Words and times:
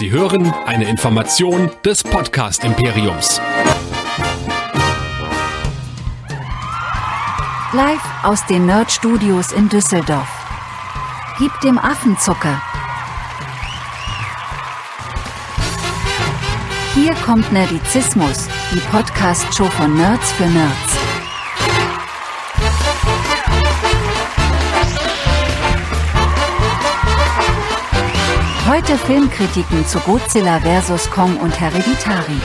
Sie 0.00 0.10
hören 0.10 0.50
eine 0.64 0.88
Information 0.88 1.70
des 1.84 2.02
Podcast 2.02 2.64
Imperiums. 2.64 3.38
Live 7.74 8.00
aus 8.22 8.46
den 8.46 8.64
Nerd 8.64 8.90
Studios 8.90 9.52
in 9.52 9.68
Düsseldorf. 9.68 10.26
Gib 11.38 11.52
dem 11.60 11.78
Affenzucker. 11.78 12.62
Hier 16.94 17.14
kommt 17.16 17.52
Nerdizismus, 17.52 18.48
die 18.72 18.80
Podcast-Show 18.90 19.66
von 19.66 19.94
Nerds 19.98 20.32
für 20.32 20.46
Nerds. 20.46 20.99
Heute 28.80 28.96
Filmkritiken 28.96 29.84
zu 29.84 29.98
Godzilla 30.00 30.58
vs. 30.58 31.10
Kong 31.10 31.36
und 31.36 31.60
Hereditary. 31.60 32.40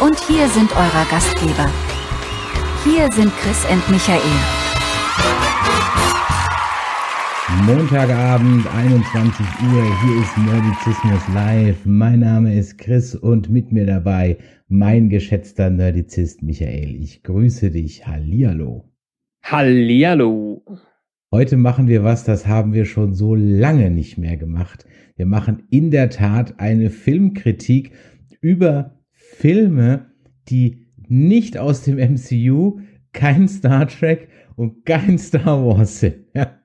Und 0.00 0.18
hier 0.26 0.48
sind 0.48 0.68
eure 0.72 1.06
Gastgeber. 1.08 1.70
Hier 2.82 3.08
sind 3.12 3.32
Chris 3.36 3.64
und 3.70 3.88
Michael. 3.88 4.20
Montagabend, 7.66 8.66
21 8.66 9.46
Uhr, 9.72 9.84
hier 10.02 10.22
ist 10.22 10.36
Nerdizismus 10.38 11.28
Live. 11.32 11.84
Mein 11.84 12.18
Name 12.18 12.58
ist 12.58 12.76
Chris 12.76 13.14
und 13.14 13.48
mit 13.48 13.70
mir 13.70 13.86
dabei 13.86 14.38
mein 14.66 15.08
geschätzter 15.08 15.70
Nerdizist 15.70 16.42
Michael. 16.42 16.96
Ich 16.96 17.22
grüße 17.22 17.70
dich. 17.70 18.08
Hallihallo. 18.08 18.90
Hallihallo. 19.44 20.64
Heute 21.30 21.58
machen 21.58 21.88
wir 21.88 22.04
was, 22.04 22.24
das 22.24 22.46
haben 22.46 22.72
wir 22.72 22.86
schon 22.86 23.12
so 23.12 23.34
lange 23.34 23.90
nicht 23.90 24.16
mehr 24.16 24.38
gemacht. 24.38 24.86
Wir 25.14 25.26
machen 25.26 25.64
in 25.68 25.90
der 25.90 26.08
Tat 26.08 26.58
eine 26.58 26.88
Filmkritik 26.88 27.92
über 28.40 28.98
Filme, 29.12 30.10
die 30.48 30.86
nicht 31.06 31.58
aus 31.58 31.82
dem 31.82 31.96
MCU, 31.96 32.80
kein 33.12 33.46
Star 33.46 33.86
Trek 33.88 34.28
und 34.56 34.86
kein 34.86 35.18
Star 35.18 35.62
Wars 35.66 36.00
sind. 36.00 36.24
Ja, 36.34 36.62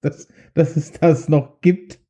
dass, 0.00 0.28
dass 0.54 0.76
es 0.76 0.92
das 0.92 1.28
noch 1.28 1.60
gibt. 1.60 2.00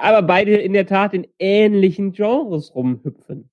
Aber 0.00 0.22
beide 0.22 0.56
in 0.56 0.72
der 0.72 0.86
Tat 0.86 1.12
in 1.12 1.26
ähnlichen 1.38 2.12
Genres 2.12 2.74
rumhüpfen. 2.74 3.49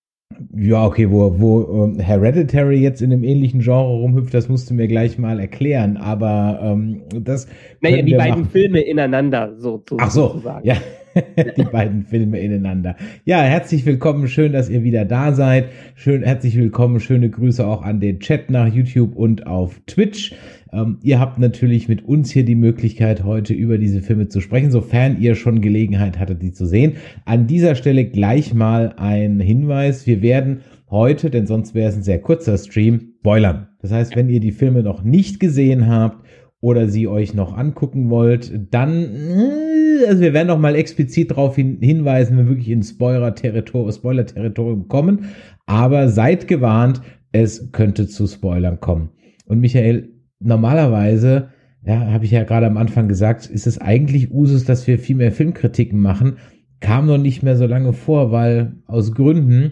Ja, 0.56 0.86
okay, 0.86 1.10
wo, 1.10 1.40
wo 1.40 1.84
ähm, 1.84 2.00
Hereditary 2.00 2.78
jetzt 2.78 3.02
in 3.02 3.12
einem 3.12 3.24
ähnlichen 3.24 3.62
Genre 3.62 3.90
rumhüpft, 3.90 4.34
das 4.34 4.50
musst 4.50 4.70
du 4.70 4.74
mir 4.74 4.88
gleich 4.88 5.18
mal 5.18 5.40
erklären, 5.40 5.98
aber 5.98 6.60
ähm, 6.62 7.02
das. 7.14 7.48
Naja, 7.82 8.02
die 8.02 8.14
beiden 8.14 8.42
machen. 8.42 8.52
Filme 8.52 8.82
ineinander, 8.82 9.56
so, 9.58 9.84
so 9.88 9.98
Ach 10.00 10.12
so, 10.12 10.28
sozusagen. 10.28 10.66
ja. 10.68 10.76
die 11.58 11.64
beiden 11.64 12.04
Filme 12.04 12.40
ineinander. 12.40 12.96
Ja, 13.26 13.42
herzlich 13.42 13.86
willkommen, 13.86 14.28
schön, 14.28 14.54
dass 14.54 14.70
ihr 14.70 14.84
wieder 14.84 15.06
da 15.06 15.34
seid. 15.34 15.70
Schön, 15.96 16.24
herzlich 16.24 16.58
willkommen, 16.58 17.00
schöne 17.00 17.30
Grüße 17.30 17.66
auch 17.66 17.82
an 17.82 18.00
den 18.00 18.20
Chat 18.20 18.50
nach 18.50 18.68
YouTube 18.68 19.16
und 19.16 19.48
auf 19.48 19.80
Twitch. 19.88 20.34
Ähm, 20.72 20.98
ihr 21.02 21.20
habt 21.20 21.40
natürlich 21.40 21.88
mit 21.88 22.04
uns 22.04 22.32
hier 22.32 22.44
die 22.44 22.56
Möglichkeit, 22.56 23.24
heute 23.24 23.54
über 23.54 23.78
diese 23.78 24.02
Filme 24.02 24.28
zu 24.28 24.42
sprechen, 24.42 24.72
sofern 24.72 25.20
ihr 25.20 25.36
schon 25.36 25.62
Gelegenheit 25.62 26.20
hattet, 26.20 26.42
die 26.42 26.52
zu 26.52 26.66
sehen. 26.66 26.94
An 27.26 27.48
dieser 27.48 27.76
Stelle 27.76 28.06
gleich 28.06 28.54
mal 28.54 28.94
ein 28.98 29.40
Hinweis. 29.40 30.08
Wir 30.08 30.22
werden 30.22 30.62
heute, 30.90 31.30
denn 31.30 31.48
sonst 31.48 31.74
wäre 31.74 31.90
es 31.90 31.96
ein 31.96 32.04
sehr 32.04 32.20
kurzer 32.20 32.58
Stream, 32.58 33.14
spoilern. 33.20 33.68
Das 33.82 33.92
heißt, 33.92 34.16
wenn 34.16 34.30
ihr 34.30 34.40
die 34.40 34.52
Filme 34.52 34.84
noch 34.84 35.04
nicht 35.04 35.40
gesehen 35.40 35.88
habt 35.88 36.27
oder 36.68 36.90
sie 36.90 37.08
euch 37.08 37.34
noch 37.34 37.58
angucken 37.58 38.10
wollt, 38.10 38.52
dann, 38.72 39.06
äh, 39.06 40.06
also 40.10 40.22
wir 40.22 40.34
werden 40.34 40.50
noch 40.50 40.60
mal 40.60 40.76
explizit 40.76 41.32
darauf 41.32 41.56
hin, 41.56 41.78
hinweisen, 41.80 42.38
wenn 42.38 42.46
wir 42.46 42.56
wirklich 42.56 42.70
ins 42.70 42.90
Spoiler-Territorium 42.90 43.94
Spoiler 43.94 44.24
-Territorium 44.24 44.90
kommen. 44.90 45.28
Aber 45.66 46.10
seid 46.10 46.50
gewarnt, 46.50 47.02
es 47.32 47.72
könnte 47.72 48.08
zu 48.08 48.28
Spoilern 48.28 48.82
kommen. 48.82 49.12
Und 49.46 49.62
Michael, 49.62 50.10
normalerweise, 50.42 51.48
ja, 51.86 52.12
habe 52.12 52.26
ich 52.26 52.32
ja 52.32 52.44
gerade 52.44 52.68
am 52.68 52.76
Anfang 52.76 53.08
gesagt, 53.08 53.46
ist 53.46 53.66
es 53.66 53.80
eigentlich 53.80 54.34
Usus, 54.34 54.66
dass 54.66 54.88
wir 54.88 55.00
viel 55.00 55.16
mehr 55.16 55.32
Filmkritiken 55.32 56.02
machen. 56.02 56.36
Kam 56.82 57.06
noch 57.06 57.18
nicht 57.18 57.44
mehr 57.44 57.56
so 57.56 57.66
lange 57.66 57.94
vor, 57.94 58.34
weil 58.34 58.74
aus 58.88 59.14
Gründen. 59.14 59.72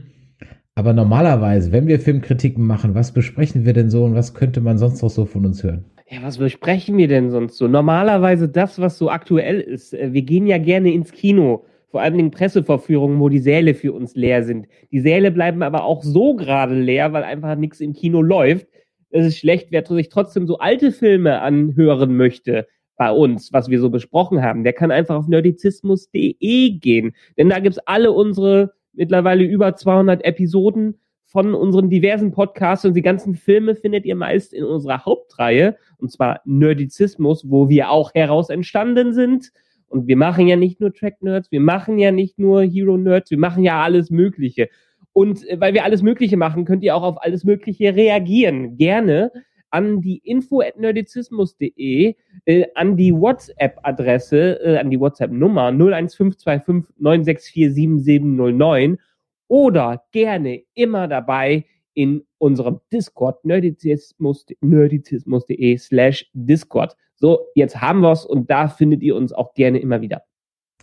Aber 0.76 0.94
normalerweise, 0.94 1.74
wenn 1.74 1.88
wir 1.88 2.00
Filmkritiken 2.00 2.66
machen, 2.66 2.96
was 2.96 3.12
besprechen 3.12 3.66
wir 3.66 3.74
denn 3.74 3.90
so 3.90 4.06
und 4.06 4.16
was 4.16 4.34
könnte 4.34 4.62
man 4.62 4.78
sonst 4.78 5.02
noch 5.02 5.10
so 5.10 5.26
von 5.26 5.46
uns 5.46 5.62
hören? 5.62 5.84
Ja, 6.08 6.22
was 6.22 6.38
besprechen 6.38 6.98
wir 6.98 7.08
denn 7.08 7.32
sonst 7.32 7.58
so? 7.58 7.68
Normalerweise 7.68 8.48
das, 8.48 8.80
was 8.80 8.98
so 8.98 9.10
aktuell 9.10 9.60
ist. 9.60 9.94
Äh, 9.94 10.14
wir 10.14 10.22
gehen 10.22 10.46
ja 10.46 10.60
gerne 10.60 10.94
ins 10.94 11.12
Kino, 11.12 11.66
vor 11.90 12.02
allen 12.02 12.18
Dingen 12.18 12.32
Presseverführungen, 12.32 13.20
wo 13.20 13.30
die 13.30 13.40
Säle 13.40 13.74
für 13.74 13.92
uns 13.94 14.16
leer 14.16 14.44
sind. 14.44 14.68
Die 14.92 15.00
Säle 15.00 15.32
bleiben 15.32 15.64
aber 15.64 15.84
auch 15.84 16.04
so 16.04 16.36
gerade 16.36 16.76
leer, 16.80 17.12
weil 17.14 17.24
einfach 17.24 17.56
nichts 17.56 17.80
im 17.80 17.94
Kino 17.94 18.22
läuft. 18.22 18.68
Es 19.10 19.26
ist 19.26 19.38
schlecht, 19.40 19.68
wer 19.72 19.84
sich 19.86 20.10
trotzdem 20.10 20.46
so 20.46 20.60
alte 20.60 20.92
Filme 20.92 21.42
anhören 21.42 22.16
möchte 22.16 22.68
bei 22.98 23.12
uns, 23.12 23.52
was 23.52 23.70
wir 23.70 23.80
so 23.80 23.90
besprochen 23.90 24.42
haben, 24.42 24.64
der 24.64 24.74
kann 24.74 24.92
einfach 24.92 25.16
auf 25.16 25.28
nerdizismus.de 25.28 26.70
gehen. 26.80 27.16
Denn 27.38 27.50
da 27.50 27.60
gibt's 27.60 27.80
alle 27.80 28.12
unsere 28.12 28.74
mittlerweile 28.94 29.44
über 29.44 29.76
200 29.76 30.24
Episoden 30.24 31.00
von 31.36 31.54
unseren 31.54 31.90
diversen 31.90 32.32
Podcasts 32.32 32.86
und 32.86 32.94
die 32.94 33.02
ganzen 33.02 33.36
Filme 33.36 33.76
findet 33.76 34.06
ihr 34.06 34.16
meist 34.16 34.54
in 34.54 34.64
unserer 34.64 35.04
Hauptreihe, 35.04 35.76
und 35.98 36.10
zwar 36.10 36.40
Nerdizismus, 36.46 37.50
wo 37.50 37.68
wir 37.68 37.90
auch 37.90 38.14
heraus 38.14 38.50
entstanden 38.50 39.12
sind. 39.12 39.52
Und 39.90 40.08
wir 40.08 40.16
machen 40.16 40.48
ja 40.48 40.56
nicht 40.56 40.80
nur 40.80 40.94
Track 40.94 41.22
Nerds, 41.22 41.52
wir 41.52 41.60
machen 41.60 42.00
ja 42.00 42.14
nicht 42.14 42.40
nur 42.40 42.64
Hero 42.64 42.96
Nerds, 42.96 43.32
wir 43.32 43.38
machen 43.38 43.66
ja 43.66 43.84
alles 43.84 44.10
Mögliche. 44.12 44.70
Und 45.12 45.46
äh, 45.50 45.60
weil 45.60 45.74
wir 45.74 45.84
alles 45.84 46.02
Mögliche 46.02 46.38
machen, 46.38 46.64
könnt 46.64 46.84
ihr 46.84 46.96
auch 46.96 47.04
auf 47.04 47.22
alles 47.22 47.44
Mögliche 47.44 47.94
reagieren. 47.94 48.78
Gerne 48.78 49.30
an 49.72 50.00
die 50.00 50.20
info 50.20 50.62
at 50.62 50.80
nerdizismus.de, 50.80 52.16
äh, 52.46 52.66
an 52.76 52.96
die 52.96 53.14
WhatsApp-Adresse, 53.14 54.62
äh, 54.64 54.78
an 54.78 54.90
die 54.90 55.02
WhatsApp-Nummer 55.02 55.74
01525 55.74 56.96
964 56.98 57.74
7709 57.74 59.00
oder 59.48 60.04
gerne 60.12 60.64
immer 60.74 61.08
dabei 61.08 61.66
in 61.94 62.24
unserem 62.38 62.80
Discord 62.92 63.44
nerdizismus.de 63.46 64.58
nerdizismus 64.62 65.46
slash 65.78 66.30
Discord. 66.34 66.96
So, 67.16 67.40
jetzt 67.56 67.82
haben 67.82 68.02
wir's 68.02 68.26
und 68.26 68.50
da 68.52 68.68
findet 68.68 69.02
ihr 69.02 69.16
uns 69.16 69.32
auch 69.32 69.54
gerne 69.54 69.80
immer 69.80 70.02
wieder. 70.02 70.24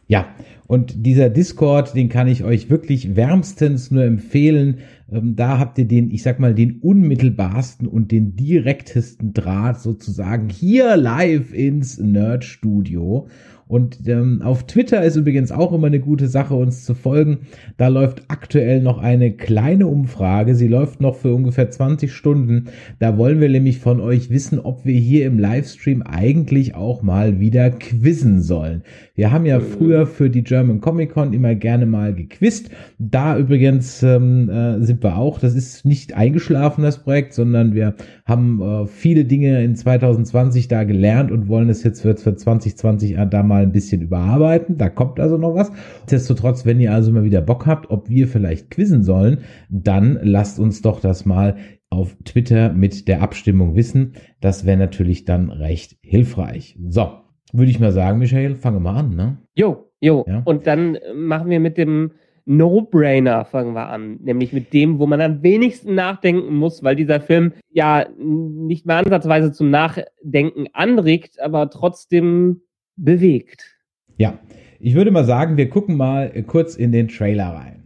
Ja, 0.09 0.35
und 0.67 1.07
dieser 1.07 1.31
Discord, 1.31 1.95
den 1.95 2.09
kann 2.09 2.27
ich 2.27 2.45
euch 2.45 2.69
wirklich 2.69 3.17
wärmstens 3.17 3.91
nur 3.91 4.05
empfehlen. 4.05 4.81
Ähm, 5.11 5.37
da 5.37 5.59
habt 5.59 5.79
ihr 5.79 5.87
den, 5.87 6.11
ich 6.11 6.23
sag 6.23 6.39
mal, 6.41 6.55
den 6.55 6.81
unmittelbarsten 6.81 7.87
und 7.87 8.11
den 8.11 8.37
direktesten 8.37 9.33
Draht 9.33 9.81
sozusagen 9.81 10.49
hier 10.49 10.97
live 10.97 11.55
ins 11.55 11.99
Nerd 11.99 12.45
Studio. 12.45 13.29
Und 13.73 14.07
ähm, 14.07 14.43
auf 14.43 14.67
Twitter 14.67 15.03
ist 15.03 15.17
übrigens 15.17 15.51
auch 15.51 15.73
immer 15.73 15.87
eine 15.87 15.99
gute 15.99 16.29
Sache, 16.29 16.53
uns 16.53 16.85
zu 16.85 16.93
folgen. 16.93 17.39
Da 17.79 17.89
läuft 17.89 18.25
aktuell 18.29 18.83
noch 18.83 18.99
eine 18.99 19.33
kleine 19.33 19.87
Umfrage. 19.87 20.55
Sie 20.55 20.69
läuft 20.69 21.01
noch 21.01 21.15
für 21.15 21.33
ungefähr 21.33 21.71
20 21.71 22.13
Stunden. 22.13 22.67
Da 22.99 23.17
wollen 23.17 23.41
wir 23.41 23.49
nämlich 23.49 23.79
von 23.79 24.03
euch 24.03 24.29
wissen, 24.29 24.59
ob 24.59 24.85
wir 24.85 25.01
hier 25.01 25.25
im 25.25 25.39
Livestream 25.39 26.03
eigentlich 26.03 26.75
auch 26.75 27.01
mal 27.01 27.41
wieder 27.41 27.71
quizzen 27.71 28.43
sollen. 28.43 28.83
Wir 29.15 29.33
haben 29.33 29.47
ja 29.47 29.59
früher 29.61 30.07
für 30.07 30.29
die 30.29 30.45
German 30.45 30.83
Comic 30.83 31.15
Con 31.15 31.33
immer 31.33 31.55
gerne 31.55 31.87
mal 31.87 32.15
gequizt. 32.15 32.69
Da 32.99 33.39
übrigens 33.39 34.03
ähm, 34.03 34.51
äh, 34.51 34.85
sind 34.85 35.03
wir 35.03 35.17
auch. 35.17 35.39
Das 35.39 35.55
ist 35.55 35.87
nicht 35.87 36.15
eingeschlafen, 36.15 36.83
das 36.83 37.03
Projekt, 37.03 37.33
sondern 37.33 37.73
wir 37.73 37.95
haben 38.27 38.61
äh, 38.61 38.87
viele 38.87 39.25
Dinge 39.25 39.65
in 39.65 39.77
2020 39.77 40.69
da 40.69 40.85
gelernt 40.85 41.33
und 41.33 41.49
wollen 41.49 41.71
es 41.71 41.83
jetzt 41.85 42.03
für, 42.03 42.15
für 42.19 42.37
2020 42.37 43.17
da 43.31 43.43
mal 43.43 43.62
ein 43.63 43.73
bisschen 43.73 44.03
überarbeiten. 44.03 44.79
Da 44.79 44.89
kommt 44.89 45.21
also 45.21 45.39
noch 45.39 45.55
was. 45.55 45.71
Nichtsdestotrotz, 46.01 46.67
wenn 46.67 46.81
ihr 46.81 46.93
also 46.93 47.13
mal 47.13 47.25
wieder 47.25 47.41
Bock 47.41 47.67
habt, 47.67 47.91
ob 47.91 48.09
wir 48.09 48.29
vielleicht 48.29 48.71
quizzen 48.71 49.03
sollen, 49.03 49.39
dann 49.71 50.19
lasst 50.23 50.59
uns 50.59 50.83
doch 50.83 51.01
das 51.01 51.25
mal 51.25 51.57
auf 51.91 52.17
Twitter 52.25 52.73
mit 52.73 53.09
der 53.09 53.23
Abstimmung 53.23 53.75
wissen. 53.77 54.15
Das 54.41 54.65
wäre 54.65 54.79
natürlich 54.79 55.25
dann 55.25 55.51
recht 55.51 55.97
hilfreich. 56.03 56.79
So, 56.89 57.11
würde 57.53 57.71
ich 57.71 57.81
mal 57.81 57.93
sagen, 57.93 58.19
Michael, 58.19 58.57
fange 58.57 58.81
mal 58.81 58.97
an, 58.97 59.15
ne? 59.15 59.39
Jo, 59.55 59.91
jo. 60.01 60.25
Ja? 60.27 60.43
Und 60.45 60.67
dann 60.67 60.99
machen 61.15 61.51
wir 61.51 61.61
mit 61.61 61.77
dem 61.77 62.13
No-Brainer 62.45 63.45
fangen 63.45 63.75
wir 63.75 63.89
an, 63.89 64.19
nämlich 64.21 64.53
mit 64.53 64.73
dem, 64.73 64.99
wo 64.99 65.07
man 65.07 65.21
am 65.21 65.43
wenigsten 65.43 65.95
nachdenken 65.95 66.55
muss, 66.57 66.83
weil 66.83 66.97
dieser 66.97 67.21
Film 67.21 67.53
ja 67.71 68.07
nicht 68.19 68.85
mehr 68.85 68.97
ansatzweise 68.97 69.53
zum 69.53 69.71
Nachdenken 69.71 70.67
anregt, 70.73 71.41
aber 71.41 71.71
trotzdem 71.71 72.63
bewegt. 72.97 73.79
Ja, 74.17 74.39
ich 74.81 74.95
würde 74.95 75.11
mal 75.11 75.25
sagen, 75.25 75.57
wir 75.57 75.69
gucken 75.69 75.97
mal 75.97 76.31
kurz 76.47 76.77
in 76.77 76.93
den 76.93 77.09
Trailer 77.09 77.55
rein. 77.55 77.83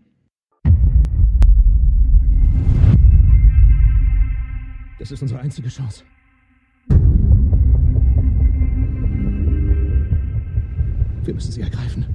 Das 4.99 5.11
ist 5.11 5.23
unsere 5.23 5.41
einzige 5.41 5.69
Chance. 5.69 6.05
Wir 11.25 11.35
müssen 11.35 11.52
sie 11.52 11.61
ergreifen. 11.61 12.06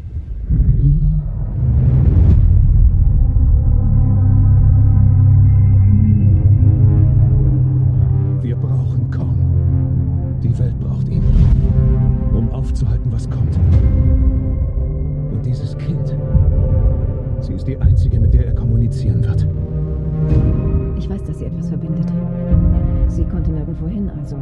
Nirgendwo 23.72 23.88
hin, 23.88 24.10
also 24.18 24.38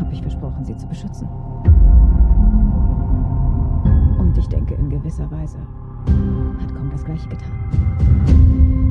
habe 0.00 0.12
ich 0.12 0.20
versprochen, 0.20 0.64
sie 0.64 0.76
zu 0.76 0.86
beschützen. 0.88 1.28
Und 4.18 4.36
ich 4.36 4.48
denke, 4.48 4.74
in 4.74 4.90
gewisser 4.90 5.30
Weise 5.30 5.58
hat 6.60 6.74
Kong 6.74 6.90
das 6.90 7.04
Gleiche 7.04 7.28
getan. 7.28 8.81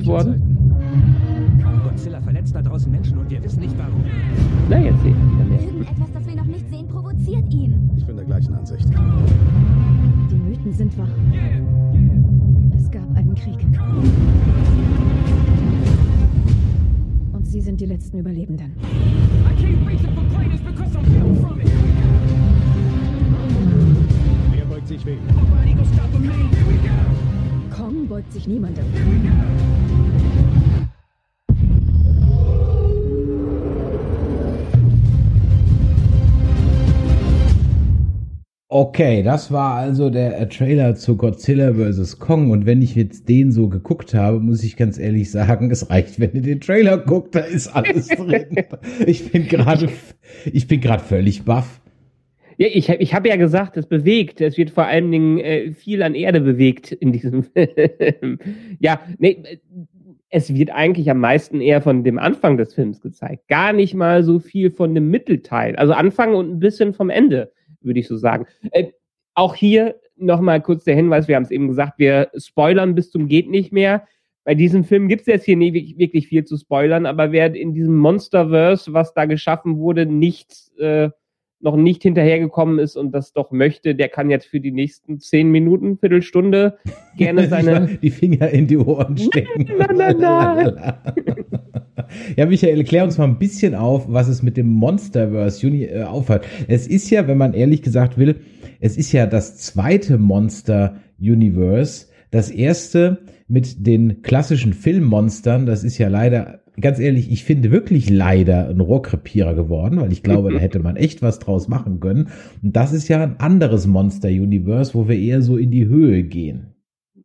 Wir 0.00 0.06
gekickt 0.06 0.06
worden? 0.06 1.82
Godzilla 1.84 2.20
verletzt 2.20 2.54
da 2.54 2.62
draußen 2.62 2.90
Menschen 2.90 3.18
und 3.18 3.30
wir 3.30 3.42
wissen 3.42 3.60
nicht 3.60 3.76
warum. 3.76 4.04
Na, 4.68 4.78
jetzt 4.78 5.02
sehe 5.02 5.10
ich 5.10 5.16
wieder 5.16 5.44
mehr. 5.44 5.60
Irgendetwas, 5.60 6.12
das 6.12 6.26
wir 6.26 6.36
noch 6.36 6.44
nicht 6.46 6.70
sehen, 6.70 6.88
provoziert 6.88 7.52
ihn. 7.52 7.90
Ich 7.96 8.06
bin 8.06 8.16
der 8.16 8.24
gleichen 8.24 8.54
Ansicht. 8.54 8.88
Die 10.30 10.36
Mythen 10.36 10.72
sind 10.72 10.96
wahr. 10.96 11.08
Es 12.76 12.90
gab 12.90 13.14
einen 13.14 13.34
Krieg. 13.34 13.58
Und 17.32 17.46
sie 17.46 17.60
sind 17.60 17.80
die 17.80 17.86
letzten 17.86 18.18
Überlebenden. 18.18 18.72
Wer 24.52 24.64
beugt 24.64 24.88
sich 24.88 25.04
wem? 25.04 25.18
Kong 27.76 28.06
beugt 28.08 28.32
sich 28.32 28.46
niemandem. 28.46 28.84
Okay, 39.00 39.22
das 39.22 39.50
war 39.50 39.76
also 39.76 40.10
der 40.10 40.38
äh, 40.38 40.46
Trailer 40.46 40.94
zu 40.94 41.16
Godzilla 41.16 41.72
vs. 41.72 42.18
Kong. 42.18 42.50
Und 42.50 42.66
wenn 42.66 42.82
ich 42.82 42.94
jetzt 42.94 43.30
den 43.30 43.50
so 43.50 43.66
geguckt 43.66 44.12
habe, 44.12 44.40
muss 44.40 44.62
ich 44.62 44.76
ganz 44.76 44.98
ehrlich 44.98 45.30
sagen, 45.30 45.70
es 45.70 45.88
reicht, 45.88 46.20
wenn 46.20 46.34
ihr 46.34 46.42
den 46.42 46.60
Trailer 46.60 46.98
guckt, 46.98 47.34
da 47.34 47.40
ist 47.40 47.68
alles 47.68 48.08
drin. 48.08 48.66
Ich 49.06 49.32
bin 49.32 49.48
gerade, 49.48 49.88
ich 50.52 50.68
bin 50.68 50.82
gerade 50.82 51.02
völlig 51.02 51.46
baff. 51.46 51.80
Ja, 52.58 52.66
ich, 52.70 52.90
ich 52.90 53.14
habe 53.14 53.30
ja 53.30 53.36
gesagt, 53.36 53.78
es 53.78 53.86
bewegt. 53.86 54.42
Es 54.42 54.58
wird 54.58 54.68
vor 54.68 54.84
allen 54.84 55.10
Dingen 55.10 55.38
äh, 55.38 55.72
viel 55.72 56.02
an 56.02 56.14
Erde 56.14 56.42
bewegt 56.42 56.92
in 56.92 57.10
diesem 57.10 57.42
Film. 57.54 58.38
ja, 58.80 59.00
nee, 59.16 59.38
äh, 59.44 59.56
es 60.28 60.52
wird 60.54 60.72
eigentlich 60.72 61.10
am 61.10 61.20
meisten 61.20 61.62
eher 61.62 61.80
von 61.80 62.04
dem 62.04 62.18
Anfang 62.18 62.58
des 62.58 62.74
Films 62.74 63.00
gezeigt. 63.00 63.48
Gar 63.48 63.72
nicht 63.72 63.94
mal 63.94 64.22
so 64.24 64.40
viel 64.40 64.70
von 64.70 64.94
dem 64.94 65.10
Mittelteil. 65.10 65.74
Also 65.76 65.94
Anfang 65.94 66.34
und 66.34 66.50
ein 66.50 66.58
bisschen 66.60 66.92
vom 66.92 67.08
Ende, 67.08 67.50
würde 67.80 68.00
ich 68.00 68.08
so 68.08 68.16
sagen. 68.16 68.46
Äh, 68.72 68.88
auch 69.34 69.54
hier 69.54 69.96
nochmal 70.16 70.60
kurz 70.60 70.84
der 70.84 70.96
Hinweis, 70.96 71.28
wir 71.28 71.36
haben 71.36 71.44
es 71.44 71.50
eben 71.50 71.68
gesagt, 71.68 71.94
wir 71.98 72.30
spoilern 72.36 72.94
bis 72.94 73.10
zum 73.10 73.26
geht 73.28 73.48
nicht 73.48 73.72
mehr. 73.72 74.06
Bei 74.44 74.54
diesem 74.54 74.84
Film 74.84 75.08
gibt 75.08 75.22
es 75.22 75.26
jetzt 75.26 75.44
hier 75.44 75.56
nie 75.56 75.72
wirklich- 75.72 76.26
viel 76.28 76.44
zu 76.44 76.56
spoilern, 76.56 77.06
aber 77.06 77.30
wer 77.32 77.54
in 77.54 77.74
diesem 77.74 77.96
Monsterverse, 77.96 78.92
was 78.92 79.14
da 79.14 79.24
geschaffen 79.26 79.78
wurde, 79.78 80.06
nicht 80.06 80.52
äh, 80.78 81.10
noch 81.62 81.76
nicht 81.76 82.02
hinterhergekommen 82.02 82.78
ist 82.78 82.96
und 82.96 83.12
das 83.12 83.34
doch 83.34 83.50
möchte, 83.52 83.94
der 83.94 84.08
kann 84.08 84.30
jetzt 84.30 84.46
für 84.46 84.60
die 84.60 84.72
nächsten 84.72 85.20
zehn 85.20 85.50
Minuten, 85.50 85.98
Viertelstunde 85.98 86.78
gerne 87.18 87.46
seine. 87.48 87.98
die 88.00 88.10
Finger 88.10 88.48
in 88.48 88.66
die 88.66 88.78
Ohren 88.78 89.18
stecken. 89.18 89.68
Na, 89.78 89.88
na, 89.92 90.12
na. 90.14 91.02
Ja, 92.36 92.46
Michael, 92.46 92.84
klär 92.84 93.04
uns 93.04 93.18
mal 93.18 93.24
ein 93.24 93.38
bisschen 93.38 93.74
auf, 93.74 94.04
was 94.08 94.28
es 94.28 94.42
mit 94.42 94.56
dem 94.56 94.68
Monsterverse 94.68 95.66
Uni 95.66 95.84
äh, 95.84 96.02
aufhat. 96.02 96.44
Es 96.68 96.86
ist 96.86 97.10
ja, 97.10 97.26
wenn 97.26 97.38
man 97.38 97.54
ehrlich 97.54 97.82
gesagt 97.82 98.18
will, 98.18 98.36
es 98.80 98.96
ist 98.96 99.12
ja 99.12 99.26
das 99.26 99.56
zweite 99.56 100.18
Monster 100.18 100.96
Universe. 101.20 102.06
Das 102.30 102.50
erste 102.50 103.18
mit 103.48 103.86
den 103.86 104.22
klassischen 104.22 104.72
Filmmonstern, 104.72 105.66
das 105.66 105.82
ist 105.82 105.98
ja 105.98 106.08
leider, 106.08 106.60
ganz 106.80 107.00
ehrlich, 107.00 107.30
ich 107.32 107.44
finde 107.44 107.72
wirklich 107.72 108.08
leider 108.08 108.68
ein 108.68 108.80
Rohrkrepierer 108.80 109.54
geworden, 109.54 110.00
weil 110.00 110.12
ich 110.12 110.22
glaube, 110.22 110.50
da 110.52 110.58
hätte 110.58 110.78
man 110.78 110.96
echt 110.96 111.22
was 111.22 111.40
draus 111.40 111.68
machen 111.68 112.00
können. 112.00 112.28
Und 112.62 112.76
das 112.76 112.92
ist 112.92 113.08
ja 113.08 113.22
ein 113.22 113.40
anderes 113.40 113.86
Monster 113.86 114.28
Universe, 114.28 114.94
wo 114.94 115.08
wir 115.08 115.18
eher 115.18 115.42
so 115.42 115.56
in 115.56 115.70
die 115.70 115.86
Höhe 115.86 116.22
gehen. 116.22 116.74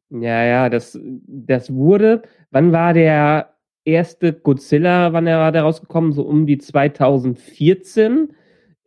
Ja, 0.10 0.44
ja, 0.44 0.70
das, 0.70 1.00
das 1.28 1.74
wurde, 1.74 2.24
wann 2.52 2.72
war 2.72 2.94
der 2.94 3.55
erste 3.86 4.34
Godzilla, 4.34 5.14
wann 5.14 5.28
er 5.28 5.40
war 5.40 5.52
der 5.52 5.64
rausgekommen? 5.64 6.12
So 6.12 6.24
um 6.24 6.46
die 6.46 6.58
2014 6.58 8.34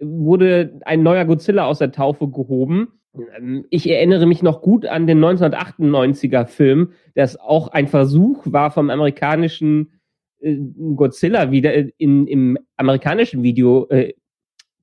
wurde 0.00 0.80
ein 0.84 1.02
neuer 1.02 1.24
Godzilla 1.24 1.66
aus 1.66 1.78
der 1.78 1.92
Taufe 1.92 2.28
gehoben. 2.28 2.88
Ähm, 3.36 3.64
Ich 3.70 3.88
erinnere 3.88 4.26
mich 4.26 4.42
noch 4.42 4.60
gut 4.60 4.86
an 4.86 5.06
den 5.06 5.24
1998er 5.24 6.46
Film, 6.46 6.92
das 7.14 7.38
auch 7.38 7.68
ein 7.68 7.88
Versuch 7.88 8.42
war 8.46 8.70
vom 8.70 8.90
amerikanischen 8.90 9.92
äh, 10.40 10.56
Godzilla 10.94 11.50
wieder 11.50 11.75
äh, 11.75 11.90
in, 11.99 12.26
im 12.26 12.58
amerikanischen 12.76 13.42
Video 13.42 13.88
äh, 13.88 14.12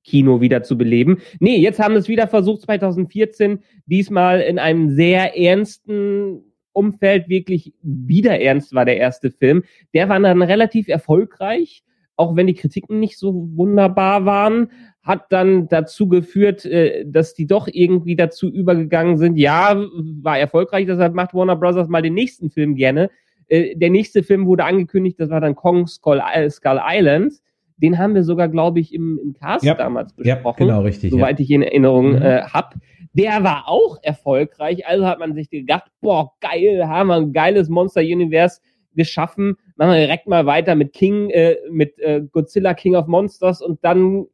Kino 0.04 0.40
wieder 0.40 0.62
zu 0.62 0.78
beleben. 0.78 1.18
Nee, 1.40 1.56
jetzt 1.58 1.80
haben 1.80 1.96
es 1.96 2.08
wieder 2.08 2.28
versucht 2.28 2.62
2014, 2.62 3.58
diesmal 3.86 4.40
in 4.40 4.58
einem 4.58 4.90
sehr 4.90 5.36
ernsten 5.36 6.44
Umfeld, 6.76 7.28
wirklich 7.28 7.72
wieder 7.82 8.40
ernst 8.40 8.74
war 8.74 8.84
der 8.84 8.98
erste 8.98 9.30
Film. 9.30 9.64
Der 9.94 10.08
war 10.08 10.20
dann 10.20 10.42
relativ 10.42 10.88
erfolgreich, 10.88 11.82
auch 12.16 12.36
wenn 12.36 12.46
die 12.46 12.54
Kritiken 12.54 13.00
nicht 13.00 13.18
so 13.18 13.48
wunderbar 13.54 14.24
waren, 14.24 14.70
hat 15.02 15.30
dann 15.30 15.68
dazu 15.68 16.08
geführt, 16.08 16.64
äh, 16.64 17.04
dass 17.06 17.34
die 17.34 17.46
doch 17.46 17.68
irgendwie 17.70 18.16
dazu 18.16 18.50
übergegangen 18.50 19.16
sind, 19.18 19.36
ja, 19.36 19.76
war 20.22 20.38
erfolgreich, 20.38 20.86
deshalb 20.86 21.14
macht 21.14 21.34
Warner 21.34 21.56
Brothers 21.56 21.88
mal 21.88 22.02
den 22.02 22.14
nächsten 22.14 22.50
Film 22.50 22.74
gerne. 22.74 23.10
Äh, 23.48 23.76
Der 23.76 23.90
nächste 23.90 24.22
Film 24.22 24.46
wurde 24.46 24.64
angekündigt, 24.64 25.20
das 25.20 25.30
war 25.30 25.40
dann 25.40 25.54
Kong 25.54 25.86
Skull, 25.86 26.20
äh, 26.34 26.50
Island. 26.64 27.34
Den 27.78 27.98
haben 27.98 28.14
wir 28.14 28.24
sogar, 28.24 28.48
glaube 28.48 28.80
ich, 28.80 28.92
im, 28.94 29.18
im 29.22 29.32
Cast 29.34 29.64
Ja. 29.64 29.74
damals 29.74 30.14
Ja, 30.18 30.34
besprochen 30.36 30.66
genau, 30.66 30.80
richtig. 30.82 31.12
Ja. 31.12 31.18
soweit 31.18 31.40
ich 31.40 31.50
ihn 31.50 31.62
in 31.62 31.68
Erinnerung 31.68 32.10
Mhm. 32.16 32.22
äh, 32.22 32.42
hab. 32.42 32.74
Der 33.12 33.42
war 33.44 33.64
auch 33.68 33.98
erfolgreich, 34.02 34.86
also 34.86 35.06
hat 35.06 35.18
man 35.18 35.34
sich 35.34 35.48
gedacht, 35.48 35.84
boah, 36.00 36.32
geil, 36.40 36.86
haben 36.86 37.08
wir 37.08 37.14
ein 37.16 37.32
geiles 37.32 37.68
Monster-Universe 37.68 38.60
geschaffen. 38.94 39.56
Machen 39.76 39.92
wir 39.92 39.98
direkt 40.00 40.26
mal 40.26 40.44
weiter 40.46 40.74
mit 40.74 40.92
King, 40.92 41.30
äh, 41.30 41.56
mit 41.70 41.98
äh, 42.00 42.22
Godzilla 42.30 42.74
King 42.74 42.94
of 42.94 43.06
Monsters 43.06 43.62
und 43.62 43.82
dann 43.84 44.26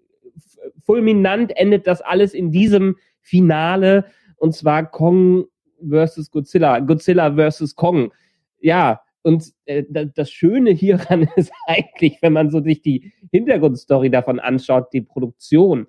fulminant 0.81 1.57
endet 1.57 1.87
das 1.87 2.01
alles 2.01 2.35
in 2.35 2.51
diesem 2.51 2.97
Finale 3.21 4.05
und 4.37 4.55
zwar 4.55 4.91
Kong 4.91 5.45
versus 5.89 6.31
Godzilla, 6.31 6.81
Godzilla 6.81 7.33
versus 7.35 7.75
Kong. 7.77 8.13
Ja, 8.61 9.01
und 9.23 9.53
äh, 9.67 9.85
da- 9.89 10.05
das 10.05 10.31
Schöne 10.31 10.71
hieran 10.71 11.29
ist 11.37 11.53
eigentlich, 11.67 12.19
wenn 12.23 12.33
man 12.33 12.51
so 12.51 12.61
sich 12.61 12.83
die 12.83 13.13
Hintergrundstory 13.31 14.11
davon 14.11 14.41
anschaut, 14.41 14.93
die 14.93 15.03
Produktion. 15.03 15.87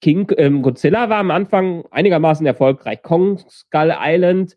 King 0.00 0.32
ähm, 0.36 0.62
Godzilla 0.62 1.08
war 1.08 1.18
am 1.18 1.30
Anfang 1.30 1.84
einigermaßen 1.90 2.44
erfolgreich. 2.44 3.02
Kong 3.02 3.38
Skull 3.48 3.92
Island 3.96 4.56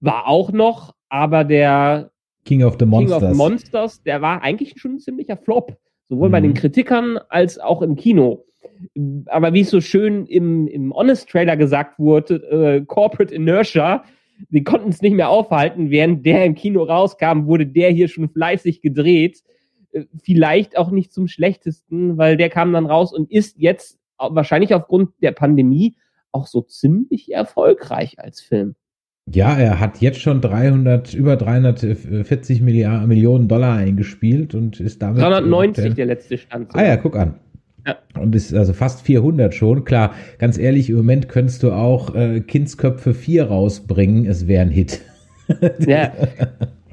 war 0.00 0.26
auch 0.26 0.50
noch, 0.52 0.94
aber 1.08 1.44
der 1.44 2.10
King 2.44 2.62
of 2.64 2.76
the 2.78 2.86
Monsters. 2.86 3.20
King 3.20 3.30
of 3.30 3.36
Monsters, 3.36 4.02
der 4.02 4.22
war 4.22 4.42
eigentlich 4.42 4.74
schon 4.78 4.94
ein 4.94 4.98
ziemlicher 4.98 5.36
Flop. 5.36 5.76
Sowohl 6.08 6.30
bei 6.30 6.40
Mhm. 6.40 6.44
den 6.44 6.54
Kritikern 6.54 7.18
als 7.28 7.58
auch 7.58 7.82
im 7.82 7.96
Kino. 7.96 8.44
Aber 9.26 9.52
wie 9.52 9.60
es 9.60 9.70
so 9.70 9.80
schön 9.82 10.24
im, 10.24 10.66
im 10.68 10.94
Honest-Trailer 10.94 11.56
gesagt 11.58 11.98
wurde, 11.98 12.36
äh, 12.50 12.84
Corporate 12.86 13.34
Inertia, 13.34 14.04
die 14.50 14.64
konnten 14.64 14.90
es 14.90 15.02
nicht 15.02 15.14
mehr 15.14 15.30
aufhalten. 15.30 15.90
Während 15.90 16.24
der 16.24 16.44
im 16.44 16.54
Kino 16.54 16.82
rauskam, 16.82 17.46
wurde 17.46 17.66
der 17.66 17.90
hier 17.90 18.08
schon 18.08 18.28
fleißig 18.28 18.80
gedreht. 18.80 19.42
Äh, 19.92 20.04
Vielleicht 20.22 20.76
auch 20.76 20.90
nicht 20.90 21.12
zum 21.12 21.28
schlechtesten, 21.28 22.18
weil 22.18 22.36
der 22.36 22.50
kam 22.50 22.72
dann 22.72 22.86
raus 22.86 23.12
und 23.12 23.30
ist 23.30 23.58
jetzt 23.58 23.98
wahrscheinlich 24.18 24.74
aufgrund 24.74 25.10
der 25.22 25.32
Pandemie 25.32 25.96
auch 26.32 26.46
so 26.46 26.62
ziemlich 26.62 27.32
erfolgreich 27.32 28.18
als 28.18 28.40
Film. 28.40 28.74
Ja, 29.32 29.56
er 29.58 29.78
hat 29.78 30.00
jetzt 30.00 30.20
schon 30.20 30.40
300, 30.40 31.12
über 31.12 31.36
340 31.36 32.62
Milliard, 32.62 33.06
Millionen 33.06 33.46
Dollar 33.46 33.76
eingespielt 33.76 34.54
und 34.54 34.80
ist 34.80 35.02
damit. 35.02 35.20
390 35.20 35.94
der 35.94 36.06
letzte 36.06 36.38
Stand. 36.38 36.74
Ah 36.74 36.84
ja, 36.84 36.96
guck 36.96 37.16
an. 37.16 37.34
Ja. 37.88 37.96
Und 38.20 38.34
ist 38.34 38.52
also 38.52 38.74
fast 38.74 39.02
400 39.02 39.54
schon. 39.54 39.84
Klar, 39.84 40.14
ganz 40.38 40.58
ehrlich, 40.58 40.90
im 40.90 40.96
Moment 40.96 41.28
könntest 41.28 41.62
du 41.62 41.72
auch 41.72 42.14
äh, 42.14 42.40
Kindsköpfe 42.40 43.14
4 43.14 43.44
rausbringen. 43.44 44.26
Es 44.26 44.46
wäre 44.46 44.62
ein 44.62 44.70
Hit. 44.70 45.00
Ja. 45.78 46.12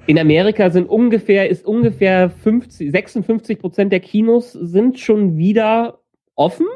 In 0.08 0.18
Amerika 0.18 0.70
sind 0.70 0.88
ungefähr, 0.88 1.50
ist 1.50 1.66
ungefähr 1.66 2.30
50, 2.30 2.90
56 2.90 3.60
Prozent 3.60 3.92
der 3.92 4.00
Kinos 4.00 4.54
sind 4.54 4.98
schon 4.98 5.36
wieder 5.36 6.00
offen. 6.36 6.68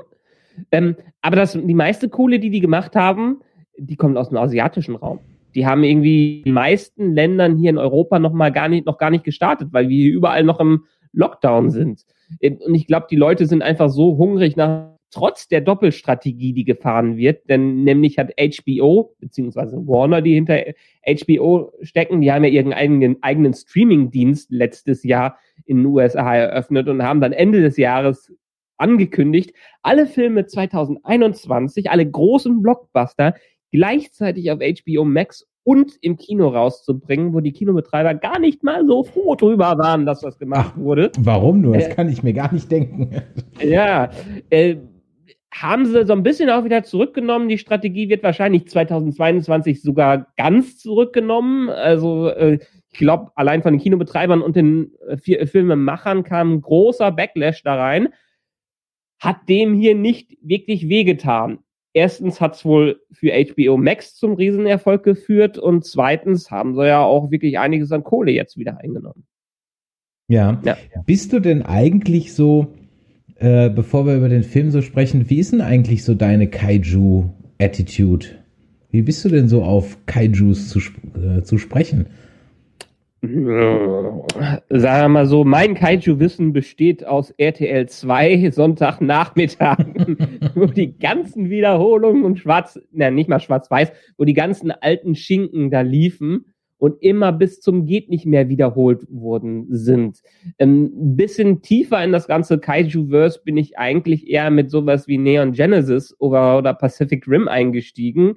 Ähm, 0.74 0.98
aber 1.22 1.38
das, 1.38 1.54
die 1.54 1.74
meiste 1.74 2.10
Kohle, 2.10 2.40
die 2.40 2.50
die 2.50 2.60
gemacht 2.60 2.98
haben, 2.98 3.40
die 3.78 3.96
kommt 3.96 4.18
aus 4.18 4.28
dem 4.28 4.38
asiatischen 4.38 4.98
Raum. 4.98 5.20
Die 5.56 5.66
haben 5.66 5.84
irgendwie 5.84 6.42
die 6.44 6.52
meisten 6.52 7.14
Ländern 7.14 7.56
hier 7.56 7.70
in 7.70 7.78
Europa 7.78 8.20
noch 8.20 8.34
mal 8.34 8.52
gar 8.52 8.68
nicht, 8.68 8.86
noch 8.86 8.98
gar 8.98 9.10
nicht 9.10 9.24
gestartet, 9.24 9.70
weil 9.72 9.88
wir 9.88 9.96
hier 9.96 10.14
überall 10.14 10.44
noch 10.44 10.60
im 10.60 10.84
Lockdown 11.14 11.70
sind. 11.70 12.06
Und 12.42 12.76
ich 12.76 12.88
glaube, 12.88 13.08
die 13.10 13.16
Leute 13.16 13.46
sind 13.46 13.62
einfach 13.62 13.90
so 13.90 14.18
hungrig 14.18 14.56
nach, 14.56 14.96
trotz 15.12 15.48
der 15.48 15.62
Doppelstrategie, 15.62 16.54
die 16.54 16.66
gefahren 16.66 17.18
wird, 17.18 17.50
denn 17.50 17.84
nämlich 17.84 18.18
hat 18.20 18.32
HBO, 18.40 19.16
beziehungsweise 19.20 19.78
Warner, 19.88 20.22
die 20.22 20.36
hinter 20.36 20.62
HBO 21.06 21.72
stecken, 21.82 22.22
die 22.22 22.32
haben 22.32 22.44
ja 22.44 22.50
ihren 22.50 22.74
eigenen, 22.74 23.22
eigenen 23.24 23.54
Streaming-Dienst 23.54 24.52
letztes 24.52 25.04
Jahr 25.04 25.40
in 25.66 25.78
den 25.78 25.86
USA 25.88 26.36
eröffnet 26.36 26.88
und 26.88 27.02
haben 27.04 27.22
dann 27.22 27.34
Ende 27.34 27.62
des 27.62 27.78
Jahres 27.78 28.32
angekündigt, 28.78 29.54
alle 29.82 30.06
Filme 30.06 30.46
2021, 30.46 31.90
alle 31.90 32.10
großen 32.10 32.62
Blockbuster 32.62 33.36
gleichzeitig 33.72 34.52
auf 34.52 34.60
HBO 34.60 35.06
Max 35.06 35.48
und 35.70 36.00
im 36.02 36.18
Kino 36.18 36.48
rauszubringen, 36.48 37.32
wo 37.32 37.42
die 37.42 37.52
Kinobetreiber 37.52 38.16
gar 38.16 38.40
nicht 38.40 38.64
mal 38.64 38.88
so 38.88 39.04
froh 39.04 39.36
drüber 39.36 39.78
waren, 39.78 40.04
dass 40.08 40.22
das 40.22 40.40
gemacht 40.40 40.72
Ach, 40.74 40.80
wurde. 40.80 41.12
Warum 41.20 41.62
nur? 41.62 41.76
Das 41.76 41.86
Äh, 41.90 41.94
kann 41.94 42.10
ich 42.10 42.24
mir 42.24 42.34
gar 42.34 42.52
nicht 42.52 42.72
denken. 42.72 43.12
Ja, 43.62 44.10
äh, 44.50 44.78
haben 45.54 45.86
sie 45.86 46.06
so 46.08 46.14
ein 46.14 46.24
bisschen 46.24 46.50
auch 46.50 46.64
wieder 46.64 46.82
zurückgenommen. 46.84 47.50
Die 47.50 47.60
Strategie 47.60 48.10
wird 48.10 48.24
wahrscheinlich 48.24 48.68
2022 48.68 49.84
sogar 49.84 50.34
ganz 50.38 50.80
zurückgenommen. 50.80 51.70
Also 51.70 52.30
äh, 52.30 52.58
ich 52.92 52.98
glaube, 52.98 53.32
allein 53.36 53.62
von 53.62 53.74
den 53.74 53.80
Kinobetreibern 53.82 54.42
und 54.42 54.56
den 54.56 54.94
äh, 55.08 55.18
vier- 55.18 55.46
Filmemachern 55.46 56.24
kam 56.24 56.54
ein 56.54 56.62
großer 56.62 57.12
Backlash 57.12 57.62
da 57.62 57.76
rein. 57.76 58.10
Hat 59.20 59.48
dem 59.48 59.76
hier 59.76 59.94
nicht 59.94 60.36
wirklich 60.42 60.90
wehgetan. 60.90 61.60
Erstens 62.00 62.40
hat 62.40 62.56
es 62.56 62.64
wohl 62.64 63.02
für 63.12 63.34
HBO 63.34 63.76
Max 63.76 64.16
zum 64.16 64.36
Riesenerfolg 64.36 65.04
geführt 65.04 65.58
und 65.58 65.84
zweitens 65.84 66.50
haben 66.50 66.74
sie 66.74 66.88
ja 66.88 67.04
auch 67.04 67.30
wirklich 67.30 67.60
einiges 67.60 67.92
an 67.92 68.06
Kohle 68.06 68.32
jetzt 68.32 68.58
wieder 68.58 68.80
eingenommen. 68.80 69.26
Ja. 70.30 70.62
Ja. 70.64 70.78
Bist 71.06 71.34
du 71.34 71.42
denn 71.42 71.62
eigentlich 71.62 72.34
so, 72.34 72.74
äh, 73.36 73.70
bevor 73.70 74.06
wir 74.06 74.16
über 74.16 74.30
den 74.30 74.44
Film 74.44 74.72
so 74.72 74.82
sprechen, 74.82 75.30
wie 75.30 75.40
ist 75.40 75.52
denn 75.52 75.60
eigentlich 75.60 76.06
so 76.06 76.14
deine 76.16 76.48
Kaiju-Attitude? 76.48 78.28
Wie 78.92 79.02
bist 79.02 79.26
du 79.26 79.30
denn 79.30 79.50
so 79.50 79.64
auf 79.64 79.98
Kaijus 80.06 80.70
zu, 80.70 80.80
äh, 80.80 81.42
zu 81.42 81.58
sprechen? 81.58 82.06
Sagen 83.22 84.62
wir 84.70 85.10
mal 85.10 85.26
so, 85.26 85.44
mein 85.44 85.74
Kaiju-Wissen 85.74 86.54
besteht 86.54 87.06
aus 87.06 87.32
RTL 87.32 87.90
2 87.90 88.52
Sonntagnachmittagen, 88.52 90.18
wo 90.56 90.66
die 90.68 90.98
ganzen 90.98 91.50
Wiederholungen 91.50 92.24
und 92.24 92.40
schwarz, 92.40 92.80
na 92.92 93.12
nicht 93.12 93.30
mal 93.30 93.42
schwarz-weiß, 93.42 93.92
wo 94.18 94.24
die 94.24 94.34
ganzen 94.34 94.72
alten 94.72 95.16
Schinken 95.16 95.70
da 95.70 95.82
liefen 95.82 96.46
und 96.78 97.02
immer 97.02 97.34
bis 97.34 97.60
zum 97.60 97.86
geht 97.86 98.10
nicht 98.10 98.26
mehr 98.26 98.48
wiederholt 98.48 99.06
worden 99.10 99.68
sind. 99.70 100.22
Ähm, 100.58 100.92
Ein 100.96 101.16
bisschen 101.18 101.62
tiefer 101.62 102.02
in 102.04 102.14
das 102.14 102.26
ganze 102.26 102.58
Kaiju-Verse 102.58 103.42
bin 103.44 103.58
ich 103.58 103.78
eigentlich 103.78 104.30
eher 104.30 104.50
mit 104.50 104.72
sowas 104.72 105.08
wie 105.08 105.18
Neon 105.18 105.52
Genesis 105.52 106.16
oder, 106.20 106.58
oder 106.58 106.74
Pacific 106.74 107.28
Rim 107.28 107.50
eingestiegen. 107.50 108.36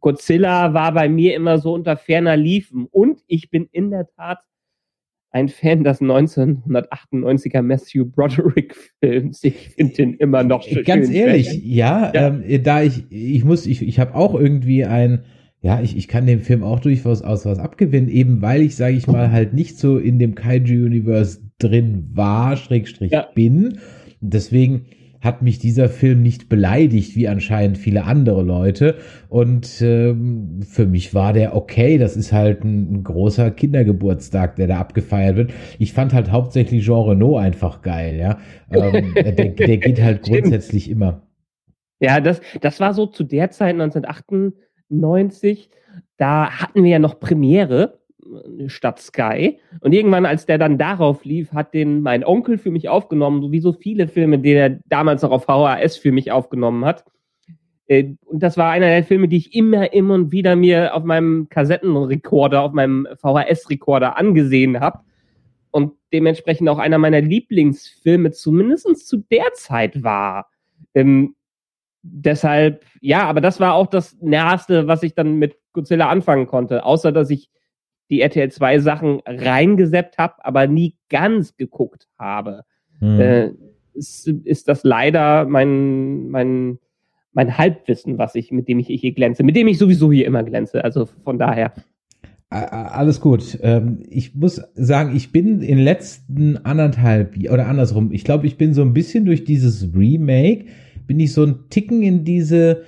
Godzilla 0.00 0.74
war 0.74 0.92
bei 0.92 1.08
mir 1.08 1.34
immer 1.34 1.58
so 1.58 1.74
unter 1.74 1.96
ferner 1.96 2.36
Liefen. 2.36 2.86
Und 2.90 3.20
ich 3.26 3.50
bin 3.50 3.68
in 3.72 3.90
der 3.90 4.06
Tat 4.16 4.38
ein 5.30 5.48
Fan 5.48 5.84
des 5.84 6.00
1998er 6.00 7.62
Matthew 7.62 8.06
Broderick 8.06 8.74
Films. 9.00 9.44
Ich 9.44 9.70
finde 9.70 9.94
den 9.94 10.14
immer 10.14 10.42
noch 10.42 10.62
so 10.62 10.80
Ganz 10.84 11.10
ehrlich, 11.10 11.48
fett. 11.50 11.62
ja, 11.62 12.12
Ja. 12.14 12.28
Ähm, 12.28 12.62
da 12.62 12.82
ich, 12.82 13.04
ich 13.10 13.44
muss, 13.44 13.66
ich, 13.66 13.82
ich 13.82 13.98
habe 14.00 14.14
auch 14.14 14.34
irgendwie 14.34 14.84
ein, 14.84 15.24
ja, 15.60 15.80
ich, 15.82 15.96
ich 15.96 16.08
kann 16.08 16.26
dem 16.26 16.40
Film 16.40 16.62
auch 16.62 16.80
durchaus 16.80 17.20
aus 17.22 17.44
was 17.44 17.58
abgewinnen, 17.58 18.08
eben 18.08 18.40
weil 18.42 18.62
ich, 18.62 18.76
sage 18.76 18.96
ich 18.96 19.06
mal, 19.06 19.30
halt 19.30 19.52
nicht 19.54 19.78
so 19.78 19.98
in 19.98 20.18
dem 20.18 20.34
Kaiju-Universe 20.34 21.40
drin 21.58 22.08
war, 22.14 22.56
Schrägstrich 22.56 23.12
Ja. 23.12 23.28
bin. 23.34 23.78
Deswegen 24.20 24.86
hat 25.20 25.42
mich 25.42 25.58
dieser 25.58 25.88
Film 25.88 26.22
nicht 26.22 26.48
beleidigt, 26.48 27.16
wie 27.16 27.28
anscheinend 27.28 27.78
viele 27.78 28.04
andere 28.04 28.42
Leute. 28.42 28.96
Und 29.28 29.80
ähm, 29.82 30.60
für 30.62 30.86
mich 30.86 31.14
war 31.14 31.32
der 31.32 31.56
okay. 31.56 31.98
Das 31.98 32.16
ist 32.16 32.32
halt 32.32 32.64
ein, 32.64 32.92
ein 32.92 33.04
großer 33.04 33.50
Kindergeburtstag, 33.50 34.56
der 34.56 34.68
da 34.68 34.78
abgefeiert 34.78 35.36
wird. 35.36 35.52
Ich 35.78 35.92
fand 35.92 36.12
halt 36.12 36.30
hauptsächlich 36.30 36.84
Jean 36.84 37.08
Renault 37.08 37.42
einfach 37.42 37.82
geil, 37.82 38.16
ja. 38.16 38.38
Ähm, 38.70 39.14
der, 39.14 39.32
der 39.32 39.76
geht 39.78 40.00
halt 40.00 40.26
Stimmt. 40.26 40.42
grundsätzlich 40.42 40.88
immer. 40.88 41.22
Ja, 42.00 42.20
das, 42.20 42.40
das 42.60 42.78
war 42.78 42.94
so 42.94 43.06
zu 43.06 43.24
der 43.24 43.50
Zeit 43.50 43.74
1998. 43.74 45.70
Da 46.16 46.50
hatten 46.50 46.84
wir 46.84 46.90
ja 46.90 46.98
noch 46.98 47.18
Premiere 47.18 47.97
äh, 48.28 48.68
statt 48.68 49.00
Sky. 49.00 49.58
Und 49.80 49.92
irgendwann, 49.92 50.26
als 50.26 50.46
der 50.46 50.58
dann 50.58 50.78
darauf 50.78 51.24
lief, 51.24 51.52
hat 51.52 51.74
den 51.74 52.02
mein 52.02 52.24
Onkel 52.24 52.58
für 52.58 52.70
mich 52.70 52.88
aufgenommen, 52.88 53.42
so 53.42 53.52
wie 53.52 53.60
so 53.60 53.72
viele 53.72 54.08
Filme, 54.08 54.38
die 54.38 54.52
er 54.52 54.78
damals 54.86 55.22
noch 55.22 55.30
auf 55.30 55.44
VHS 55.44 55.96
für 55.96 56.12
mich 56.12 56.32
aufgenommen 56.32 56.84
hat. 56.84 57.04
Äh, 57.86 58.14
Und 58.26 58.42
das 58.42 58.56
war 58.56 58.70
einer 58.70 58.88
der 58.88 59.04
Filme, 59.04 59.28
die 59.28 59.38
ich 59.38 59.54
immer, 59.54 59.92
immer 59.92 60.14
und 60.14 60.32
wieder 60.32 60.56
mir 60.56 60.94
auf 60.94 61.04
meinem 61.04 61.48
Kassettenrekorder, 61.48 62.62
auf 62.62 62.72
meinem 62.72 63.06
VHS-Rekorder 63.16 64.16
angesehen 64.16 64.80
habe. 64.80 65.00
Und 65.70 65.92
dementsprechend 66.12 66.68
auch 66.68 66.78
einer 66.78 66.98
meiner 66.98 67.20
Lieblingsfilme, 67.20 68.30
zumindest 68.32 69.06
zu 69.06 69.18
der 69.30 69.52
Zeit 69.54 70.02
war. 70.02 70.50
Ähm, 70.94 71.34
deshalb, 72.02 72.84
ja, 73.00 73.24
aber 73.24 73.40
das 73.40 73.60
war 73.60 73.74
auch 73.74 73.86
das 73.86 74.16
Nächste, 74.20 74.86
was 74.86 75.02
ich 75.02 75.14
dann 75.14 75.36
mit 75.36 75.56
Godzilla 75.72 76.08
anfangen 76.08 76.46
konnte. 76.46 76.84
Außer, 76.84 77.12
dass 77.12 77.30
ich 77.30 77.50
die 78.10 78.20
RTL 78.20 78.50
2 78.50 78.78
Sachen 78.78 79.20
reingeseppt 79.26 80.18
habe, 80.18 80.44
aber 80.44 80.66
nie 80.66 80.94
ganz 81.08 81.56
geguckt 81.56 82.08
habe. 82.18 82.62
Hm. 83.00 83.20
Äh, 83.20 83.50
ist, 83.94 84.28
ist 84.28 84.68
das 84.68 84.84
leider 84.84 85.44
mein, 85.46 86.28
mein, 86.28 86.78
mein 87.32 87.58
Halbwissen, 87.58 88.18
was 88.18 88.34
ich, 88.34 88.52
mit 88.52 88.68
dem 88.68 88.78
ich 88.78 88.86
hier 88.88 89.12
glänze, 89.12 89.42
mit 89.42 89.56
dem 89.56 89.68
ich 89.68 89.78
sowieso 89.78 90.12
hier 90.12 90.26
immer 90.26 90.42
glänze. 90.42 90.84
Also 90.84 91.06
von 91.24 91.38
daher. 91.38 91.72
Alles 92.50 93.20
gut. 93.20 93.58
Ähm, 93.62 94.02
ich 94.08 94.34
muss 94.34 94.62
sagen, 94.74 95.14
ich 95.14 95.32
bin 95.32 95.60
in 95.60 95.76
den 95.76 95.84
letzten 95.84 96.56
anderthalb 96.64 97.36
oder 97.50 97.66
andersrum. 97.66 98.10
Ich 98.10 98.24
glaube, 98.24 98.46
ich 98.46 98.56
bin 98.56 98.72
so 98.72 98.80
ein 98.80 98.94
bisschen 98.94 99.26
durch 99.26 99.44
dieses 99.44 99.94
Remake, 99.94 100.64
bin 101.06 101.20
ich 101.20 101.34
so 101.34 101.44
ein 101.44 101.68
Ticken 101.68 102.02
in 102.02 102.24
diese. 102.24 102.84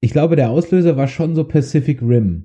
Ich 0.00 0.12
glaube, 0.12 0.36
der 0.36 0.50
Auslöser 0.50 0.96
war 0.96 1.08
schon 1.08 1.34
so 1.34 1.42
Pacific 1.42 2.00
Rim. 2.02 2.44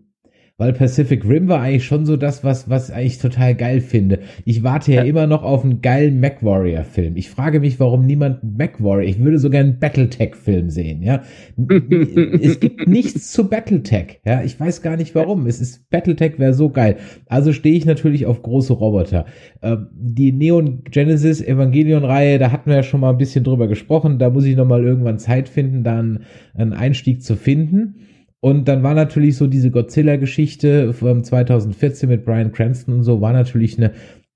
Weil 0.58 0.72
Pacific 0.74 1.28
Rim 1.28 1.48
war 1.48 1.62
eigentlich 1.62 1.84
schon 1.84 2.06
so 2.06 2.16
das, 2.16 2.44
was, 2.44 2.70
was 2.70 2.92
ich 2.96 3.18
total 3.18 3.56
geil 3.56 3.82
finde. 3.82 4.20
Ich 4.46 4.62
warte 4.62 4.92
ja, 4.94 5.02
Ja. 5.02 5.10
immer 5.10 5.26
noch 5.26 5.42
auf 5.42 5.64
einen 5.64 5.82
geilen 5.82 6.20
MacWarrior-Film. 6.20 7.18
Ich 7.18 7.32
frage 7.32 7.60
mich, 7.60 7.80
warum 7.80 8.06
niemand 8.06 8.44
MacWarrior, 8.44 9.10
ich 9.10 9.20
würde 9.20 9.40
sogar 9.40 9.62
einen 9.62 9.80
Battletech-Film 9.80 10.70
sehen, 10.70 11.02
ja. 11.02 11.24
es 12.40 12.60
gibt 12.60 12.88
nichts 12.88 13.32
zu 13.32 13.50
Battletech, 13.50 14.20
ja. 14.26 14.44
Ich 14.44 14.60
weiß 14.60 14.84
gar 14.84 14.96
nicht 14.96 15.16
warum. 15.16 15.48
Es 15.48 15.60
ist, 15.60 15.90
Battletech 15.90 16.38
wäre 16.38 16.54
so 16.54 16.70
geil. 16.70 16.98
Also 17.26 17.52
stehe 17.52 17.76
ich 17.76 17.86
natürlich 17.86 18.28
auf 18.28 18.44
große 18.44 18.74
Roboter. 18.74 19.26
Ähm, 19.64 19.88
die 19.94 20.32
Neon 20.32 20.84
Genesis 20.84 21.42
Evangelion-Reihe, 21.42 22.38
da 22.38 22.52
hatten 22.52 22.70
wir 22.70 22.76
ja 22.78 22.84
schon 22.84 23.00
mal 23.00 23.10
ein 23.10 23.18
bisschen 23.18 23.44
drüber 23.44 23.68
gesprochen. 23.68 24.20
Da 24.20 24.30
muss 24.30 24.46
ich 24.46 24.56
noch 24.56 24.68
mal 24.68 24.84
irgendwann 24.84 25.18
Zeit 25.18 25.50
finden, 25.50 25.84
dann 25.84 26.26
einen 26.54 26.74
Einstieg 26.74 27.24
zu 27.24 27.36
finden. 27.36 27.96
Und 28.44 28.68
dann 28.68 28.84
war 28.84 28.94
natürlich 28.94 29.38
so 29.38 29.48
diese 29.48 29.72
Godzilla-Geschichte 29.72 30.92
von 30.92 31.24
2014 31.24 32.10
mit 32.10 32.26
Brian 32.26 32.52
Cranston 32.52 32.96
und 32.96 33.04
so, 33.04 33.22
war 33.22 33.32
natürlich 33.32 33.78
eine, 33.78 33.94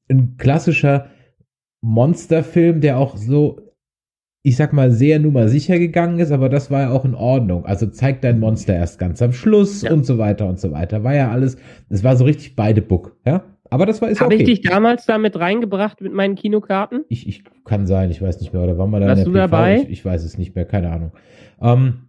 ein 0.10 0.38
klassischer 0.38 1.08
Monsterfilm, 1.82 2.80
der 2.80 3.00
auch 3.00 3.18
so, 3.18 3.60
ich 4.44 4.56
sag 4.56 4.72
mal, 4.72 4.92
sehr 4.92 5.20
nummer 5.20 5.50
sicher 5.50 5.78
gegangen 5.78 6.20
ist, 6.20 6.32
aber 6.32 6.48
das 6.48 6.72
war 6.72 6.84
ja 6.84 6.92
auch 6.92 7.04
in 7.04 7.16
Ordnung. 7.16 7.66
Also 7.66 7.86
zeigt 7.88 8.24
dein 8.24 8.40
Monster 8.40 8.74
erst 8.76 8.98
ganz 8.98 9.22
am 9.22 9.34
Schluss 9.34 9.82
Ja. 9.82 9.92
und 9.92 10.06
so 10.06 10.18
weiter 10.18 10.48
und 10.48 10.58
so 10.58 10.72
weiter. 10.72 11.04
War 11.04 11.14
ja 11.14 11.30
alles, 11.30 11.58
es 11.90 12.02
war 12.06 12.16
so 12.16 12.24
richtig 12.24 12.56
beide 12.56 12.82
Book, 12.82 13.18
ja. 13.26 13.44
Aber 13.70 13.86
das 13.86 14.02
war 14.02 14.08
ist 14.08 14.22
Habe 14.22 14.36
okay. 14.36 14.44
ich 14.44 14.62
dich 14.62 14.62
damals 14.62 15.06
da 15.06 15.18
mit 15.18 15.38
reingebracht 15.38 16.00
mit 16.00 16.14
meinen 16.14 16.36
Kinokarten? 16.36 17.04
Ich, 17.10 17.28
ich 17.28 17.44
kann 17.66 17.86
sein, 17.88 18.10
ich 18.10 18.22
weiß 18.22 18.40
nicht 18.40 18.54
mehr, 18.54 18.64
oder 18.64 18.78
waren 18.78 18.90
wir 18.92 19.02
da 19.02 19.08
Warst 19.08 19.24
in 19.24 19.26
du 19.26 19.34
der 19.34 19.48
PV? 19.48 19.52
dabei? 19.52 19.82
Ich, 19.82 19.90
ich 19.90 20.06
weiß 20.06 20.24
es 20.24 20.38
nicht 20.38 20.56
mehr, 20.56 20.64
keine 20.64 20.92
Ahnung. 20.92 21.12
Ähm, 21.62 22.07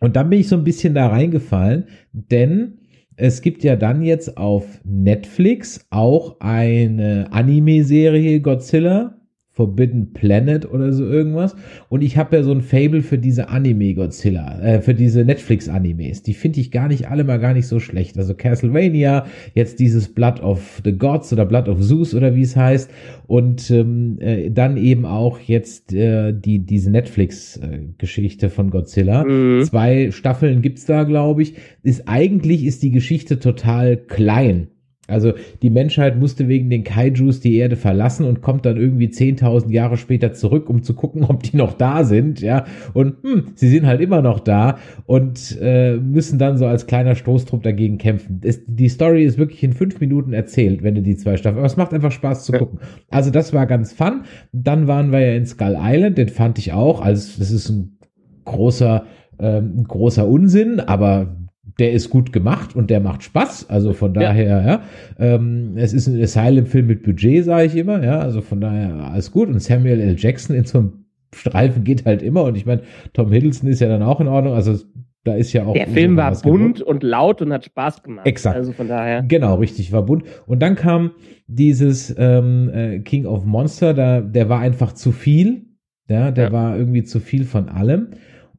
Und 0.00 0.16
dann 0.16 0.30
bin 0.30 0.40
ich 0.40 0.48
so 0.48 0.56
ein 0.56 0.64
bisschen 0.64 0.94
da 0.94 1.08
reingefallen, 1.08 1.84
denn 2.12 2.78
es 3.16 3.42
gibt 3.42 3.62
ja 3.62 3.76
dann 3.76 4.02
jetzt 4.02 4.38
auf 4.38 4.80
Netflix 4.82 5.86
auch 5.90 6.40
eine 6.40 7.28
Anime-Serie 7.30 8.40
Godzilla. 8.40 9.19
Forbidden 9.60 10.14
Planet 10.14 10.72
oder 10.72 10.90
so 10.90 11.04
irgendwas. 11.04 11.54
Und 11.90 12.00
ich 12.00 12.16
habe 12.16 12.34
ja 12.34 12.42
so 12.42 12.50
ein 12.50 12.62
Fable 12.62 13.02
für 13.02 13.18
diese 13.18 13.50
Anime-Godzilla, 13.50 14.58
äh, 14.62 14.80
für 14.80 14.94
diese 14.94 15.22
Netflix-Animes. 15.22 16.22
Die 16.22 16.32
finde 16.32 16.60
ich 16.60 16.70
gar 16.70 16.88
nicht 16.88 17.10
alle 17.10 17.24
mal 17.24 17.38
gar 17.38 17.52
nicht 17.52 17.66
so 17.66 17.78
schlecht. 17.78 18.16
Also 18.16 18.32
Castlevania, 18.32 19.26
jetzt 19.52 19.78
dieses 19.78 20.14
Blood 20.14 20.40
of 20.40 20.80
the 20.82 20.96
Gods 20.96 21.30
oder 21.34 21.44
Blood 21.44 21.68
of 21.68 21.86
Zeus 21.86 22.14
oder 22.14 22.34
wie 22.34 22.40
es 22.40 22.56
heißt. 22.56 22.90
Und 23.26 23.70
ähm, 23.70 24.16
äh, 24.20 24.50
dann 24.50 24.78
eben 24.78 25.04
auch 25.04 25.38
jetzt 25.40 25.92
äh, 25.92 26.32
die, 26.32 26.60
diese 26.60 26.90
Netflix-Geschichte 26.90 28.48
von 28.48 28.70
Godzilla. 28.70 29.24
Mhm. 29.24 29.64
Zwei 29.64 30.10
Staffeln 30.10 30.62
gibt's 30.62 30.86
da, 30.86 31.04
glaube 31.04 31.42
ich. 31.42 31.52
Ist 31.82 32.08
eigentlich 32.08 32.64
ist 32.64 32.82
die 32.82 32.92
Geschichte 32.92 33.38
total 33.38 33.98
klein. 33.98 34.68
Also 35.10 35.32
die 35.62 35.70
Menschheit 35.70 36.18
musste 36.18 36.48
wegen 36.48 36.70
den 36.70 36.84
Kaijus 36.84 37.40
die 37.40 37.56
Erde 37.56 37.76
verlassen 37.76 38.24
und 38.26 38.40
kommt 38.40 38.64
dann 38.66 38.76
irgendwie 38.76 39.08
10.000 39.08 39.70
Jahre 39.70 39.96
später 39.96 40.32
zurück, 40.32 40.70
um 40.70 40.82
zu 40.82 40.94
gucken, 40.94 41.24
ob 41.28 41.42
die 41.42 41.56
noch 41.56 41.74
da 41.74 42.04
sind, 42.04 42.40
ja. 42.40 42.64
Und 42.94 43.16
hm, 43.22 43.44
sie 43.54 43.68
sind 43.68 43.86
halt 43.86 44.00
immer 44.00 44.22
noch 44.22 44.40
da 44.40 44.78
und 45.06 45.58
äh, 45.60 45.96
müssen 45.96 46.38
dann 46.38 46.56
so 46.58 46.66
als 46.66 46.86
kleiner 46.86 47.14
Stoßtrupp 47.14 47.62
dagegen 47.62 47.98
kämpfen. 47.98 48.40
Es, 48.44 48.60
die 48.66 48.88
Story 48.88 49.24
ist 49.24 49.38
wirklich 49.38 49.62
in 49.62 49.72
fünf 49.72 50.00
Minuten 50.00 50.32
erzählt, 50.32 50.82
wenn 50.82 50.94
du 50.94 51.02
die 51.02 51.16
zwei 51.16 51.36
Staffeln. 51.36 51.58
Aber 51.58 51.66
es 51.66 51.76
macht 51.76 51.92
einfach 51.92 52.12
Spaß 52.12 52.44
zu 52.44 52.52
Ja. 52.52 52.58
gucken. 52.58 52.80
Also 53.10 53.30
das 53.30 53.52
war 53.52 53.66
ganz 53.66 53.92
fun. 53.92 54.22
Dann 54.52 54.86
waren 54.86 55.12
wir 55.12 55.20
ja 55.20 55.34
in 55.34 55.46
Skull 55.46 55.76
Island, 55.80 56.18
den 56.18 56.28
fand 56.28 56.58
ich 56.58 56.72
auch. 56.72 57.00
Also 57.00 57.38
das 57.38 57.50
ist 57.50 57.68
ein 57.68 57.98
großer, 58.44 59.04
ähm, 59.38 59.74
ein 59.78 59.84
großer 59.84 60.26
Unsinn, 60.26 60.80
aber 60.80 61.36
der 61.80 61.92
ist 61.92 62.10
gut 62.10 62.32
gemacht 62.32 62.76
und 62.76 62.90
der 62.90 63.00
macht 63.00 63.22
Spaß. 63.24 63.68
Also 63.70 63.92
von 63.92 64.14
Ja. 64.14 64.20
daher, 64.20 64.62
ja. 64.66 64.82
Ähm, 65.18 65.72
es 65.76 65.92
ist 65.92 66.06
ein 66.06 66.20
Asylum-Film 66.22 66.86
mit 66.86 67.02
Budget, 67.02 67.44
sage 67.44 67.64
ich 67.66 67.76
immer, 67.76 68.04
ja. 68.04 68.20
Also 68.20 68.40
von 68.42 68.60
daher 68.60 68.94
alles 69.10 69.32
gut. 69.32 69.48
Und 69.48 69.60
Samuel 69.60 70.00
L. 70.00 70.14
Jackson 70.18 70.54
in 70.54 70.64
so 70.64 70.78
einem 70.78 70.92
Streifen 71.34 71.82
geht 71.84 72.04
halt 72.06 72.22
immer. 72.22 72.44
Und 72.44 72.56
ich 72.56 72.66
meine, 72.66 72.82
Tom 73.12 73.32
Hiddleston 73.32 73.68
ist 73.68 73.80
ja 73.80 73.88
dann 73.88 74.02
auch 74.02 74.20
in 74.20 74.28
Ordnung. 74.28 74.54
Also 74.54 74.76
da 75.24 75.34
ist 75.34 75.52
ja 75.52 75.64
auch. 75.66 75.74
Der 75.74 75.86
Film 75.86 76.16
war 76.16 76.34
bunt 76.42 76.80
und 76.80 77.02
laut 77.02 77.42
und 77.42 77.52
hat 77.52 77.64
Spaß 77.64 78.02
gemacht. 78.02 78.26
Exakt. 78.26 78.56
Also 78.56 78.72
von 78.72 78.88
daher. 78.88 79.22
Genau, 79.22 79.56
richtig, 79.56 79.92
war 79.92 80.02
bunt. 80.04 80.24
Und 80.46 80.60
dann 80.60 80.76
kam 80.76 81.10
dieses 81.46 82.14
ähm, 82.18 82.70
äh, 82.72 82.98
King 83.00 83.26
of 83.26 83.44
Monster, 83.44 83.92
da, 83.94 84.20
der 84.20 84.48
war 84.48 84.60
einfach 84.60 84.92
zu 84.92 85.12
viel. 85.12 85.66
Ja, 86.08 86.30
der 86.30 86.46
Ja. 86.46 86.52
war 86.52 86.76
irgendwie 86.76 87.04
zu 87.04 87.20
viel 87.20 87.44
von 87.44 87.68
allem. 87.68 88.08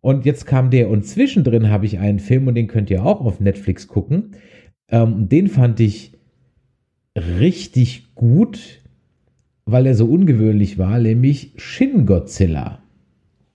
Und 0.02 0.26
jetzt 0.26 0.46
kam 0.46 0.72
der, 0.72 0.90
und 0.90 1.06
zwischendrin 1.06 1.70
habe 1.70 1.86
ich 1.86 2.00
einen 2.00 2.20
Film, 2.20 2.48
und 2.48 2.56
den 2.56 2.68
könnt 2.68 2.90
ihr 2.90 3.06
auch 3.06 3.22
auf 3.22 3.40
Netflix 3.40 3.88
gucken. 3.88 4.32
Ähm, 4.90 5.30
den 5.30 5.48
fand 5.48 5.80
ich 5.80 6.18
richtig 7.16 8.16
gut, 8.16 8.82
weil 9.66 9.86
er 9.86 9.96
so 9.96 10.06
ungewöhnlich 10.06 10.78
war, 10.78 11.00
nämlich 11.00 11.54
Shin 11.58 12.06
Godzilla. 12.06 12.82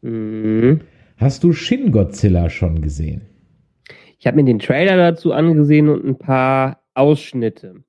Mhm. 0.03 0.81
Hast 1.17 1.43
du 1.45 1.53
Shin 1.53 1.91
Godzilla 1.91 2.49
schon 2.49 2.81
gesehen? 2.81 3.23
Ich 4.19 4.27
habe 4.27 4.37
mir 4.37 4.45
den 4.45 4.59
Trailer 4.59 4.97
dazu 4.97 5.33
angesehen 5.33 5.89
und 5.89 6.05
ein 6.05 6.19
paar 6.19 6.83
Ausschnitte. 6.95 7.86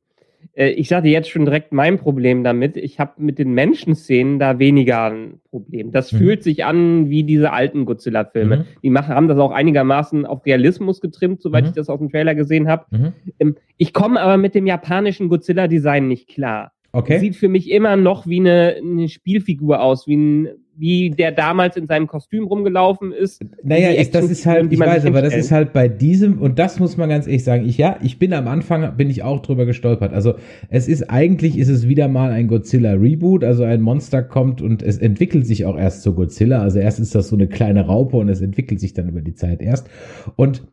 Äh, 0.58 0.70
Ich 0.72 0.90
sagte 0.90 1.08
jetzt 1.10 1.30
schon 1.30 1.46
direkt 1.46 1.72
mein 1.72 1.98
Problem 2.00 2.44
damit. 2.44 2.76
Ich 2.78 3.00
habe 3.00 3.14
mit 3.18 3.38
den 3.40 3.54
Menschenszenen 3.54 4.40
da 4.40 4.60
weniger 4.60 5.04
ein 5.12 5.40
Problem. 5.50 5.92
Das 5.92 6.12
Mhm. 6.12 6.18
fühlt 6.18 6.44
sich 6.44 6.66
an 6.66 7.10
wie 7.10 7.24
diese 7.24 7.52
alten 7.54 7.86
Godzilla-Filme. 7.86 8.58
Mhm. 8.58 8.64
Die 8.84 8.90
machen, 8.90 9.14
haben 9.16 9.28
das 9.28 9.38
auch 9.38 9.52
einigermaßen 9.52 10.26
auf 10.26 10.46
Realismus 10.46 11.00
getrimmt, 11.00 11.42
soweit 11.42 11.64
Mhm. 11.64 11.70
ich 11.70 11.76
das 11.76 11.90
aus 11.90 12.00
dem 12.00 12.10
Trailer 12.10 12.36
gesehen 12.36 12.68
habe. 12.68 12.86
Mhm. 12.92 13.14
Ähm, 13.40 13.56
Ich 13.78 13.94
komme 13.94 14.20
aber 14.20 14.38
mit 14.38 14.56
dem 14.56 14.66
japanischen 14.66 15.30
Godzilla-Design 15.30 16.08
nicht 16.08 16.28
klar. 16.28 16.72
Okay. 16.94 17.20
Sieht 17.20 17.36
für 17.36 17.48
mich 17.50 17.70
immer 17.70 17.96
noch 17.96 18.26
wie 18.26 18.40
eine, 18.40 18.78
eine 18.82 19.08
Spielfigur 19.08 19.82
aus, 19.84 20.08
wie, 20.08 20.16
ein, 20.16 20.48
wie 20.78 21.10
der 21.10 21.32
damals 21.32 21.76
in 21.76 21.88
seinem 21.88 22.08
Kostüm 22.08 22.46
rumgelaufen 22.46 23.12
ist. 23.12 23.44
Naja, 23.64 23.90
ist, 23.90 24.14
das 24.14 24.30
ist 24.30 24.46
halt, 24.46 24.72
ich 24.72 24.80
weiß, 24.80 25.06
aber 25.06 25.22
das 25.22 25.36
ist 25.36 25.52
halt 25.52 25.74
bei 25.74 25.88
diesem, 25.88 26.40
und 26.40 26.60
das 26.60 26.80
muss 26.80 26.98
man 26.98 27.10
ganz 27.10 27.26
ehrlich 27.26 27.44
sagen, 27.44 27.68
ich, 27.68 27.78
ja, 27.78 27.98
ich 28.02 28.20
bin 28.20 28.34
am 28.34 28.48
Anfang, 28.48 28.96
bin 28.96 29.10
ich 29.10 29.24
auch 29.24 29.42
drüber 29.42 29.66
gestolpert. 29.66 30.14
Also, 30.14 30.36
es 30.70 30.88
ist, 30.88 31.10
eigentlich 31.10 31.58
ist 31.58 31.70
es 31.70 31.88
wieder 31.88 32.08
mal 32.08 32.32
ein 32.32 32.48
Godzilla-Reboot, 32.48 33.44
also 33.44 33.64
ein 33.64 33.82
Monster 33.82 34.24
kommt 34.24 34.62
und 34.62 34.82
es 34.84 34.98
entwickelt 34.98 35.46
sich 35.46 35.66
auch 35.66 35.78
erst 35.78 36.04
zu 36.04 36.14
Godzilla. 36.14 36.62
Also 36.62 36.80
erst 36.80 37.00
ist 37.00 37.16
das 37.16 37.30
so 37.30 37.36
eine 37.36 37.48
kleine 37.48 37.86
Raupe 37.86 38.18
und 38.18 38.30
es 38.30 38.42
entwickelt 38.42 38.80
sich 38.80 38.94
dann 38.94 39.10
über 39.10 39.22
die 39.22 39.36
Zeit 39.36 39.62
erst. 39.62 39.90
Und 40.36 40.68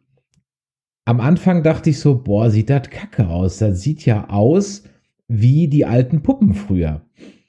am 1.05 1.21
Anfang 1.21 1.63
dachte 1.63 1.91
ich 1.91 1.99
so, 1.99 2.23
boah, 2.23 2.51
sieht 2.51 2.71
das 2.71 2.91
kacke 2.91 3.29
aus. 3.29 3.59
Das 3.59 3.81
sieht 3.81 4.05
ja 4.07 4.29
aus 4.29 4.85
wie 5.29 5.69
die 5.69 5.85
alten 5.85 6.23
Puppen 6.23 6.55
früher 6.55 7.03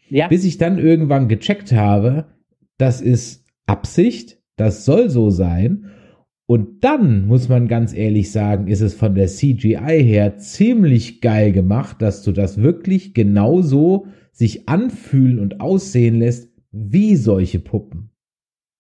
Ja, 0.10 0.28
bis 0.28 0.46
ich 0.46 0.58
dann 0.58 0.78
irgendwann 0.78 1.28
gecheckt 1.28 1.74
habe, 1.74 2.26
das 2.78 3.02
ist 3.02 3.46
Absicht, 3.66 4.40
das 4.58 4.86
soll 4.86 5.10
so 5.10 5.30
sein. 5.30 5.86
Und 6.48 6.84
dann 6.84 7.26
muss 7.26 7.50
man 7.50 7.68
ganz 7.68 7.94
ehrlich 7.94 8.32
sagen, 8.32 8.68
ist 8.68 8.82
es 8.82 8.94
von 8.94 9.16
der 9.16 9.28
CGI 9.28 10.04
her 10.04 10.38
ziemlich 10.38 11.20
geil 11.22 11.52
gemacht, 11.52 12.02
dass 12.02 12.22
du 12.22 12.32
das 12.32 12.62
wirklich 12.62 13.14
genauso 13.16 14.06
sich 14.32 14.70
anfühlen 14.70 15.40
und 15.40 15.60
aussehen 15.60 16.20
lässt 16.20 16.50
wie 16.72 17.16
solche 17.16 17.60
Puppen. 17.60 18.12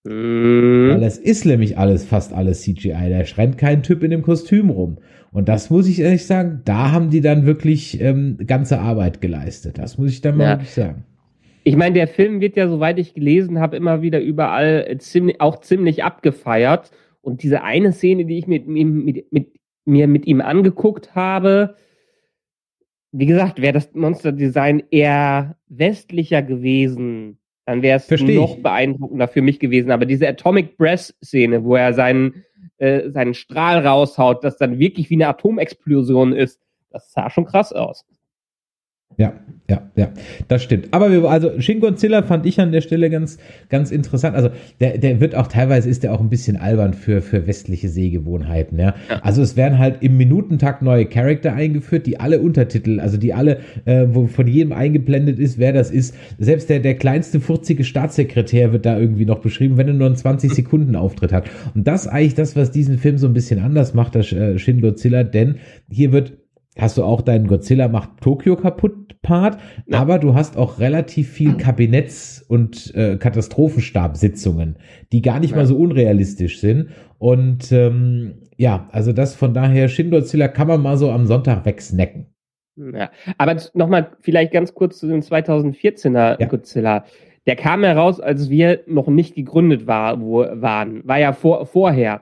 Weil 0.04 0.98
Mhm. 0.98 1.02
das 1.02 1.18
ist 1.18 1.46
nämlich 1.46 1.80
alles, 1.80 2.06
fast 2.06 2.32
alles 2.34 2.62
CGI. 2.62 3.10
Da 3.10 3.20
rennt 3.38 3.58
kein 3.58 3.82
Typ 3.82 4.04
in 4.04 4.12
dem 4.12 4.22
Kostüm 4.22 4.70
rum. 4.70 5.00
Und 5.32 5.50
das 5.50 5.72
muss 5.72 5.88
ich 5.88 6.00
ehrlich 6.00 6.26
sagen, 6.28 6.62
da 6.66 6.92
haben 6.92 7.10
die 7.10 7.22
dann 7.22 7.48
wirklich 7.48 8.00
ähm, 8.00 8.38
ganze 8.46 8.80
Arbeit 8.80 9.20
geleistet. 9.22 9.80
Das 9.80 9.98
muss 9.98 10.12
ich 10.12 10.22
dann 10.22 10.38
mal 10.38 10.44
Ja. 10.44 10.50
wirklich 10.52 10.72
sagen. 10.74 11.06
Ich 11.68 11.76
meine, 11.76 11.96
der 11.96 12.08
Film 12.08 12.42
wird 12.42 12.56
ja, 12.56 12.70
soweit 12.70 13.00
ich 13.00 13.16
gelesen 13.16 13.60
habe, 13.60 13.76
immer 13.76 14.04
wieder 14.04 14.22
überall 14.22 14.86
äh, 14.88 14.98
ziemlich, 15.00 15.42
auch 15.42 15.60
ziemlich 15.62 16.04
abgefeiert. 16.04 16.92
Und 17.22 17.42
diese 17.42 17.64
eine 17.64 17.92
Szene, 17.92 18.26
die 18.26 18.38
ich 18.38 18.46
mit, 18.46 18.68
ihm- 18.68 19.04
mit, 19.04 19.32
mit, 19.34 19.48
mir 19.84 20.08
mit 20.08 20.28
ihm 20.28 20.42
angeguckt 20.42 21.16
habe, 21.16 21.76
wie 23.12 23.26
gesagt, 23.26 23.62
wäre 23.62 23.74
das 23.74 23.94
Monsterdesign 23.96 24.84
eher 24.92 25.58
westlicher 25.68 26.44
gewesen, 26.44 27.40
dann 27.66 27.82
wäre 27.82 27.98
es 27.98 28.06
noch 28.36 28.58
beeindruckender 28.58 29.28
für 29.28 29.42
mich 29.42 29.60
gewesen. 29.60 29.90
Aber 29.90 30.06
diese 30.06 30.28
Atomic 30.28 30.78
Breath-Szene, 30.78 31.64
wo 31.64 31.76
er 31.76 31.94
seinen, 31.94 32.44
äh, 32.78 33.10
seinen 33.10 33.34
Strahl 33.34 33.80
raushaut, 33.88 34.44
das 34.44 34.58
dann 34.58 34.78
wirklich 34.78 35.10
wie 35.10 35.16
eine 35.16 35.30
Atomexplosion 35.30 36.32
ist, 36.34 36.62
das 36.92 37.12
sah 37.12 37.32
schon 37.32 37.46
krass 37.46 37.74
aus. 37.74 38.06
Ja, 39.18 39.34
ja, 39.70 39.90
ja, 39.96 40.10
das 40.50 40.62
stimmt. 40.62 40.90
Aber 40.92 41.10
wir, 41.10 41.24
also 41.24 41.60
Shin 41.62 41.80
Godzilla 41.80 42.22
fand 42.22 42.46
ich 42.46 42.60
an 42.60 42.74
der 42.74 42.82
Stelle 42.82 43.10
ganz, 43.10 43.38
ganz 43.70 43.90
interessant. 43.90 44.36
Also 44.36 44.50
der, 44.82 44.98
der 44.98 45.22
wird 45.22 45.36
auch 45.36 45.48
teilweise 45.48 45.90
ist 45.90 46.04
der 46.04 46.14
auch 46.14 46.20
ein 46.20 46.30
bisschen 46.30 46.58
albern 46.58 46.94
für 46.94 47.22
für 47.22 47.48
westliche 47.48 47.88
Sehgewohnheiten. 47.88 48.78
Ja, 48.78 48.94
Ja. 49.10 49.22
also 49.24 49.42
es 49.42 49.56
werden 49.56 49.80
halt 49.80 50.04
im 50.04 50.18
Minutentakt 50.18 50.82
neue 50.82 51.06
Charakter 51.06 51.54
eingeführt, 51.54 52.06
die 52.08 52.20
alle 52.20 52.42
Untertitel, 52.42 53.00
also 53.00 53.16
die 53.18 53.34
alle, 53.34 53.60
äh, 53.86 54.06
wo 54.10 54.28
von 54.28 54.48
jedem 54.48 54.74
eingeblendet 54.74 55.40
ist, 55.40 55.58
wer 55.60 55.72
das 55.72 55.92
ist. 55.92 56.14
Selbst 56.38 56.70
der 56.70 56.82
der 56.82 56.96
kleinste 56.96 57.40
furzige 57.40 57.86
Staatssekretär 57.86 58.74
wird 58.74 58.86
da 58.86 59.00
irgendwie 59.00 59.26
noch 59.26 59.40
beschrieben, 59.40 59.78
wenn 59.78 59.88
er 59.88 59.94
nur 59.94 60.08
einen 60.08 60.18
20 60.18 60.54
Sekunden 60.54 60.96
Auftritt 60.98 61.32
hat. 61.32 61.50
Und 61.74 61.88
das 61.88 62.06
eigentlich 62.08 62.36
das, 62.36 62.58
was 62.58 62.70
diesen 62.70 62.98
Film 62.98 63.18
so 63.18 63.28
ein 63.28 63.34
bisschen 63.34 63.60
anders 63.62 63.94
macht, 63.94 64.14
das 64.16 64.32
äh, 64.34 64.60
Shin 64.60 64.82
Godzilla, 64.82 65.24
denn 65.24 65.56
hier 65.90 66.12
wird 66.12 66.34
hast 66.78 66.98
du 66.98 67.04
auch 67.04 67.22
deinen 67.22 67.48
Godzilla 67.48 67.88
macht 67.88 68.22
Tokio 68.22 68.56
kaputt 68.56 69.22
Part, 69.22 69.58
Ja. 69.88 70.00
aber 70.00 70.20
du 70.20 70.36
hast 70.36 70.56
auch 70.56 70.78
relativ 70.80 71.30
viel 71.32 71.54
Kabinetts- 71.58 72.44
und 72.48 72.94
äh, 72.96 73.18
Katastrophenstabsitzungen, 73.18 74.78
die 75.12 75.22
gar 75.22 75.40
nicht 75.40 75.52
Ja. 75.52 75.58
mal 75.58 75.66
so 75.66 75.78
unrealistisch 75.78 76.60
sind. 76.60 76.90
Und 77.18 77.72
ähm, 77.72 78.36
ja, 78.58 78.88
also 78.92 79.14
das 79.14 79.36
von 79.36 79.54
daher, 79.54 79.88
Shin 79.88 80.12
Godzilla 80.12 80.48
kann 80.48 80.68
man 80.68 80.82
mal 80.82 80.98
so 80.98 81.10
am 81.12 81.26
Sonntag 81.26 81.66
wegsnacken. 81.66 82.28
Ja, 82.78 83.10
aber 83.38 83.56
nochmal 83.74 84.12
vielleicht 84.20 84.52
ganz 84.52 84.74
kurz 84.74 85.00
zu 85.00 85.08
dem 85.08 85.22
2014er 85.22 86.40
Ja. 86.40 86.48
Godzilla. 86.48 87.06
Der 87.48 87.56
kam 87.56 87.84
heraus, 87.84 88.20
als 88.20 88.50
wir 88.50 88.82
noch 88.88 89.08
nicht 89.08 89.36
gegründet 89.36 89.88
war, 89.88 90.20
wo, 90.20 90.40
waren. 90.40 91.08
War 91.08 91.20
ja 91.20 91.32
vor, 91.34 91.66
vorher. 91.68 92.22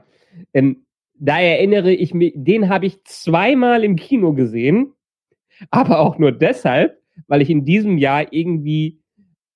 Ähm, 0.54 0.86
da 1.16 1.40
erinnere 1.40 1.94
ich 1.94 2.14
mich, 2.14 2.34
den 2.36 2.70
habe 2.70 2.86
ich 2.86 3.04
zweimal 3.04 3.84
im 3.84 3.96
Kino 3.96 4.34
gesehen, 4.34 4.94
aber 5.70 6.00
auch 6.00 6.18
nur 6.18 6.32
deshalb, 6.32 7.02
weil 7.28 7.42
ich 7.42 7.50
in 7.50 7.66
diesem 7.66 7.98
Jahr 7.98 8.32
irgendwie 8.32 9.02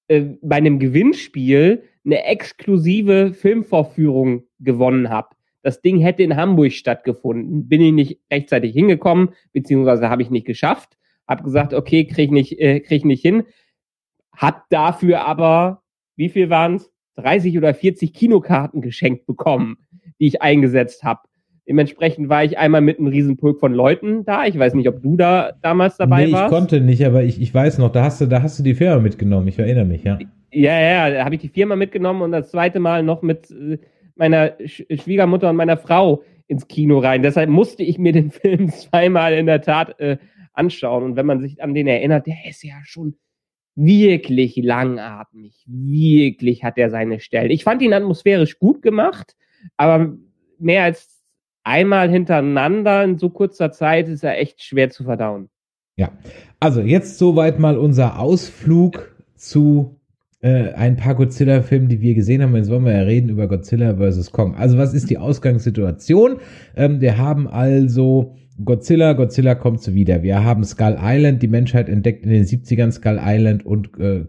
äh, 0.07 0.21
bei 0.41 0.57
einem 0.57 0.79
Gewinnspiel 0.79 1.83
eine 2.05 2.23
exklusive 2.23 3.33
Filmvorführung 3.33 4.43
gewonnen 4.59 5.09
habe. 5.09 5.35
Das 5.61 5.81
Ding 5.81 5.99
hätte 5.99 6.23
in 6.23 6.37
Hamburg 6.37 6.71
stattgefunden. 6.71 7.67
Bin 7.67 7.81
ich 7.81 7.91
nicht 7.91 8.19
rechtzeitig 8.31 8.71
hingekommen, 8.73 9.29
beziehungsweise 9.51 10.09
habe 10.09 10.21
ich 10.21 10.29
nicht 10.29 10.47
geschafft. 10.47 10.97
Hab 11.27 11.43
gesagt, 11.43 11.73
okay, 11.73 12.05
krieg 12.05 12.25
ich 12.25 12.31
nicht, 12.31 12.59
äh, 12.59 12.79
krieg 12.79 12.99
ich 12.99 13.05
nicht 13.05 13.21
hin. 13.21 13.43
Hab 14.31 14.69
dafür 14.69 15.25
aber, 15.25 15.83
wie 16.15 16.29
viel 16.29 16.49
waren 16.49 16.75
es? 16.75 16.91
30 17.15 17.57
oder 17.57 17.73
40 17.73 18.13
Kinokarten 18.13 18.81
geschenkt 18.81 19.25
bekommen. 19.25 19.77
die 20.19 20.27
ich 20.27 20.41
eingesetzt 20.41 21.03
habe. 21.03 21.21
Dementsprechend 21.67 22.29
war 22.29 22.45
ich 22.45 22.57
einmal 22.57 22.79
mit 22.79 22.97
einem 22.97 23.07
Riesenpulk 23.07 23.59
von 23.59 23.73
Leuten 23.73 24.23
da. 24.23 24.45
Ich 24.45 24.57
weiß 24.57 24.73
nicht, 24.73 24.87
ob 24.87 25.01
du 25.01 25.17
da 25.17 25.51
damals 25.61 25.97
dabei 25.97 26.25
nee, 26.25 26.31
warst. 26.31 26.45
ich 26.45 26.57
konnte 26.57 26.81
nicht, 26.81 27.05
aber 27.05 27.23
ich, 27.23 27.41
ich 27.41 27.53
weiß 27.53 27.77
noch, 27.79 27.91
da 27.91 28.03
hast 28.03 28.21
du, 28.21 28.25
da 28.25 28.41
hast 28.41 28.57
du 28.57 28.63
die 28.63 28.73
Firma 28.73 29.01
mitgenommen. 29.01 29.47
Ich 29.49 29.59
erinnere 29.59 29.83
mich, 29.83 30.03
ja. 30.03 30.17
Ja, 30.51 30.79
ja, 30.79 31.09
da 31.09 31.25
habe 31.25 31.35
ich 31.35 31.41
die 31.41 31.49
Firma 31.49 31.75
mitgenommen 31.75 32.21
und 32.21 32.31
das 32.31 32.51
zweite 32.51 32.79
Mal 32.79 33.03
noch 33.03 33.21
mit 33.21 33.51
äh, 33.51 33.77
meiner 34.15 34.53
Sch 34.65 34.85
Schwiegermutter 34.89 35.49
und 35.49 35.57
meiner 35.57 35.75
Frau 35.75 36.23
ins 36.47 36.69
Kino 36.69 36.99
rein. 36.99 37.21
Deshalb 37.21 37.49
musste 37.49 37.83
ich 37.83 37.97
mir 37.97 38.13
den 38.13 38.31
Film 38.31 38.69
zweimal 38.69 39.33
in 39.33 39.45
der 39.45 39.61
Tat 39.61 39.99
äh, 39.99 40.17
anschauen. 40.53 41.03
Und 41.03 41.15
wenn 41.17 41.25
man 41.25 41.41
sich 41.41 41.61
an 41.61 41.73
den 41.73 41.87
erinnert, 41.87 42.27
der 42.27 42.37
ist 42.49 42.63
ja 42.63 42.75
schon 42.83 43.15
wirklich 43.75 44.55
langatmig. 44.55 45.65
Wirklich 45.67 46.63
hat 46.63 46.77
er 46.77 46.89
seine 46.89 47.19
Stellen. 47.19 47.51
Ich 47.51 47.65
fand 47.65 47.81
ihn 47.81 47.93
atmosphärisch 47.93 48.57
gut 48.57 48.81
gemacht, 48.81 49.35
aber 49.75 50.17
mehr 50.57 50.83
als 50.83 51.16
einmal 51.67 52.09
hintereinander 52.09 53.03
in 53.03 53.17
so 53.17 53.29
kurzer 53.29 53.71
Zeit 53.71 54.07
ist 54.07 54.23
er 54.23 54.39
echt 54.39 54.63
schwer 54.63 54.89
zu 54.89 55.03
verdauen. 55.03 55.49
Ja, 55.97 56.11
also 56.59 56.81
jetzt 56.81 57.17
soweit 57.17 57.59
mal 57.59 57.77
unser 57.77 58.19
Ausflug 58.19 59.15
zu 59.35 59.99
äh, 60.41 60.71
ein 60.73 60.95
paar 60.95 61.15
Godzilla-Filmen, 61.15 61.89
die 61.89 62.01
wir 62.01 62.13
gesehen 62.13 62.41
haben. 62.41 62.55
Jetzt 62.55 62.69
wollen 62.69 62.85
wir 62.85 62.93
ja 62.93 63.01
reden 63.01 63.29
über 63.29 63.47
Godzilla 63.47 63.95
vs. 63.95 64.31
Kong. 64.31 64.55
Also 64.55 64.77
was 64.77 64.93
ist 64.93 65.09
die 65.09 65.17
Ausgangssituation? 65.17 66.39
Ähm, 66.75 67.01
wir 67.01 67.17
haben 67.17 67.47
also 67.47 68.35
Godzilla, 68.63 69.13
Godzilla 69.13 69.55
kommt 69.55 69.85
wieder. 69.93 70.23
Wir 70.23 70.43
haben 70.43 70.63
Skull 70.63 70.97
Island, 70.99 71.41
die 71.43 71.47
Menschheit 71.47 71.89
entdeckt 71.89 72.23
in 72.23 72.31
den 72.31 72.43
70ern 72.43 72.91
Skull 72.91 73.19
Island 73.21 73.65
und 73.65 73.99
äh, 73.99 74.25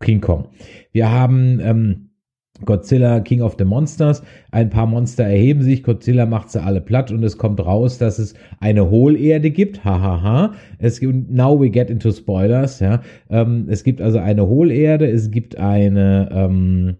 King 0.00 0.20
Kong. 0.20 0.48
Wir 0.92 1.10
haben 1.10 1.60
ähm, 1.60 2.10
Godzilla 2.64 3.20
King 3.20 3.42
of 3.42 3.56
the 3.58 3.64
Monsters. 3.64 4.22
Ein 4.50 4.70
paar 4.70 4.86
Monster 4.86 5.24
erheben 5.24 5.62
sich, 5.62 5.82
Godzilla 5.82 6.24
macht 6.26 6.50
sie 6.50 6.62
alle 6.62 6.80
platt 6.80 7.10
und 7.12 7.22
es 7.22 7.36
kommt 7.36 7.60
raus, 7.64 7.98
dass 7.98 8.18
es 8.18 8.34
eine 8.60 8.88
Hohlerde 8.90 9.50
gibt. 9.50 9.84
Hahaha. 9.84 10.22
Ha, 10.22 10.22
ha. 10.22 10.52
Es 10.78 11.00
gibt, 11.00 11.30
now 11.30 11.58
we 11.60 11.68
get 11.70 11.90
into 11.90 12.10
Spoilers, 12.10 12.80
ja. 12.80 13.02
Ähm, 13.30 13.66
es 13.68 13.84
gibt 13.84 14.00
also 14.00 14.18
eine 14.18 14.46
Hohlerde, 14.46 15.06
es 15.06 15.30
gibt 15.30 15.58
eine, 15.58 16.28
ähm, 16.32 16.94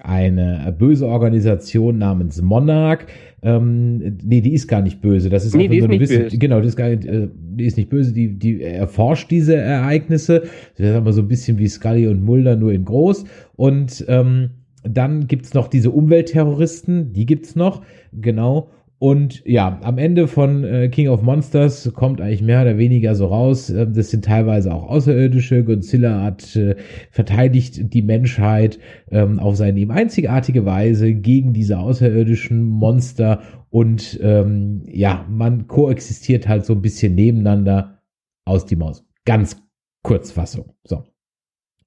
eine 0.00 0.74
böse 0.78 1.06
Organisation 1.06 1.98
namens 1.98 2.40
Monarch. 2.42 3.00
Ähm, 3.42 4.18
nee, 4.24 4.40
die 4.40 4.52
ist 4.54 4.68
gar 4.68 4.82
nicht 4.82 5.00
böse. 5.00 5.30
Das 5.30 5.44
ist 5.44 5.54
Nee, 5.56 5.64
einfach 5.64 5.72
die 5.74 5.80
so 5.80 5.84
ist 5.86 5.90
eine 5.90 5.98
nicht 5.98 6.10
Wissen- 6.10 6.22
böse. 6.24 6.38
Genau, 6.38 6.60
die 6.60 6.66
ist, 6.68 6.76
gar 6.76 6.88
nicht, 6.88 7.04
äh, 7.06 7.28
die 7.34 7.64
ist 7.64 7.76
nicht 7.76 7.88
böse. 7.88 8.12
Die, 8.12 8.38
die 8.38 8.62
erforscht 8.62 9.30
diese 9.30 9.56
Ereignisse. 9.56 10.42
Das 10.76 10.88
ist 10.90 10.94
aber 10.94 11.12
so 11.12 11.22
ein 11.22 11.28
bisschen 11.28 11.58
wie 11.58 11.68
Scully 11.68 12.06
und 12.08 12.22
Mulder, 12.22 12.56
nur 12.56 12.72
in 12.72 12.84
groß. 12.84 13.24
Und 13.56 14.04
ähm, 14.08 14.50
dann 14.96 15.26
gibt's 15.26 15.54
noch 15.54 15.68
diese 15.68 15.90
Umweltterroristen, 15.90 17.12
die 17.12 17.26
gibt's 17.26 17.56
noch, 17.56 17.82
genau. 18.12 18.70
Und 19.00 19.44
ja, 19.46 19.78
am 19.82 19.96
Ende 19.96 20.26
von 20.26 20.64
äh, 20.64 20.88
King 20.88 21.08
of 21.08 21.22
Monsters 21.22 21.92
kommt 21.94 22.20
eigentlich 22.20 22.42
mehr 22.42 22.62
oder 22.62 22.78
weniger 22.78 23.14
so 23.14 23.26
raus, 23.26 23.70
äh, 23.70 23.86
das 23.86 24.10
sind 24.10 24.24
teilweise 24.24 24.74
auch 24.74 24.88
Außerirdische. 24.88 25.62
Godzilla 25.62 26.20
hat 26.20 26.56
äh, 26.56 26.74
verteidigt 27.12 27.94
die 27.94 28.02
Menschheit 28.02 28.80
ähm, 29.12 29.38
auf 29.38 29.56
seine 29.56 29.78
ihm 29.78 29.92
einzigartige 29.92 30.66
Weise 30.66 31.14
gegen 31.14 31.52
diese 31.52 31.78
außerirdischen 31.78 32.64
Monster 32.64 33.40
und 33.70 34.18
ähm, 34.20 34.82
ja, 34.86 35.24
man 35.30 35.68
koexistiert 35.68 36.48
halt 36.48 36.64
so 36.64 36.72
ein 36.72 36.82
bisschen 36.82 37.14
nebeneinander 37.14 38.00
aus 38.44 38.66
die 38.66 38.76
Maus. 38.76 39.06
Ganz 39.24 39.62
Kurzfassung. 40.02 40.72
So. 40.82 41.04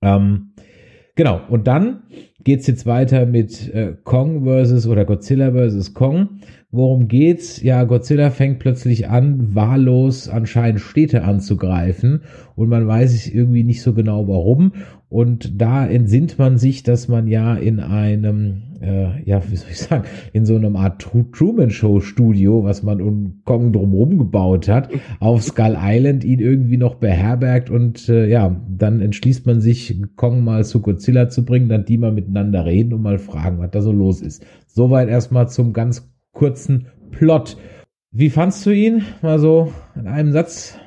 Ähm, 0.01 0.53
genau, 1.15 1.41
und 1.49 1.67
dann 1.67 2.03
geht's 2.43 2.67
jetzt 2.67 2.85
weiter 2.85 3.25
mit 3.25 3.73
äh, 3.73 3.93
Kong 4.03 4.43
versus 4.43 4.87
oder 4.87 5.05
Godzilla 5.05 5.51
versus 5.51 5.93
Kong. 5.93 6.29
Worum 6.73 7.09
geht's? 7.09 7.61
Ja, 7.61 7.83
Godzilla 7.83 8.29
fängt 8.29 8.59
plötzlich 8.59 9.09
an, 9.09 9.53
wahllos 9.55 10.29
anscheinend 10.29 10.79
Städte 10.79 11.23
anzugreifen 11.23 12.21
und 12.55 12.69
man 12.69 12.87
weiß 12.87 13.13
es 13.13 13.27
irgendwie 13.27 13.63
nicht 13.63 13.81
so 13.81 13.93
genau 13.93 14.27
warum. 14.27 14.71
Und 15.09 15.61
da 15.61 15.85
entsinnt 15.85 16.39
man 16.39 16.57
sich, 16.57 16.83
dass 16.83 17.09
man 17.09 17.27
ja 17.27 17.55
in 17.55 17.81
einem, 17.81 18.61
äh, 18.81 19.21
ja, 19.25 19.41
wie 19.49 19.57
soll 19.57 19.71
ich 19.71 19.79
sagen, 19.79 20.05
in 20.31 20.45
so 20.45 20.55
einem 20.55 20.77
Art 20.77 21.03
Tru- 21.03 21.29
Truman-Show-Studio, 21.33 22.63
was 22.63 22.81
man 22.81 23.01
um 23.01 23.41
Kong 23.43 23.73
drumherum 23.73 24.17
gebaut 24.17 24.69
hat, 24.69 24.89
auf 25.19 25.43
Skull 25.43 25.75
Island 25.77 26.23
ihn 26.23 26.39
irgendwie 26.39 26.77
noch 26.77 26.95
beherbergt 26.95 27.69
und 27.69 28.07
äh, 28.07 28.29
ja, 28.29 28.55
dann 28.69 29.01
entschließt 29.01 29.45
man 29.45 29.59
sich, 29.59 30.01
Kong 30.15 30.45
mal 30.45 30.63
zu 30.63 30.81
Godzilla 30.81 31.27
zu 31.27 31.43
bringen, 31.43 31.67
dann 31.67 31.83
die 31.83 31.97
mal 31.97 32.13
miteinander 32.31 32.65
reden 32.65 32.93
und 32.93 33.01
mal 33.01 33.19
fragen, 33.19 33.59
was 33.59 33.71
da 33.71 33.81
so 33.81 33.91
los 33.91 34.21
ist. 34.21 34.45
Soweit 34.67 35.09
erstmal 35.09 35.49
zum 35.49 35.73
ganz 35.73 36.09
kurzen 36.31 36.87
Plot. 37.11 37.57
Wie 38.11 38.29
fandst 38.29 38.65
du 38.65 38.71
ihn? 38.71 39.03
Mal 39.21 39.39
so 39.39 39.71
in 39.95 40.07
einem 40.07 40.31
Satz. 40.31 40.77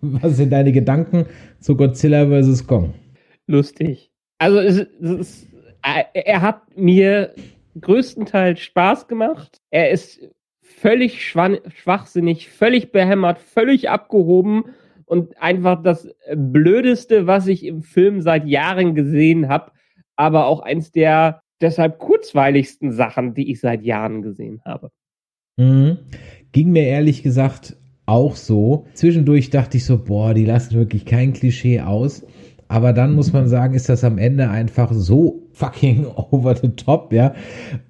Was 0.00 0.36
sind 0.36 0.52
deine 0.52 0.72
Gedanken 0.72 1.26
zu 1.60 1.76
Godzilla 1.76 2.26
vs. 2.26 2.66
Kong? 2.66 2.94
lustig. 3.48 4.10
Also 4.38 4.58
es, 4.58 4.78
es 5.00 5.10
ist, 5.10 5.48
er- 5.82 6.42
hat 6.42 6.76
mir 6.76 7.32
größtenteils 7.80 8.60
Spaß 8.60 9.06
gemacht. 9.08 9.60
Er 9.70 9.90
ist 9.90 10.20
völlig 10.60 11.22
schwachsinnig, 11.24 12.48
völlig 12.50 12.90
behämmert, 12.92 13.38
völlig 13.38 13.88
abgehoben 13.88 14.64
und 15.04 15.40
einfach 15.40 15.82
das 15.82 16.08
Blödeste, 16.34 17.26
was 17.28 17.46
ich 17.46 17.64
im 17.64 17.82
Film 17.82 18.20
seit 18.20 18.46
Jahren 18.46 18.94
gesehen 18.96 19.48
habe, 19.48 19.70
aber 20.16 20.46
auch 20.46 20.60
eins 20.60 20.92
der 20.92 21.40
deshalb 21.60 21.98
kurzweiligsten 21.98 22.92
Sachen, 22.92 23.34
die 23.34 23.50
ich 23.50 23.60
seit 23.60 23.82
Jahren 23.82 24.22
gesehen 24.22 24.60
habe. 24.64 24.90
Mhm. 25.56 25.98
Ging 26.52 26.70
mir 26.70 26.84
ehrlich 26.84 27.22
gesagt 27.22 27.76
auch 28.06 28.36
so. 28.36 28.86
Zwischendurch 28.94 29.50
dachte 29.50 29.78
ich 29.78 29.84
so, 29.84 30.02
boah, 30.02 30.34
die 30.34 30.44
lassen 30.44 30.74
wirklich 30.74 31.04
kein 31.04 31.32
Klischee 31.32 31.80
aus. 31.80 32.24
Aber 32.68 32.92
dann 32.92 33.14
muss 33.14 33.32
man 33.32 33.48
sagen, 33.48 33.74
ist 33.74 33.88
das 33.88 34.04
am 34.04 34.18
Ende 34.18 34.50
einfach 34.50 34.92
so 34.92 35.48
fucking 35.52 36.06
over 36.30 36.54
the 36.56 36.68
top, 36.68 37.12
ja. 37.12 37.34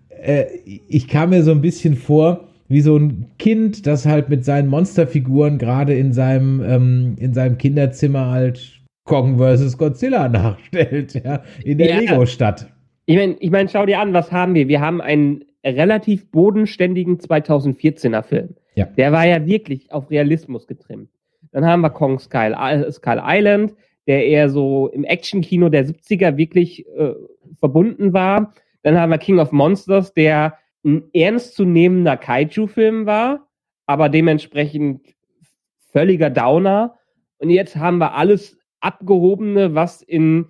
Äh, 0.09 0.47
ich 0.65 1.09
kam 1.09 1.31
mir 1.31 1.43
so 1.43 1.51
ein 1.51 1.61
bisschen 1.61 1.97
vor, 1.97 2.49
wie 2.69 2.81
so 2.81 2.97
ein 2.97 3.27
Kind, 3.39 3.87
das 3.87 4.07
halt 4.07 4.29
mit 4.29 4.45
seinen 4.45 4.69
Monsterfiguren 4.69 5.59
gerade 5.59 5.95
in 5.95 6.13
seinem, 6.13 6.63
ähm, 6.63 7.15
in 7.19 7.33
seinem 7.33 7.59
Kinderzimmer 7.59 8.31
halt 8.31 8.76
Kong 9.07 9.39
vs. 9.39 9.79
Godzilla 9.79 10.29
nachstellt, 10.29 11.15
ja, 11.25 11.43
in 11.65 11.79
der 11.79 11.89
Ja. 11.89 11.99
Lego-Stadt. 12.01 12.67
Ich 13.07 13.17
meine, 13.17 13.37
ich 13.41 13.51
mein, 13.51 13.69
schau 13.69 13.87
dir 13.87 14.01
an, 14.01 14.13
was 14.13 14.31
haben 14.33 14.55
wir? 14.55 14.69
Wir 14.69 14.81
haben 14.81 15.01
einen 15.01 15.45
relativ 15.65 16.31
bodenständigen 16.31 17.19
2014er 17.19 18.23
Film. 18.23 18.55
Ja. 18.75 18.85
Der 18.85 19.13
war 19.13 19.27
ja 19.27 19.47
wirklich 19.47 19.91
auf 19.93 20.11
Realismus 20.11 20.67
getrimmt. 20.67 21.09
Dann 21.53 21.65
haben 21.65 21.81
wir 21.81 21.91
Kong 21.91 22.19
Skull, 22.19 22.55
I- 22.59 22.91
Skull 22.93 23.23
Island, 23.25 23.75
der 24.07 24.27
eher 24.27 24.51
so 24.51 24.89
im 24.89 25.05
Actionkino 25.05 25.69
der 25.69 25.87
70er 25.87 26.37
wirklich 26.37 26.87
äh, 26.97 27.15
verbunden 27.59 28.13
war. 28.13 28.53
Dann 28.83 28.99
haben 28.99 29.11
wir 29.11 29.19
King 29.19 29.39
of 29.39 29.53
Monsters, 29.53 30.13
der 30.15 30.59
ein 30.85 31.05
ernstzunehmender 31.13 32.17
Kaiju-Film 32.17 33.07
war, 33.07 33.47
aber 33.87 34.09
dementsprechend 34.09 35.01
völliger 35.93 36.31
Downer. 36.31 36.95
Und 37.39 37.51
jetzt 37.51 37.77
haben 37.77 37.99
wir 37.99 38.15
alles 38.15 38.57
Abgehobene, 38.81 39.75
was 39.75 40.03
in 40.03 40.47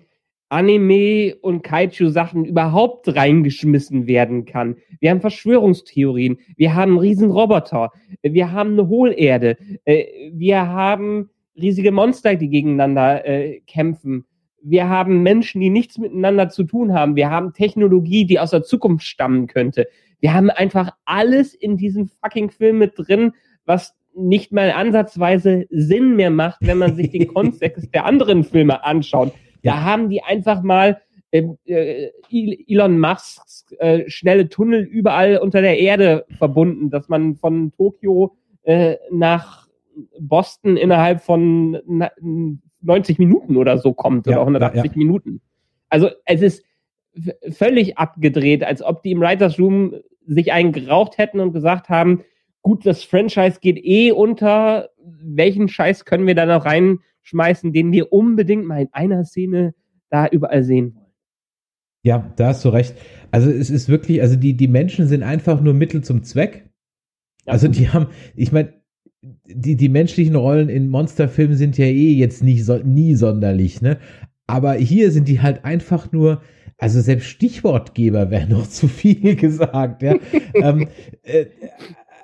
Anime 0.49 1.35
und 1.41 1.61
Kaiju-Sachen 1.61 2.45
überhaupt 2.45 3.13
reingeschmissen 3.13 4.07
werden 4.07 4.45
kann. 4.45 4.77
Wir 4.99 5.11
haben 5.11 5.21
Verschwörungstheorien, 5.21 6.37
wir 6.55 6.73
haben 6.73 6.91
einen 6.91 6.99
riesen 6.99 7.31
Roboter, 7.31 7.91
wir 8.21 8.51
haben 8.51 8.73
eine 8.73 8.87
Hohlerde, 8.87 9.57
äh, 9.83 10.05
wir 10.31 10.67
haben 10.67 11.29
riesige 11.55 11.91
Monster, 11.91 12.35
die 12.35 12.49
gegeneinander 12.49 13.25
äh, 13.25 13.59
kämpfen. 13.67 14.25
Wir 14.61 14.87
haben 14.87 15.21
Menschen, 15.23 15.61
die 15.61 15.69
nichts 15.69 15.97
miteinander 15.97 16.49
zu 16.49 16.63
tun 16.63 16.93
haben. 16.93 17.15
Wir 17.15 17.29
haben 17.29 17.53
Technologie, 17.53 18.25
die 18.25 18.39
aus 18.39 18.51
der 18.51 18.63
Zukunft 18.63 19.05
stammen 19.05 19.47
könnte. 19.47 19.87
Wir 20.19 20.33
haben 20.33 20.49
einfach 20.49 20.91
alles 21.05 21.53
in 21.53 21.77
diesem 21.77 22.07
fucking 22.07 22.49
Film 22.51 22.79
mit 22.79 22.93
drin, 22.95 23.33
was 23.65 23.96
nicht 24.17 24.51
mal 24.51 24.71
ansatzweise 24.71 25.65
Sinn 25.69 26.15
mehr 26.15 26.31
macht, 26.31 26.59
wenn 26.61 26.77
man 26.79 26.95
sich 26.95 27.11
den 27.11 27.27
Kontext 27.33 27.93
der 27.93 28.05
anderen 28.05 28.43
Filme 28.43 28.83
anschaut. 28.83 29.31
Da 29.63 29.71
Ja. 29.75 29.83
haben 29.83 30.09
die 30.09 30.23
einfach 30.23 30.61
mal 30.63 31.01
ähm, 31.31 31.57
äh, 31.65 32.09
Elon 32.67 32.99
Musks 32.99 33.65
äh, 33.79 34.09
schnelle 34.09 34.49
Tunnel 34.49 34.81
überall 34.83 35.37
unter 35.37 35.61
der 35.61 35.77
Erde 35.79 36.25
verbunden, 36.37 36.89
dass 36.89 37.09
man 37.09 37.35
von 37.35 37.71
Tokio 37.73 38.35
äh, 38.63 38.95
nach 39.11 39.67
Boston 40.19 40.77
innerhalb 40.77 41.21
von 41.21 41.79
na, 41.85 42.11
90 42.81 43.19
Minuten 43.19 43.57
oder 43.57 43.77
so 43.77 43.93
kommt 43.93 44.25
Ja, 44.27 44.33
oder 44.33 44.41
180 44.41 44.83
ja. 44.83 44.91
Minuten. 44.97 45.41
Also 45.89 46.09
es 46.25 46.41
ist 46.41 46.63
völlig 47.51 47.97
abgedreht, 47.97 48.63
als 48.63 48.81
ob 48.83 49.01
die 49.03 49.11
im 49.11 49.21
Writers 49.21 49.59
Room 49.59 49.95
sich 50.25 50.53
einen 50.53 50.71
geraucht 50.71 51.17
hätten 51.17 51.39
und 51.39 51.51
gesagt 51.53 51.89
haben, 51.89 52.23
gut, 52.67 52.85
das 52.85 53.01
Franchise 53.01 53.59
geht 53.61 53.77
eh 53.77 54.11
unter, 54.11 54.89
welchen 55.01 55.69
Scheiß 55.69 56.03
können 56.03 56.27
wir 56.27 56.35
da 56.35 56.45
noch 56.45 56.65
reinschmeißen, 56.65 57.71
den 57.71 57.93
wir 57.93 58.11
unbedingt 58.11 58.65
mal 58.65 58.81
in 58.81 58.89
einer 58.91 59.23
Szene 59.23 59.73
da 60.09 60.27
überall 60.27 60.65
sehen 60.65 60.93
wollen. 60.93 61.13
Ja, 62.03 62.33
da 62.35 62.47
hast 62.47 62.65
du 62.65 62.69
recht. 62.69 62.93
Also 63.31 63.49
es 63.49 63.69
ist 63.69 63.87
wirklich, 63.87 64.21
also 64.21 64.35
die, 64.35 64.53
die 64.57 64.67
Menschen 64.67 65.07
sind 65.07 65.23
einfach 65.23 65.61
nur 65.61 65.73
Mittel 65.73 66.03
zum 66.03 66.23
Zweck. 66.23 66.69
Also 67.45 67.69
die 67.69 67.87
haben, 67.87 68.07
ich 68.35 68.51
meine, 68.51 68.73
die, 69.21 69.77
die 69.77 69.89
menschlichen 69.89 70.35
Rollen 70.35 70.67
in 70.67 70.89
Monsterfilmen 70.89 71.55
sind 71.55 71.77
ja 71.77 71.85
eh 71.85 72.11
jetzt 72.11 72.43
nicht 72.43 72.65
so, 72.65 72.79
nie 72.79 73.15
sonderlich, 73.15 73.81
ne? 73.81 73.97
Aber 74.45 74.73
hier 74.73 75.11
sind 75.11 75.29
die 75.29 75.41
halt 75.41 75.63
einfach 75.63 76.11
nur, 76.11 76.41
also 76.77 76.99
selbst 76.99 77.27
Stichwortgeber 77.27 78.29
wäre 78.29 78.49
noch 78.49 78.67
zu 78.69 78.89
viel 78.89 79.37
gesagt, 79.37 80.03
ja. 80.03 80.15
ähm, 80.53 80.89
äh, 81.23 81.45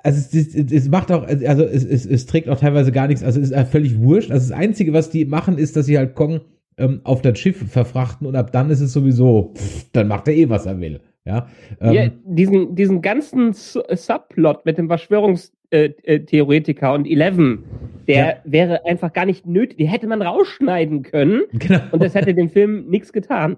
also 0.04 0.18
es, 0.18 0.54
es, 0.54 0.70
es 0.70 0.88
macht 0.88 1.10
auch, 1.10 1.26
also 1.26 1.64
es, 1.64 1.84
es, 1.84 2.06
es 2.06 2.26
trägt 2.26 2.48
auch 2.48 2.60
teilweise 2.60 2.92
gar 2.92 3.08
nichts, 3.08 3.24
also 3.24 3.40
es 3.40 3.50
ist 3.50 3.68
völlig 3.68 3.98
wurscht. 3.98 4.30
Also 4.30 4.50
das 4.50 4.58
Einzige, 4.58 4.92
was 4.92 5.10
die 5.10 5.24
machen, 5.24 5.58
ist, 5.58 5.76
dass 5.76 5.86
sie 5.86 5.98
halt 5.98 6.14
Kong 6.14 6.40
ähm, 6.76 7.00
auf 7.04 7.22
das 7.22 7.38
Schiff 7.38 7.70
verfrachten 7.70 8.26
und 8.26 8.36
ab 8.36 8.52
dann 8.52 8.68
ist 8.70 8.80
es 8.80 8.92
sowieso, 8.92 9.54
pff, 9.56 9.86
dann 9.92 10.08
macht 10.08 10.28
er 10.28 10.34
eh, 10.34 10.50
was 10.50 10.66
er 10.66 10.80
will. 10.80 11.00
Ja, 11.26 11.48
ähm, 11.80 11.92
ja, 11.92 12.10
diesen, 12.26 12.74
diesen 12.74 13.00
ganzen 13.00 13.54
Subplot 13.54 14.66
mit 14.66 14.76
dem 14.76 14.88
Verschwörungstheoretiker 14.88 16.92
und 16.92 17.06
Eleven, 17.06 17.64
der 18.06 18.26
Ja. 18.26 18.34
wäre 18.44 18.84
einfach 18.84 19.10
gar 19.14 19.24
nicht 19.24 19.46
nötig. 19.46 19.78
Die 19.78 19.88
hätte 19.88 20.06
man 20.06 20.20
rausschneiden 20.20 21.02
können 21.02 21.44
genau. 21.54 21.80
und 21.92 22.02
das 22.02 22.14
hätte 22.14 22.34
dem 22.34 22.50
Film 22.50 22.90
nichts 22.90 23.10
getan. 23.10 23.56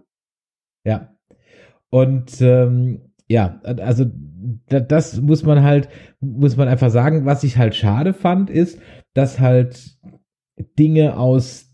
Ja. 0.85 1.12
Und 1.90 2.40
ähm, 2.40 3.00
ja, 3.26 3.61
also 3.64 4.04
das 4.68 5.20
muss 5.20 5.42
man 5.42 5.62
halt, 5.62 5.88
muss 6.20 6.56
man 6.56 6.68
einfach 6.68 6.90
sagen. 6.90 7.24
Was 7.24 7.44
ich 7.44 7.56
halt 7.56 7.74
schade 7.74 8.14
fand, 8.14 8.50
ist, 8.50 8.80
dass 9.14 9.40
halt 9.40 9.98
Dinge 10.78 11.18
aus 11.18 11.72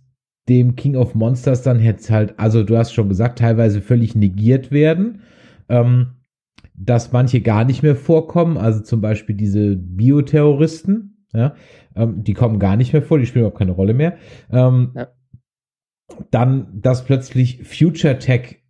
dem 0.48 0.74
King 0.74 0.96
of 0.96 1.14
Monsters 1.14 1.62
dann 1.62 1.80
jetzt 1.80 2.10
halt, 2.10 2.38
also 2.38 2.64
du 2.64 2.76
hast 2.76 2.92
schon 2.92 3.08
gesagt, 3.08 3.38
teilweise 3.38 3.80
völlig 3.80 4.14
negiert 4.14 4.70
werden. 4.70 5.22
Ähm, 5.68 6.16
dass 6.74 7.12
manche 7.12 7.40
gar 7.40 7.64
nicht 7.64 7.82
mehr 7.82 7.96
vorkommen, 7.96 8.56
also 8.56 8.80
zum 8.82 9.00
Beispiel 9.00 9.36
diese 9.36 9.76
Bioterroristen, 9.76 11.26
ja, 11.32 11.54
ähm, 11.94 12.24
die 12.24 12.34
kommen 12.34 12.58
gar 12.58 12.76
nicht 12.76 12.92
mehr 12.92 13.02
vor, 13.02 13.18
die 13.18 13.26
spielen 13.26 13.42
überhaupt 13.42 13.58
keine 13.58 13.72
Rolle 13.72 13.94
mehr. 13.94 14.16
Ähm, 14.50 14.92
Ja. 14.94 15.08
Dann, 16.30 16.80
dass 16.80 17.04
plötzlich 17.04 17.62
Future 17.64 18.18
Tech 18.18 18.62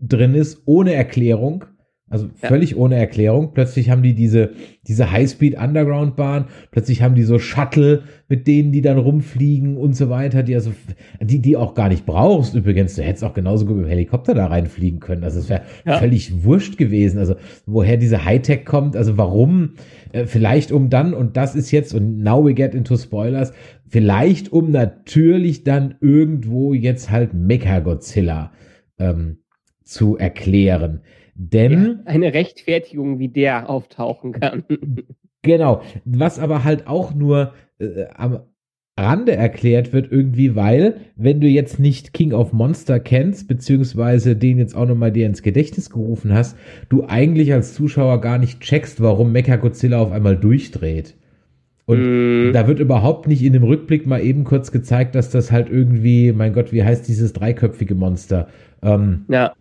drin 0.00 0.34
ist, 0.34 0.62
ohne 0.66 0.94
Erklärung. 0.94 1.66
Also 2.10 2.26
Ja. 2.42 2.48
völlig 2.48 2.76
ohne 2.76 2.96
Erklärung. 2.96 3.52
Plötzlich 3.54 3.88
haben 3.90 4.02
die 4.02 4.14
diese, 4.14 4.50
diese 4.86 5.10
Highspeed-Underground-Bahn, 5.10 6.46
plötzlich 6.70 7.00
haben 7.02 7.14
die 7.14 7.22
so 7.22 7.38
Shuttle, 7.38 8.02
mit 8.28 8.46
denen 8.46 8.72
die 8.72 8.82
dann 8.82 8.98
rumfliegen 8.98 9.76
und 9.78 9.96
so 9.96 10.10
weiter, 10.10 10.42
die 10.42 10.54
also, 10.54 10.72
die, 11.20 11.40
die 11.40 11.56
auch 11.56 11.74
gar 11.74 11.88
nicht 11.88 12.04
brauchst 12.04 12.54
übrigens. 12.54 12.94
Du 12.96 13.02
hättest 13.02 13.24
auch 13.24 13.32
genauso 13.32 13.64
gut 13.64 13.76
mit 13.76 13.86
dem 13.86 13.88
Helikopter 13.88 14.34
da 14.34 14.46
reinfliegen 14.46 15.00
können. 15.00 15.24
Also 15.24 15.40
es 15.40 15.48
wäre 15.48 15.62
Ja. 15.86 15.98
völlig 15.98 16.44
wurscht 16.44 16.76
gewesen. 16.76 17.18
Also 17.18 17.36
woher 17.66 17.96
diese 17.96 18.24
Hightech 18.24 18.64
kommt, 18.66 18.96
also 18.96 19.16
warum, 19.16 19.70
äh, 20.12 20.26
vielleicht 20.26 20.72
um 20.72 20.90
dann, 20.90 21.14
und 21.14 21.36
das 21.38 21.54
ist 21.54 21.70
jetzt, 21.70 21.94
und 21.94 22.22
now 22.22 22.44
we 22.44 22.52
get 22.52 22.74
into 22.74 22.96
Spoilers, 22.98 23.52
vielleicht 23.88 24.52
um 24.52 24.70
natürlich 24.70 25.64
dann 25.64 25.94
irgendwo 26.02 26.74
jetzt 26.74 27.10
halt 27.10 27.32
Mechagodzilla 27.32 28.52
ähm, 28.98 29.38
zu 29.84 30.16
erklären. 30.18 31.00
Denn 31.34 32.00
Eine 32.04 32.32
Rechtfertigung, 32.34 33.18
wie 33.18 33.28
der 33.28 33.68
auftauchen 33.68 34.32
kann. 34.32 34.64
Genau, 35.42 35.82
was 36.06 36.38
aber 36.38 36.64
halt 36.64 36.86
auch 36.86 37.14
nur 37.14 37.52
äh, 37.78 38.06
am 38.14 38.40
Rande 38.98 39.32
erklärt 39.32 39.92
wird 39.92 40.10
irgendwie, 40.12 40.54
weil 40.54 40.98
wenn 41.16 41.40
du 41.40 41.48
jetzt 41.48 41.80
nicht 41.80 42.12
King 42.12 42.32
of 42.32 42.52
Monster 42.52 43.00
kennst, 43.00 43.48
beziehungsweise 43.48 44.36
den 44.36 44.58
jetzt 44.58 44.76
auch 44.76 44.86
nochmal 44.86 45.10
dir 45.10 45.26
ins 45.26 45.42
Gedächtnis 45.42 45.90
gerufen 45.90 46.32
hast, 46.32 46.56
du 46.88 47.04
eigentlich 47.06 47.52
als 47.52 47.74
Zuschauer 47.74 48.20
gar 48.20 48.38
nicht 48.38 48.60
checkst, 48.60 49.02
warum 49.02 49.32
Mechagodzilla 49.32 49.98
auf 49.98 50.12
einmal 50.12 50.36
durchdreht. 50.36 51.16
Und 51.86 51.98
Mm, 52.00 52.52
da 52.52 52.66
wird 52.66 52.78
überhaupt 52.78 53.26
nicht 53.26 53.42
in 53.42 53.52
dem 53.52 53.64
Rückblick 53.64 54.06
mal 54.06 54.22
eben 54.22 54.44
kurz 54.44 54.70
gezeigt, 54.72 55.14
dass 55.14 55.28
das 55.28 55.52
halt 55.52 55.68
irgendwie, 55.68 56.32
mein 56.32 56.52
Gott, 56.54 56.72
wie 56.72 56.84
heißt 56.84 57.06
dieses 57.08 57.32
dreiköpfige 57.32 57.94
Monster? 57.94 58.48
Ähm, 58.80 59.26
ja, 59.28 59.52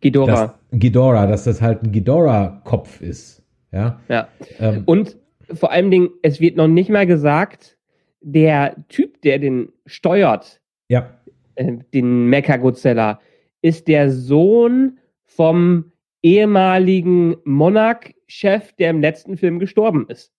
Ghidorah. 0.00 0.56
das, 0.70 0.80
Ghidorah, 0.80 1.26
dass 1.26 1.44
das 1.44 1.60
halt 1.62 1.82
ein 1.82 1.92
Ghidorah-Kopf 1.92 3.00
ist. 3.00 3.42
Ja. 3.72 4.00
Ja. 4.08 4.28
Ähm, 4.58 4.82
Und 4.86 5.16
vor 5.52 5.70
allem 5.70 5.90
Dingen, 5.90 6.10
es 6.22 6.40
wird 6.40 6.56
noch 6.56 6.68
nicht 6.68 6.90
mal 6.90 7.06
gesagt, 7.06 7.76
der 8.20 8.76
Typ, 8.88 9.20
der 9.22 9.38
den 9.38 9.70
steuert, 9.86 10.60
ja. 10.88 11.10
äh, 11.54 11.72
den 11.94 12.26
Mechagodzilla, 12.26 13.20
ist 13.62 13.88
der 13.88 14.10
Sohn 14.10 14.98
vom 15.24 15.92
ehemaligen 16.22 17.36
Monarch-Chef, 17.44 18.72
der 18.74 18.90
im 18.90 19.00
letzten 19.00 19.36
Film 19.36 19.58
gestorben 19.58 20.06
ist. 20.08 20.32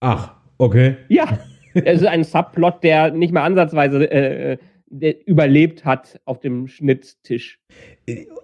Ach, 0.00 0.34
okay. 0.58 0.96
Ja, 1.08 1.38
es 1.74 2.00
ist 2.00 2.06
ein 2.06 2.24
Subplot, 2.24 2.82
der 2.82 3.10
nicht 3.10 3.32
mal 3.32 3.42
ansatzweise 3.42 4.10
äh, 4.10 4.50
der 4.52 4.58
überlebt 4.88 5.84
hat 5.84 6.20
auf 6.24 6.38
dem 6.40 6.68
Schnitttisch. 6.68 7.58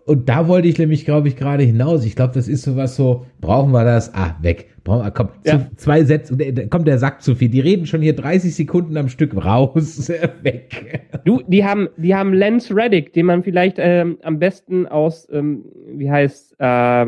Und 0.06 0.28
da 0.28 0.48
wollte 0.48 0.66
ich 0.66 0.76
nämlich, 0.78 1.04
glaube 1.04 1.28
ich, 1.28 1.36
gerade 1.36 1.62
hinaus. 1.62 2.04
Ich 2.04 2.16
glaube, 2.16 2.34
das 2.34 2.48
ist 2.48 2.62
sowas 2.62 2.96
so, 2.96 3.26
brauchen 3.40 3.70
wir 3.70 3.84
das? 3.84 4.12
Ah, 4.14 4.36
weg. 4.42 4.68
Brauchen 4.82 5.04
wir, 5.04 5.10
komm, 5.12 5.28
Ja. 5.44 5.60
zu, 5.60 5.76
zwei 5.76 6.02
Sätze, 6.02 6.36
der- 6.36 6.68
kommt 6.68 6.88
der 6.88 6.98
Sack 6.98 7.22
zu 7.22 7.36
viel. 7.36 7.48
Die 7.48 7.60
reden 7.60 7.86
schon 7.86 8.02
hier 8.02 8.16
30 8.16 8.54
Sekunden 8.54 8.96
am 8.96 9.08
Stück 9.08 9.36
raus, 9.36 10.08
weg. 10.42 11.08
Du, 11.24 11.40
die 11.46 11.64
haben, 11.64 11.88
die 11.96 12.14
haben 12.14 12.34
Lance 12.34 12.74
Reddick, 12.74 13.12
den 13.12 13.26
man 13.26 13.44
vielleicht 13.44 13.76
ähm, 13.78 14.18
am 14.22 14.40
besten 14.40 14.86
aus, 14.88 15.28
ähm, 15.30 15.64
wie 15.94 16.10
heißt, 16.10 16.56
äh, 16.58 17.06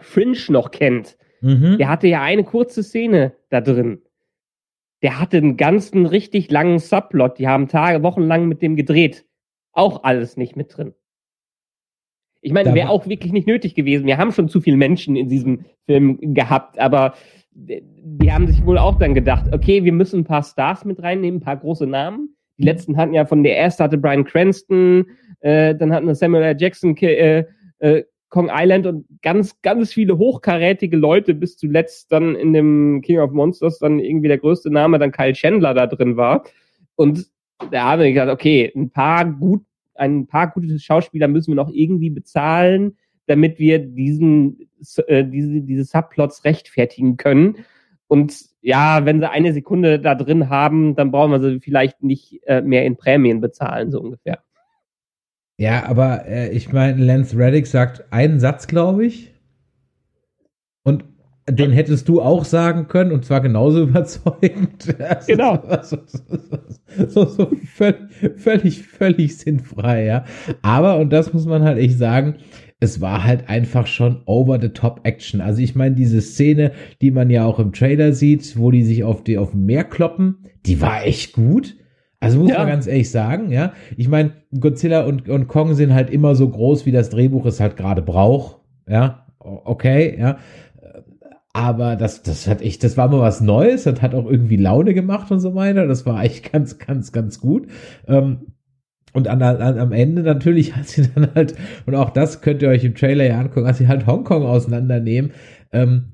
Fringe 0.00 0.36
noch 0.48 0.72
kennt. 0.72 1.16
Mhm. 1.40 1.76
Der 1.78 1.88
hatte 1.88 2.08
ja 2.08 2.22
eine 2.22 2.42
kurze 2.42 2.82
Szene 2.82 3.32
da 3.50 3.60
drin. 3.60 3.98
Der 5.04 5.20
hatte 5.20 5.36
einen 5.36 5.58
ganzen 5.58 6.06
richtig 6.06 6.50
langen 6.50 6.78
Subplot. 6.78 7.38
Die 7.38 7.46
haben 7.46 7.68
Tage, 7.68 8.02
Wochenlang 8.02 8.48
mit 8.48 8.62
dem 8.62 8.74
gedreht. 8.74 9.26
Auch 9.72 10.02
alles 10.02 10.38
nicht 10.38 10.56
mit 10.56 10.76
drin. 10.76 10.94
Ich 12.40 12.52
meine, 12.52 12.74
wäre 12.74 12.88
auch 12.88 13.06
wirklich 13.06 13.32
nicht 13.32 13.46
nötig 13.46 13.74
gewesen. 13.74 14.06
Wir 14.06 14.16
haben 14.16 14.32
schon 14.32 14.48
zu 14.48 14.62
viele 14.62 14.78
Menschen 14.78 15.14
in 15.14 15.28
diesem 15.28 15.66
Film 15.84 16.18
gehabt, 16.34 16.78
aber 16.78 17.14
die 17.52 18.32
haben 18.32 18.46
sich 18.46 18.64
wohl 18.64 18.78
auch 18.78 18.98
dann 18.98 19.14
gedacht, 19.14 19.52
okay, 19.52 19.84
wir 19.84 19.92
müssen 19.92 20.20
ein 20.20 20.24
paar 20.24 20.42
Stars 20.42 20.86
mit 20.86 21.02
reinnehmen, 21.02 21.40
ein 21.40 21.44
paar 21.44 21.58
große 21.58 21.86
Namen. 21.86 22.36
Die 22.56 22.64
letzten 22.64 22.96
hatten 22.96 23.12
ja 23.12 23.26
von 23.26 23.42
der 23.42 23.56
erste 23.56 23.84
hatte 23.84 23.98
Brian 23.98 24.24
Cranston, 24.24 25.06
äh, 25.40 25.74
dann 25.74 25.92
hatten 25.92 26.06
wir 26.06 26.14
Samuel 26.14 26.44
L. 26.44 26.56
Jackson, 26.58 26.96
äh, 26.96 27.44
äh, 27.78 28.04
Kong 28.34 28.50
Island 28.52 28.84
und 28.88 29.06
ganz, 29.22 29.62
ganz 29.62 29.92
viele 29.92 30.18
hochkarätige 30.18 30.96
Leute, 30.96 31.34
bis 31.34 31.56
zuletzt 31.56 32.10
dann 32.10 32.34
in 32.34 32.52
dem 32.52 33.00
King 33.00 33.20
of 33.20 33.30
Monsters 33.30 33.78
dann 33.78 34.00
irgendwie 34.00 34.26
der 34.26 34.38
größte 34.38 34.72
Name 34.72 34.98
dann 34.98 35.12
Kyle 35.12 35.34
Chandler 35.34 35.72
da 35.72 35.86
drin 35.86 36.16
war. 36.16 36.42
Und 36.96 37.28
da 37.70 37.92
haben 37.92 38.02
wir 38.02 38.12
gesagt, 38.12 38.32
okay, 38.32 38.72
ein 38.74 38.90
paar 38.90 39.24
gut, 39.24 39.62
ein 39.94 40.26
paar 40.26 40.50
gute 40.50 40.80
Schauspieler 40.80 41.28
müssen 41.28 41.52
wir 41.52 41.54
noch 41.54 41.70
irgendwie 41.72 42.10
bezahlen, 42.10 42.96
damit 43.26 43.60
wir 43.60 43.78
diesen, 43.78 44.68
äh, 45.06 45.24
diese, 45.24 45.60
diese 45.60 45.84
Subplots 45.84 46.44
rechtfertigen 46.44 47.16
können. 47.16 47.58
Und 48.08 48.34
ja, 48.62 49.04
wenn 49.04 49.20
sie 49.20 49.30
eine 49.30 49.52
Sekunde 49.52 50.00
da 50.00 50.16
drin 50.16 50.48
haben, 50.48 50.96
dann 50.96 51.12
brauchen 51.12 51.30
wir 51.30 51.40
sie 51.40 51.60
vielleicht 51.60 52.02
nicht 52.02 52.40
äh, 52.46 52.62
mehr 52.62 52.84
in 52.84 52.96
Prämien 52.96 53.40
bezahlen, 53.40 53.92
so 53.92 54.00
ungefähr. 54.00 54.40
Ja, 55.56 55.86
aber 55.86 56.26
äh, 56.26 56.50
ich 56.50 56.72
meine, 56.72 57.02
Lance 57.04 57.36
Reddick 57.36 57.66
sagt 57.66 58.12
einen 58.12 58.40
Satz, 58.40 58.66
glaube 58.66 59.06
ich. 59.06 59.32
Und 60.82 61.04
den 61.48 61.70
hättest 61.72 62.08
du 62.08 62.22
auch 62.22 62.44
sagen 62.44 62.88
können, 62.88 63.12
und 63.12 63.24
zwar 63.24 63.40
genauso 63.40 63.82
überzeugend. 63.88 64.94
Das 64.98 65.26
Genau. 65.26 65.62
So, 65.82 65.98
so, 66.06 67.06
so, 67.08 67.24
so 67.26 67.50
völlig, 67.72 67.98
völlig, 68.36 68.82
völlig 68.82 69.36
sinnfrei, 69.36 70.04
ja. 70.04 70.24
Aber, 70.62 70.98
und 70.98 71.10
das 71.10 71.32
muss 71.32 71.46
man 71.46 71.62
halt 71.62 71.78
echt 71.78 71.98
sagen, 71.98 72.36
es 72.80 73.00
war 73.00 73.24
halt 73.24 73.48
einfach 73.48 73.86
schon 73.86 74.22
over-the-top-Action. 74.26 75.40
Also 75.40 75.62
ich 75.62 75.74
meine, 75.74 75.94
diese 75.94 76.20
Szene, 76.20 76.72
die 77.00 77.10
man 77.10 77.30
ja 77.30 77.44
auch 77.44 77.58
im 77.58 77.72
Trailer 77.72 78.12
sieht, 78.12 78.58
wo 78.58 78.70
die 78.70 78.82
sich 78.82 79.04
auf, 79.04 79.22
die, 79.22 79.38
auf 79.38 79.52
dem 79.52 79.66
Meer 79.66 79.84
kloppen, 79.84 80.46
die 80.66 80.80
war 80.80 81.04
echt 81.04 81.32
gut. 81.32 81.76
Also 82.24 82.38
muss 82.40 82.50
Ja. 82.50 82.58
man 82.58 82.68
ganz 82.68 82.86
ehrlich 82.86 83.10
sagen, 83.10 83.50
ja. 83.50 83.72
Ich 83.96 84.08
meine, 84.08 84.32
Godzilla 84.58 85.04
und, 85.04 85.28
und 85.28 85.48
Kong 85.48 85.74
sind 85.74 85.94
halt 85.94 86.10
immer 86.10 86.34
so 86.34 86.48
groß, 86.48 86.86
wie 86.86 86.92
das 86.92 87.10
Drehbuch 87.10 87.46
es 87.46 87.60
halt 87.60 87.76
gerade 87.76 88.02
braucht. 88.02 88.58
Ja, 88.88 89.26
okay, 89.38 90.16
ja. 90.18 90.38
Aber 91.52 91.94
das, 91.94 92.22
das 92.22 92.48
hat 92.48 92.62
echt, 92.62 92.82
das 92.82 92.96
war 92.96 93.08
mal 93.08 93.20
was 93.20 93.40
Neues, 93.40 93.84
das 93.84 94.02
hat 94.02 94.14
auch 94.14 94.26
irgendwie 94.28 94.56
Laune 94.56 94.92
gemacht 94.92 95.30
und 95.30 95.38
so 95.38 95.54
weiter. 95.54 95.86
Das 95.86 96.04
war 96.04 96.22
echt 96.24 96.52
ganz, 96.52 96.78
ganz, 96.78 97.12
ganz 97.12 97.38
gut. 97.40 97.68
Ähm, 98.08 98.38
und 99.12 99.28
an, 99.28 99.40
an, 99.40 99.78
am 99.78 99.92
Ende 99.92 100.22
natürlich 100.22 100.74
hat 100.74 100.88
sie 100.88 101.08
dann 101.14 101.28
halt, 101.36 101.54
und 101.86 101.94
auch 101.94 102.10
das 102.10 102.40
könnt 102.40 102.62
ihr 102.62 102.68
euch 102.70 102.82
im 102.82 102.96
Trailer 102.96 103.24
ja 103.24 103.38
angucken, 103.38 103.68
hat 103.68 103.76
sie 103.76 103.86
halt 103.86 104.06
Hongkong 104.08 104.44
auseinandernehmen. 104.44 105.30
Ähm, 105.70 106.13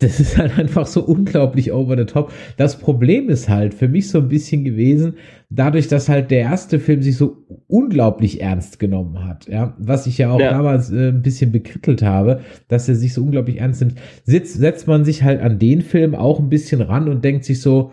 das 0.00 0.20
ist 0.20 0.38
halt 0.38 0.56
einfach 0.58 0.86
so 0.86 1.02
unglaublich 1.04 1.72
over 1.72 1.96
the 1.96 2.04
top. 2.04 2.32
Das 2.56 2.78
Problem 2.78 3.28
ist 3.28 3.48
halt 3.48 3.74
für 3.74 3.88
mich 3.88 4.08
so 4.08 4.18
ein 4.18 4.28
bisschen 4.28 4.62
gewesen, 4.64 5.14
dadurch, 5.50 5.88
dass 5.88 6.08
halt 6.08 6.30
der 6.30 6.40
erste 6.40 6.78
Film 6.78 7.02
sich 7.02 7.16
so 7.16 7.38
unglaublich 7.66 8.40
ernst 8.40 8.78
genommen 8.78 9.24
hat, 9.24 9.48
ja, 9.48 9.74
was 9.78 10.06
ich 10.06 10.18
ja 10.18 10.30
auch 10.30 10.40
Ja. 10.40 10.50
damals 10.50 10.90
äh, 10.92 11.08
ein 11.08 11.22
bisschen 11.22 11.50
bekrittelt 11.50 12.02
habe, 12.02 12.40
dass 12.68 12.88
er 12.88 12.94
sich 12.94 13.12
so 13.12 13.22
unglaublich 13.22 13.58
ernst 13.58 13.80
nimmt, 13.80 13.94
sitzt, 14.24 14.54
setzt 14.58 14.86
man 14.86 15.04
sich 15.04 15.24
halt 15.24 15.40
an 15.40 15.58
den 15.58 15.82
Film 15.82 16.14
auch 16.14 16.38
ein 16.38 16.48
bisschen 16.48 16.80
ran 16.80 17.08
und 17.08 17.24
denkt 17.24 17.44
sich 17.44 17.60
so, 17.60 17.90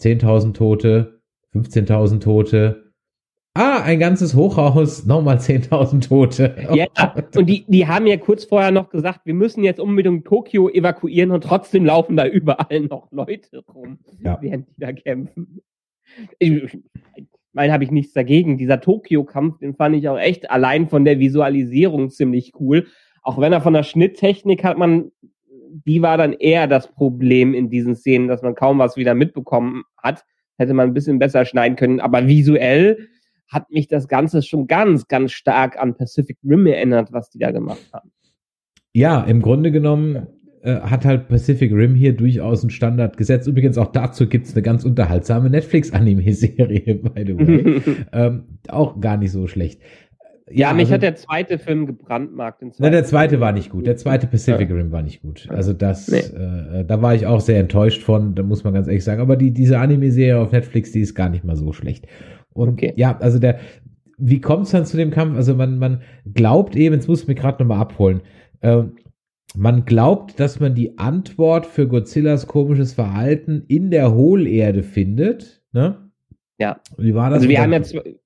10.000 0.00 0.54
Tote, 0.54 1.20
15.000 1.54 2.18
Tote, 2.18 2.83
ah, 3.54 3.82
ein 3.82 3.98
ganzes 3.98 4.34
Hochhaus, 4.34 5.06
nochmal 5.06 5.36
10.000 5.38 6.08
Tote. 6.08 6.56
Ja, 6.72 6.86
und 7.36 7.46
die, 7.46 7.64
die 7.68 7.86
haben 7.86 8.06
ja 8.06 8.16
kurz 8.16 8.44
vorher 8.44 8.70
noch 8.70 8.90
gesagt, 8.90 9.20
wir 9.24 9.34
müssen 9.34 9.64
jetzt 9.64 9.80
unbedingt 9.80 10.26
Tokio 10.26 10.68
evakuieren 10.68 11.30
und 11.30 11.44
trotzdem 11.44 11.84
laufen 11.84 12.16
da 12.16 12.26
überall 12.26 12.80
noch 12.80 13.10
Leute 13.12 13.64
rum, 13.72 13.98
Ja. 14.20 14.38
während 14.40 14.68
die 14.68 14.80
da 14.80 14.92
kämpfen. 14.92 15.60
Ich, 16.38 16.52
ich 17.16 17.26
meine, 17.52 17.72
habe 17.72 17.84
ich 17.84 17.90
nichts 17.90 18.12
dagegen. 18.12 18.58
Dieser 18.58 18.80
Tokio-Kampf, 18.80 19.58
den 19.58 19.74
fand 19.74 19.96
ich 19.96 20.08
auch 20.08 20.18
echt 20.18 20.50
allein 20.50 20.88
von 20.88 21.04
der 21.04 21.18
Visualisierung 21.18 22.10
ziemlich 22.10 22.52
cool. 22.60 22.86
Auch 23.22 23.40
wenn 23.40 23.52
er 23.52 23.60
von 23.60 23.72
der 23.74 23.84
Schnitttechnik 23.84 24.64
hat 24.64 24.76
man, 24.76 25.12
die 25.86 26.02
war 26.02 26.18
dann 26.18 26.32
eher 26.34 26.66
das 26.66 26.92
Problem 26.92 27.54
in 27.54 27.70
diesen 27.70 27.94
Szenen, 27.96 28.28
dass 28.28 28.42
man 28.42 28.54
kaum 28.54 28.78
was 28.78 28.96
wieder 28.96 29.14
mitbekommen 29.14 29.84
hat. 29.96 30.24
Hätte 30.58 30.74
man 30.74 30.88
ein 30.88 30.94
bisschen 30.94 31.18
besser 31.18 31.44
schneiden 31.44 31.76
können. 31.76 32.00
Aber 32.00 32.26
visuell 32.26 33.08
hat 33.54 33.70
mich 33.70 33.88
das 33.88 34.08
Ganze 34.08 34.42
schon 34.42 34.66
ganz, 34.66 35.08
ganz 35.08 35.32
stark 35.32 35.78
an 35.80 35.94
Pacific 35.94 36.36
Rim 36.44 36.66
erinnert, 36.66 37.12
was 37.12 37.30
die 37.30 37.38
da 37.38 37.50
gemacht 37.52 37.88
haben. 37.92 38.10
Ja, 38.92 39.22
im 39.22 39.40
Grunde 39.42 39.70
genommen 39.72 40.26
äh, 40.62 40.80
hat 40.80 41.04
halt 41.04 41.28
Pacific 41.28 41.72
Rim 41.72 41.94
hier 41.94 42.14
durchaus 42.14 42.62
einen 42.62 42.70
Standard 42.70 43.16
gesetzt. 43.16 43.46
Übrigens 43.48 43.76
auch 43.78 43.92
dazu 43.92 44.28
gibt's 44.28 44.52
eine 44.54 44.62
ganz 44.62 44.84
unterhaltsame 44.84 45.50
Netflix-Anime-Serie, 45.50 46.94
by 47.02 47.24
the 47.26 47.36
way. 47.38 47.82
ähm, 48.12 48.44
auch 48.68 49.00
gar 49.00 49.16
nicht 49.16 49.32
so 49.32 49.46
schlecht. 49.46 49.80
ja, 50.50 50.72
mich 50.72 50.84
also- 50.84 50.94
hat 50.94 51.02
der 51.02 51.16
zweite 51.16 51.58
Film 51.58 51.86
gebrandmarkt. 51.86 52.62
Den 52.62 52.72
Na, 52.78 52.90
der 52.90 53.04
zweiten 53.04 53.30
zweite 53.30 53.40
war 53.40 53.52
nicht 53.52 53.70
gut. 53.70 53.86
Der 53.86 53.96
zweite 53.96 54.26
Pacific 54.26 54.70
Rim 54.70 54.92
war 54.92 55.02
nicht 55.02 55.22
gut. 55.22 55.48
Also 55.50 55.72
das, 55.72 56.08
Nee. 56.08 56.18
äh, 56.18 56.84
da 56.84 57.02
war 57.02 57.14
ich 57.14 57.26
auch 57.26 57.40
sehr 57.40 57.60
enttäuscht 57.60 58.02
von, 58.02 58.34
da 58.34 58.42
muss 58.42 58.64
man 58.64 58.74
ganz 58.74 58.86
ehrlich 58.86 59.04
sagen. 59.04 59.20
Aber 59.20 59.36
die, 59.36 59.50
diese 59.52 59.78
Anime-Serie 59.78 60.38
auf 60.38 60.52
Netflix, 60.52 60.92
die 60.92 61.00
ist 61.00 61.14
gar 61.14 61.28
nicht 61.30 61.44
mal 61.44 61.56
so 61.56 61.72
schlecht. 61.72 62.06
Und 62.54 62.70
Okay. 62.70 62.92
ja, 62.96 63.16
also 63.18 63.38
der, 63.38 63.58
wie 64.16 64.40
kommt 64.40 64.64
es 64.64 64.70
dann 64.70 64.86
zu 64.86 64.96
dem 64.96 65.10
Kampf? 65.10 65.36
Also 65.36 65.54
man, 65.54 65.78
man 65.78 66.02
glaubt 66.32 66.76
eben, 66.76 66.94
jetzt 66.94 67.08
muss 67.08 67.22
ich 67.22 67.28
mich 67.28 67.36
gerade 67.36 67.62
nochmal 67.62 67.80
abholen. 67.80 68.20
Ähm, 68.62 68.96
man 69.56 69.84
glaubt, 69.84 70.40
dass 70.40 70.58
man 70.58 70.74
die 70.74 70.98
Antwort 70.98 71.66
für 71.66 71.86
Godzillas 71.86 72.46
komisches 72.46 72.94
Verhalten 72.94 73.64
in 73.68 73.90
der 73.90 74.12
Hohlerde 74.14 74.82
findet. 74.82 75.62
Ne? 75.72 76.10
Ja. 76.58 76.80
Wie 76.96 77.14
war 77.14 77.30
das? 77.30 77.38
Also 77.38 77.48
wir 77.48 77.60
haben 77.60 77.72
ja 77.72 77.82
zwei, 77.82 78.16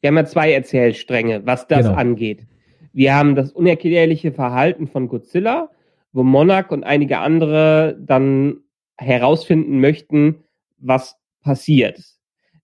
wir 0.00 0.08
haben 0.08 0.16
ja 0.16 0.24
zwei 0.24 0.52
Erzählstränge, 0.52 1.42
was 1.44 1.68
das 1.68 1.86
Genau. 1.86 1.94
angeht. 1.98 2.46
Wir 2.92 3.14
haben 3.14 3.36
das 3.36 3.52
unerklärliche 3.52 4.32
Verhalten 4.32 4.86
von 4.88 5.08
Godzilla, 5.08 5.70
wo 6.12 6.22
Monarch 6.24 6.70
und 6.70 6.84
einige 6.84 7.18
andere 7.18 7.96
dann 8.00 8.58
herausfinden 8.98 9.80
möchten, 9.80 10.36
was 10.78 11.16
passiert. 11.42 12.02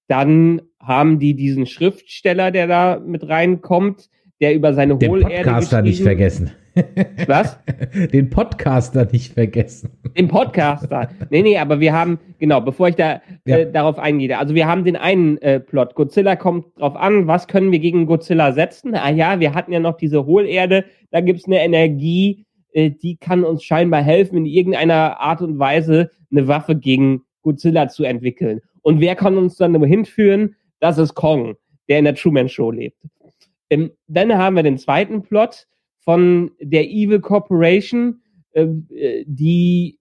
Dann 0.09 0.61
haben 0.89 1.19
die 1.19 1.35
diesen 1.35 1.67
Schriftsteller, 1.67 2.51
der 2.51 2.67
da 2.67 2.99
mit 2.99 3.29
reinkommt, 3.29 4.09
der 4.41 4.55
über 4.55 4.73
seine 4.75 4.97
den 4.97 5.11
Hohlerde 5.11 5.45
Podcaster 5.45 5.83
nicht 5.83 6.03
vergessen. 6.03 6.51
Was? 7.27 7.59
Den 8.13 8.31
Podcaster 8.31 9.07
nicht 9.11 9.35
vergessen. 9.35 9.91
Den 10.17 10.29
Podcaster. 10.29 11.09
nee, 11.31 11.43
nee, 11.43 11.59
aber 11.59 11.81
wir 11.81 11.93
haben, 11.93 12.19
genau, 12.39 12.61
bevor 12.61 12.89
ich 12.89 12.95
da 12.95 13.21
Ja. 13.45 13.59
äh, 13.59 13.71
darauf 13.73 13.99
eingehe, 13.99 14.39
also 14.39 14.55
wir 14.55 14.67
haben 14.67 14.85
den 14.85 14.97
einen 14.97 15.39
äh, 15.39 15.61
Plot. 15.61 15.95
Godzilla 15.95 16.37
kommt 16.37 16.67
drauf 16.79 16.97
an, 16.97 17.27
was 17.27 17.49
können 17.49 17.73
wir 17.73 17.81
gegen 17.81 18.07
Godzilla 18.07 18.53
setzen? 18.53 18.95
Ah 18.95 19.11
ja, 19.11 19.41
wir 19.41 19.55
hatten 19.55 19.73
ja 19.73 19.81
noch 19.81 19.97
diese 19.97 20.25
Hohlerde, 20.25 20.85
da 21.11 21.21
gibt's 21.21 21.47
eine 21.47 21.61
Energie, 21.63 22.47
äh, 22.73 22.91
die 22.91 23.17
kann 23.17 23.45
uns 23.45 23.65
scheinbar 23.65 24.03
helfen, 24.03 24.39
in 24.39 24.47
irgendeiner 24.47 25.21
Art 25.21 25.43
und 25.43 25.59
Weise 25.59 26.11
eine 26.31 26.47
Waffe 26.47 26.77
gegen 26.77 27.23
Godzilla 27.43 27.89
zu 27.89 28.05
entwickeln. 28.05 28.61
Und 28.83 29.01
wer 29.01 29.17
kann 29.17 29.37
uns 29.37 29.57
dann 29.57 29.83
hinführen? 29.83 30.55
Das 30.81 30.99
ist 30.99 31.15
Kong, 31.15 31.57
der 31.89 31.99
in 31.99 32.05
der 32.05 32.15
Truman 32.15 32.49
Show 32.49 32.71
lebt. 32.71 33.03
Ähm, 33.71 33.91
dann 34.07 34.37
haben 34.37 34.57
wir 34.57 34.63
den 34.63 34.79
zweiten 34.79 35.23
Plot 35.23 35.67
von 36.01 36.53
der 36.61 36.89
Evil 36.89 37.21
Corporation, 37.21 38.23
äh, 38.53 38.63
äh, 38.95 39.25
die, 39.27 39.99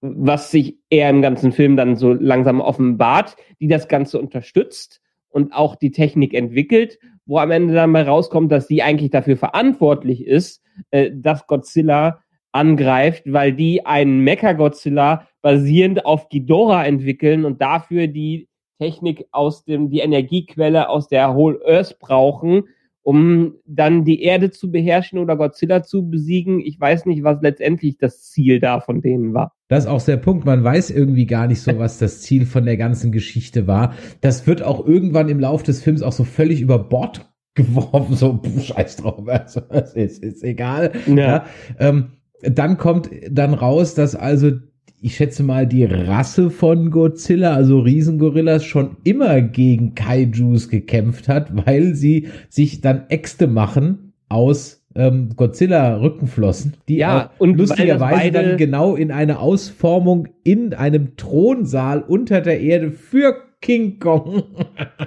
was 0.00 0.50
sich 0.50 0.78
eher 0.90 1.10
im 1.10 1.22
ganzen 1.22 1.52
Film 1.52 1.76
dann 1.76 1.96
so 1.96 2.12
langsam 2.12 2.60
offenbart, 2.60 3.36
die 3.60 3.68
das 3.68 3.88
Ganze 3.88 4.20
unterstützt 4.20 5.00
und 5.28 5.52
auch 5.52 5.76
die 5.76 5.90
Technik 5.90 6.34
entwickelt, 6.34 6.98
wo 7.26 7.38
am 7.38 7.50
Ende 7.50 7.74
dann 7.74 7.90
mal 7.90 8.04
rauskommt, 8.04 8.50
dass 8.50 8.66
die 8.66 8.82
eigentlich 8.82 9.10
dafür 9.10 9.36
verantwortlich 9.36 10.26
ist, 10.26 10.62
äh, 10.90 11.10
dass 11.12 11.46
Godzilla 11.46 12.22
angreift, 12.52 13.24
weil 13.26 13.52
die 13.52 13.86
einen 13.86 14.20
Mecha-Godzilla 14.20 15.28
basierend 15.42 16.04
auf 16.04 16.28
Ghidorah 16.28 16.84
entwickeln 16.84 17.44
und 17.44 17.60
dafür 17.60 18.08
die 18.08 18.48
Technik 18.80 19.26
aus 19.30 19.64
dem, 19.64 19.90
die 19.90 19.98
Energiequelle 19.98 20.88
aus 20.88 21.08
der 21.08 21.34
Whole 21.34 21.60
Earth 21.66 21.98
brauchen, 21.98 22.64
um 23.02 23.56
dann 23.66 24.04
die 24.04 24.22
Erde 24.22 24.50
zu 24.50 24.70
beherrschen 24.70 25.18
oder 25.18 25.36
Godzilla 25.36 25.82
zu 25.82 26.08
besiegen. 26.08 26.60
Ich 26.60 26.80
weiß 26.80 27.04
nicht, 27.04 27.22
was 27.22 27.42
letztendlich 27.42 27.98
das 27.98 28.22
Ziel 28.22 28.58
da 28.58 28.80
von 28.80 29.02
denen 29.02 29.34
war. 29.34 29.52
Das 29.68 29.84
ist 29.84 29.90
auch 29.90 30.02
der 30.02 30.16
Punkt. 30.16 30.46
Man 30.46 30.64
weiß 30.64 30.90
irgendwie 30.90 31.26
gar 31.26 31.46
nicht 31.46 31.60
so, 31.60 31.78
was 31.78 31.98
das 31.98 32.22
Ziel 32.22 32.46
von 32.46 32.64
der 32.64 32.78
ganzen 32.78 33.12
Geschichte 33.12 33.66
war. 33.66 33.94
Das 34.22 34.46
wird 34.46 34.62
auch 34.62 34.86
irgendwann 34.86 35.28
im 35.28 35.40
Lauf 35.40 35.62
des 35.62 35.82
Films 35.82 36.02
auch 36.02 36.12
so 36.12 36.24
völlig 36.24 36.62
über 36.62 36.78
Bord 36.78 37.30
geworfen. 37.54 38.14
So, 38.16 38.38
pff, 38.38 38.64
scheiß 38.64 38.96
drauf, 38.96 39.28
also, 39.28 39.60
es 39.68 39.92
ist, 39.92 40.22
ist 40.22 40.42
egal. 40.42 40.92
Ja. 41.06 41.44
Ähm, 41.78 42.12
dann 42.42 42.78
kommt 42.78 43.10
dann 43.30 43.52
raus, 43.52 43.94
dass 43.94 44.14
also, 44.14 44.52
ich 45.02 45.16
schätze 45.16 45.42
mal, 45.42 45.66
die 45.66 45.84
Rasse 45.84 46.50
von 46.50 46.90
Godzilla, 46.90 47.54
also 47.54 47.80
Riesengorillas, 47.80 48.64
schon 48.64 48.96
immer 49.04 49.40
gegen 49.40 49.94
Kaijus 49.94 50.68
gekämpft 50.68 51.28
hat, 51.28 51.66
weil 51.66 51.94
sie 51.94 52.28
sich 52.48 52.80
dann 52.80 53.04
Äxte 53.08 53.46
machen 53.46 54.12
aus 54.28 54.84
ähm, 54.94 55.30
Godzilla-Rückenflossen, 55.36 56.74
die 56.88 56.96
Ja, 56.96 57.30
und 57.38 57.56
lustigerweise 57.56 58.32
dann 58.32 58.56
genau 58.56 58.96
in 58.96 59.10
eine 59.12 59.38
Ausformung 59.38 60.28
in 60.44 60.74
einem 60.74 61.16
Thronsaal 61.16 62.02
unter 62.02 62.40
der 62.40 62.60
Erde 62.60 62.90
für 62.90 63.36
King 63.60 63.98
Kong. 64.00 64.42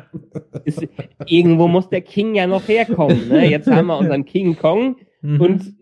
Ist, 0.66 0.88
irgendwo 1.26 1.68
muss 1.68 1.90
der 1.90 2.02
King 2.02 2.36
ja 2.36 2.48
noch 2.48 2.68
herkommen. 2.68 3.28
Ne? 3.28 3.50
Jetzt 3.50 3.70
haben 3.70 3.88
wir 3.88 3.98
unseren 3.98 4.26
King 4.26 4.56
Kong 4.58 4.96
Mhm. 5.26 5.40
und 5.40 5.74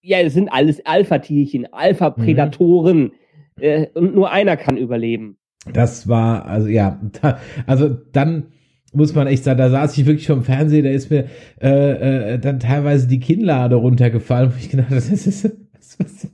ja, 0.00 0.20
es 0.20 0.32
sind 0.32 0.48
alles 0.48 0.80
Alpha-Tierchen, 0.86 1.66
Alpha-Prädatoren. 1.70 3.12
Äh, 3.60 3.86
und 3.94 4.14
nur 4.14 4.30
einer 4.30 4.56
kann 4.56 4.76
überleben. 4.76 5.38
Das 5.72 6.08
war, 6.08 6.46
also 6.46 6.68
ja, 6.68 7.00
da, 7.20 7.38
also 7.66 7.88
dann 7.88 8.48
muss 8.92 9.14
man 9.14 9.26
echt 9.26 9.44
sagen, 9.44 9.58
da 9.58 9.70
saß 9.70 9.98
ich 9.98 10.06
wirklich 10.06 10.26
vom 10.26 10.42
Fernseher, 10.42 10.82
da 10.82 10.90
ist 10.90 11.10
mir 11.10 11.26
äh, 11.60 12.34
äh, 12.34 12.38
dann 12.38 12.60
teilweise 12.60 13.08
die 13.08 13.20
Kinnlade 13.20 13.76
runtergefallen, 13.76 14.52
wo 14.52 14.56
ich 14.58 14.70
gedacht 14.70 14.86
habe, 14.86 14.96
das 14.96 15.10
ist, 15.10 15.44
was, 15.74 15.98
was, 15.98 16.28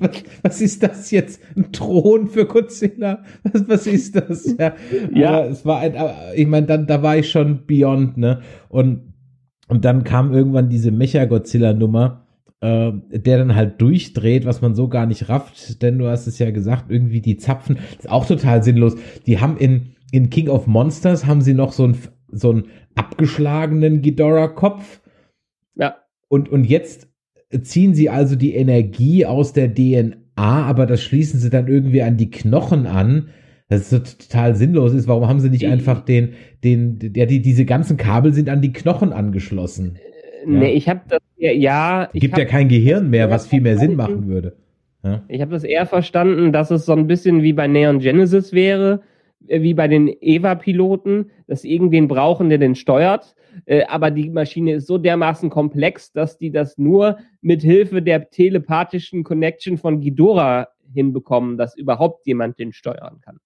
was, 0.00 0.10
was 0.42 0.60
ist 0.60 0.82
das 0.82 1.10
jetzt? 1.10 1.40
Ein 1.56 1.72
Thron 1.72 2.26
für 2.28 2.46
Godzilla? 2.46 3.22
Was, 3.44 3.68
was 3.68 3.86
ist 3.86 4.16
das? 4.16 4.54
Ja, 4.58 4.74
Ja. 5.14 5.38
Aber 5.38 5.50
es 5.50 5.64
war 5.64 5.80
ein, 5.80 5.96
aber 5.96 6.14
ich 6.34 6.46
meine, 6.46 6.66
dann, 6.66 6.86
da 6.86 7.02
war 7.02 7.16
ich 7.16 7.30
schon 7.30 7.66
beyond, 7.66 8.16
ne? 8.16 8.40
Und, 8.68 9.14
und 9.68 9.84
dann 9.84 10.04
kam 10.04 10.34
irgendwann 10.34 10.68
diese 10.68 10.90
Mecha-Godzilla-Nummer, 10.90 12.23
äh, 12.60 12.92
der 13.10 13.38
dann 13.38 13.54
halt 13.54 13.80
durchdreht, 13.80 14.44
was 14.46 14.62
man 14.62 14.74
so 14.74 14.88
gar 14.88 15.06
nicht 15.06 15.28
rafft, 15.28 15.82
denn 15.82 15.98
du 15.98 16.08
hast 16.08 16.26
es 16.26 16.38
ja 16.38 16.50
gesagt, 16.50 16.90
irgendwie 16.90 17.20
die 17.20 17.36
Zapfen, 17.36 17.78
ist 17.98 18.08
auch 18.08 18.26
total 18.26 18.62
sinnlos. 18.62 18.96
Die 19.26 19.40
haben 19.40 19.56
in, 19.56 19.96
in 20.12 20.30
King 20.30 20.48
of 20.48 20.66
Monsters 20.66 21.26
haben 21.26 21.42
sie 21.42 21.54
noch 21.54 21.72
so 21.72 21.84
einen, 21.84 21.98
so 22.30 22.50
einen 22.50 22.64
abgeschlagenen 22.94 24.02
Ghidorah-Kopf 24.02 25.00
Ja. 25.76 25.96
und, 26.28 26.48
und 26.48 26.64
jetzt 26.64 27.08
ziehen 27.62 27.94
sie 27.94 28.10
also 28.10 28.34
die 28.36 28.54
Energie 28.54 29.26
aus 29.26 29.52
der 29.52 29.72
DNA, 29.72 30.16
aber 30.36 30.86
das 30.86 31.02
schließen 31.02 31.38
sie 31.38 31.50
dann 31.50 31.68
irgendwie 31.68 32.02
an 32.02 32.16
die 32.16 32.30
Knochen 32.30 32.86
an. 32.86 33.28
Das 33.68 33.82
ist 33.82 33.90
so 33.90 33.98
total 33.98 34.56
sinnlos 34.56 34.92
ist. 34.92 35.08
Warum 35.08 35.26
haben 35.28 35.40
sie 35.40 35.50
nicht 35.50 35.66
einfach 35.66 36.04
den, 36.04 36.34
den, 36.64 36.98
der, 36.98 37.26
die, 37.26 37.40
diese 37.40 37.64
ganzen 37.64 37.96
Kabel 37.96 38.32
sind 38.32 38.48
an 38.48 38.60
die 38.60 38.72
Knochen 38.72 39.12
angeschlossen? 39.12 39.98
Nee, 40.46 40.72
ich 40.72 40.88
habe 40.88 41.00
das 41.08 41.20
ja, 41.36 41.52
ja 41.52 42.08
ich 42.12 42.20
Gibt 42.20 42.38
ja 42.38 42.44
kein 42.44 42.68
Gehirn 42.68 43.10
mehr, 43.10 43.30
was 43.30 43.46
viel 43.46 43.60
mehr 43.60 43.78
Sinn 43.78 43.96
machen 43.96 44.28
würde. 44.28 44.56
Ja? 45.02 45.22
Ich 45.28 45.40
habe 45.40 45.52
das 45.52 45.64
eher 45.64 45.86
verstanden, 45.86 46.52
dass 46.52 46.70
es 46.70 46.86
so 46.86 46.92
ein 46.92 47.06
bisschen 47.06 47.42
wie 47.42 47.52
bei 47.52 47.66
Neon 47.66 47.98
Genesis 47.98 48.52
wäre, 48.52 49.02
äh, 49.46 49.60
wie 49.62 49.74
bei 49.74 49.88
den 49.88 50.10
Eva-Piloten, 50.20 51.30
dass 51.46 51.64
irgendwen 51.64 52.08
brauchen, 52.08 52.48
der 52.48 52.58
den 52.58 52.74
steuert. 52.74 53.34
Äh, 53.66 53.84
Aber 53.84 54.10
die 54.10 54.30
Maschine 54.30 54.74
ist 54.74 54.86
so 54.86 54.98
dermaßen 54.98 55.50
komplex, 55.50 56.12
dass 56.12 56.38
die 56.38 56.50
das 56.50 56.78
nur 56.78 57.18
mit 57.40 57.62
Hilfe 57.62 58.02
der 58.02 58.30
telepathischen 58.30 59.24
Connection 59.24 59.76
von 59.76 60.00
Ghidorah 60.00 60.68
hinbekommen, 60.92 61.58
dass 61.58 61.76
überhaupt 61.76 62.26
jemand 62.26 62.58
den 62.58 62.72
steuern 62.72 63.20
kann. 63.20 63.38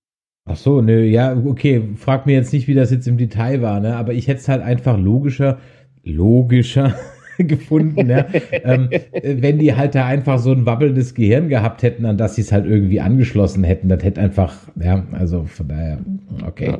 Ach 0.50 0.56
so, 0.56 0.80
nö, 0.80 1.02
ja, 1.02 1.36
okay, 1.36 1.82
frag 1.96 2.24
mir 2.24 2.32
jetzt 2.32 2.54
nicht, 2.54 2.68
wie 2.68 2.74
das 2.74 2.90
jetzt 2.90 3.06
im 3.06 3.18
Detail 3.18 3.60
war, 3.60 3.80
ne? 3.80 3.96
Aber 3.96 4.14
ich 4.14 4.28
hätte 4.28 4.40
es 4.40 4.48
halt 4.48 4.62
einfach 4.62 4.98
logischer, 4.98 5.58
logischer 6.04 6.94
gefunden, 7.38 8.08
ja? 8.10 8.26
ähm, 8.64 8.88
wenn 9.22 9.58
die 9.58 9.74
halt 9.74 9.94
da 9.94 10.06
einfach 10.06 10.38
so 10.38 10.52
ein 10.52 10.66
wabbelndes 10.66 11.14
Gehirn 11.14 11.48
gehabt 11.48 11.82
hätten, 11.82 12.04
an 12.04 12.16
das 12.18 12.34
sie 12.34 12.42
es 12.42 12.50
halt 12.52 12.66
irgendwie 12.66 13.00
angeschlossen 13.00 13.62
hätten. 13.64 13.88
Das 13.88 14.02
hätte 14.02 14.20
einfach, 14.20 14.56
ja, 14.82 15.04
also 15.12 15.44
von 15.44 15.68
daher, 15.68 15.98
okay. 16.46 16.66
Ja. 16.70 16.78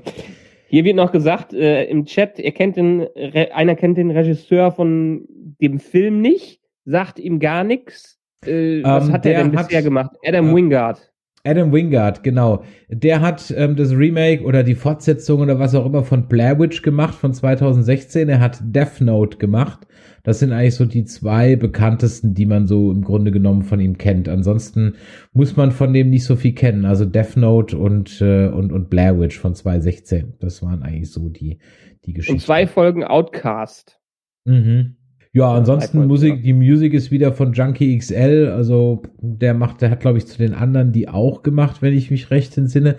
Hier 0.71 0.85
wird 0.85 0.97
noch 0.97 1.12
gesagt 1.12 1.55
äh, 1.55 1.85
im 1.85 2.05
Chat, 2.05 2.39
er 2.39 2.53
kennt 2.53 2.77
den, 2.77 3.07
einer 3.55 3.75
kennt 3.75 3.97
den 3.97 4.11
Regisseur 4.11 4.71
von 4.73 5.25
dem 5.62 5.79
Film 5.81 6.21
nicht, 6.21 6.61
sagt 6.85 7.19
ihm 7.19 7.39
gar 7.39 7.64
nichts. 7.64 8.19
Äh, 8.45 8.83
was 8.83 9.07
Ähm, 9.09 9.12
hat 9.14 9.27
er 9.27 9.33
der 9.35 9.45
denn 9.45 9.57
hat- 9.57 9.69
bisher 9.69 9.83
gemacht? 9.83 10.11
Adam 10.27 10.51
äh, 10.51 10.55
Wingard. 10.55 11.11
Adam 11.49 11.72
Wingard, 11.72 12.22
genau. 12.22 12.62
Der 12.88 13.20
hat 13.20 13.53
ähm, 13.57 13.74
das 13.74 13.92
Remake 13.92 14.44
oder 14.44 14.62
die 14.62 14.74
Fortsetzung 14.74 15.40
oder 15.40 15.59
was 15.59 15.74
auch 15.74 15.86
immer 15.86 16.05
von 16.05 16.28
Blair 16.28 16.59
Witch 16.59 16.82
gemacht 16.82 17.14
von 17.14 17.32
2016. 17.32 18.28
Er 18.28 18.40
hat 18.40 18.59
Death 18.62 19.01
Note 19.01 19.38
gemacht. 19.38 19.86
Das 20.24 20.40
sind 20.40 20.53
eigentlich 20.53 20.74
so 20.74 20.84
die 20.84 21.05
zwei 21.05 21.57
bekanntesten, 21.57 22.34
die 22.34 22.44
man 22.44 22.66
so 22.66 22.90
im 22.90 23.03
Grunde 23.03 23.30
genommen 23.30 23.62
von 23.62 23.80
ihm 23.80 23.96
kennt. 23.96 24.28
Ansonsten 24.28 24.96
muss 25.32 25.57
man 25.57 25.72
von 25.72 25.94
dem 25.94 26.11
nicht 26.11 26.24
so 26.24 26.36
viel 26.36 26.53
kennen. 26.53 26.84
Also 26.84 27.07
Death 27.07 27.36
Note 27.36 27.78
und, 27.78 28.20
äh, 28.20 28.49
und, 28.49 28.70
und 28.70 28.90
Blair 28.90 29.18
Witch 29.18 29.38
von 29.38 29.55
2016. 29.55 30.34
Das 30.40 30.62
waren 30.62 30.82
eigentlich 30.82 31.11
so 31.11 31.30
die, 31.30 31.61
die 32.05 32.12
Geschichten. 32.12 32.34
Und 32.34 32.40
zwei 32.40 32.66
Folgen 32.66 33.05
Outcast. 33.05 33.99
Mhm. 34.44 34.97
Ja, 35.39 35.53
ansonsten 35.53 36.09
Musik, 36.09 36.43
die 36.43 36.53
Musik 36.53 36.95
ist 36.95 37.12
wieder 37.12 37.32
von 37.32 37.53
Junkie 37.53 37.97
XL, 37.97 38.53
also 38.53 39.03
der 39.20 39.55
macht, 39.55 39.82
der 39.82 39.91
hat, 39.91 40.01
glaube 40.01 40.18
ich, 40.18 40.26
zu 40.26 40.36
den 40.36 40.53
anderen 40.53 40.91
die 40.91 41.09
auch 41.09 41.45
gemacht, 41.45 41.80
wenn 41.80 41.95
ich 41.95 42.11
mich 42.11 42.32
recht 42.32 42.59
entsinne. 42.59 42.97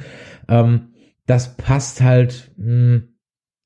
Ähm, 0.48 0.94
das 1.26 1.58
passt 1.58 2.02
halt, 2.02 2.52
mh, 2.56 3.02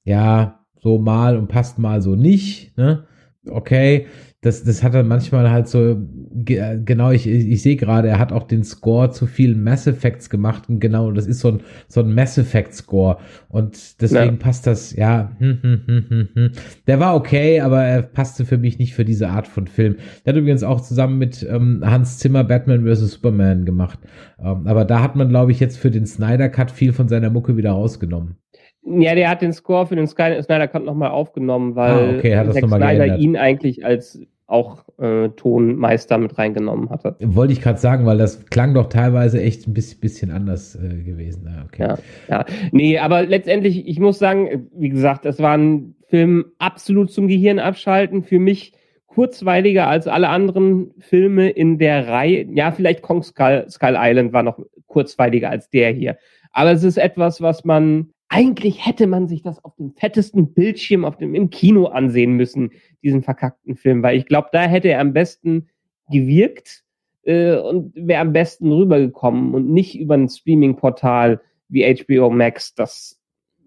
ja, 0.06 0.66
so 0.82 0.98
mal 0.98 1.38
und 1.38 1.50
passt 1.50 1.78
mal 1.78 2.02
so 2.02 2.16
nicht, 2.16 2.76
ne? 2.76 3.06
Okay, 3.48 4.08
das, 4.44 4.64
das 4.64 4.84
hat 4.84 4.94
er 4.94 5.04
manchmal 5.04 5.50
halt 5.50 5.68
so, 5.68 5.98
ge- 6.34 6.80
genau, 6.86 7.12
ich, 7.12 7.26
ich, 7.28 7.48
ich 7.48 7.62
sehe 7.64 7.76
gerade, 7.76 8.08
er 8.10 8.20
hat 8.20 8.32
auch 8.32 8.44
den 8.44 8.64
Score 8.64 9.10
zu 9.12 9.26
vielen 9.26 9.64
Mass 9.64 9.88
Effects 9.88 10.30
gemacht 10.30 10.70
und 10.70 10.80
genau, 10.80 11.12
das 11.12 11.28
ist 11.28 11.40
so 11.40 11.50
ein, 11.50 11.62
so 11.88 12.02
ein 12.02 12.14
Mass 12.14 12.38
Effect 12.38 12.74
Score 12.74 13.18
und 13.50 14.02
deswegen 14.02 14.36
Ja. 14.36 14.40
passt 14.40 14.68
das, 14.68 14.96
ja, 14.96 15.32
hm, 15.40 15.60
hm, 15.62 15.82
hm, 15.88 16.06
hm, 16.10 16.30
hm. 16.34 16.52
der 16.88 17.00
war 17.00 17.16
okay, 17.16 17.62
aber 17.62 17.84
er 17.84 18.02
passte 18.04 18.46
für 18.46 18.58
mich 18.58 18.78
nicht 18.80 18.94
für 18.94 19.06
diese 19.06 19.30
Art 19.30 19.48
von 19.48 19.68
Film. 19.68 19.96
Der 20.26 20.34
hat 20.34 20.40
übrigens 20.40 20.64
auch 20.64 20.82
zusammen 20.82 21.18
mit 21.18 21.46
ähm, 21.50 21.82
Hans 21.86 22.20
Zimmer 22.20 22.44
Batman 22.44 22.86
vs. 22.86 23.12
Superman 23.14 23.66
gemacht, 23.66 24.00
ähm, 24.40 24.68
aber 24.68 24.86
da 24.86 25.02
hat 25.02 25.16
man, 25.16 25.30
glaube 25.30 25.52
ich, 25.52 25.60
jetzt 25.60 25.78
für 25.78 25.92
den 25.92 26.06
Snyder 26.06 26.50
Cut 26.50 26.72
viel 26.72 26.94
von 26.94 27.08
seiner 27.08 27.30
Mucke 27.30 27.58
wieder 27.58 27.72
rausgenommen. 27.72 28.38
Ja, 28.86 29.16
der 29.16 29.30
hat 29.30 29.42
den 29.42 29.54
Score 29.54 29.88
für 29.88 29.96
den 29.96 30.08
Snyder 30.08 30.68
Cut 30.68 30.84
nochmal 30.84 31.12
aufgenommen, 31.12 31.76
weil 31.76 31.94
Ah, 31.94 32.18
okay, 32.18 32.52
Snyder 32.68 33.18
ihn 33.18 33.38
eigentlich 33.38 33.86
als 33.86 34.20
auch 34.48 34.84
äh, 35.00 35.30
Tonmeister 35.30 36.18
mit 36.18 36.38
reingenommen 36.38 36.90
hatte. 36.90 37.16
Wollte 37.20 37.54
ich 37.54 37.62
gerade 37.62 37.80
sagen, 37.80 38.06
weil 38.06 38.18
das 38.18 38.46
klang 38.48 38.74
doch 38.74 38.88
teilweise 38.90 39.42
echt 39.42 39.68
ein 39.68 39.74
bisschen, 39.74 40.00
bisschen 40.00 40.32
anders 40.32 40.76
äh, 40.76 41.02
gewesen. 41.02 41.48
Ja, 41.48 41.64
okay. 41.66 41.82
Ja, 41.82 41.98
ja. 42.30 42.46
Nee, 42.72 43.00
aber 43.00 43.24
letztendlich, 43.24 43.88
ich 43.88 44.00
muss 44.00 44.20
sagen, 44.20 44.70
wie 44.76 44.90
gesagt, 44.90 45.26
es 45.26 45.40
war 45.40 45.58
ein 45.58 45.96
Film 46.08 46.46
absolut 46.60 47.12
zum 47.12 47.28
Gehirn 47.28 47.60
abschalten. 47.60 48.24
Für 48.24 48.40
mich 48.40 48.74
kurzweiliger 49.08 49.88
als 49.88 50.08
alle 50.08 50.30
anderen 50.30 50.92
Filme 51.00 51.50
in 51.50 51.78
der 51.78 52.08
Reihe. 52.08 52.48
Ja, 52.54 52.72
vielleicht 52.72 53.02
Kong 53.02 53.24
Skull, 53.24 53.66
Skull 53.70 53.96
Island 53.98 54.34
war 54.34 54.44
noch 54.44 54.60
kurzweiliger 54.88 55.50
als 55.50 55.70
der 55.70 55.92
hier. 55.92 56.18
Aber 56.52 56.72
es 56.72 56.84
ist 56.84 56.98
etwas, 56.98 57.42
was 57.42 57.64
man 57.64 58.10
eigentlich 58.34 58.84
hätte 58.86 59.06
man 59.06 59.28
sich 59.28 59.44
das 59.44 59.64
auf 59.64 59.76
dem 59.76 59.92
fettesten 59.92 60.54
Bildschirm 60.54 61.06
auf 61.06 61.18
dem 61.18 61.36
im 61.36 61.52
Kino 61.52 61.86
ansehen 61.86 62.34
müssen, 62.34 62.72
diesen 63.04 63.24
verkackten 63.24 63.76
Film, 63.76 64.04
weil 64.04 64.18
ich 64.18 64.26
glaube, 64.26 64.50
da 64.52 64.64
hätte 64.64 64.90
er 64.90 65.00
am 65.00 65.14
besten 65.14 65.68
gewirkt 66.12 66.84
äh, 67.24 67.56
und 67.56 67.94
wäre 67.96 68.22
am 68.22 68.34
besten 68.34 68.72
rübergekommen 68.72 69.54
und 69.54 69.70
nicht 69.70 70.00
über 70.00 70.16
ein 70.16 70.30
Streaming-Portal 70.30 71.42
wie 71.70 71.84
HBO 71.84 72.30
Max. 72.30 72.74
Das, 72.76 73.20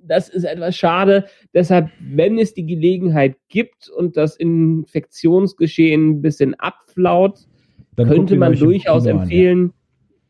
das 0.02 0.28
ist 0.28 0.44
etwas 0.44 0.76
schade. 0.76 1.26
Deshalb, 1.54 1.90
wenn 2.00 2.38
es 2.38 2.54
die 2.54 2.66
Gelegenheit 2.66 3.36
gibt 3.48 3.88
und 3.88 4.16
das 4.16 4.36
Infektionsgeschehen 4.36 6.10
ein 6.10 6.22
bisschen 6.22 6.54
abflaut, 6.54 7.46
Dann 7.96 8.08
könnte 8.08 8.36
man 8.36 8.54
durchaus 8.54 9.04
Kino 9.04 9.14
an, 9.14 9.16
ja. 9.16 9.22
empfehlen, 9.22 9.72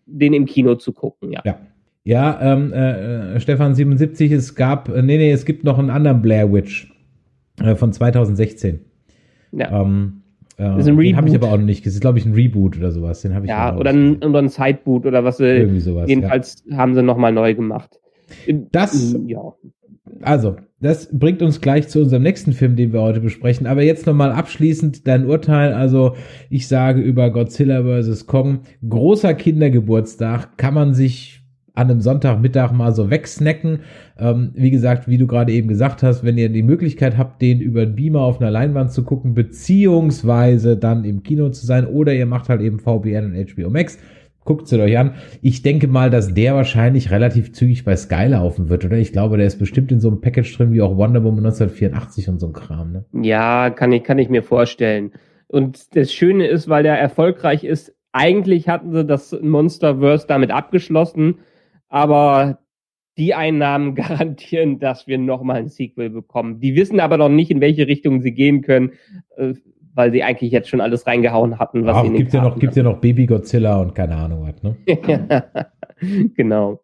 den 0.06 0.32
im 0.32 0.46
Kino 0.46 0.76
zu 0.76 0.92
gucken. 0.92 1.32
Ja. 1.32 1.42
Ja. 1.44 1.60
Ja, 2.06 2.40
ähm, 2.40 2.72
äh, 2.72 3.34
äh, 3.34 3.40
Stefan 3.40 3.74
77, 3.74 4.30
es 4.30 4.54
gab, 4.54 4.88
äh, 4.88 5.02
nee, 5.02 5.16
nee, 5.16 5.32
es 5.32 5.44
gibt 5.44 5.64
noch 5.64 5.76
einen 5.76 5.90
anderen 5.90 6.22
Blair 6.22 6.52
Witch 6.52 6.88
äh, 7.60 7.74
von 7.74 7.92
2016. 7.92 8.85
Ja. 9.58 9.82
Ähm, 9.82 10.22
äh, 10.58 10.78
ist 10.78 10.88
ein 10.88 10.96
den 10.96 11.16
habe 11.16 11.28
ich 11.28 11.34
Reboot. 11.34 11.44
aber 11.48 11.54
auch 11.54 11.58
noch 11.58 11.66
nicht. 11.66 11.84
Das 11.86 11.94
ist, 11.94 12.00
glaube 12.00 12.18
ich, 12.18 12.24
ein 12.26 12.32
Reboot 12.34 12.78
oder 12.78 12.90
sowas. 12.92 13.22
Den 13.22 13.34
habe 13.34 13.44
ich 13.46 13.50
Ja, 13.50 13.76
oder 13.76 13.90
ein, 13.90 14.22
oder 14.22 14.38
ein 14.40 14.48
Sideboot 14.48 15.04
oder 15.06 15.24
was. 15.24 15.38
Irgendwie 15.40 15.80
sowas, 15.80 16.08
Jedenfalls 16.08 16.64
haben 16.72 16.94
sie 16.94 17.02
nochmal 17.02 17.32
neu 17.32 17.54
gemacht. 17.54 17.98
Das- 18.72 19.16
ja. 19.26 19.52
Also, 20.22 20.56
das 20.80 21.08
bringt 21.18 21.42
uns 21.42 21.60
gleich 21.60 21.88
zu 21.88 22.00
unserem 22.00 22.22
nächsten 22.22 22.52
Film, 22.52 22.76
den 22.76 22.92
wir 22.92 23.02
heute 23.02 23.20
besprechen. 23.20 23.66
Aber 23.66 23.82
jetzt 23.82 24.06
nochmal 24.06 24.32
abschließend 24.32 25.06
dein 25.06 25.26
Urteil. 25.26 25.72
Also, 25.74 26.14
ich 26.48 26.68
sage 26.68 27.00
über 27.00 27.30
Godzilla 27.30 27.82
vs. 27.82 28.26
Kong, 28.26 28.60
großer 28.88 29.34
Kindergeburtstag, 29.34 30.56
kann 30.56 30.74
man 30.74 30.94
sich 30.94 31.42
an 31.76 31.90
einem 31.90 32.00
Sonntagmittag 32.00 32.72
mal 32.72 32.92
so 32.92 33.10
wegsnacken. 33.10 33.80
Ähm, 34.18 34.50
wie 34.54 34.70
gesagt, 34.70 35.06
wie 35.06 35.18
du 35.18 35.26
gerade 35.26 35.52
eben 35.52 35.68
gesagt 35.68 36.02
hast, 36.02 36.24
wenn 36.24 36.38
ihr 36.38 36.48
die 36.48 36.62
Möglichkeit 36.62 37.16
habt, 37.16 37.40
den 37.40 37.60
über 37.60 37.84
den 37.84 37.94
Beamer 37.94 38.22
auf 38.22 38.40
einer 38.40 38.50
Leinwand 38.50 38.92
zu 38.92 39.04
gucken, 39.04 39.34
beziehungsweise 39.34 40.76
dann 40.76 41.04
im 41.04 41.22
Kino 41.22 41.50
zu 41.50 41.64
sein, 41.64 41.86
oder 41.86 42.14
ihr 42.14 42.26
macht 42.26 42.48
halt 42.48 42.62
eben 42.62 42.80
VPN 42.80 43.26
und 43.26 43.54
HBO 43.54 43.70
Max, 43.70 43.98
guckt 44.46 44.68
sie 44.68 44.80
euch 44.80 44.96
an. 44.96 45.14
Ich 45.42 45.62
denke 45.62 45.86
mal, 45.86 46.08
dass 46.08 46.32
der 46.32 46.54
wahrscheinlich 46.54 47.10
relativ 47.10 47.52
zügig 47.52 47.84
bei 47.84 47.94
Sky 47.94 48.26
laufen 48.28 48.70
wird, 48.70 48.84
oder? 48.86 48.96
Ich 48.96 49.12
glaube, 49.12 49.36
der 49.36 49.46
ist 49.46 49.58
bestimmt 49.58 49.92
in 49.92 50.00
so 50.00 50.08
einem 50.08 50.22
Package 50.22 50.56
drin 50.56 50.72
wie 50.72 50.80
auch 50.80 50.96
Wonder 50.96 51.22
Woman 51.22 51.44
1984 51.44 52.28
und 52.30 52.38
so 52.38 52.46
ein 52.46 52.52
Kram, 52.54 52.92
ne? 52.92 53.04
Ja, 53.12 53.70
kann 53.70 53.92
ich, 53.92 54.02
kann 54.02 54.18
ich 54.18 54.30
mir 54.30 54.42
vorstellen. 54.42 55.12
Und 55.48 55.94
das 55.94 56.12
Schöne 56.12 56.46
ist, 56.46 56.68
weil 56.68 56.84
der 56.84 56.98
erfolgreich 56.98 57.64
ist, 57.64 57.92
eigentlich 58.12 58.68
hatten 58.68 58.92
sie 58.92 59.04
das 59.04 59.36
Monsterverse 59.42 60.26
damit 60.26 60.50
abgeschlossen, 60.50 61.36
aber 61.88 62.58
die 63.18 63.34
Einnahmen 63.34 63.94
garantieren, 63.94 64.78
dass 64.78 65.06
wir 65.06 65.18
nochmal 65.18 65.56
ein 65.56 65.68
Sequel 65.68 66.10
bekommen. 66.10 66.60
Die 66.60 66.74
wissen 66.74 67.00
aber 67.00 67.16
noch 67.16 67.28
nicht, 67.28 67.50
in 67.50 67.60
welche 67.60 67.86
Richtung 67.86 68.20
sie 68.20 68.32
gehen 68.32 68.62
können, 68.62 68.92
äh, 69.36 69.54
weil 69.94 70.12
sie 70.12 70.22
eigentlich 70.22 70.52
jetzt 70.52 70.68
schon 70.68 70.82
alles 70.82 71.06
reingehauen 71.06 71.58
hatten, 71.58 71.86
was 71.86 71.96
Auch 71.96 72.04
sie 72.04 72.12
gibt 72.12 72.32
ja 72.34 72.42
noch, 72.42 72.58
gibt 72.58 72.76
ja 72.76 72.82
noch 72.82 73.00
Baby 73.00 73.26
Godzilla 73.26 73.80
und 73.80 73.94
keine 73.94 74.16
Ahnung 74.16 74.46
was, 74.46 74.62
ne? 74.62 74.76
genau. 76.36 76.80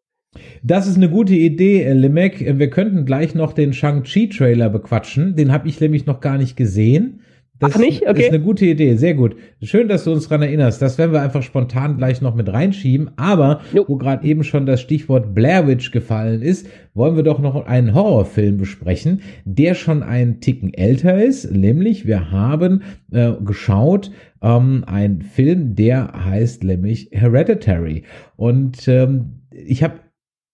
Das 0.63 0.87
ist 0.87 0.97
eine 0.97 1.11
gute 1.11 1.35
Idee, 1.35 1.83
äh, 1.83 1.93
Limek. 1.93 2.41
Äh, 2.41 2.59
Wir 2.59 2.71
könnten 2.71 3.05
gleich 3.05 3.35
noch 3.35 3.53
den 3.53 3.73
Shang-Chi-Trailer 3.73 4.71
bequatschen. 4.71 5.37
Den 5.37 5.53
habe 5.53 5.69
ich 5.69 5.81
nämlich 5.81 6.07
noch 6.07 6.21
gar 6.21 6.39
nicht 6.39 6.57
gesehen. 6.57 7.21
Das 7.63 7.77
Ach, 7.77 7.79
nicht? 7.79 8.09
Okay. 8.09 8.23
ist 8.23 8.29
eine 8.31 8.41
gute 8.41 8.67
Idee, 8.67 8.97
sehr 8.97 9.15
gut. 9.15 9.37
Schön, 9.63 9.87
dass 9.87 10.03
du 10.03 10.11
uns 10.11 10.27
dran 10.27 10.43
erinnerst. 10.43 10.83
Das 10.83 10.99
werden 10.99 11.13
wir 11.13 11.23
einfach 11.23 11.45
spontan 11.45 11.97
gleich 11.97 12.21
noch 12.21 12.35
mit 12.35 12.53
reinschieben. 12.53 13.13
Aber 13.15 13.61
Jo. 13.73 13.85
wo 13.87 13.97
gerade 13.99 14.27
eben 14.27 14.43
schon 14.43 14.67
das 14.67 14.81
Stichwort 14.81 15.33
Blair 15.33 15.69
Witch 15.69 15.93
gefallen 15.93 16.43
ist, 16.43 16.67
wollen 16.93 17.15
wir 17.15 17.23
doch 17.23 17.39
noch 17.39 17.65
einen 17.65 17.95
Horrorfilm 17.95 18.57
besprechen, 18.57 19.21
der 19.45 19.75
schon 19.75 20.03
einen 20.03 20.41
Ticken 20.41 20.75
älter 20.75 21.23
ist. 21.23 21.53
Nämlich, 21.53 22.05
wir 22.05 22.33
haben 22.33 22.83
äh, 23.13 23.31
geschaut, 23.45 24.11
ähm, 24.43 24.83
ein 24.89 25.23
Film, 25.23 25.77
der 25.77 26.13
heißt 26.25 26.65
nämlich 26.65 27.11
Hereditary. 27.13 28.03
Und 28.35 28.89
ähm, 28.89 29.43
ich 29.53 29.85
habe 29.85 30.01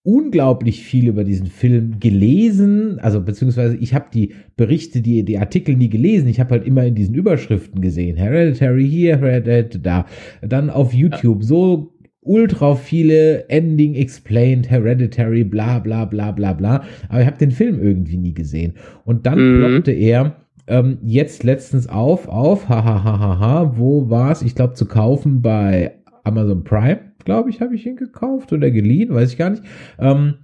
unglaublich 0.02 0.82
viel 0.84 1.08
über 1.08 1.24
diesen 1.24 1.46
Film 1.46 2.00
gelesen, 2.00 2.98
also 3.00 3.20
beziehungsweise 3.20 3.76
ich 3.76 3.92
habe 3.94 4.06
die 4.12 4.32
Berichte, 4.56 5.02
die, 5.02 5.24
die 5.24 5.38
Artikel 5.38 5.76
nie 5.76 5.90
gelesen, 5.90 6.28
ich 6.28 6.40
habe 6.40 6.50
halt 6.52 6.66
immer 6.66 6.84
in 6.84 6.94
diesen 6.94 7.14
Überschriften 7.14 7.80
gesehen, 7.82 8.16
Hereditary 8.16 8.88
hier, 8.88 9.18
Hereditary 9.18 9.82
da, 9.82 10.06
dann 10.40 10.70
auf 10.70 10.94
YouTube 10.94 11.42
so 11.44 11.92
ultra 12.20 12.74
viele 12.74 13.48
Ending 13.48 13.94
explained, 13.94 14.70
Hereditary, 14.70 15.44
bla 15.44 15.78
bla 15.78 16.04
bla 16.04 16.30
bla 16.32 16.52
bla, 16.52 16.84
aber 17.08 17.20
ich 17.20 17.26
habe 17.26 17.38
den 17.38 17.50
Film 17.50 17.78
irgendwie 17.82 18.18
nie 18.18 18.34
gesehen. 18.34 18.74
Und 19.04 19.26
dann 19.26 19.38
Mhm. 19.38 19.58
ploppte 19.58 19.92
er 19.92 20.36
ähm, 20.66 20.98
jetzt 21.02 21.44
letztens 21.44 21.88
auf, 21.88 22.28
auf, 22.28 22.68
hahaha, 22.68 23.72
wo 23.78 24.10
war's? 24.10 24.42
Ich 24.42 24.54
glaube 24.54 24.74
zu 24.74 24.86
kaufen 24.86 25.40
bei 25.42 25.92
Amazon 26.24 26.64
Prime, 26.64 26.98
glaube 27.28 27.50
ich, 27.50 27.60
habe 27.60 27.74
ich 27.74 27.86
ihn 27.86 27.96
gekauft 27.96 28.52
oder 28.52 28.70
geliehen, 28.70 29.14
weiß 29.14 29.32
ich 29.32 29.38
gar 29.38 29.50
nicht. 29.50 29.62
Ähm, 29.98 30.34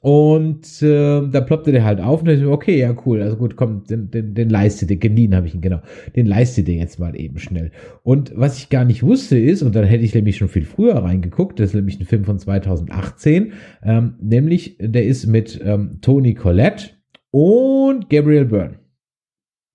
Und 0.00 0.82
äh, 0.82 1.22
da 1.30 1.40
ploppte 1.40 1.72
der 1.72 1.82
halt 1.82 1.98
auf 1.98 2.20
und 2.20 2.28
ich 2.28 2.44
okay, 2.44 2.78
ja 2.78 2.94
cool, 3.06 3.22
also 3.22 3.38
gut, 3.38 3.56
komm, 3.56 3.84
den, 3.88 4.10
den, 4.10 4.34
den 4.34 4.50
leiste 4.50 4.84
dir, 4.84 4.98
geliehen 4.98 5.34
habe 5.34 5.46
ich 5.46 5.54
ihn, 5.54 5.62
genau, 5.62 5.80
den 6.14 6.26
leiste 6.26 6.62
dir 6.62 6.74
jetzt 6.74 6.98
mal 6.98 7.18
eben 7.18 7.38
schnell. 7.38 7.70
Und 8.02 8.30
was 8.36 8.58
ich 8.58 8.68
gar 8.68 8.84
nicht 8.84 9.02
wusste 9.02 9.38
ist, 9.38 9.62
und 9.62 9.74
dann 9.74 9.86
hätte 9.86 10.04
ich 10.04 10.14
nämlich 10.14 10.36
schon 10.36 10.48
viel 10.48 10.66
früher 10.66 10.96
reingeguckt, 10.96 11.58
das 11.58 11.70
ist 11.70 11.74
nämlich 11.74 11.98
ein 11.98 12.04
Film 12.04 12.24
von 12.24 12.38
2018, 12.38 13.54
ähm, 13.82 14.16
nämlich 14.20 14.76
der 14.78 15.06
ist 15.06 15.26
mit 15.26 15.58
ähm, 15.64 16.00
Tony 16.02 16.34
Collette 16.34 16.90
und 17.30 18.10
Gabriel 18.10 18.44
Byrne. 18.44 18.74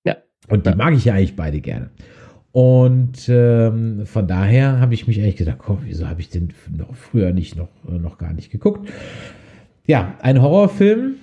Ja. 0.05 0.17
Und 0.47 0.67
die 0.67 0.75
mag 0.75 0.93
ich 0.93 1.05
ja 1.05 1.15
eigentlich 1.15 1.35
beide 1.35 1.59
gerne. 1.59 1.89
Und 2.51 3.29
ähm, 3.29 4.05
von 4.05 4.27
daher 4.27 4.79
habe 4.79 4.93
ich 4.93 5.07
mich 5.07 5.19
eigentlich 5.19 5.35
gedacht, 5.35 5.59
komm, 5.59 5.79
wieso 5.83 6.07
habe 6.07 6.21
ich 6.21 6.29
den 6.29 6.49
noch 6.75 6.95
früher 6.95 7.31
nicht 7.31 7.55
noch, 7.55 7.69
äh, 7.87 7.99
noch 7.99 8.17
gar 8.17 8.33
nicht 8.33 8.51
geguckt? 8.51 8.89
Ja, 9.85 10.17
ein 10.21 10.41
Horrorfilm, 10.41 11.15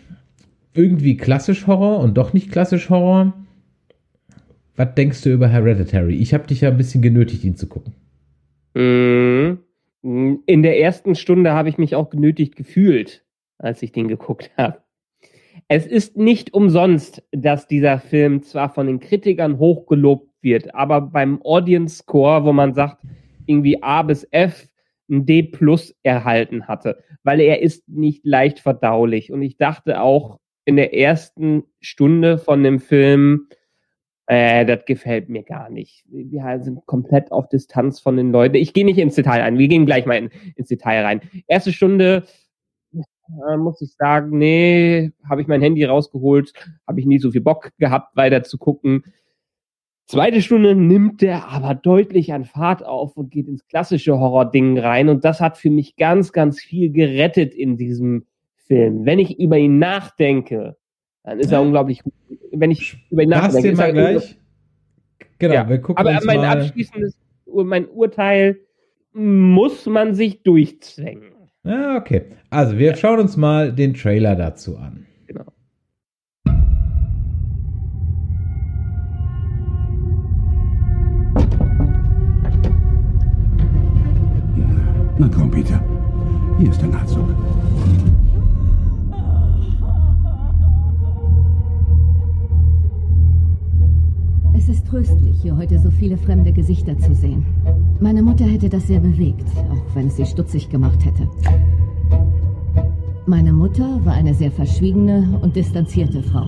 irgendwie 0.74 1.16
klassisch 1.16 1.66
Horror 1.66 1.98
und 2.00 2.16
doch 2.16 2.32
nicht 2.32 2.52
klassisch 2.52 2.90
Horror. 2.90 3.32
Was 4.76 4.94
denkst 4.94 5.22
du 5.22 5.32
über 5.32 5.48
Hereditary? 5.48 6.16
Ich 6.16 6.32
habe 6.34 6.46
dich 6.46 6.60
ja 6.60 6.68
ein 6.68 6.76
bisschen 6.76 7.02
genötigt, 7.02 7.42
ihn 7.44 7.56
zu 7.56 7.66
gucken. 7.66 7.94
Mhm. 8.74 9.58
In 10.02 10.62
der 10.62 10.78
ersten 10.78 11.16
Stunde 11.16 11.52
habe 11.52 11.68
ich 11.68 11.78
mich 11.78 11.96
auch 11.96 12.10
genötigt 12.10 12.54
gefühlt, 12.54 13.24
als 13.58 13.82
ich 13.82 13.90
den 13.90 14.06
geguckt 14.06 14.50
habe. 14.56 14.78
Es 15.68 15.86
ist 15.86 16.16
nicht 16.16 16.54
umsonst, 16.54 17.24
dass 17.32 17.66
dieser 17.66 17.98
Film 17.98 18.42
zwar 18.42 18.72
von 18.72 18.86
den 18.86 19.00
Kritikern 19.00 19.58
hochgelobt 19.58 20.30
wird, 20.43 20.74
aber 20.74 21.01
beim 21.01 21.41
Audience 21.43 21.99
Score, 21.99 22.45
wo 22.45 22.53
man 22.53 22.74
sagt, 22.74 23.03
irgendwie 23.47 23.82
A 23.82 24.03
bis 24.03 24.26
F, 24.30 24.68
ein 25.09 25.24
D 25.24 25.43
plus 25.43 25.95
erhalten 26.03 26.66
hatte, 26.66 27.03
weil 27.22 27.41
er 27.41 27.62
ist 27.62 27.89
nicht 27.89 28.24
leicht 28.24 28.61
verdaulich. 28.61 29.32
Und 29.32 29.43
ich 29.43 29.57
dachte 29.57 30.01
auch 30.01 30.41
in 30.64 30.76
der 30.76 30.95
ersten 30.95 31.64
Stunde 31.80 32.39
von 32.39 32.62
dem 32.64 32.80
Film, 32.80 33.49
äh, 34.26 34.66
das 34.66 34.84
gefällt 34.84 35.28
mir 35.28 35.45
gar 35.45 35.70
nicht. 35.70 36.05
Wir 36.09 36.59
sind 36.61 36.84
komplett 36.87 37.30
auf 37.30 37.49
Distanz 37.49 38.01
von 38.01 38.16
den 38.16 38.32
Leuten. 38.32 38.57
Ich 38.57 38.74
gehe 38.74 38.84
nicht 38.84 38.99
ins 38.99 39.14
Detail 39.14 39.43
ein. 39.43 39.59
Wir 39.59 39.68
gehen 39.68 39.87
gleich 39.87 40.07
mal 40.07 40.16
in, 40.16 40.30
ins 40.57 40.68
Detail 40.68 41.05
rein. 41.05 41.20
Erste 41.47 41.72
Stunde 41.72 42.24
äh, 42.93 43.57
muss 43.57 43.80
ich 43.80 43.95
sagen, 43.95 44.37
nee, 44.39 45.12
habe 45.28 45.43
ich 45.43 45.47
mein 45.47 45.62
Handy 45.62 45.84
rausgeholt, 45.84 46.53
habe 46.87 47.01
ich 47.01 47.07
nie 47.07 47.18
so 47.18 47.30
viel 47.30 47.41
Bock 47.41 47.70
gehabt, 47.78 48.16
weiter 48.16 48.43
zu 48.43 48.59
gucken. 48.59 49.05
Zweite 50.07 50.40
Stunde 50.40 50.76
nimmt 50.76 51.20
der 51.20 51.48
aber 51.48 51.74
deutlich 51.74 52.32
an 52.32 52.44
Fahrt 52.44 52.84
auf 52.84 53.16
und 53.16 53.32
geht 53.32 53.48
ins 53.48 53.66
klassische 53.66 54.18
Horror-Ding 54.18 54.78
rein. 54.78 55.09
Und 55.09 55.24
das 55.24 55.40
hat 55.40 55.59
für 55.59 55.70
mich 55.70 55.96
ganz, 55.96 56.32
ganz 56.32 56.61
viel 56.61 56.92
gerettet 56.92 57.54
in 57.54 57.76
diesem 57.76 58.24
Film. 58.54 59.04
Wenn 59.04 59.18
ich 59.18 59.40
über 59.40 59.59
ihn 59.59 59.78
nachdenke, 59.78 60.76
dann 61.24 61.40
ist 61.40 61.50
er 61.50 61.61
unglaublich 61.61 62.04
gut. 62.04 62.12
Wenn 62.52 62.70
ich 62.70 62.96
über 63.11 63.24
ihn 63.24 63.30
nachdenke, 63.30 63.62
den 63.62 63.72
ist 63.72 63.78
mal 63.78 63.86
er 63.86 63.92
gleich. 63.92 64.38
Genau, 65.38 65.54
ja. 65.54 65.68
wir 65.68 65.78
gucken 65.78 65.98
aber 66.07 66.16
uns 66.16 66.24
mein 66.24 66.38
mal. 66.38 66.61
abschließendes, 66.61 67.18
mein 67.46 67.88
Urteil 67.88 68.61
muss 69.12 69.86
man 69.86 70.14
sich 70.14 70.42
durchzwängen. 70.44 71.32
Ah, 71.64 71.96
okay. 71.96 72.26
Also, 72.50 72.78
wir 72.78 72.94
schauen 72.94 73.18
uns 73.18 73.36
mal 73.36 73.72
den 73.72 73.94
Trailer 73.94 74.36
dazu 74.36 74.76
an. 74.76 75.07
Na 85.26 85.32
komm, 85.36 85.50
Peter. 85.50 85.80
Hier 86.56 86.70
ist 86.70 86.80
dein 86.80 86.94
Anzug. 86.94 87.24
Es 94.56 94.68
ist 94.68 94.86
tröstlich, 94.86 95.42
hier 95.42 95.56
heute 95.56 95.80
so 95.80 95.90
viele 95.90 96.16
fremde 96.16 96.52
Gesichter 96.52 96.96
zu 96.98 97.12
sehen. 97.12 97.44
Meine 97.98 98.22
Mutter 98.22 98.44
hätte 98.44 98.68
das 98.68 98.86
sehr 98.86 99.00
bewegt, 99.00 99.48
auch 99.68 99.96
wenn 99.96 100.06
es 100.06 100.16
sie 100.16 100.26
stutzig 100.26 100.70
gemacht 100.70 101.04
hätte. 101.04 101.28
Meine 103.26 103.52
Mutter 103.52 103.98
war 104.04 104.12
eine 104.12 104.32
sehr 104.32 104.52
verschwiegene 104.52 105.40
und 105.42 105.56
distanzierte 105.56 106.22
Frau. 106.22 106.46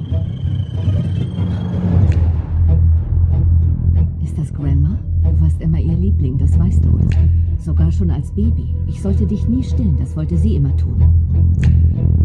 Ist 4.23 4.39
das 4.39 4.55
Grandma? 4.55 4.97
Du 5.25 5.41
warst 5.41 5.61
immer 5.61 5.81
ihr 5.81 5.97
Liebling, 5.97 6.39
das 6.39 6.57
weißt 6.57 6.85
du, 6.85 6.91
oder? 6.91 7.09
Sogar 7.59 7.91
schon 7.93 8.11
als 8.11 8.31
Baby. 8.31 8.75
Ich 8.87 9.03
sollte 9.03 9.27
dich 9.27 9.49
nie 9.49 9.63
stillen, 9.63 9.97
das 9.99 10.17
wollte 10.17 10.37
sie 10.37 10.57
immer 10.57 10.75
tun. 10.77 11.03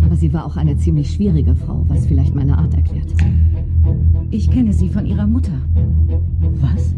Aber 0.06 0.16
sie 0.16 0.32
war 0.32 0.46
auch 0.46 0.56
eine 0.56 0.78
ziemlich 0.78 1.12
schwierige 1.12 1.56
Frau, 1.56 1.84
was 1.88 2.06
vielleicht 2.06 2.36
meine 2.36 2.58
Art 2.58 2.74
erklärt. 2.74 3.14
Ich 4.32 4.50
kenne 4.50 4.74
sie 4.74 4.90
von 4.90 5.06
ihrer 5.06 5.28
Mutter. 5.28 5.62
Was? 6.62 6.94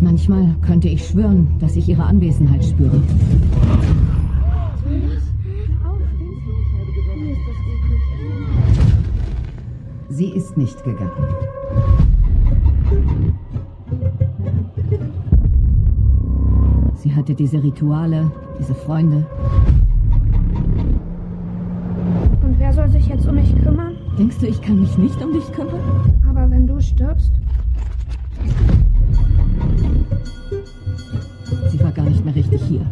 Manchmal 0.00 0.54
könnte 0.62 0.88
ich 0.88 1.06
schwören, 1.06 1.48
dass 1.58 1.76
ich 1.76 1.88
ihre 1.88 2.04
Anwesenheit 2.04 2.64
spüre. 2.64 3.02
Sie 10.08 10.28
ist 10.28 10.56
nicht 10.56 10.82
gegangen. 10.82 11.10
Sie 17.06 17.14
hatte 17.14 17.36
diese 17.36 17.62
Rituale, 17.62 18.32
diese 18.58 18.74
Freunde. 18.74 19.24
Und 22.42 22.58
wer 22.58 22.72
soll 22.72 22.88
sich 22.88 23.06
jetzt 23.06 23.28
um 23.28 23.36
mich 23.36 23.54
kümmern? 23.62 23.94
Denkst 24.18 24.38
du, 24.40 24.48
ich 24.48 24.60
kann 24.60 24.80
mich 24.80 24.98
nicht 24.98 25.22
um 25.22 25.32
dich 25.32 25.52
kümmern? 25.52 25.80
Aber 26.28 26.50
wenn 26.50 26.66
du 26.66 26.80
stirbst? 26.80 27.32
Sie 31.68 31.78
war 31.78 31.92
gar 31.92 32.06
nicht 32.06 32.24
mehr 32.24 32.34
richtig 32.34 32.60
hier. 32.62 32.84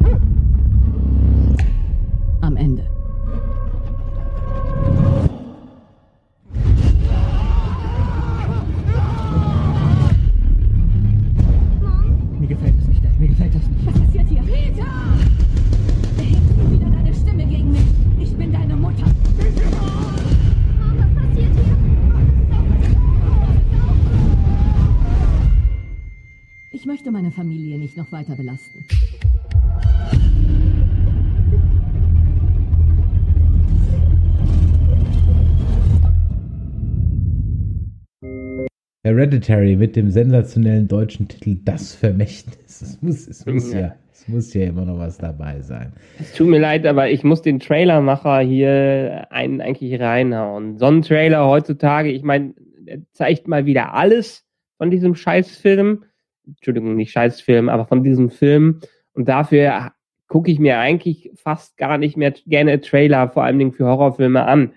Hereditary 39.25 39.77
mit 39.77 39.97
dem 39.97 40.11
sensationellen 40.11 40.87
deutschen 40.87 41.29
Titel 41.29 41.57
Das 41.64 41.95
Vermächtnis. 41.95 42.83
Es 42.83 43.01
muss, 43.01 43.27
es 43.27 43.47
muss 43.47 43.72
ja. 43.72 43.81
Ja. 43.81 43.95
es 44.12 44.29
muss 44.29 44.53
ja 44.53 44.66
immer 44.66 44.85
noch 44.85 44.99
was 44.99 45.16
dabei 45.16 45.62
sein. 45.62 45.95
Es 46.20 46.35
tut 46.35 46.49
mir 46.49 46.59
leid, 46.59 46.85
aber 46.85 47.09
ich 47.09 47.25
muss 47.25 47.41
den 47.41 47.59
Trailermacher 47.59 48.41
hier 48.41 49.27
einen 49.31 49.62
eigentlich 49.62 49.99
reinhauen. 49.99 50.77
So 50.77 50.87
ein 50.87 51.01
Trailer 51.01 51.47
heutzutage, 51.47 52.11
ich 52.11 52.22
meine, 52.22 52.53
der 52.81 52.99
zeigt 53.12 53.49
mal 53.49 53.64
wieder 53.64 53.95
alles 53.95 54.45
von 54.77 54.91
diesem 54.91 55.14
Scheißfilm. 55.14 56.05
Entschuldigung, 56.47 56.95
nicht 56.95 57.12
Scheißfilm, 57.12 57.70
aber 57.70 57.87
von 57.87 58.05
diesem 58.05 58.29
Film. 58.29 58.81
Und 59.14 59.27
dafür 59.27 59.93
gucke 60.29 60.51
ich 60.51 60.59
mir 60.59 60.79
eigentlich 60.79 61.31
fast 61.35 61.79
gar 61.79 61.97
nicht 61.97 62.18
mehr 62.18 62.35
gerne 62.47 62.79
Trailer, 62.83 63.31
vor 63.31 63.45
allen 63.45 63.59
Dingen 63.59 63.72
für 63.72 63.87
Horrorfilme 63.87 64.45
an, 64.45 64.75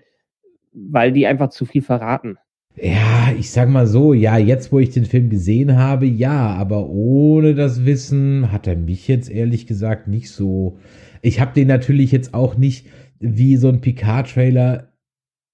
weil 0.72 1.12
die 1.12 1.28
einfach 1.28 1.50
zu 1.50 1.66
viel 1.66 1.82
verraten. 1.82 2.38
Ja, 2.80 3.34
ich 3.38 3.50
sag 3.50 3.70
mal 3.70 3.88
so, 3.88 4.14
ja, 4.14 4.38
jetzt 4.38 4.72
wo 4.72 4.80
ich 4.80 4.92
den 4.92 5.06
Film 5.06 5.30
gesehen 5.30 5.76
habe, 5.76 6.06
ja, 6.06 6.54
aber 6.54 6.88
ohne 6.88 7.56
das 7.56 7.86
Wissen 7.86 8.52
hat 8.52 8.68
er 8.68 8.76
mich 8.76 9.08
jetzt 9.08 9.32
ehrlich 9.32 9.66
gesagt 9.66 10.08
nicht 10.08 10.30
so. 10.30 10.78
Ich 11.24 11.40
habe 11.40 11.54
den 11.54 11.68
natürlich 11.68 12.12
jetzt 12.12 12.36
auch 12.36 12.56
nicht 12.56 12.88
wie 13.20 13.56
so 13.58 13.70
ein 13.70 13.82
Picard-Trailer 13.82 14.94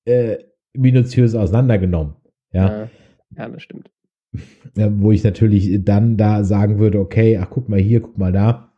äh, 0.06 0.38
minutiös 0.74 1.34
auseinandergenommen. 1.34 2.16
Ja, 2.52 2.90
Ja, 3.38 3.48
das 3.48 3.64
stimmt. 3.64 3.90
wo 4.76 5.12
ich 5.12 5.24
natürlich 5.24 5.84
dann 5.84 6.18
da 6.18 6.44
sagen 6.44 6.80
würde, 6.80 7.00
okay, 7.00 7.38
ach 7.38 7.50
guck 7.50 7.70
mal 7.70 7.80
hier, 7.80 8.02
guck 8.02 8.18
mal 8.18 8.32
da. 8.32 8.74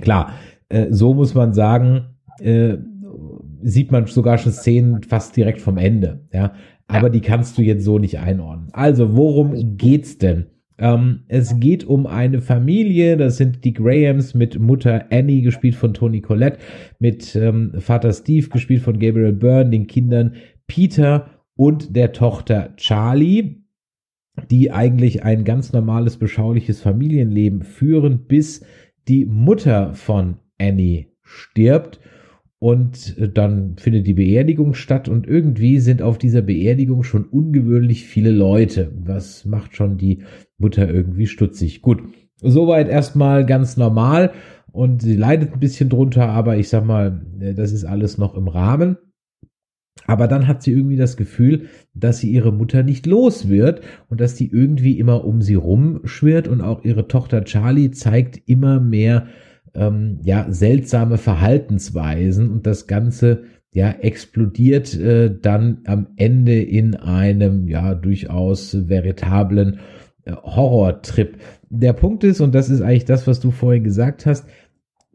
Klar, 0.00 0.34
äh, 0.68 0.88
so 0.90 1.14
muss 1.14 1.34
man 1.34 1.52
sagen, 1.52 2.16
äh, 2.40 2.76
sieht 3.62 3.90
man 3.90 4.06
sogar 4.06 4.38
schon 4.38 4.52
Szenen 4.52 5.02
fast 5.02 5.36
direkt 5.36 5.60
vom 5.60 5.78
Ende, 5.78 6.28
ja. 6.32 6.54
Aber 6.96 7.10
die 7.10 7.20
kannst 7.20 7.58
du 7.58 7.62
jetzt 7.62 7.84
so 7.84 7.98
nicht 7.98 8.18
einordnen. 8.18 8.68
Also, 8.72 9.16
worum 9.16 9.76
geht's 9.76 10.18
denn? 10.18 10.46
Ähm, 10.78 11.20
es 11.28 11.60
geht 11.60 11.84
um 11.84 12.06
eine 12.06 12.40
Familie, 12.40 13.16
das 13.16 13.36
sind 13.36 13.64
die 13.64 13.72
Grahams 13.72 14.34
mit 14.34 14.58
Mutter 14.58 15.06
Annie, 15.10 15.42
gespielt 15.42 15.74
von 15.74 15.94
Toni 15.94 16.20
Collette, 16.20 16.58
mit 16.98 17.36
ähm, 17.36 17.74
Vater 17.78 18.12
Steve, 18.12 18.48
gespielt 18.48 18.82
von 18.82 18.98
Gabriel 18.98 19.32
Byrne, 19.32 19.70
den 19.70 19.86
Kindern 19.86 20.34
Peter 20.66 21.30
und 21.54 21.94
der 21.94 22.12
Tochter 22.12 22.74
Charlie, 22.76 23.62
die 24.50 24.72
eigentlich 24.72 25.22
ein 25.22 25.44
ganz 25.44 25.72
normales, 25.72 26.16
beschauliches 26.16 26.80
Familienleben 26.80 27.62
führen, 27.62 28.26
bis 28.26 28.64
die 29.08 29.26
Mutter 29.26 29.94
von 29.94 30.38
Annie 30.58 31.08
stirbt. 31.22 32.00
Und 32.62 33.16
dann 33.36 33.74
findet 33.76 34.06
die 34.06 34.14
Beerdigung 34.14 34.74
statt 34.74 35.08
und 35.08 35.26
irgendwie 35.26 35.80
sind 35.80 36.00
auf 36.00 36.16
dieser 36.16 36.42
Beerdigung 36.42 37.02
schon 37.02 37.24
ungewöhnlich 37.24 38.04
viele 38.06 38.30
Leute. 38.30 38.92
Das 39.04 39.44
macht 39.44 39.74
schon 39.74 39.98
die 39.98 40.22
Mutter 40.58 40.88
irgendwie 40.88 41.26
stutzig. 41.26 41.82
Gut, 41.82 42.04
soweit 42.40 42.88
erstmal 42.88 43.44
ganz 43.46 43.76
normal 43.76 44.30
und 44.70 45.02
sie 45.02 45.16
leidet 45.16 45.52
ein 45.52 45.58
bisschen 45.58 45.88
drunter, 45.88 46.28
aber 46.28 46.56
ich 46.56 46.68
sag 46.68 46.84
mal, 46.84 47.26
das 47.56 47.72
ist 47.72 47.84
alles 47.84 48.16
noch 48.16 48.36
im 48.36 48.46
Rahmen. 48.46 48.96
Aber 50.06 50.28
dann 50.28 50.46
hat 50.46 50.62
sie 50.62 50.70
irgendwie 50.70 50.96
das 50.96 51.16
Gefühl, 51.16 51.66
dass 51.94 52.20
sie 52.20 52.30
ihre 52.30 52.52
Mutter 52.52 52.84
nicht 52.84 53.06
los 53.06 53.48
wird 53.48 53.80
und 54.08 54.20
dass 54.20 54.36
die 54.36 54.48
irgendwie 54.48 55.00
immer 55.00 55.24
um 55.24 55.42
sie 55.42 55.56
rumschwirrt 55.56 56.46
und 56.46 56.60
auch 56.60 56.84
ihre 56.84 57.08
Tochter 57.08 57.42
Charlie 57.42 57.90
zeigt 57.90 58.40
immer 58.46 58.78
mehr 58.78 59.26
ähm, 59.74 60.18
ja 60.22 60.46
seltsame 60.50 61.18
Verhaltensweisen 61.18 62.50
und 62.50 62.66
das 62.66 62.86
Ganze 62.86 63.44
ja 63.72 63.90
explodiert 63.90 64.94
äh, 64.94 65.34
dann 65.40 65.78
am 65.86 66.08
Ende 66.16 66.60
in 66.60 66.94
einem 66.94 67.68
ja 67.68 67.94
durchaus 67.94 68.88
veritablen 68.88 69.80
äh, 70.24 70.32
Horrortrip. 70.32 71.38
Der 71.70 71.94
Punkt 71.94 72.24
ist 72.24 72.40
und 72.40 72.54
das 72.54 72.68
ist 72.68 72.82
eigentlich 72.82 73.06
das, 73.06 73.26
was 73.26 73.40
du 73.40 73.50
vorhin 73.50 73.84
gesagt 73.84 74.26
hast, 74.26 74.46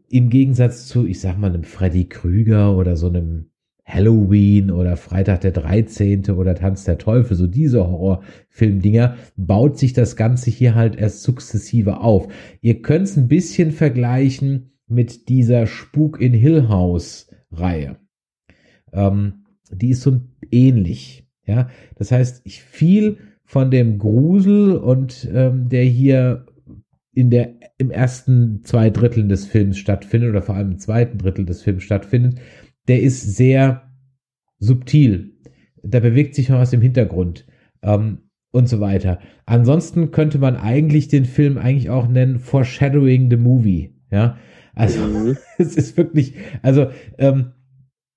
im 0.08 0.30
Gegensatz 0.30 0.86
zu 0.86 1.06
ich 1.06 1.20
sag 1.20 1.38
mal 1.38 1.50
einem 1.50 1.64
Freddy 1.64 2.06
Krüger 2.06 2.76
oder 2.76 2.96
so 2.96 3.08
einem 3.08 3.50
Halloween 3.88 4.70
oder 4.70 4.96
Freitag 4.96 5.40
der 5.40 5.52
13. 5.52 6.30
oder 6.30 6.54
Tanz 6.54 6.84
der 6.84 6.98
Teufel, 6.98 7.36
so 7.36 7.46
diese 7.46 7.88
Horrorfilmdinger, 7.88 9.16
baut 9.36 9.78
sich 9.78 9.94
das 9.94 10.14
Ganze 10.14 10.50
hier 10.50 10.74
halt 10.74 10.96
erst 10.96 11.22
sukzessive 11.22 12.00
auf. 12.00 12.28
Ihr 12.60 12.82
könnt 12.82 13.06
es 13.06 13.16
ein 13.16 13.28
bisschen 13.28 13.72
vergleichen 13.72 14.72
mit 14.86 15.28
dieser 15.30 15.66
Spuk 15.66 16.20
in 16.20 16.34
Hill 16.34 16.68
House 16.68 17.30
Reihe. 17.50 17.96
Ähm, 18.92 19.44
die 19.70 19.90
ist 19.90 20.02
so 20.02 20.20
ähnlich. 20.50 21.26
Ja, 21.46 21.70
das 21.96 22.12
heißt, 22.12 22.42
ich 22.44 22.62
viel 22.62 23.16
von 23.44 23.70
dem 23.70 23.98
Grusel 23.98 24.76
und 24.76 25.26
ähm, 25.32 25.70
der 25.70 25.84
hier 25.84 26.44
in 27.14 27.30
der 27.30 27.54
im 27.78 27.90
ersten 27.90 28.62
zwei 28.64 28.90
Dritteln 28.90 29.28
des 29.28 29.46
Films 29.46 29.78
stattfindet 29.78 30.30
oder 30.30 30.42
vor 30.42 30.56
allem 30.56 30.72
im 30.72 30.78
zweiten 30.78 31.16
Drittel 31.16 31.46
des 31.46 31.62
Films 31.62 31.84
stattfindet, 31.84 32.38
der 32.88 33.02
ist 33.02 33.36
sehr 33.36 33.92
subtil. 34.58 35.36
Da 35.82 36.00
bewegt 36.00 36.34
sich 36.34 36.48
noch 36.48 36.58
was 36.58 36.72
im 36.72 36.80
Hintergrund 36.80 37.46
ähm, 37.82 38.30
und 38.50 38.68
so 38.68 38.80
weiter. 38.80 39.20
Ansonsten 39.46 40.10
könnte 40.10 40.38
man 40.38 40.56
eigentlich 40.56 41.08
den 41.08 41.24
Film 41.24 41.58
eigentlich 41.58 41.90
auch 41.90 42.08
nennen 42.08 42.38
Foreshadowing 42.38 43.30
the 43.30 43.36
Movie. 43.36 43.94
Ja, 44.10 44.38
also 44.74 45.00
mhm. 45.00 45.36
es 45.58 45.76
ist 45.76 45.96
wirklich, 45.96 46.34
also 46.62 46.90
ähm, 47.18 47.52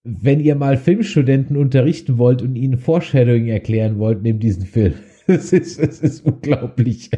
wenn 0.03 0.39
ihr 0.39 0.55
mal 0.55 0.77
Filmstudenten 0.77 1.57
unterrichten 1.57 2.17
wollt 2.17 2.41
und 2.41 2.55
ihnen 2.55 2.77
Foreshadowing 2.77 3.47
erklären 3.47 3.99
wollt, 3.99 4.23
nehmt 4.23 4.41
diesen 4.43 4.65
Film. 4.65 4.93
Es 5.27 5.53
ist, 5.53 5.79
es 5.79 6.01
ist 6.01 6.25
unglaublich. 6.25 7.11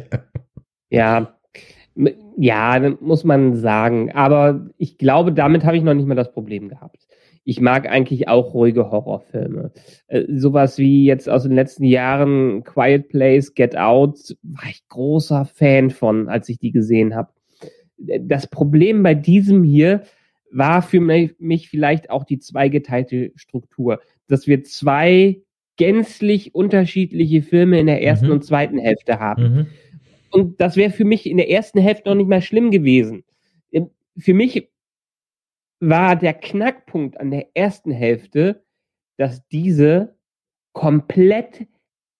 Ja, 0.90 1.34
ja, 2.36 2.96
muss 3.00 3.24
man 3.24 3.56
sagen. 3.56 4.12
Aber 4.12 4.68
ich 4.76 4.98
glaube, 4.98 5.32
damit 5.32 5.64
habe 5.64 5.78
ich 5.78 5.82
noch 5.82 5.94
nicht 5.94 6.06
mal 6.06 6.14
das 6.14 6.30
Problem 6.32 6.68
gehabt 6.68 7.03
ich 7.44 7.60
mag 7.60 7.88
eigentlich 7.88 8.28
auch 8.28 8.54
ruhige 8.54 8.90
Horrorfilme. 8.90 9.70
Äh, 10.08 10.24
sowas 10.28 10.78
wie 10.78 11.04
jetzt 11.04 11.28
aus 11.28 11.42
den 11.42 11.52
letzten 11.52 11.84
Jahren 11.84 12.64
Quiet 12.64 13.08
Place, 13.08 13.54
Get 13.54 13.76
Out, 13.76 14.36
war 14.42 14.70
ich 14.70 14.86
großer 14.88 15.44
Fan 15.44 15.90
von, 15.90 16.28
als 16.28 16.48
ich 16.48 16.58
die 16.58 16.72
gesehen 16.72 17.14
habe. 17.14 17.30
Das 17.98 18.46
Problem 18.46 19.02
bei 19.02 19.14
diesem 19.14 19.62
hier 19.62 20.02
war 20.50 20.82
für 20.82 21.00
mich 21.00 21.68
vielleicht 21.68 22.10
auch 22.10 22.24
die 22.24 22.38
zweigeteilte 22.38 23.32
Struktur, 23.34 24.00
dass 24.26 24.46
wir 24.46 24.62
zwei 24.64 25.42
gänzlich 25.76 26.54
unterschiedliche 26.54 27.42
Filme 27.42 27.78
in 27.80 27.86
der 27.86 28.02
ersten 28.02 28.26
mhm. 28.26 28.32
und 28.32 28.44
zweiten 28.44 28.78
Hälfte 28.78 29.18
haben. 29.18 29.42
Mhm. 29.42 29.66
Und 30.30 30.60
das 30.60 30.76
wäre 30.76 30.90
für 30.90 31.04
mich 31.04 31.26
in 31.26 31.36
der 31.36 31.50
ersten 31.50 31.80
Hälfte 31.80 32.08
noch 32.08 32.16
nicht 32.16 32.28
mal 32.28 32.42
schlimm 32.42 32.70
gewesen. 32.70 33.24
Für 34.16 34.34
mich 34.34 34.68
war 35.88 36.16
der 36.16 36.34
Knackpunkt 36.34 37.18
an 37.20 37.30
der 37.30 37.56
ersten 37.56 37.90
Hälfte, 37.90 38.64
dass 39.16 39.46
diese 39.48 40.16
komplett 40.72 41.66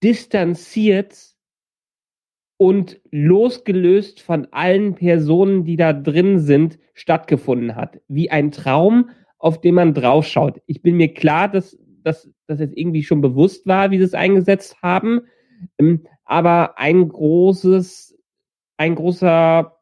distanziert 0.02 1.34
und 2.56 3.00
losgelöst 3.10 4.20
von 4.20 4.46
allen 4.52 4.94
Personen, 4.94 5.64
die 5.64 5.76
da 5.76 5.92
drin 5.92 6.38
sind, 6.38 6.78
stattgefunden 6.92 7.74
hat. 7.74 8.00
Wie 8.08 8.30
ein 8.30 8.52
Traum, 8.52 9.10
auf 9.38 9.60
den 9.60 9.74
man 9.74 9.94
draufschaut. 9.94 10.60
Ich 10.66 10.80
bin 10.82 10.96
mir 10.96 11.12
klar, 11.12 11.48
dass, 11.48 11.76
das 12.02 12.28
jetzt 12.46 12.76
irgendwie 12.76 13.02
schon 13.02 13.20
bewusst 13.20 13.66
war, 13.66 13.90
wie 13.90 13.98
sie 13.98 14.04
es 14.04 14.14
eingesetzt 14.14 14.76
haben. 14.82 15.22
Ähm, 15.78 16.06
aber 16.24 16.78
ein 16.78 17.08
großes, 17.08 18.16
ein 18.76 18.94
großer 18.94 19.73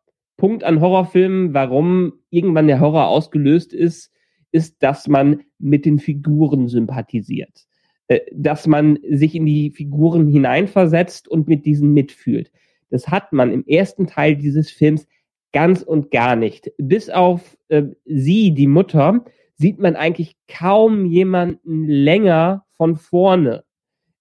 Punkt 0.43 0.64
an 0.64 0.80
Horrorfilmen, 0.80 1.55
warum 1.55 2.14
irgendwann 2.30 2.66
der 2.66 2.80
Horror 2.80 3.07
ausgelöst 3.07 3.72
ist, 3.72 4.11
ist, 4.51 4.82
dass 4.82 5.07
man 5.07 5.43
mit 5.61 5.84
den 5.84 6.01
Figuren 6.01 6.66
sympathisiert. 6.66 7.64
Äh, 8.09 8.22
dass 8.34 8.66
man 8.66 8.99
sich 9.09 9.36
in 9.36 9.47
die 9.47 9.70
Figuren 9.70 10.26
hineinversetzt 10.26 11.28
und 11.28 11.47
mit 11.47 11.64
diesen 11.64 11.93
mitfühlt. 11.93 12.51
Das 12.90 13.07
hat 13.07 13.32
man 13.32 13.53
im 13.53 13.64
ersten 13.68 14.09
Teil 14.09 14.34
dieses 14.34 14.68
Films 14.68 15.07
ganz 15.53 15.80
und 15.80 16.11
gar 16.11 16.34
nicht. 16.34 16.72
Bis 16.76 17.09
auf 17.09 17.57
äh, 17.68 17.84
sie, 18.05 18.53
die 18.53 18.66
Mutter, 18.66 19.24
sieht 19.55 19.78
man 19.78 19.95
eigentlich 19.95 20.34
kaum 20.49 21.07
jemanden 21.07 21.86
länger 21.86 22.64
von 22.72 22.97
vorne. 22.97 23.62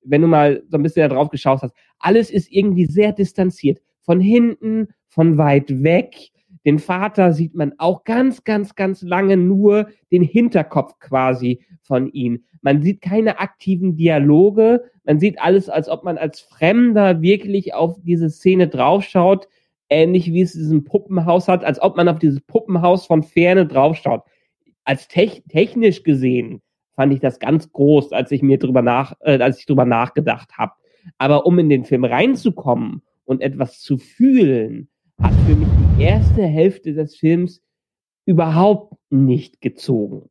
Wenn 0.03 0.21
du 0.21 0.27
mal 0.27 0.61
so 0.69 0.77
ein 0.77 0.83
bisschen 0.83 1.09
da 1.09 1.15
drauf 1.15 1.29
geschaut 1.29 1.63
hast. 1.63 1.73
Alles 1.97 2.29
ist 2.29 2.51
irgendwie 2.51 2.85
sehr 2.85 3.11
distanziert. 3.11 3.79
Von 4.01 4.19
hinten, 4.19 4.89
von 5.07 5.37
weit 5.37 5.83
weg. 5.83 6.31
Den 6.65 6.79
Vater 6.79 7.33
sieht 7.33 7.55
man 7.55 7.73
auch 7.77 8.03
ganz, 8.03 8.43
ganz, 8.43 8.75
ganz 8.75 9.01
lange 9.01 9.37
nur 9.37 9.87
den 10.11 10.21
Hinterkopf 10.21 10.99
quasi 10.99 11.61
von 11.81 12.11
ihm. 12.11 12.43
Man 12.61 12.81
sieht 12.81 13.01
keine 13.01 13.39
aktiven 13.39 13.95
Dialoge. 13.95 14.83
Man 15.03 15.19
sieht 15.19 15.41
alles, 15.41 15.69
als 15.69 15.89
ob 15.89 16.03
man 16.03 16.17
als 16.17 16.39
Fremder 16.39 17.21
wirklich 17.21 17.73
auf 17.73 17.97
diese 18.03 18.29
Szene 18.29 18.67
draufschaut. 18.67 19.47
Ähnlich 19.89 20.31
wie 20.31 20.41
es 20.41 20.53
diesen 20.53 20.83
Puppenhaus 20.83 21.47
hat, 21.47 21.65
als 21.65 21.81
ob 21.81 21.97
man 21.97 22.07
auf 22.07 22.19
dieses 22.19 22.39
Puppenhaus 22.41 23.07
von 23.07 23.23
Ferne 23.23 23.65
draufschaut. 23.65 24.21
Als 24.83 25.07
te 25.07 25.41
technisch 25.49 26.03
gesehen 26.03 26.61
fand 26.95 27.13
ich 27.13 27.19
das 27.19 27.39
ganz 27.39 27.71
groß, 27.71 28.13
als 28.13 28.31
ich 28.31 28.41
mir 28.41 28.59
drüber 28.59 28.81
nach, 28.81 29.13
äh, 29.21 29.39
als 29.39 29.59
ich 29.59 29.65
drüber 29.65 29.85
nachgedacht 29.85 30.57
habe. 30.57 30.73
Aber 31.17 31.45
um 31.45 31.57
in 31.57 31.69
den 31.69 31.83
Film 31.83 32.05
reinzukommen 32.05 33.01
und 33.25 33.41
etwas 33.41 33.79
zu 33.79 33.97
fühlen, 33.97 34.89
hat 35.21 35.33
für 35.47 35.55
mich 35.55 35.67
die 35.97 36.03
erste 36.03 36.43
Hälfte 36.43 36.93
des 36.93 37.15
Films 37.15 37.61
überhaupt 38.25 38.95
nicht 39.09 39.61
gezogen. 39.61 40.29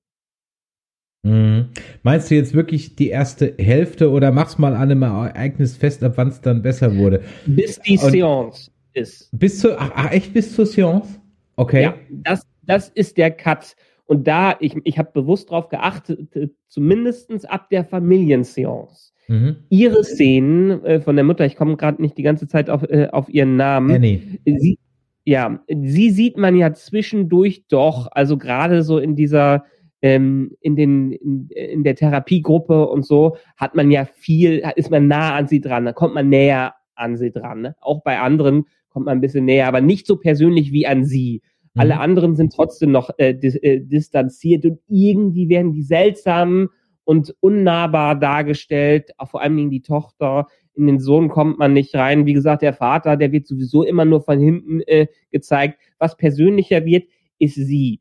Mhm. 1.23 1.69
Meinst 2.03 2.31
du 2.31 2.35
jetzt 2.35 2.55
wirklich 2.55 2.97
die 2.97 3.09
erste 3.09 3.55
Hälfte 3.59 4.11
oder 4.11 4.33
mach's 4.33 4.59
mal 4.59 4.75
an 4.75 4.91
einem 4.91 5.03
Ereignis 5.03 5.77
fest, 5.77 6.03
ab 6.03 6.15
wann 6.17 6.29
es 6.29 6.41
dann 6.41 6.63
besser 6.63 6.97
wurde? 6.97 7.23
Bis 7.47 7.79
die 7.81 7.99
Und 7.99 8.11
Seance 8.11 8.71
ist. 8.95 9.29
Bis 9.33 9.61
zu, 9.61 9.79
ach, 9.79 10.11
echt 10.13 10.33
bis 10.33 10.55
zur 10.55 10.67
Seance? 10.67 11.21
Okay. 11.57 11.83
Ja, 11.83 11.95
das, 12.11 12.47
das 12.63 12.89
ist 12.89 13.19
der 13.19 13.31
Cut. 13.31 13.77
Und 14.07 14.27
da, 14.27 14.57
ich, 14.61 14.75
ich 14.85 14.99
habe 14.99 15.11
bewusst 15.13 15.51
darauf 15.51 15.69
geachtet, 15.69 16.31
zumindest 16.69 17.49
ab 17.49 17.69
der 17.71 17.85
Familienseance. 17.85 19.10
Mhm. 19.31 19.59
Ihre 19.69 20.03
Szenen 20.03 20.85
äh, 20.85 21.01
von 21.01 21.15
der 21.15 21.25
Mutter, 21.25 21.47
ich 21.47 21.55
komme 21.55 21.77
gerade 21.77 22.03
nicht 22.03 22.19
die 22.19 22.25
ganze 22.25 22.49
Zeit 22.49 22.69
auf, 22.69 22.83
äh, 22.83 23.07
auf 23.13 23.29
ihren 23.29 23.55
Namen. 23.55 23.95
Annie. 23.95 24.23
Sie, 24.45 24.77
ja, 25.25 25.63
sie 25.69 26.11
sieht 26.11 26.37
man 26.37 26.57
ja 26.57 26.73
zwischendurch 26.73 27.65
doch, 27.69 28.09
also 28.11 28.37
gerade 28.37 28.83
so 28.83 28.99
in 28.99 29.15
dieser, 29.15 29.67
ähm, 30.03 30.57
in 30.61 30.75
den, 30.75 31.13
in, 31.13 31.49
in 31.49 31.85
der 31.85 31.95
Therapiegruppe 31.95 32.89
und 32.89 33.07
so, 33.07 33.37
hat 33.57 33.77
man 33.77 33.93
ja 33.93 34.05
viel, 34.05 34.65
ist 34.75 34.91
man 34.91 35.07
nah 35.07 35.37
an 35.37 35.47
sie 35.47 35.61
dran, 35.61 35.85
da 35.85 35.93
kommt 35.93 36.15
man 36.15 36.29
näher 36.29 36.75
an 36.97 37.17
sie 37.17 37.31
dran. 37.31 37.61
Ne? 37.61 37.77
Auch 37.81 38.03
bei 38.03 38.19
anderen 38.19 38.65
kommt 38.89 39.07
man 39.07 39.19
ein 39.19 39.21
bisschen 39.21 39.45
näher, 39.45 39.69
aber 39.69 39.81
nicht 39.81 40.09
so 40.09 40.17
persönlich 40.17 40.73
wie 40.73 40.89
an 40.89 41.05
sie. 41.05 41.41
Mhm. 41.75 41.81
Alle 41.81 42.01
anderen 42.01 42.35
sind 42.35 42.53
trotzdem 42.53 42.91
noch 42.91 43.11
äh, 43.17 43.33
dis, 43.33 43.55
äh, 43.55 43.79
distanziert 43.81 44.65
und 44.65 44.81
irgendwie 44.89 45.49
werden 45.49 45.73
die 45.73 45.85
seltsamen 45.85 46.69
und 47.11 47.35
unnahbar 47.41 48.15
dargestellt, 48.15 49.11
auch 49.19 49.31
vor 49.31 49.43
allen 49.43 49.57
Dingen 49.57 49.71
die 49.71 49.83
Tochter. 49.83 50.47
In 50.75 50.87
den 50.87 51.01
Sohn 51.01 51.29
kommt 51.29 51.59
man 51.59 51.73
nicht 51.73 51.93
rein. 51.97 52.25
Wie 52.25 52.35
gesagt, 52.35 52.63
der 52.63 52.73
Vater, 52.73 53.17
der 53.17 53.33
wird 53.33 53.49
sowieso 53.49 53.83
immer 53.83 54.05
nur 54.05 54.21
von 54.21 54.39
hinten 54.39 54.81
äh, 54.83 55.09
gezeigt. 55.33 55.81
Was 55.99 56.17
persönlicher 56.17 56.85
wird, 56.85 57.09
ist 57.41 57.57
sie. 57.57 57.99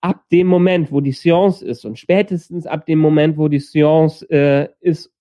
Ab 0.00 0.28
dem 0.30 0.46
Moment, 0.46 0.92
wo 0.92 1.00
die 1.00 1.10
Seance 1.10 1.66
ist 1.66 1.84
und 1.84 1.98
spätestens 1.98 2.64
ab 2.64 2.86
dem 2.86 3.00
Moment, 3.00 3.36
wo 3.36 3.48
die 3.48 3.58
Seance 3.58 4.24
äh, 4.30 4.68
ist 4.78 5.12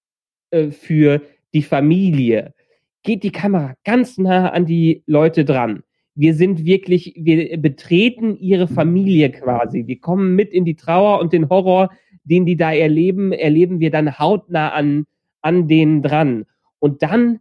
äh, 0.52 0.70
für 0.70 1.24
die 1.56 1.64
Familie, 1.64 2.54
geht 3.02 3.24
die 3.24 3.32
Kamera 3.32 3.74
ganz 3.84 4.20
nah 4.20 4.50
an 4.50 4.68
die 4.68 5.02
Leute 5.08 5.46
dran. 5.46 5.82
Wir 6.14 6.36
sind 6.36 6.64
wirklich, 6.64 7.16
wir 7.18 7.58
betreten 7.58 8.38
ihre 8.38 8.68
Familie 8.68 9.32
quasi. 9.32 9.88
Wir 9.88 10.00
kommen 10.00 10.36
mit 10.36 10.54
in 10.54 10.64
die 10.64 10.76
Trauer 10.76 11.20
und 11.20 11.34
den 11.34 11.50
Horror, 11.50 11.90
den 12.24 12.46
die 12.46 12.56
da 12.56 12.74
erleben, 12.74 13.32
erleben 13.32 13.80
wir 13.80 13.92
dann 13.92 14.20
hautnah 14.20 14.70
an, 14.70 15.06
an 15.42 15.68
denen 15.68 16.02
dran. 16.02 16.46
Und 16.80 17.04
dann 17.04 17.40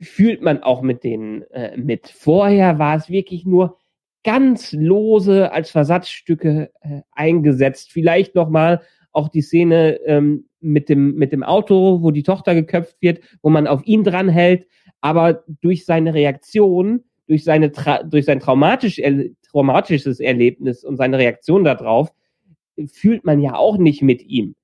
fühlt 0.00 0.42
man 0.42 0.62
auch 0.62 0.82
mit 0.82 1.04
denen 1.04 1.42
äh, 1.50 1.76
mit. 1.76 2.08
Vorher 2.08 2.78
war 2.78 2.96
es 2.96 3.08
wirklich 3.08 3.46
nur 3.46 3.78
ganz 4.24 4.72
lose 4.72 5.52
als 5.52 5.70
Versatzstücke 5.70 6.70
äh, 6.80 7.00
eingesetzt. 7.12 7.92
Vielleicht 7.92 8.34
nochmal 8.34 8.82
auch 9.12 9.28
die 9.28 9.40
Szene 9.40 10.00
ähm, 10.04 10.46
mit, 10.60 10.88
dem, 10.88 11.14
mit 11.14 11.32
dem 11.32 11.42
Auto, 11.42 12.02
wo 12.02 12.10
die 12.10 12.22
Tochter 12.22 12.54
geköpft 12.54 12.96
wird, 13.00 13.20
wo 13.40 13.50
man 13.50 13.66
auf 13.66 13.86
ihn 13.86 14.04
dranhält, 14.04 14.66
aber 15.00 15.44
durch 15.60 15.86
seine 15.86 16.12
Reaktion, 16.12 17.04
durch, 17.26 17.44
seine 17.44 17.72
Tra 17.72 18.02
durch 18.02 18.24
sein 18.24 18.40
traumatisch, 18.40 18.98
er 18.98 19.26
traumatisches 19.50 20.20
Erlebnis 20.20 20.84
und 20.84 20.96
seine 20.96 21.18
Reaktion 21.18 21.64
darauf, 21.64 22.12
fühlt 22.92 23.24
man 23.24 23.40
ja 23.40 23.54
auch 23.56 23.78
nicht 23.78 24.02
mit 24.02 24.22
ihm. 24.22 24.54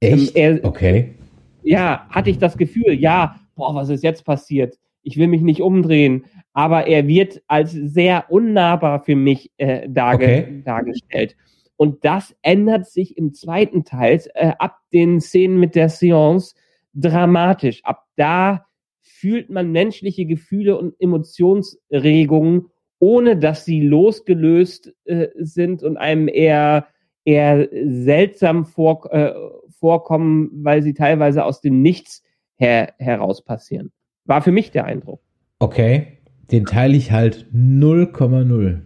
Echt? 0.00 0.36
Ähm, 0.36 0.60
er, 0.60 0.64
okay. 0.64 1.14
Ja, 1.62 2.06
hatte 2.08 2.30
ich 2.30 2.38
das 2.38 2.56
Gefühl, 2.56 2.94
ja, 2.94 3.36
boah, 3.54 3.74
was 3.74 3.90
ist 3.90 4.02
jetzt 4.02 4.24
passiert? 4.24 4.78
Ich 5.02 5.16
will 5.16 5.28
mich 5.28 5.42
nicht 5.42 5.60
umdrehen. 5.60 6.24
Aber 6.52 6.86
er 6.86 7.06
wird 7.06 7.42
als 7.46 7.72
sehr 7.72 8.30
unnahbar 8.30 9.02
für 9.04 9.16
mich 9.16 9.50
äh, 9.56 9.88
darge 9.88 10.24
Okay. 10.24 10.62
dargestellt. 10.64 11.36
Und 11.76 12.04
das 12.04 12.36
ändert 12.42 12.86
sich 12.86 13.16
im 13.16 13.32
zweiten 13.32 13.84
Teil 13.84 14.20
äh, 14.34 14.52
ab 14.58 14.78
den 14.92 15.20
Szenen 15.20 15.58
mit 15.58 15.74
der 15.74 15.88
Seance 15.88 16.54
dramatisch. 16.92 17.84
Ab 17.84 18.04
da 18.16 18.66
fühlt 19.00 19.48
man 19.50 19.72
menschliche 19.72 20.26
Gefühle 20.26 20.78
und 20.78 20.94
Emotionsregungen, 21.00 22.66
ohne 22.98 23.36
dass 23.36 23.64
sie 23.64 23.80
losgelöst 23.80 24.94
äh, 25.04 25.28
sind 25.36 25.82
und 25.82 25.96
einem 25.96 26.28
eher 26.28 26.86
eher 27.30 27.68
seltsam 27.84 28.64
vor, 28.64 29.12
äh, 29.12 29.32
vorkommen, 29.78 30.50
weil 30.52 30.82
sie 30.82 30.94
teilweise 30.94 31.44
aus 31.44 31.60
dem 31.60 31.82
Nichts 31.82 32.22
her 32.56 32.94
heraus 32.98 33.44
passieren. 33.44 33.90
War 34.24 34.42
für 34.42 34.52
mich 34.52 34.70
der 34.70 34.84
Eindruck. 34.84 35.20
Okay. 35.58 36.18
Den 36.50 36.64
teile 36.66 36.96
ich 36.96 37.12
halt 37.12 37.46
0,0. 37.54 38.80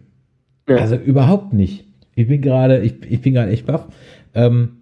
Ja. 0.69 0.75
Also 0.75 0.95
überhaupt 0.95 1.53
nicht. 1.53 1.85
Ich 2.13 2.27
bin 2.27 2.41
gerade, 2.41 2.81
ich, 2.81 2.95
ich 3.09 3.21
bin 3.21 3.33
gerade 3.33 3.51
echt 3.51 3.65
baff. 3.65 3.87
Ähm, 4.35 4.81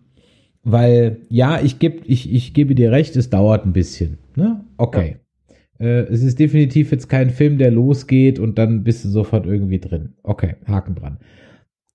weil, 0.64 1.22
ja, 1.30 1.62
ich 1.62 1.80
geb, 1.80 2.04
ich, 2.06 2.32
ich 2.32 2.54
gebe 2.54 2.76
dir 2.76 2.92
recht, 2.92 3.16
es 3.16 3.30
dauert 3.30 3.66
ein 3.66 3.74
bisschen. 3.74 4.18
Ne? 4.36 4.64
Okay. 4.78 5.18
Äh, 5.80 6.04
es 6.04 6.24
ist 6.24 6.40
definitiv 6.40 6.92
jetzt 6.92 7.08
kein 7.10 7.30
Film, 7.30 7.58
der 7.58 7.72
losgeht 7.72 8.40
und 8.40 8.58
dann 8.58 8.84
bist 8.84 9.04
du 9.06 9.10
sofort 9.10 9.46
irgendwie 9.46 9.80
drin. 9.80 10.14
Okay, 10.24 10.56
Haken 10.68 10.96
dran. 10.96 11.18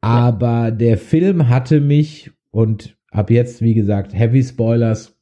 Aber 0.00 0.70
der 0.70 0.98
Film 0.98 1.48
hatte 1.48 1.80
mich 1.80 2.30
und 2.50 2.96
ab 3.10 3.30
jetzt, 3.30 3.62
wie 3.62 3.74
gesagt, 3.74 4.14
Heavy 4.14 4.42
Spoilers. 4.42 5.16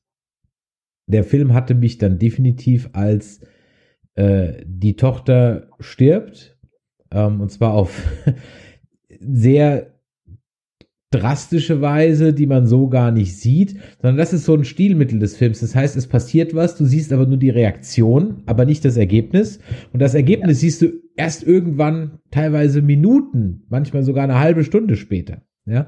Der 1.06 1.24
Film 1.24 1.54
hatte 1.54 1.74
mich 1.74 1.98
dann 1.98 2.18
definitiv 2.18 2.90
als 2.92 3.40
äh, 4.14 4.64
die 4.66 4.96
Tochter 4.96 5.68
stirbt. 5.78 6.58
Ähm, 7.10 7.40
und 7.40 7.50
zwar 7.50 7.74
auf 7.74 8.02
sehr 9.20 9.94
drastische 11.10 11.80
Weise, 11.80 12.32
die 12.32 12.46
man 12.46 12.66
so 12.66 12.88
gar 12.88 13.12
nicht 13.12 13.36
sieht, 13.38 13.76
sondern 14.00 14.16
das 14.16 14.32
ist 14.32 14.44
so 14.44 14.54
ein 14.54 14.64
Stilmittel 14.64 15.18
des 15.20 15.36
Films. 15.36 15.60
Das 15.60 15.74
heißt, 15.74 15.96
es 15.96 16.08
passiert 16.08 16.54
was, 16.54 16.76
du 16.76 16.84
siehst 16.84 17.12
aber 17.12 17.26
nur 17.26 17.36
die 17.36 17.50
Reaktion, 17.50 18.42
aber 18.46 18.64
nicht 18.64 18.84
das 18.84 18.96
Ergebnis. 18.96 19.60
Und 19.92 20.00
das 20.00 20.14
Ergebnis 20.14 20.60
siehst 20.60 20.82
du 20.82 21.05
erst 21.16 21.42
irgendwann 21.42 22.18
teilweise 22.30 22.82
Minuten, 22.82 23.64
manchmal 23.68 24.02
sogar 24.02 24.24
eine 24.24 24.38
halbe 24.38 24.64
Stunde 24.64 24.96
später. 24.96 25.42
Ja. 25.64 25.86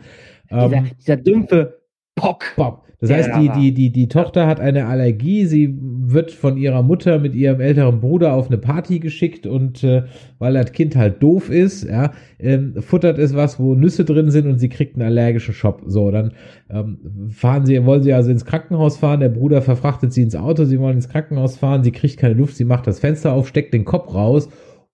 Dieser, 0.50 0.72
Ähm, 0.72 0.84
dieser 0.98 1.16
dumpfe 1.16 1.78
Pock. 2.14 2.52
Pop. 2.56 2.84
Das 3.00 3.12
heißt, 3.12 3.30
die, 3.38 3.48
die, 3.50 3.74
die, 3.74 3.92
die 3.92 4.08
Tochter 4.08 4.48
hat 4.48 4.58
eine 4.58 4.86
Allergie. 4.86 5.44
Sie 5.44 5.78
wird 5.80 6.32
von 6.32 6.56
ihrer 6.56 6.82
Mutter 6.82 7.20
mit 7.20 7.32
ihrem 7.32 7.60
älteren 7.60 8.00
Bruder 8.00 8.32
auf 8.32 8.48
eine 8.48 8.58
Party 8.58 8.98
geschickt 8.98 9.46
und 9.46 9.84
äh, 9.84 10.02
weil 10.40 10.54
das 10.54 10.72
Kind 10.72 10.96
halt 10.96 11.22
doof 11.22 11.48
ist, 11.48 11.84
ja, 11.84 12.10
ähm, 12.40 12.74
futtert 12.80 13.18
es 13.18 13.36
was, 13.36 13.60
wo 13.60 13.76
Nüsse 13.76 14.04
drin 14.04 14.32
sind 14.32 14.48
und 14.48 14.58
sie 14.58 14.68
kriegt 14.68 14.96
einen 14.96 15.06
allergischen 15.06 15.54
Schock. 15.54 15.82
So, 15.86 16.10
dann 16.10 16.32
ähm, 16.70 16.98
fahren 17.30 17.66
sie, 17.66 17.84
wollen 17.86 18.02
sie 18.02 18.12
also 18.12 18.32
ins 18.32 18.44
Krankenhaus 18.44 18.96
fahren. 18.96 19.20
Der 19.20 19.28
Bruder 19.28 19.62
verfrachtet 19.62 20.12
sie 20.12 20.22
ins 20.22 20.34
Auto. 20.34 20.64
Sie 20.64 20.80
wollen 20.80 20.96
ins 20.96 21.08
Krankenhaus 21.08 21.56
fahren. 21.56 21.84
Sie 21.84 21.92
kriegt 21.92 22.16
keine 22.16 22.34
Luft. 22.34 22.56
Sie 22.56 22.64
macht 22.64 22.88
das 22.88 22.98
Fenster 22.98 23.32
auf, 23.32 23.46
steckt 23.46 23.74
den 23.74 23.84
Kopf 23.84 24.12
raus 24.12 24.48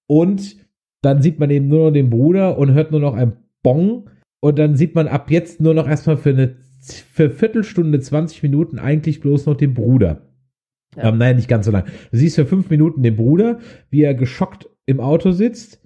und 0.07 0.57
dann 1.03 1.21
sieht 1.21 1.39
man 1.39 1.51
eben 1.51 1.69
nur 1.69 1.87
noch 1.87 1.93
den 1.93 2.11
Bruder 2.11 2.57
und 2.59 2.73
hört 2.73 2.91
nur 2.91 3.01
noch 3.01 3.15
ein 3.15 3.35
Bong. 3.63 4.09
Und 4.41 4.59
dann 4.59 4.77
sieht 4.77 4.95
man 4.95 5.07
ab 5.07 5.31
jetzt 5.31 5.61
nur 5.61 5.75
noch 5.75 5.89
erstmal 5.89 6.17
für 6.17 6.31
eine 6.31 6.57
für 6.81 7.31
Viertelstunde, 7.31 8.01
20 8.01 8.43
Minuten 8.43 8.79
eigentlich 8.79 9.21
bloß 9.21 9.47
noch 9.47 9.57
den 9.57 9.75
Bruder. 9.75 10.23
Ja. 10.97 11.09
Ähm, 11.09 11.19
nein, 11.19 11.37
nicht 11.37 11.49
ganz 11.49 11.67
so 11.67 11.73
lang. 11.73 11.85
Du 12.11 12.19
siehst 12.19 12.37
für 12.37 12.47
fünf 12.47 12.71
Minuten 12.71 13.03
den 13.03 13.17
Bruder, 13.17 13.59
wie 13.91 14.03
er 14.03 14.15
geschockt 14.15 14.69
im 14.87 15.01
Auto 15.01 15.33
sitzt, 15.33 15.81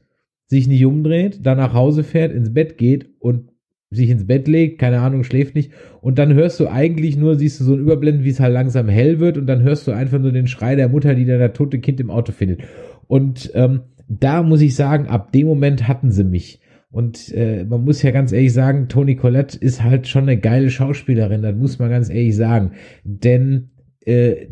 sich 0.47 0.67
nicht 0.67 0.85
umdreht, 0.85 1.47
dann 1.47 1.59
nach 1.59 1.73
Hause 1.73 2.05
fährt, 2.05 2.33
ins 2.33 2.53
Bett 2.53 2.79
geht 2.79 3.09
und 3.21 3.51
sich 3.91 4.11
ins 4.11 4.27
Bett 4.27 4.49
legt, 4.49 4.79
keine 4.79 5.01
Ahnung, 5.01 5.25
schläft 5.25 5.55
nicht. 5.55 5.73
Und 6.01 6.19
dann 6.19 6.35
hörst 6.35 6.61
du 6.61 6.69
eigentlich 6.69 7.17
nur, 7.17 7.37
siehst 7.37 7.61
du 7.61 7.65
so 7.65 7.75
ein 7.75 7.81
Überblenden, 7.81 8.25
wie 8.25 8.31
es 8.31 8.41
halt 8.41 8.53
langsam 8.53 8.89
hell 8.89 9.19
wird 9.19 9.39
und 9.39 9.47
dann 9.47 9.63
hörst 9.63 9.87
du 9.87 9.93
einfach 9.93 10.19
nur 10.19 10.33
den 10.33 10.47
Schrei 10.47 10.75
der 10.75 10.89
Mutter, 10.89 11.15
die 11.15 11.25
dann 11.25 11.41
das 11.41 11.53
tote 11.55 11.79
Kind 11.79 12.01
im 12.01 12.11
Auto 12.11 12.33
findet. 12.33 12.63
Und 13.07 13.51
ähm, 13.55 13.81
da 14.09 14.43
muss 14.43 14.61
ich 14.61 14.75
sagen, 14.75 15.07
ab 15.07 15.33
dem 15.33 15.47
Moment 15.47 15.87
hatten 15.87 16.11
sie 16.11 16.25
mich. 16.25 16.61
Und 16.91 17.33
äh, 17.35 17.65
man 17.65 17.85
muss 17.85 18.03
ja 18.03 18.11
ganz 18.11 18.33
ehrlich 18.33 18.53
sagen, 18.53 18.89
Toni 18.89 19.17
Collette 19.17 19.59
ist 19.59 19.85
halt 19.85 20.09
schon 20.09 20.23
eine 20.23 20.39
geile 20.39 20.71
Schauspielerin, 20.71 21.43
das 21.43 21.55
muss 21.55 21.79
man 21.79 21.91
ganz 21.91 22.09
ehrlich 22.09 22.35
sagen. 22.35 22.73
Denn 23.05 23.71
äh, 24.07 24.47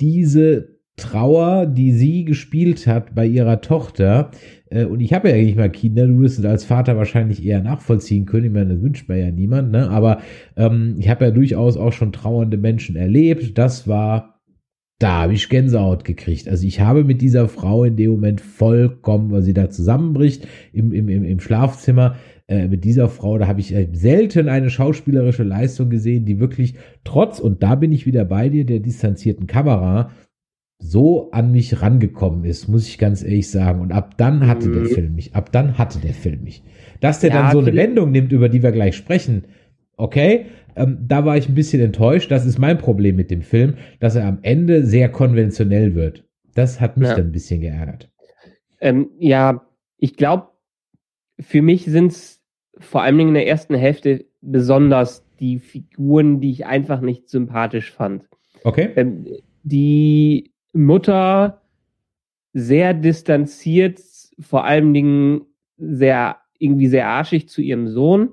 diese 0.00 0.74
Trauer, 0.96 1.66
die 1.66 1.92
sie 1.92 2.24
gespielt 2.24 2.86
hat 2.86 3.14
bei 3.14 3.26
ihrer 3.26 3.62
Tochter, 3.62 4.30
äh, 4.70 4.84
und 4.84 5.00
ich 5.00 5.12
habe 5.14 5.30
ja 5.30 5.34
eigentlich 5.34 5.56
mal 5.56 5.70
Kinder, 5.70 6.06
du 6.06 6.20
wirst 6.20 6.38
es 6.38 6.44
als 6.44 6.64
Vater 6.64 6.96
wahrscheinlich 6.96 7.44
eher 7.44 7.62
nachvollziehen 7.62 8.26
können, 8.26 8.46
ich 8.46 8.52
meine, 8.52 8.74
das 8.74 8.82
wünscht 8.82 9.08
man 9.08 9.18
ja 9.18 9.30
niemand, 9.30 9.72
ne? 9.72 9.88
aber 9.88 10.20
ähm, 10.56 10.96
ich 10.98 11.08
habe 11.08 11.24
ja 11.24 11.30
durchaus 11.30 11.76
auch 11.78 11.92
schon 11.92 12.12
trauernde 12.12 12.58
Menschen 12.58 12.94
erlebt, 12.94 13.56
das 13.56 13.88
war, 13.88 14.33
da 14.98 15.22
habe 15.22 15.34
ich 15.34 15.48
Gänsehaut 15.48 16.04
gekriegt. 16.04 16.48
Also 16.48 16.66
ich 16.66 16.80
habe 16.80 17.04
mit 17.04 17.20
dieser 17.20 17.48
Frau 17.48 17.84
in 17.84 17.96
dem 17.96 18.12
Moment 18.12 18.40
vollkommen, 18.40 19.30
weil 19.32 19.42
sie 19.42 19.54
da 19.54 19.68
zusammenbricht 19.68 20.46
im, 20.72 20.92
im, 20.92 21.08
im, 21.08 21.24
im 21.24 21.40
Schlafzimmer, 21.40 22.16
äh, 22.46 22.68
mit 22.68 22.84
dieser 22.84 23.08
Frau, 23.08 23.38
da 23.38 23.46
habe 23.46 23.60
ich 23.60 23.74
äh, 23.74 23.88
selten 23.92 24.48
eine 24.48 24.68
schauspielerische 24.68 25.44
Leistung 25.44 25.88
gesehen, 25.88 26.26
die 26.26 26.40
wirklich 26.40 26.74
trotz, 27.02 27.38
und 27.38 27.62
da 27.62 27.74
bin 27.74 27.90
ich 27.90 28.04
wieder 28.06 28.24
bei 28.24 28.50
dir, 28.50 28.66
der 28.66 28.80
distanzierten 28.80 29.46
Kamera, 29.46 30.10
so 30.78 31.30
an 31.30 31.52
mich 31.52 31.80
rangekommen 31.80 32.44
ist, 32.44 32.68
muss 32.68 32.86
ich 32.86 32.98
ganz 32.98 33.22
ehrlich 33.22 33.50
sagen. 33.50 33.80
Und 33.80 33.92
ab 33.92 34.18
dann 34.18 34.46
hatte 34.46 34.70
der 34.70 34.82
Mhm. 34.82 34.88
Film 34.88 35.14
mich. 35.14 35.34
Ab 35.34 35.50
dann 35.52 35.78
hatte 35.78 35.98
der 35.98 36.12
Film 36.12 36.44
mich. 36.44 36.62
Dass 37.00 37.20
der 37.20 37.30
Ja, 37.30 37.42
dann 37.42 37.52
so 37.52 37.60
eine 37.60 37.74
Wendung 37.74 38.10
nimmt, 38.10 38.32
über 38.32 38.50
die 38.50 38.62
wir 38.62 38.72
gleich 38.72 38.94
sprechen, 38.96 39.44
okay, 39.96 40.46
ähm, 40.76 40.98
da 41.06 41.24
war 41.24 41.36
ich 41.36 41.48
ein 41.48 41.54
bisschen 41.54 41.80
enttäuscht. 41.80 42.30
Das 42.30 42.46
ist 42.46 42.58
mein 42.58 42.78
Problem 42.78 43.16
mit 43.16 43.30
dem 43.30 43.42
Film, 43.42 43.74
dass 44.00 44.16
er 44.16 44.26
am 44.26 44.38
Ende 44.42 44.84
sehr 44.84 45.08
konventionell 45.08 45.94
wird. 45.94 46.24
Das 46.54 46.80
hat 46.80 46.96
mich 46.96 47.08
Ja. 47.08 47.16
dann 47.16 47.26
ein 47.26 47.32
bisschen 47.32 47.60
geärgert. 47.60 48.10
Ähm, 48.80 49.10
ja, 49.18 49.66
ich 49.98 50.16
glaube, 50.16 50.48
für 51.40 51.62
mich 51.62 51.84
sind 51.84 52.12
es 52.12 52.42
vor 52.78 53.02
allen 53.02 53.18
Dingen 53.18 53.28
in 53.30 53.34
der 53.34 53.46
ersten 53.46 53.74
Hälfte 53.74 54.26
besonders 54.40 55.24
die 55.40 55.58
Figuren, 55.58 56.40
die 56.40 56.50
ich 56.50 56.66
einfach 56.66 57.00
nicht 57.00 57.28
sympathisch 57.28 57.92
fand. 57.92 58.28
Okay? 58.62 58.90
Ähm, 58.96 59.26
die 59.62 60.52
Mutter 60.72 61.62
sehr 62.52 62.94
distanziert, 62.94 64.00
vor 64.38 64.64
allen 64.64 64.92
Dingen 64.94 65.42
sehr, 65.76 66.36
irgendwie 66.58 66.86
sehr 66.86 67.08
arschig 67.08 67.48
zu 67.48 67.62
ihrem 67.62 67.88
Sohn. 67.88 68.32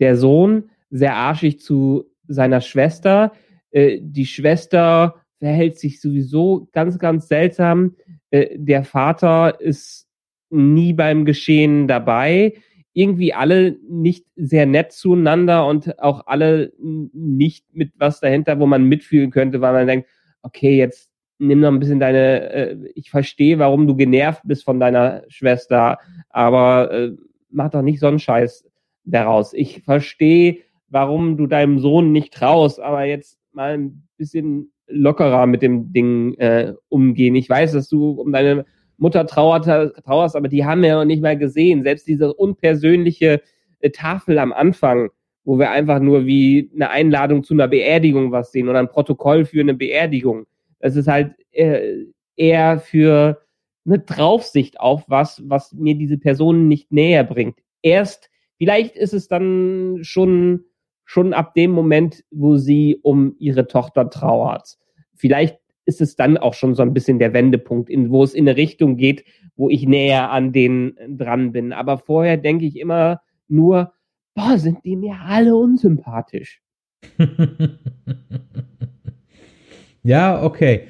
Der 0.00 0.16
Sohn 0.16 0.70
sehr 0.94 1.16
arschig 1.16 1.58
zu 1.58 2.04
seiner 2.28 2.60
Schwester. 2.60 3.32
Äh, 3.72 3.98
die 4.00 4.26
Schwester 4.26 5.16
verhält 5.40 5.78
sich 5.78 6.00
sowieso 6.00 6.68
ganz, 6.72 6.98
ganz 7.00 7.26
seltsam. 7.26 7.96
Äh, 8.30 8.56
der 8.56 8.84
Vater 8.84 9.60
ist 9.60 10.06
nie 10.50 10.92
beim 10.92 11.24
Geschehen 11.24 11.88
dabei. 11.88 12.54
irgendwie 12.94 13.34
alle 13.34 13.76
nicht 13.88 14.24
sehr 14.36 14.66
nett 14.66 14.92
zueinander 14.92 15.66
und 15.66 15.98
auch 15.98 16.28
alle 16.28 16.72
nicht 16.78 17.66
mit 17.74 17.92
was 17.96 18.20
dahinter, 18.20 18.60
wo 18.60 18.66
man 18.66 18.84
mitfühlen 18.84 19.32
könnte, 19.32 19.60
weil 19.60 19.72
man 19.72 19.88
denkt, 19.88 20.08
okay, 20.42 20.76
jetzt 20.76 21.10
nimm 21.38 21.58
noch 21.60 21.72
ein 21.72 21.80
bisschen 21.80 21.98
deine, 21.98 22.52
äh, 22.52 22.76
ich 22.94 23.10
verstehe, 23.10 23.58
warum 23.58 23.88
du 23.88 23.96
genervt 23.96 24.42
bist 24.44 24.64
von 24.64 24.78
deiner 24.78 25.24
Schwester, 25.28 25.98
aber 26.30 26.92
äh, 26.92 27.10
mach 27.50 27.70
doch 27.70 27.82
nicht 27.82 27.98
so 27.98 28.06
einen 28.06 28.20
Scheiß 28.20 28.64
daraus. 29.04 29.52
Ich 29.52 29.82
verstehe, 29.82 30.58
warum 30.94 31.36
du 31.36 31.48
deinem 31.48 31.80
Sohn 31.80 32.12
nicht 32.12 32.32
traust, 32.32 32.78
aber 32.78 33.02
jetzt 33.02 33.36
mal 33.52 33.76
ein 33.76 34.06
bisschen 34.16 34.72
lockerer 34.86 35.46
mit 35.46 35.60
dem 35.60 35.92
Ding 35.92 36.34
äh, 36.34 36.74
umgehen. 36.88 37.34
Ich 37.34 37.50
weiß, 37.50 37.72
dass 37.72 37.88
du 37.88 38.12
um 38.12 38.30
deine 38.30 38.64
Mutter 38.96 39.26
trauert, 39.26 39.64
trauerst, 40.04 40.36
aber 40.36 40.46
die 40.46 40.64
haben 40.64 40.82
wir 40.82 40.90
ja 40.90 40.94
noch 40.98 41.04
nicht 41.04 41.20
mal 41.20 41.36
gesehen. 41.36 41.82
Selbst 41.82 42.06
diese 42.06 42.32
unpersönliche 42.32 43.42
äh, 43.80 43.90
Tafel 43.90 44.38
am 44.38 44.52
Anfang, 44.52 45.10
wo 45.42 45.58
wir 45.58 45.72
einfach 45.72 45.98
nur 45.98 46.26
wie 46.26 46.70
eine 46.72 46.90
Einladung 46.90 47.42
zu 47.42 47.54
einer 47.54 47.66
Beerdigung 47.66 48.30
was 48.30 48.52
sehen 48.52 48.68
oder 48.68 48.78
ein 48.78 48.88
Protokoll 48.88 49.46
für 49.46 49.62
eine 49.62 49.74
Beerdigung. 49.74 50.46
Das 50.78 50.94
ist 50.94 51.08
halt 51.08 51.34
äh, 51.50 52.04
eher 52.36 52.78
für 52.78 53.42
eine 53.84 53.98
Draufsicht 53.98 54.78
auf 54.78 55.02
was, 55.08 55.42
was 55.44 55.72
mir 55.72 55.96
diese 55.96 56.18
Person 56.18 56.68
nicht 56.68 56.92
näher 56.92 57.24
bringt. 57.24 57.58
Erst, 57.82 58.30
vielleicht 58.58 58.94
ist 58.96 59.12
es 59.12 59.26
dann 59.26 59.98
schon, 60.02 60.66
schon 61.04 61.32
ab 61.32 61.54
dem 61.54 61.70
Moment, 61.70 62.24
wo 62.30 62.56
sie 62.56 62.98
um 63.02 63.34
ihre 63.38 63.66
Tochter 63.66 64.10
trauert. 64.10 64.76
Vielleicht 65.14 65.58
ist 65.86 66.00
es 66.00 66.16
dann 66.16 66.36
auch 66.38 66.54
schon 66.54 66.74
so 66.74 66.82
ein 66.82 66.94
bisschen 66.94 67.18
der 67.18 67.32
Wendepunkt, 67.34 67.90
in, 67.90 68.10
wo 68.10 68.22
es 68.22 68.34
in 68.34 68.48
eine 68.48 68.56
Richtung 68.56 68.96
geht, 68.96 69.24
wo 69.56 69.68
ich 69.68 69.86
näher 69.86 70.30
an 70.30 70.52
denen 70.52 70.96
dran 71.18 71.52
bin. 71.52 71.72
Aber 71.72 71.98
vorher 71.98 72.36
denke 72.36 72.64
ich 72.64 72.78
immer 72.78 73.20
nur, 73.48 73.92
boah, 74.34 74.58
sind 74.58 74.84
die 74.84 74.96
mir 74.96 75.16
alle 75.24 75.54
unsympathisch. 75.54 76.62
ja, 80.02 80.42
okay. 80.42 80.88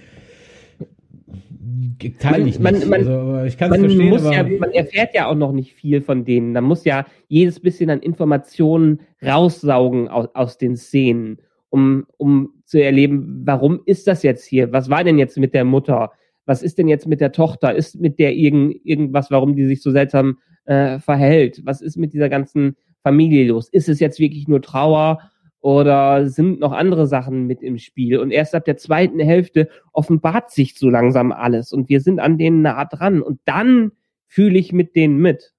Ich 2.01 2.21
man, 2.23 2.45
nicht. 2.45 2.61
Man, 2.61 3.07
also, 3.07 3.45
ich 3.45 3.57
kann 3.57 3.73
es 3.73 3.81
verstehen. 3.81 4.09
Muss 4.09 4.25
ja, 4.25 4.43
man 4.43 4.71
erfährt 4.73 5.15
ja 5.15 5.29
auch 5.29 5.35
noch 5.35 5.53
nicht 5.53 5.75
viel 5.75 6.03
von 6.03 6.25
denen. 6.25 6.53
Man 6.53 6.65
muss 6.65 6.85
ja 6.85 7.07
jedes 7.29 7.61
bisschen 7.61 7.91
an 7.91 8.01
Informationen 8.01 9.01
raussaugen 9.25 10.09
aus, 10.09 10.29
aus 10.35 10.59
den 10.59 10.77
Szenen 10.77 11.39
um, 11.75 12.07
um 12.19 12.53
zu 12.67 12.81
erleben, 12.81 13.43
warum 13.45 13.81
ist 13.85 14.07
das 14.07 14.23
jetzt 14.23 14.45
hier? 14.45 14.71
Was 14.71 14.91
war 14.91 15.03
denn 15.03 15.19
jetzt 15.19 15.37
mit 15.39 15.55
der 15.55 15.65
Mutter? 15.65 16.13
Was 16.47 16.63
ist 16.63 16.79
denn 16.79 16.87
jetzt 16.87 17.09
mit 17.09 17.21
der 17.21 17.33
Tochter? 17.33 17.75
Ist 17.75 18.01
mit 18.01 18.21
der 18.21 18.33
irgend, 18.33 18.77
irgendwas, 18.85 19.33
warum 19.33 19.57
die 19.57 19.67
sich 19.67 19.83
so 19.83 19.91
seltsam 19.91 20.39
äh, 20.67 21.01
verhält? 21.01 21.63
Was 21.65 21.81
ist 21.81 21.97
mit 21.97 22.13
dieser 22.13 22.29
ganzen 22.29 22.77
Familie 23.03 23.49
los? 23.49 23.69
Ist 23.69 23.89
es 23.89 23.99
jetzt 23.99 24.21
wirklich 24.21 24.47
nur 24.47 24.63
Trauer 24.63 25.19
oder 25.65 26.29
sind 26.29 26.61
noch 26.61 26.73
andere 26.73 27.07
Sachen 27.07 27.47
mit 27.47 27.63
im 27.63 27.79
Spiel? 27.79 28.19
Und 28.19 28.31
erst 28.31 28.55
ab 28.55 28.67
der 28.67 28.77
zweiten 28.77 29.19
Hälfte 29.19 29.71
offenbart 29.95 30.51
sich 30.51 30.75
so 30.79 30.91
langsam 30.91 31.33
alles 31.33 31.73
und 31.73 31.89
wir 31.89 32.01
sind 32.01 32.21
an 32.21 32.37
denen 32.37 32.61
nah 32.61 32.85
dran 32.85 33.23
und 33.23 33.41
dann 33.47 33.93
fühle 34.27 34.59
ich 34.59 34.75
mit 34.75 34.95
denen 34.95 35.17
mit. 35.17 35.55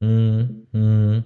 Mhm. 0.00 1.24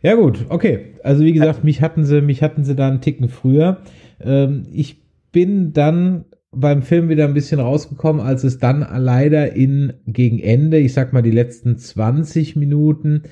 Ja 0.00 0.14
gut, 0.14 0.46
okay. 0.48 0.94
Also 1.02 1.24
wie 1.24 1.34
gesagt, 1.34 1.62
mich 1.62 1.82
hatten 1.82 2.06
sie, 2.06 2.22
mich 2.22 2.42
hatten 2.42 2.64
sie 2.64 2.74
da 2.74 2.88
einen 2.88 3.02
Ticken 3.02 3.28
früher. 3.28 3.82
Ähm, 4.18 4.66
ich 4.72 5.02
bin 5.30 5.74
dann 5.74 6.24
beim 6.52 6.80
Film 6.80 7.10
wieder 7.10 7.26
ein 7.26 7.34
bisschen 7.34 7.60
rausgekommen, 7.60 8.22
als 8.22 8.44
es 8.44 8.58
dann 8.58 8.80
leider 8.80 9.52
in 9.52 9.92
gegen 10.06 10.38
Ende, 10.38 10.78
ich 10.78 10.94
sag 10.94 11.12
mal 11.12 11.22
die 11.22 11.30
letzten 11.30 11.76
20 11.76 12.56
Minuten, 12.56 13.24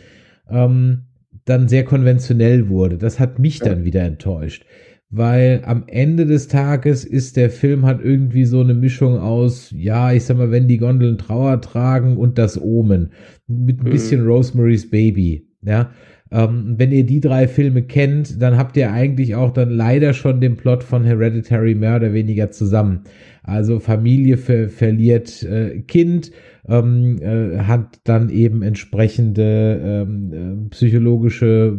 ähm, 0.51 1.07
dann 1.45 1.68
sehr 1.68 1.84
konventionell 1.84 2.68
wurde. 2.68 2.99
Das 2.99 3.18
hat 3.18 3.38
mich 3.38 3.59
dann 3.59 3.84
wieder 3.84 4.03
enttäuscht. 4.03 4.64
Weil 5.12 5.62
am 5.64 5.84
Ende 5.88 6.24
des 6.24 6.47
Tages 6.47 7.05
ist 7.05 7.36
der 7.36 7.51
Film 7.51 7.84
hat 7.84 8.01
irgendwie 8.01 8.45
so 8.45 8.61
eine 8.61 8.74
Mischung 8.74 9.18
aus, 9.18 9.74
ja, 9.76 10.12
ich 10.12 10.24
sag 10.24 10.36
mal, 10.36 10.53
wenn 10.53 10.68
die 10.68 10.78
Gondeln 10.78 11.18
Trauer 11.18 11.61
tragen 11.61 12.16
und 12.16 12.38
das 12.38 12.61
Omen. 12.61 13.11
Mit 13.49 13.80
ein 13.80 13.86
mhm. 13.86 13.91
bisschen 13.91 14.24
Rosemary's 14.24 14.88
Baby. 14.88 15.49
Ja, 15.62 15.91
ähm, 16.33 16.74
wenn 16.76 16.93
ihr 16.93 17.05
die 17.05 17.20
drei 17.20 17.49
Filme 17.49 17.83
kennt, 17.83 18.41
dann 18.41 18.57
habt 18.57 18.76
ihr 18.76 18.93
eigentlich 18.93 19.35
auch 19.35 19.53
dann 19.53 19.70
leider 19.70 20.12
schon 20.14 20.41
den 20.41 20.57
Plot 20.57 20.85
von 20.85 21.05
Hereditary 21.05 21.74
mehr 21.74 21.97
oder 21.97 22.12
weniger 22.12 22.51
zusammen. 22.51 23.03
Also 23.43 23.81
Familie 23.81 24.37
ver 24.37 24.68
verliert 24.68 25.43
äh, 25.43 25.81
Kind, 25.81 26.31
ähm, 26.68 27.18
äh, 27.20 27.59
hat 27.59 28.01
dann 28.05 28.28
eben 28.31 28.62
entsprechende 28.62 29.81
ähm, 29.83 30.33
äh, 30.33 30.70
psychologische 30.70 31.76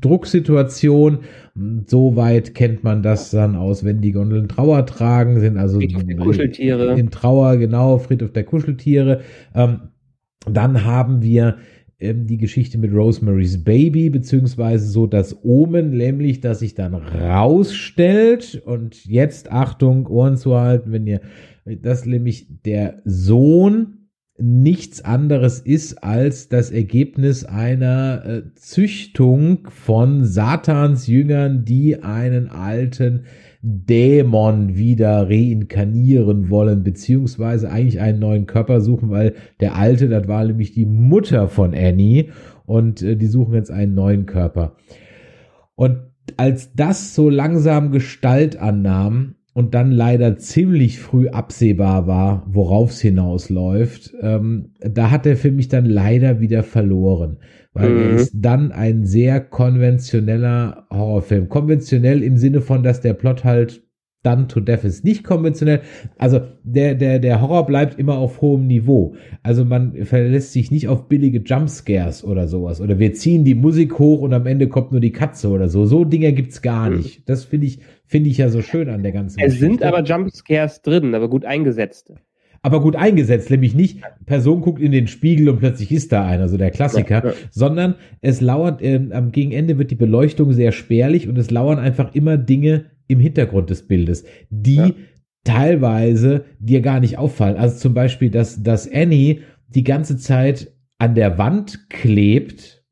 Drucksituation. 0.00 1.18
Soweit 1.86 2.54
kennt 2.54 2.82
man 2.84 3.02
das 3.02 3.30
dann 3.30 3.56
aus, 3.56 3.84
wenn 3.84 4.00
die 4.00 4.12
Gondeln 4.12 4.48
Trauer 4.48 4.86
tragen, 4.86 5.38
sind 5.40 5.58
also 5.58 5.80
Kuscheltiere. 6.18 6.98
in 6.98 7.10
Trauer, 7.10 7.56
genau, 7.56 7.98
Friedhof 7.98 8.32
der 8.32 8.44
Kuscheltiere. 8.44 9.20
Ähm, 9.54 9.80
dann 10.50 10.84
haben 10.84 11.22
wir 11.22 11.56
ähm, 12.02 12.26
die 12.26 12.38
Geschichte 12.38 12.78
mit 12.78 12.92
Rosemary's 12.92 13.62
Baby, 13.62 14.10
beziehungsweise 14.10 14.88
so 14.88 15.06
das 15.06 15.44
Omen, 15.44 15.90
nämlich, 15.90 16.40
dass 16.40 16.58
sich 16.58 16.74
dann 16.74 16.94
rausstellt. 16.94 18.62
Und 18.64 19.04
jetzt 19.06 19.50
Achtung, 19.50 20.06
Ohren 20.06 20.36
zu 20.36 20.58
halten, 20.58 20.92
wenn 20.92 21.06
ihr, 21.06 21.20
das 21.64 22.04
nämlich 22.04 22.48
der 22.64 23.00
Sohn 23.04 24.08
nichts 24.38 25.04
anderes 25.04 25.60
ist 25.60 26.02
als 26.02 26.48
das 26.48 26.70
Ergebnis 26.70 27.44
einer 27.44 28.24
äh, 28.24 28.42
Züchtung 28.54 29.68
von 29.70 30.24
Satans 30.24 31.06
Jüngern, 31.06 31.64
die 31.64 32.02
einen 32.02 32.48
alten 32.48 33.26
Dämon 33.62 34.76
wieder 34.76 35.28
reinkarnieren 35.28 36.50
wollen, 36.50 36.82
beziehungsweise 36.82 37.70
eigentlich 37.70 38.00
einen 38.00 38.18
neuen 38.18 38.46
Körper 38.46 38.80
suchen, 38.80 39.10
weil 39.10 39.34
der 39.60 39.76
alte, 39.76 40.08
das 40.08 40.26
war 40.26 40.44
nämlich 40.44 40.72
die 40.72 40.84
Mutter 40.84 41.46
von 41.46 41.72
Annie 41.72 42.30
und 42.66 43.02
äh, 43.02 43.16
die 43.16 43.26
suchen 43.26 43.54
jetzt 43.54 43.70
einen 43.70 43.94
neuen 43.94 44.26
Körper. 44.26 44.76
Und 45.76 45.98
als 46.36 46.74
das 46.74 47.14
so 47.14 47.30
langsam 47.30 47.92
Gestalt 47.92 48.56
annahm 48.56 49.36
und 49.54 49.74
dann 49.74 49.92
leider 49.92 50.38
ziemlich 50.38 50.98
früh 50.98 51.28
absehbar 51.28 52.08
war, 52.08 52.44
worauf 52.48 52.90
es 52.90 53.00
hinausläuft, 53.00 54.12
ähm, 54.20 54.72
da 54.80 55.12
hat 55.12 55.24
der 55.24 55.36
Film 55.36 55.56
mich 55.56 55.68
dann 55.68 55.86
leider 55.86 56.40
wieder 56.40 56.64
verloren 56.64 57.38
weil 57.72 57.90
mhm. 57.90 58.00
er 58.00 58.10
ist 58.16 58.32
dann 58.34 58.72
ein 58.72 59.04
sehr 59.04 59.40
konventioneller 59.40 60.86
Horrorfilm. 60.90 61.48
Konventionell 61.48 62.22
im 62.22 62.36
Sinne 62.36 62.60
von, 62.60 62.82
dass 62.82 63.00
der 63.00 63.14
Plot 63.14 63.44
halt 63.44 63.82
dann 64.22 64.48
to 64.48 64.60
death 64.60 64.84
ist. 64.84 65.04
Nicht 65.04 65.24
konventionell. 65.24 65.80
Also 66.16 66.42
der, 66.62 66.94
der, 66.94 67.18
der 67.18 67.40
Horror 67.40 67.66
bleibt 67.66 67.98
immer 67.98 68.18
auf 68.18 68.40
hohem 68.40 68.68
Niveau. 68.68 69.16
Also 69.42 69.64
man 69.64 70.04
verlässt 70.04 70.52
sich 70.52 70.70
nicht 70.70 70.86
auf 70.86 71.08
billige 71.08 71.40
Jumpscares 71.40 72.22
oder 72.22 72.46
sowas. 72.46 72.80
Oder 72.80 72.98
wir 73.00 73.14
ziehen 73.14 73.44
die 73.44 73.56
Musik 73.56 73.98
hoch 73.98 74.20
und 74.20 74.32
am 74.32 74.46
Ende 74.46 74.68
kommt 74.68 74.92
nur 74.92 75.00
die 75.00 75.12
Katze 75.12 75.48
oder 75.48 75.68
so. 75.68 75.86
So 75.86 76.04
Dinge 76.04 76.32
gibt's 76.32 76.62
gar 76.62 76.88
mhm. 76.88 76.98
nicht. 76.98 77.28
Das 77.28 77.44
finde 77.44 77.66
ich, 77.66 77.80
finde 78.06 78.30
ich 78.30 78.38
ja 78.38 78.48
so 78.48 78.62
schön 78.62 78.88
an 78.90 79.02
der 79.02 79.12
ganzen 79.12 79.40
Es 79.40 79.54
Geschichte. 79.54 79.66
sind 79.66 79.82
aber 79.82 80.02
Jumpscares 80.02 80.82
drin, 80.82 81.14
aber 81.14 81.28
gut 81.28 81.44
eingesetzte 81.44 82.16
aber 82.62 82.80
gut 82.80 82.94
eingesetzt, 82.94 83.50
nämlich 83.50 83.74
nicht 83.74 84.00
Person 84.24 84.60
guckt 84.60 84.80
in 84.80 84.92
den 84.92 85.08
Spiegel 85.08 85.48
und 85.48 85.58
plötzlich 85.58 85.90
ist 85.90 86.12
da 86.12 86.24
einer, 86.24 86.48
so 86.48 86.56
der 86.56 86.70
Klassiker, 86.70 87.24
ja, 87.24 87.30
ja. 87.30 87.36
sondern 87.50 87.96
es 88.20 88.40
lauert, 88.40 88.80
äh, 88.80 89.00
am 89.10 89.32
Gegenende 89.32 89.78
wird 89.78 89.90
die 89.90 89.96
Beleuchtung 89.96 90.52
sehr 90.52 90.70
spärlich 90.70 91.28
und 91.28 91.36
es 91.36 91.50
lauern 91.50 91.80
einfach 91.80 92.14
immer 92.14 92.38
Dinge 92.38 92.86
im 93.08 93.18
Hintergrund 93.18 93.68
des 93.68 93.88
Bildes, 93.88 94.24
die 94.48 94.76
ja. 94.76 94.90
teilweise 95.44 96.44
dir 96.60 96.82
gar 96.82 97.00
nicht 97.00 97.18
auffallen. 97.18 97.56
Also 97.56 97.78
zum 97.78 97.94
Beispiel, 97.94 98.30
dass, 98.30 98.62
dass 98.62 98.90
Annie 98.90 99.40
die 99.68 99.84
ganze 99.84 100.16
Zeit 100.16 100.72
an 100.98 101.16
der 101.16 101.38
Wand 101.38 101.90
klebt 101.90 102.84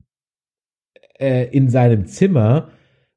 äh, 1.21 1.47
in 1.51 1.69
seinem 1.69 2.07
Zimmer, 2.07 2.71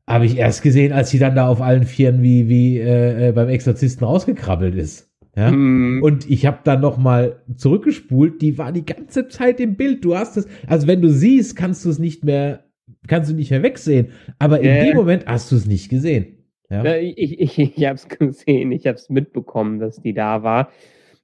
habe 0.05 0.25
ich 0.25 0.37
erst 0.37 0.61
gesehen, 0.61 0.91
als 0.91 1.09
sie 1.09 1.17
dann 1.17 1.35
da 1.35 1.47
auf 1.47 1.61
allen 1.61 1.85
Vieren 1.85 2.21
wie, 2.21 2.47
wie 2.47 2.77
äh, 2.77 3.29
äh 3.29 3.31
beim 3.31 3.49
Exorzisten 3.49 4.05
rausgekrabbelt 4.05 4.75
ist. 4.75 5.12
Ja? 5.35 5.51
Mm. 5.51 6.01
Und 6.03 6.29
ich 6.29 6.45
habe 6.45 6.59
dann 6.63 6.81
noch 6.81 6.97
mal 6.97 7.41
zurückgespult, 7.55 8.41
die 8.41 8.57
war 8.57 8.71
die 8.71 8.85
ganze 8.85 9.27
Zeit 9.27 9.59
im 9.59 9.75
Bild. 9.75 10.05
Du 10.05 10.15
hast 10.15 10.37
es, 10.37 10.47
also 10.67 10.87
wenn 10.87 11.01
du 11.01 11.09
siehst, 11.09 11.55
kannst 11.55 11.85
du 11.85 11.89
es 11.89 11.99
nicht 11.99 12.23
mehr, 12.23 12.65
kannst 13.07 13.31
du 13.31 13.35
nicht 13.35 13.51
mehr 13.51 13.63
wegsehen. 13.63 14.09
Aber 14.39 14.59
in 14.59 14.69
äh. 14.69 14.85
dem 14.85 14.95
Moment 14.95 15.25
hast 15.25 15.51
du 15.51 15.55
es 15.55 15.65
nicht 15.65 15.89
gesehen. 15.89 16.37
Ja? 16.69 16.83
ja 16.83 16.97
ich, 16.97 17.39
ich, 17.39 17.59
ich 17.59 17.85
habe 17.85 17.95
es 17.95 18.07
gesehen, 18.19 18.71
ich 18.71 18.85
habe 18.85 18.97
es 18.97 19.09
mitbekommen, 19.09 19.79
dass 19.79 20.01
die 20.01 20.13
da 20.13 20.43
war. 20.43 20.69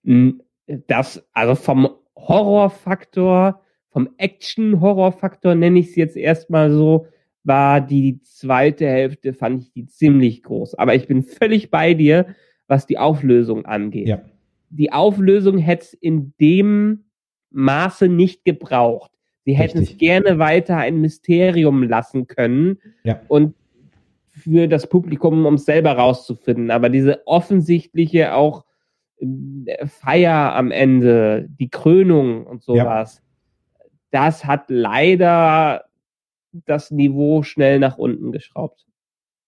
Hm, 0.03 0.41
das, 0.87 1.27
also 1.33 1.55
vom 1.55 1.89
Horrorfaktor, 2.15 3.61
vom 3.89 4.09
Action-Horrorfaktor 4.17 5.55
nenne 5.55 5.79
ich 5.79 5.89
es 5.89 5.95
jetzt 5.95 6.17
erstmal 6.17 6.71
so, 6.71 7.07
war 7.43 7.81
die 7.81 8.21
zweite 8.21 8.85
Hälfte, 8.87 9.33
fand 9.33 9.63
ich 9.63 9.71
die 9.71 9.85
ziemlich 9.87 10.43
groß. 10.43 10.75
Aber 10.75 10.93
ich 10.93 11.07
bin 11.07 11.23
völlig 11.23 11.71
bei 11.71 11.93
dir 11.93 12.35
was 12.69 12.85
die 12.85 12.97
Auflösung 12.97 13.65
angeht. 13.65 14.07
Ja. 14.07 14.21
Die 14.69 14.93
Auflösung 14.93 15.57
hätte 15.57 15.83
es 15.83 15.93
in 15.93 16.33
dem 16.39 17.05
Maße 17.49 18.07
nicht 18.07 18.45
gebraucht. 18.45 19.11
Sie 19.43 19.53
hätten 19.53 19.79
es 19.79 19.97
gerne 19.97 20.37
weiter 20.37 20.77
ein 20.77 21.01
Mysterium 21.01 21.83
lassen 21.83 22.27
können. 22.27 22.77
Ja. 23.03 23.19
Und 23.27 23.55
für 24.27 24.67
das 24.67 24.87
Publikum, 24.87 25.45
um 25.45 25.55
es 25.55 25.65
selber 25.65 25.93
rauszufinden. 25.93 26.69
Aber 26.69 26.89
diese 26.89 27.25
offensichtliche 27.25 28.35
auch 28.35 28.63
äh, 29.17 29.87
Feier 29.87 30.55
am 30.55 30.71
Ende, 30.71 31.47
die 31.59 31.69
Krönung 31.69 32.45
und 32.45 32.61
sowas, 32.61 33.23
ja. 33.79 33.85
das 34.11 34.45
hat 34.45 34.65
leider 34.69 35.85
das 36.51 36.91
Niveau 36.91 37.41
schnell 37.41 37.79
nach 37.79 37.97
unten 37.97 38.31
geschraubt. 38.31 38.85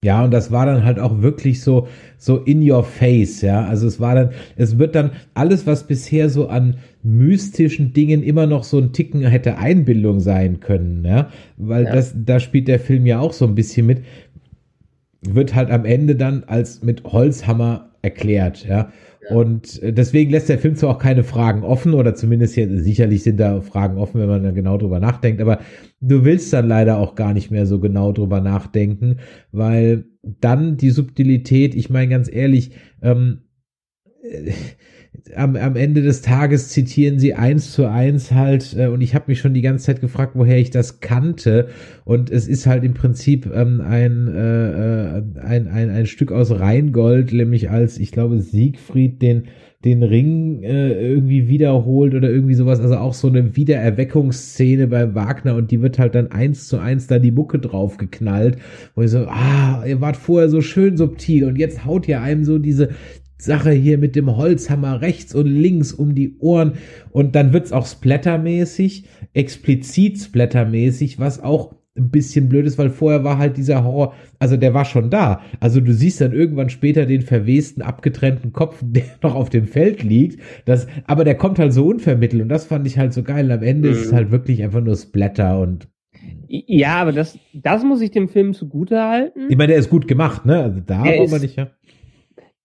Ja, 0.04 0.24
und 0.24 0.32
das 0.32 0.52
war 0.52 0.66
dann 0.66 0.84
halt 0.84 0.98
auch 0.98 1.22
wirklich 1.22 1.62
so, 1.62 1.88
so 2.18 2.38
in 2.38 2.68
your 2.68 2.84
face, 2.84 3.42
ja. 3.42 3.66
Also 3.66 3.86
es 3.86 4.00
war 4.00 4.16
dann, 4.16 4.32
es 4.56 4.80
wird 4.80 4.96
dann 4.96 5.12
alles, 5.36 5.68
was 5.68 5.86
bisher 5.86 6.30
so 6.30 6.48
an 6.48 6.78
mystischen 7.04 7.94
Dingen 7.94 8.24
immer 8.24 8.48
noch 8.48 8.64
so 8.64 8.80
ein 8.80 8.94
Ticken 8.94 9.24
hätte 9.24 9.60
Einbildung 9.60 10.20
sein 10.20 10.60
können, 10.60 11.06
ja. 11.06 11.30
Weil 11.58 11.84
ja. 11.84 11.94
das, 11.94 12.16
da 12.16 12.40
spielt 12.40 12.68
der 12.68 12.80
Film 12.80 13.06
ja 13.06 13.20
auch 13.20 13.34
so 13.34 13.46
ein 13.46 13.54
bisschen 13.54 13.86
mit, 13.86 14.02
wird 15.22 15.54
halt 15.54 15.70
am 15.70 15.86
Ende 15.86 16.16
dann 16.16 16.46
als 16.46 16.82
mit 16.82 17.04
Holzhammer 17.04 17.92
erklärt, 18.02 18.66
ja. 18.68 18.92
Und 19.30 19.82
äh, 19.84 19.94
deswegen 19.94 20.32
lässt 20.32 20.50
der 20.50 20.58
Film 20.58 20.76
zwar 20.76 20.92
auch 20.96 21.00
keine 21.00 21.24
Fragen 21.24 21.64
offen, 21.64 21.94
oder 21.94 22.16
zumindest 22.16 22.56
hier, 22.56 22.82
sicherlich 22.82 23.24
sind 23.24 23.40
da 23.40 23.62
Fragen 23.62 23.98
offen, 23.98 24.20
wenn 24.20 24.28
man 24.28 24.44
dann 24.44 24.56
genau 24.56 24.78
drüber 24.78 25.00
nachdenkt, 25.00 25.42
aber 25.42 25.60
du 26.00 26.26
willst 26.26 26.52
dann 26.54 26.68
leider 26.68 26.98
auch 26.98 27.16
gar 27.16 27.34
nicht 27.34 27.52
mehr 27.52 27.66
so 27.66 27.80
genau 27.80 28.12
drüber 28.12 28.42
nachdenken, 28.42 29.18
weil 29.52 30.06
dann 30.24 30.78
die 30.78 30.90
Subtilität, 30.90 31.76
ich 31.76 31.90
meine 31.90 32.10
ganz 32.10 32.32
ehrlich, 32.32 32.72
ähm, 33.02 33.42
äh, 34.24 34.52
am, 35.36 35.56
am 35.56 35.76
Ende 35.76 36.02
des 36.02 36.22
Tages 36.22 36.70
zitieren 36.70 37.20
sie 37.20 37.34
eins 37.34 37.72
zu 37.72 37.86
eins 37.86 38.32
halt, 38.32 38.76
äh, 38.78 38.88
und 38.88 39.02
ich 39.02 39.14
habe 39.14 39.26
mich 39.28 39.40
schon 39.40 39.54
die 39.54 39.62
ganze 39.62 39.86
Zeit 39.86 40.02
gefragt, 40.02 40.34
woher 40.36 40.58
ich 40.58 40.70
das 40.70 41.00
kannte. 41.00 41.68
Und 42.06 42.30
es 42.30 42.48
ist 42.48 42.66
halt 42.66 42.84
im 42.84 42.94
Prinzip 42.94 43.50
ähm, 43.54 43.82
ein, 43.82 44.28
äh, 44.28 45.18
äh, 45.18 45.24
ein, 45.42 45.68
ein, 45.68 45.90
ein 45.90 46.06
Stück 46.06 46.32
aus 46.32 46.52
Rheingold, 46.52 47.34
nämlich 47.34 47.70
als, 47.70 47.98
ich 47.98 48.12
glaube, 48.12 48.40
Siegfried 48.40 49.22
den 49.22 49.44
den 49.84 50.04
Ring 50.04 50.62
äh, 50.62 50.94
irgendwie 50.94 51.48
wiederholt 51.48 52.14
oder 52.14 52.30
irgendwie 52.30 52.54
sowas, 52.54 52.80
also 52.80 52.98
auch 52.98 53.16
so 53.16 53.28
eine 53.28 53.56
Wiedererweckungsszene 53.56 54.88
bei 54.88 55.16
Wagner 55.16 55.56
und 55.56 55.72
die 55.72 55.82
wird 55.82 55.98
halt 55.98 56.14
dann 56.14 56.32
eins 56.32 56.68
zu 56.68 56.78
eins 56.78 57.08
da 57.08 57.18
die 57.18 57.32
Mucke 57.32 57.58
drauf 57.58 57.98
geknallt, 57.98 58.58
wo 58.94 59.02
ich 59.02 59.10
so, 59.10 59.26
ah, 59.28 59.84
ihr 59.88 60.00
wart 60.00 60.18
vorher 60.18 60.50
so 60.50 60.62
schön 60.62 60.98
subtil 60.98 61.46
und 61.46 61.58
jetzt 61.58 61.84
haut 61.84 62.08
ihr 62.08 62.22
einem 62.22 62.44
so 62.44 62.60
diese, 62.60 62.90
Sache 63.44 63.72
hier 63.72 63.98
mit 63.98 64.16
dem 64.16 64.36
Holzhammer 64.36 65.02
rechts 65.02 65.34
und 65.34 65.48
links 65.48 65.92
um 65.92 66.16
die 66.16 66.38
Ohren 66.40 66.74
und 67.12 67.36
dann 67.36 67.54
wird's 67.54 67.72
auch 67.72 67.86
splattermäßig, 67.86 69.06
explizit 69.34 70.20
splattermäßig, 70.20 71.20
was 71.20 71.42
auch 71.42 71.76
ein 71.98 72.10
bisschen 72.10 72.48
blöd 72.48 72.66
ist, 72.66 72.78
weil 72.78 72.90
vorher 72.90 73.24
war 73.24 73.38
halt 73.38 73.58
dieser 73.58 73.84
Horror, 73.84 74.14
also 74.40 74.56
der 74.56 74.74
war 74.74 74.86
schon 74.86 75.10
da. 75.10 75.42
Also 75.60 75.82
du 75.82 75.94
siehst 75.94 76.22
dann 76.22 76.32
irgendwann 76.32 76.70
später 76.70 77.06
den 77.06 77.22
verwesten, 77.22 77.82
abgetrennten 77.82 78.54
Kopf, 78.54 78.80
der 78.82 79.04
noch 79.22 79.36
auf 79.36 79.50
dem 79.50 79.66
Feld 79.66 80.04
liegt. 80.04 80.40
Das, 80.66 80.88
aber 81.06 81.24
der 81.24 81.36
kommt 81.36 81.60
halt 81.60 81.74
so 81.74 81.86
unvermittelt 81.86 82.42
und 82.42 82.50
das 82.50 82.66
fand 82.66 82.88
ich 82.88 82.98
halt 82.98 83.14
so 83.14 83.24
geil. 83.24 83.52
Am 83.52 83.64
Ende 83.64 83.90
mhm. 83.90 83.96
ist 83.96 84.06
es 84.06 84.12
mhm. 84.12 84.16
halt 84.16 84.32
wirklich 84.32 84.64
einfach 84.64 84.82
nur 84.82 84.96
Splatter 84.96 85.60
und 85.60 85.88
ja, 86.48 86.96
aber 86.98 87.14
das, 87.14 87.40
das 87.54 87.84
muss 87.84 88.02
ich 88.02 88.12
dem 88.12 88.28
Film 88.28 88.54
zugute 88.54 89.02
halten. 89.02 89.48
Ich 89.50 89.56
meine, 89.56 89.70
der 89.70 89.78
ist 89.78 89.90
gut 89.90 90.08
gemacht, 90.08 90.46
ne? 90.46 90.62
Also 90.62 90.82
da 90.86 91.00
war 91.00 91.30
man 91.30 91.42
nicht, 91.42 91.56
ja 91.56 91.72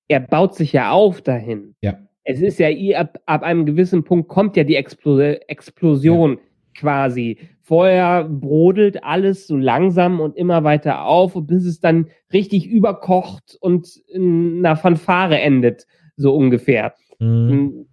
er 0.08 0.20
baut 0.20 0.54
sich 0.54 0.72
ja 0.72 0.90
auf 0.90 1.20
dahin. 1.20 1.74
Ja. 1.80 1.98
Es 2.24 2.40
ist 2.40 2.58
ja, 2.58 2.68
ab, 2.98 3.20
ab 3.26 3.42
einem 3.42 3.66
gewissen 3.66 4.04
Punkt 4.04 4.28
kommt 4.28 4.56
ja 4.56 4.64
die 4.64 4.76
Explo 4.76 5.18
Explosion 5.18 6.32
ja. 6.32 6.38
quasi. 6.80 7.38
Vorher 7.62 8.24
brodelt 8.24 9.02
alles 9.04 9.46
so 9.46 9.56
langsam 9.56 10.20
und 10.20 10.36
immer 10.36 10.64
weiter 10.64 11.04
auf, 11.04 11.34
bis 11.36 11.64
es 11.64 11.80
dann 11.80 12.08
richtig 12.32 12.66
überkocht 12.66 13.56
und 13.60 13.96
in 14.12 14.64
einer 14.64 14.76
Fanfare 14.76 15.38
endet, 15.38 15.86
so 16.16 16.34
ungefähr. 16.34 16.94
Mhm. 17.18 17.86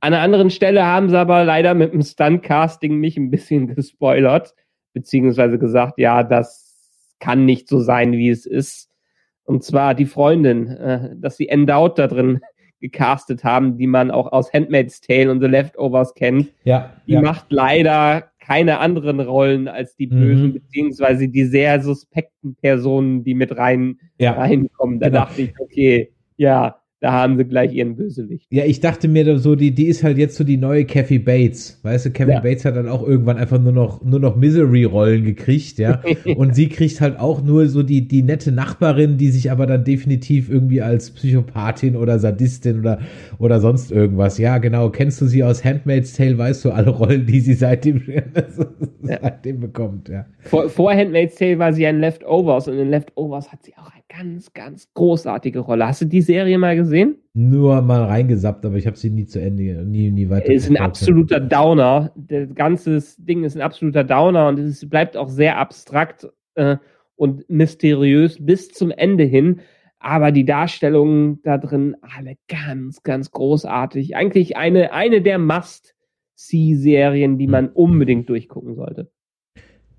An 0.00 0.12
einer 0.14 0.22
anderen 0.22 0.50
Stelle 0.50 0.84
haben 0.84 1.08
sie 1.08 1.18
aber 1.18 1.44
leider 1.44 1.74
mit 1.74 1.92
dem 1.92 2.02
Stunt-Casting 2.02 2.96
mich 2.96 3.16
ein 3.16 3.30
bisschen 3.30 3.66
gespoilert, 3.74 4.54
beziehungsweise 4.92 5.58
gesagt, 5.58 5.98
ja, 5.98 6.22
das 6.22 7.14
kann 7.18 7.44
nicht 7.44 7.68
so 7.68 7.80
sein, 7.80 8.12
wie 8.12 8.28
es 8.28 8.46
ist. 8.46 8.90
Und 9.46 9.64
zwar 9.64 9.94
die 9.94 10.06
Freundin, 10.06 10.68
äh, 10.68 11.10
dass 11.16 11.36
sie 11.36 11.48
Endowed 11.48 11.98
da 11.98 12.06
drin 12.08 12.40
gecastet 12.80 13.42
haben, 13.42 13.78
die 13.78 13.86
man 13.86 14.10
auch 14.10 14.32
aus 14.32 14.52
Handmaid's 14.52 15.00
Tale 15.00 15.30
und 15.30 15.40
The 15.40 15.46
Leftovers 15.46 16.14
kennt. 16.14 16.52
Ja. 16.64 16.92
Die 17.06 17.12
ja. 17.12 17.22
macht 17.22 17.46
leider 17.50 18.30
keine 18.38 18.78
anderen 18.78 19.18
Rollen 19.18 19.66
als 19.66 19.96
die 19.96 20.06
Bösen, 20.06 20.48
mhm. 20.48 20.52
beziehungsweise 20.52 21.28
die 21.28 21.44
sehr 21.44 21.80
suspekten 21.80 22.54
Personen, 22.54 23.24
die 23.24 23.34
mit 23.34 23.56
rein 23.56 23.98
ja. 24.18 24.32
reinkommen. 24.32 25.00
Da 25.00 25.08
genau. 25.08 25.20
dachte 25.20 25.42
ich, 25.42 25.54
okay, 25.58 26.12
ja, 26.36 26.80
da 27.06 27.12
haben 27.12 27.36
sie 27.36 27.44
gleich 27.44 27.72
ihren 27.72 27.94
Bösewicht. 27.94 28.48
Ja, 28.50 28.64
ich 28.64 28.80
dachte 28.80 29.06
mir 29.06 29.38
so, 29.38 29.54
die, 29.54 29.72
die 29.72 29.86
ist 29.86 30.02
halt 30.02 30.18
jetzt 30.18 30.34
so 30.34 30.42
die 30.42 30.56
neue 30.56 30.84
Kathy 30.84 31.20
Bates. 31.20 31.78
Weißt 31.84 32.06
du, 32.06 32.10
Kathy 32.10 32.32
ja. 32.32 32.40
Bates 32.40 32.64
hat 32.64 32.74
dann 32.74 32.88
auch 32.88 33.06
irgendwann 33.06 33.36
einfach 33.36 33.60
nur 33.60 33.70
noch, 33.70 34.02
nur 34.02 34.18
noch 34.18 34.34
Misery-Rollen 34.34 35.24
gekriegt, 35.24 35.78
ja. 35.78 36.02
Und 36.36 36.56
sie 36.56 36.68
kriegt 36.68 37.00
halt 37.00 37.20
auch 37.20 37.44
nur 37.44 37.68
so 37.68 37.84
die, 37.84 38.08
die 38.08 38.24
nette 38.24 38.50
Nachbarin, 38.50 39.18
die 39.18 39.28
sich 39.28 39.52
aber 39.52 39.66
dann 39.66 39.84
definitiv 39.84 40.50
irgendwie 40.50 40.82
als 40.82 41.12
Psychopathin 41.12 41.94
oder 41.94 42.18
Sadistin 42.18 42.80
oder, 42.80 42.98
oder 43.38 43.60
sonst 43.60 43.92
irgendwas. 43.92 44.38
Ja, 44.38 44.58
genau. 44.58 44.90
Kennst 44.90 45.20
du 45.20 45.26
sie 45.26 45.44
aus 45.44 45.64
Handmaid's 45.64 46.12
Tale? 46.12 46.36
Weißt 46.38 46.64
du 46.64 46.72
alle 46.72 46.90
Rollen, 46.90 47.24
die 47.24 47.38
sie 47.38 47.54
seitdem, 47.54 48.02
seitdem 49.02 49.60
bekommt, 49.60 50.08
ja. 50.08 50.26
Vor, 50.40 50.68
vor 50.68 50.92
Handmaid's 50.92 51.36
Tale 51.36 51.60
war 51.60 51.72
sie 51.72 51.86
ein 51.86 52.00
Leftovers 52.00 52.66
und 52.66 52.80
in 52.80 52.90
Leftovers 52.90 53.52
hat 53.52 53.62
sie 53.62 53.74
auch 53.76 53.94
ein 53.94 54.02
ganz, 54.08 54.52
ganz 54.52 54.92
großartige 54.94 55.60
Rolle. 55.60 55.86
Hast 55.86 56.00
du 56.00 56.04
die 56.04 56.22
Serie 56.22 56.58
mal 56.58 56.76
gesehen? 56.76 57.16
Nur 57.34 57.82
mal 57.82 58.04
reingesappt, 58.04 58.64
aber 58.64 58.76
ich 58.76 58.86
habe 58.86 58.96
sie 58.96 59.10
nie 59.10 59.26
zu 59.26 59.40
Ende, 59.40 59.84
nie, 59.84 60.10
nie 60.10 60.30
weiter. 60.30 60.52
Ist 60.52 60.70
ein 60.70 60.76
absoluter 60.76 61.40
Downer. 61.40 62.12
Das 62.16 62.54
ganze 62.54 63.02
Ding 63.18 63.44
ist 63.44 63.56
ein 63.56 63.62
absoluter 63.62 64.04
Downer 64.04 64.48
und 64.48 64.58
es 64.58 64.88
bleibt 64.88 65.16
auch 65.16 65.28
sehr 65.28 65.58
abstrakt 65.58 66.28
äh, 66.54 66.76
und 67.16 67.48
mysteriös 67.48 68.44
bis 68.44 68.70
zum 68.70 68.90
Ende 68.90 69.24
hin. 69.24 69.60
Aber 69.98 70.30
die 70.30 70.44
Darstellungen 70.44 71.42
da 71.42 71.58
drin, 71.58 71.96
alle 72.00 72.36
ganz, 72.48 73.02
ganz 73.02 73.30
großartig. 73.30 74.14
Eigentlich 74.14 74.56
eine, 74.56 74.92
eine 74.92 75.22
der 75.22 75.38
Must-See-Serien, 75.38 77.38
die 77.38 77.48
man 77.48 77.66
hm. 77.66 77.72
unbedingt 77.72 78.28
durchgucken 78.28 78.74
sollte. 78.74 79.10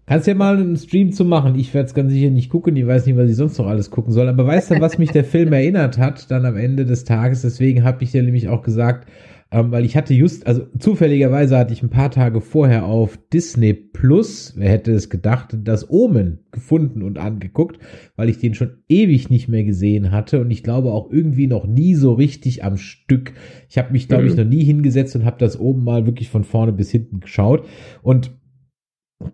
Kannst 0.08 0.26
ja 0.26 0.36
mal 0.36 0.58
einen 0.58 0.78
Stream 0.78 1.12
zu 1.12 1.26
machen. 1.26 1.60
Ich 1.60 1.74
werde 1.74 1.88
es 1.88 1.94
ganz 1.94 2.14
sicher 2.14 2.30
nicht 2.30 2.50
gucken. 2.50 2.78
Ich 2.78 2.88
weiß 2.88 3.06
nicht, 3.06 3.18
was 3.18 3.30
ich 3.30 3.36
sonst 3.36 3.58
noch 3.58 3.68
alles 3.68 3.92
gucken 3.92 4.14
soll. 4.14 4.30
Aber 4.30 4.48
weißt 4.48 4.72
du, 4.72 4.80
was 4.80 4.98
mich 4.98 5.12
der 5.12 5.26
Film 5.26 5.52
erinnert 5.52 5.98
hat, 5.98 6.32
dann 6.32 6.46
am 6.46 6.56
Ende 6.56 6.86
des 6.86 7.04
Tages? 7.04 7.42
Deswegen 7.42 7.84
habe 7.84 8.06
ich 8.06 8.14
ja 8.14 8.22
nämlich 8.22 8.48
auch 8.48 8.62
gesagt, 8.62 9.10
ähm, 9.52 9.72
weil 9.72 9.84
ich 9.84 9.98
hatte 9.98 10.14
just, 10.14 10.48
also 10.48 10.66
zufälligerweise 10.80 11.58
hatte 11.58 11.74
ich 11.74 11.84
ein 11.84 11.90
paar 11.90 12.10
Tage 12.10 12.40
vorher 12.40 12.86
auf 12.86 13.18
Disney 13.34 13.74
Plus, 13.74 14.54
wer 14.58 14.70
hätte 14.70 14.92
es 14.94 15.10
gedacht, 15.10 15.58
das 15.64 15.90
Omen 15.90 16.40
gefunden 16.52 17.02
und 17.02 17.18
angeguckt, 17.18 17.80
weil 18.16 18.30
ich 18.30 18.40
den 18.40 18.54
schon 18.54 18.78
ewig 18.90 19.30
nicht 19.30 19.48
mehr 19.48 19.64
gesehen 19.64 20.12
hatte 20.12 20.42
und 20.42 20.52
ich 20.52 20.64
glaube 20.64 20.92
auch 20.92 21.10
irgendwie 21.12 21.48
noch 21.48 21.66
nie 21.66 21.96
so 21.96 22.14
richtig 22.14 22.64
am 22.64 22.78
Stück. 22.78 23.34
Ich 23.70 23.78
habe 23.78 23.94
mich, 23.94 24.10
glaube 24.10 24.26
ich, 24.26 24.34
mhm. 24.34 24.40
noch 24.40 24.46
nie 24.46 24.64
hingesetzt 24.64 25.16
und 25.16 25.24
habe 25.26 25.38
das 25.40 25.60
Omen 25.60 25.84
mal 25.84 26.06
wirklich 26.06 26.30
von 26.30 26.44
vorne 26.44 26.74
bis 26.74 26.92
hinten 26.92 27.22
geschaut 27.22 27.66
und 28.04 28.32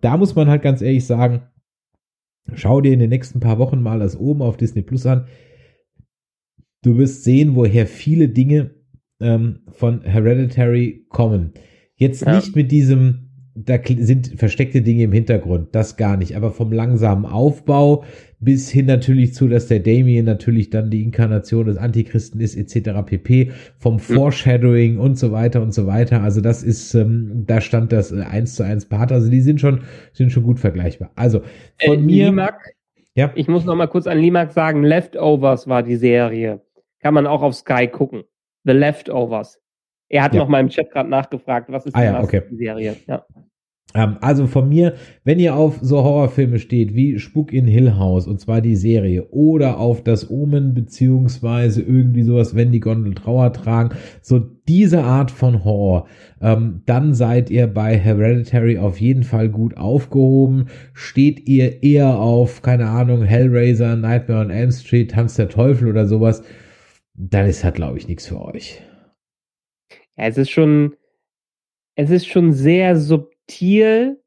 da 0.00 0.16
muss 0.16 0.34
man 0.34 0.48
halt 0.48 0.62
ganz 0.62 0.82
ehrlich 0.82 1.06
sagen, 1.06 1.42
schau 2.54 2.80
dir 2.80 2.92
in 2.92 2.98
den 2.98 3.10
nächsten 3.10 3.40
paar 3.40 3.58
Wochen 3.58 3.82
mal 3.82 3.98
das 3.98 4.16
oben 4.16 4.42
auf 4.42 4.56
Disney 4.56 4.82
Plus 4.82 5.06
an. 5.06 5.26
Du 6.82 6.98
wirst 6.98 7.24
sehen, 7.24 7.54
woher 7.56 7.86
viele 7.86 8.28
Dinge 8.28 8.74
ähm, 9.20 9.60
von 9.68 10.02
Hereditary 10.02 11.06
kommen. 11.08 11.54
Jetzt 11.96 12.22
ja. 12.22 12.36
nicht 12.36 12.56
mit 12.56 12.72
diesem 12.72 13.23
da 13.56 13.78
sind 13.84 14.32
versteckte 14.36 14.82
Dinge 14.82 15.04
im 15.04 15.12
Hintergrund, 15.12 15.68
das 15.72 15.96
gar 15.96 16.16
nicht. 16.16 16.36
Aber 16.36 16.50
vom 16.50 16.72
langsamen 16.72 17.24
Aufbau 17.24 18.04
bis 18.40 18.68
hin 18.68 18.86
natürlich 18.86 19.32
zu, 19.32 19.48
dass 19.48 19.68
der 19.68 19.78
Damien 19.78 20.26
natürlich 20.26 20.70
dann 20.70 20.90
die 20.90 21.02
Inkarnation 21.02 21.66
des 21.66 21.76
Antichristen 21.76 22.40
ist, 22.40 22.56
etc. 22.56 22.90
pp. 23.06 23.52
Vom 23.78 24.00
Foreshadowing 24.00 24.98
und 24.98 25.16
so 25.16 25.30
weiter 25.30 25.62
und 25.62 25.72
so 25.72 25.86
weiter. 25.86 26.22
Also 26.22 26.40
das 26.40 26.62
ist, 26.62 26.94
ähm, 26.94 27.44
da 27.46 27.60
stand 27.60 27.92
das 27.92 28.10
äh, 28.10 28.22
eins 28.22 28.56
zu 28.56 28.64
eins 28.64 28.86
Part. 28.86 29.12
Also 29.12 29.30
die 29.30 29.40
sind 29.40 29.60
schon, 29.60 29.82
sind 30.12 30.32
schon 30.32 30.42
gut 30.42 30.58
vergleichbar. 30.58 31.12
Also 31.14 31.40
von 31.82 31.98
äh, 32.00 32.02
mir. 32.02 32.26
Limak, 32.26 32.58
ja. 33.14 33.30
Ich 33.36 33.46
muss 33.46 33.64
noch 33.64 33.76
mal 33.76 33.86
kurz 33.86 34.08
an 34.08 34.18
Limak 34.18 34.52
sagen, 34.52 34.82
Leftovers 34.82 35.68
war 35.68 35.84
die 35.84 35.96
Serie. 35.96 36.60
Kann 37.00 37.14
man 37.14 37.28
auch 37.28 37.42
auf 37.42 37.54
Sky 37.54 37.86
gucken. 37.86 38.24
The 38.64 38.72
Leftovers. 38.72 39.60
Er 40.14 40.22
hat 40.22 40.32
ja. 40.32 40.42
noch 40.42 40.48
mal 40.48 40.60
im 40.60 40.68
Chat 40.68 40.92
gerade 40.92 41.10
nachgefragt, 41.10 41.72
was 41.72 41.86
ist 41.86 41.96
ah, 41.96 42.04
ja, 42.04 42.22
okay. 42.22 42.42
die 42.48 42.56
Serie? 42.56 42.94
Ja. 43.08 43.24
Ähm, 43.96 44.16
also 44.20 44.46
von 44.46 44.68
mir, 44.68 44.94
wenn 45.24 45.40
ihr 45.40 45.56
auf 45.56 45.80
so 45.82 46.04
Horrorfilme 46.04 46.60
steht 46.60 46.94
wie 46.94 47.18
Spuk 47.18 47.52
in 47.52 47.66
Hill 47.66 47.96
House 47.96 48.28
und 48.28 48.40
zwar 48.40 48.60
die 48.60 48.76
Serie 48.76 49.26
oder 49.30 49.80
auf 49.80 50.04
das 50.04 50.30
Omen 50.30 50.72
beziehungsweise 50.72 51.82
irgendwie 51.82 52.22
sowas, 52.22 52.54
wenn 52.54 52.70
die 52.70 52.78
Gondel 52.78 53.14
Trauer 53.14 53.52
tragen, 53.52 53.96
so 54.22 54.38
diese 54.38 55.02
Art 55.02 55.32
von 55.32 55.64
Horror, 55.64 56.06
ähm, 56.40 56.82
dann 56.86 57.12
seid 57.12 57.50
ihr 57.50 57.66
bei 57.66 57.96
Hereditary 57.98 58.78
auf 58.78 59.00
jeden 59.00 59.24
Fall 59.24 59.48
gut 59.48 59.76
aufgehoben. 59.76 60.66
Steht 60.92 61.48
ihr 61.48 61.82
eher 61.82 62.20
auf, 62.20 62.62
keine 62.62 62.86
Ahnung, 62.86 63.24
Hellraiser, 63.24 63.96
Nightmare 63.96 64.42
on 64.42 64.50
Elm 64.50 64.70
Street, 64.70 65.10
Tanz 65.10 65.34
der 65.34 65.48
Teufel 65.48 65.88
oder 65.88 66.06
sowas, 66.06 66.44
dann 67.14 67.46
ist 67.46 67.64
halt, 67.64 67.74
glaube 67.74 67.98
ich, 67.98 68.06
nichts 68.06 68.28
für 68.28 68.40
euch. 68.40 68.80
Ja, 70.16 70.26
es 70.26 70.38
ist 70.38 70.50
schon, 70.50 70.96
es 71.96 72.10
ist 72.10 72.26
schon 72.26 72.52
sehr 72.52 72.96
subtil 72.96 74.20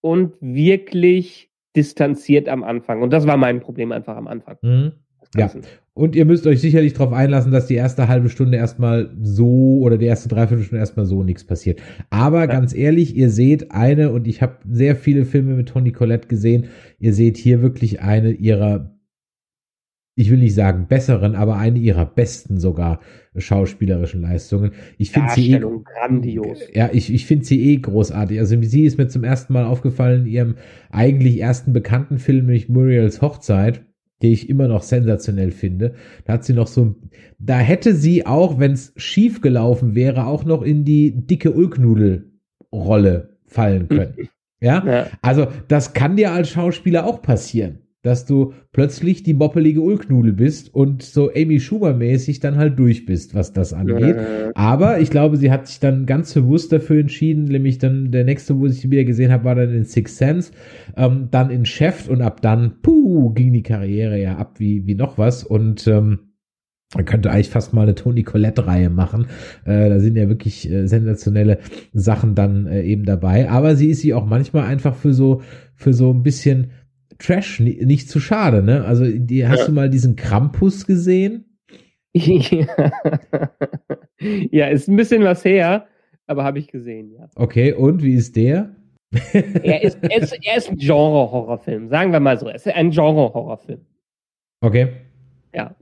und 0.00 0.34
wirklich 0.40 1.50
distanziert 1.76 2.48
am 2.48 2.62
Anfang. 2.62 3.02
Und 3.02 3.12
das 3.12 3.26
war 3.26 3.36
mein 3.36 3.60
Problem 3.60 3.92
einfach 3.92 4.16
am 4.16 4.28
Anfang. 4.28 4.56
Mhm. 4.62 4.92
Ja. 5.36 5.50
Und 5.94 6.16
ihr 6.16 6.24
müsst 6.24 6.46
euch 6.46 6.60
sicherlich 6.60 6.92
darauf 6.92 7.12
einlassen, 7.12 7.52
dass 7.52 7.66
die 7.66 7.74
erste 7.74 8.08
halbe 8.08 8.28
Stunde 8.28 8.56
erstmal 8.56 9.10
so 9.22 9.78
oder 9.80 9.96
die 9.96 10.06
erste 10.06 10.28
Dreiviertelstunde 10.28 10.80
erstmal 10.80 11.06
so 11.06 11.22
nichts 11.22 11.44
passiert. 11.44 11.80
Aber 12.10 12.40
ja. 12.40 12.46
ganz 12.46 12.74
ehrlich, 12.74 13.16
ihr 13.16 13.30
seht 13.30 13.70
eine, 13.70 14.10
und 14.10 14.26
ich 14.26 14.42
habe 14.42 14.58
sehr 14.68 14.96
viele 14.96 15.24
Filme 15.24 15.54
mit 15.54 15.68
Toni 15.68 15.92
Collette 15.92 16.28
gesehen, 16.28 16.66
ihr 16.98 17.14
seht 17.14 17.36
hier 17.36 17.62
wirklich 17.62 18.00
eine 18.00 18.32
ihrer 18.32 18.93
ich 20.16 20.30
will 20.30 20.38
nicht 20.38 20.54
sagen 20.54 20.86
besseren, 20.86 21.34
aber 21.34 21.56
eine 21.56 21.78
ihrer 21.78 22.06
besten 22.06 22.58
sogar 22.58 23.00
schauspielerischen 23.36 24.22
Leistungen. 24.22 24.72
Ich 24.96 25.10
finde 25.10 25.32
sie 25.32 25.52
eh, 25.52 25.58
grandios. 25.58 26.60
Ja, 26.72 26.90
ich, 26.92 27.12
ich 27.12 27.26
finde 27.26 27.44
sie 27.44 27.72
eh 27.72 27.76
großartig. 27.76 28.38
Also 28.38 28.60
sie 28.62 28.84
ist 28.84 28.96
mir 28.96 29.08
zum 29.08 29.24
ersten 29.24 29.52
Mal 29.52 29.64
aufgefallen 29.64 30.26
in 30.26 30.32
ihrem 30.32 30.54
eigentlich 30.90 31.40
ersten 31.40 31.72
bekannten 31.72 32.18
Film, 32.18 32.46
nämlich 32.46 32.68
Muriels 32.68 33.22
Hochzeit, 33.22 33.84
den 34.22 34.32
ich 34.32 34.48
immer 34.48 34.68
noch 34.68 34.84
sensationell 34.84 35.50
finde. 35.50 35.94
Da 36.26 36.34
hat 36.34 36.44
sie 36.44 36.54
noch 36.54 36.68
so, 36.68 36.94
da 37.40 37.58
hätte 37.58 37.92
sie 37.94 38.24
auch, 38.24 38.60
wenn 38.60 38.72
es 38.72 38.92
schief 38.96 39.40
gelaufen 39.40 39.96
wäre, 39.96 40.26
auch 40.26 40.44
noch 40.44 40.62
in 40.62 40.84
die 40.84 41.26
dicke 41.26 41.50
Ulknudel-Rolle 41.50 43.36
fallen 43.46 43.88
können. 43.88 44.14
ja? 44.60 44.84
ja, 44.86 45.06
also 45.22 45.48
das 45.66 45.92
kann 45.92 46.16
dir 46.16 46.30
als 46.30 46.50
Schauspieler 46.50 47.04
auch 47.04 47.20
passieren 47.20 47.80
dass 48.04 48.26
du 48.26 48.52
plötzlich 48.70 49.22
die 49.22 49.32
moppelige 49.32 49.80
Ulknudel 49.80 50.34
bist 50.34 50.72
und 50.72 51.02
so 51.02 51.30
Amy 51.34 51.58
Schumer-mäßig 51.58 52.38
dann 52.38 52.56
halt 52.56 52.78
durch 52.78 53.06
bist, 53.06 53.34
was 53.34 53.54
das 53.54 53.72
angeht. 53.72 54.16
Aber 54.54 55.00
ich 55.00 55.08
glaube, 55.08 55.38
sie 55.38 55.50
hat 55.50 55.66
sich 55.66 55.80
dann 55.80 56.04
ganz 56.04 56.34
bewusst 56.34 56.70
dafür 56.70 57.00
entschieden, 57.00 57.44
nämlich 57.44 57.78
dann 57.78 58.12
der 58.12 58.24
nächste, 58.24 58.60
wo 58.60 58.66
ich 58.66 58.78
sie 58.78 58.90
wieder 58.90 59.04
gesehen 59.04 59.32
habe, 59.32 59.44
war 59.44 59.54
dann 59.54 59.74
in 59.74 59.84
Six 59.84 60.18
Sense, 60.18 60.52
ähm, 60.98 61.28
dann 61.30 61.48
in 61.50 61.64
Chef 61.64 62.06
und 62.08 62.20
ab 62.20 62.42
dann, 62.42 62.74
puh, 62.82 63.30
ging 63.30 63.54
die 63.54 63.62
Karriere 63.62 64.20
ja 64.20 64.36
ab 64.36 64.56
wie, 64.58 64.86
wie 64.86 64.94
noch 64.94 65.16
was 65.16 65.42
und 65.42 65.86
ähm, 65.86 66.18
man 66.94 67.06
könnte 67.06 67.30
eigentlich 67.30 67.48
fast 67.48 67.72
mal 67.72 67.82
eine 67.82 67.94
Toni 67.94 68.22
Collette-Reihe 68.22 68.90
machen. 68.90 69.26
Äh, 69.64 69.88
da 69.88 69.98
sind 69.98 70.16
ja 70.16 70.28
wirklich 70.28 70.70
äh, 70.70 70.86
sensationelle 70.86 71.58
Sachen 71.92 72.34
dann 72.34 72.66
äh, 72.66 72.82
eben 72.82 73.04
dabei. 73.04 73.50
Aber 73.50 73.74
sie 73.74 73.88
ist 73.88 74.02
sie 74.02 74.14
auch 74.14 74.26
manchmal 74.26 74.66
einfach 74.66 74.94
für 74.94 75.12
so, 75.12 75.42
für 75.74 75.92
so 75.92 76.12
ein 76.12 76.22
bisschen 76.22 76.70
Trash 77.18 77.60
nicht 77.60 78.08
zu 78.08 78.20
schade, 78.20 78.62
ne? 78.62 78.84
Also, 78.84 79.04
die, 79.06 79.46
hast 79.46 79.60
ja. 79.60 79.66
du 79.66 79.72
mal 79.72 79.90
diesen 79.90 80.16
Krampus 80.16 80.86
gesehen? 80.86 81.58
ja, 82.14 82.66
ist 84.68 84.88
ein 84.88 84.96
bisschen 84.96 85.24
was 85.24 85.44
her, 85.44 85.86
aber 86.26 86.44
habe 86.44 86.58
ich 86.60 86.68
gesehen, 86.68 87.10
ja. 87.12 87.28
Okay, 87.34 87.72
und 87.72 88.02
wie 88.02 88.14
ist 88.14 88.36
der? 88.36 88.76
er, 89.32 89.82
ist, 89.82 89.98
er, 90.02 90.22
ist, 90.22 90.38
er 90.42 90.56
ist 90.56 90.70
ein 90.70 90.76
Genre-Horrorfilm, 90.76 91.88
sagen 91.88 92.12
wir 92.12 92.20
mal 92.20 92.38
so. 92.38 92.46
Er 92.46 92.54
ist 92.54 92.68
ein 92.68 92.90
Genre-Horrorfilm. 92.90 93.80
Okay. 94.60 94.88
Ja. 95.54 95.74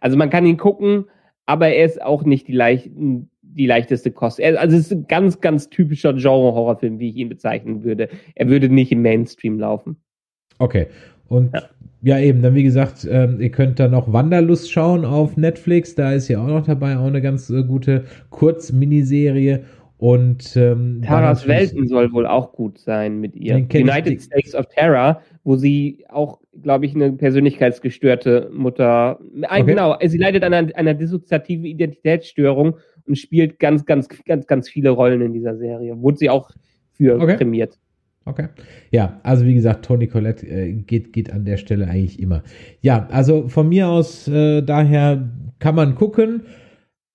Also 0.00 0.16
man 0.16 0.30
kann 0.30 0.46
ihn 0.46 0.56
gucken, 0.56 1.06
aber 1.46 1.68
er 1.68 1.84
ist 1.84 2.02
auch 2.02 2.24
nicht 2.24 2.48
die, 2.48 2.52
leicht, 2.52 2.90
die 2.94 3.66
leichteste 3.66 4.10
Kost. 4.10 4.40
Er, 4.40 4.60
also 4.60 4.76
es 4.76 4.86
ist 4.86 4.92
ein 4.92 5.06
ganz, 5.06 5.40
ganz 5.40 5.68
typischer 5.70 6.12
Genre-Horrorfilm, 6.12 6.98
wie 6.98 7.10
ich 7.10 7.16
ihn 7.16 7.28
bezeichnen 7.28 7.84
würde. 7.84 8.08
Er 8.34 8.48
würde 8.48 8.68
nicht 8.68 8.92
im 8.92 9.02
Mainstream 9.02 9.58
laufen. 9.58 9.96
Okay. 10.58 10.86
Und 11.28 11.54
ja. 11.54 11.62
ja, 12.02 12.18
eben, 12.20 12.42
dann 12.42 12.54
wie 12.54 12.62
gesagt, 12.62 13.06
ähm, 13.10 13.40
ihr 13.40 13.50
könnt 13.50 13.78
da 13.80 13.88
noch 13.88 14.12
Wanderlust 14.12 14.70
schauen 14.70 15.04
auf 15.04 15.36
Netflix. 15.36 15.94
Da 15.94 16.12
ist 16.12 16.28
ja 16.28 16.42
auch 16.42 16.48
noch 16.48 16.66
dabei, 16.66 16.96
auch 16.96 17.06
eine 17.06 17.22
ganz 17.22 17.50
äh, 17.50 17.62
gute 17.62 18.04
Kurz-Miniserie. 18.30 19.64
Und 19.98 20.56
ähm, 20.56 21.00
Taras 21.02 21.48
Welten 21.48 21.88
soll 21.88 22.12
wohl 22.12 22.26
auch 22.26 22.52
gut 22.52 22.78
sein 22.78 23.18
mit 23.18 23.34
ihr. 23.34 23.56
United 23.56 24.20
States 24.20 24.54
of 24.54 24.66
Terror, 24.66 25.22
wo 25.42 25.56
sie 25.56 26.04
auch, 26.10 26.38
glaube 26.62 26.84
ich, 26.84 26.94
eine 26.94 27.12
persönlichkeitsgestörte 27.12 28.50
Mutter. 28.52 29.18
Okay. 29.42 29.64
Genau, 29.64 29.96
sie 30.04 30.18
leidet 30.18 30.44
an 30.44 30.52
einer, 30.52 30.76
einer 30.76 30.92
dissoziativen 30.92 31.64
Identitätsstörung 31.64 32.76
und 33.06 33.16
spielt 33.16 33.58
ganz, 33.58 33.86
ganz, 33.86 34.06
ganz, 34.26 34.46
ganz 34.46 34.68
viele 34.68 34.90
Rollen 34.90 35.22
in 35.22 35.32
dieser 35.32 35.56
Serie. 35.56 35.98
Wurde 36.02 36.18
sie 36.18 36.28
auch 36.28 36.50
für 36.92 37.18
okay. 37.18 37.36
prämiert. 37.36 37.78
Okay. 38.26 38.48
Ja, 38.90 39.20
also 39.22 39.46
wie 39.46 39.54
gesagt, 39.54 39.84
Tony 39.84 40.08
Collette 40.08 40.46
äh, 40.46 40.72
geht, 40.72 41.12
geht 41.12 41.32
an 41.32 41.44
der 41.44 41.56
Stelle 41.58 41.86
eigentlich 41.86 42.20
immer. 42.20 42.42
Ja, 42.80 43.06
also 43.12 43.48
von 43.48 43.68
mir 43.68 43.88
aus, 43.88 44.26
äh, 44.26 44.62
daher 44.62 45.30
kann 45.60 45.76
man 45.76 45.94
gucken. 45.94 46.42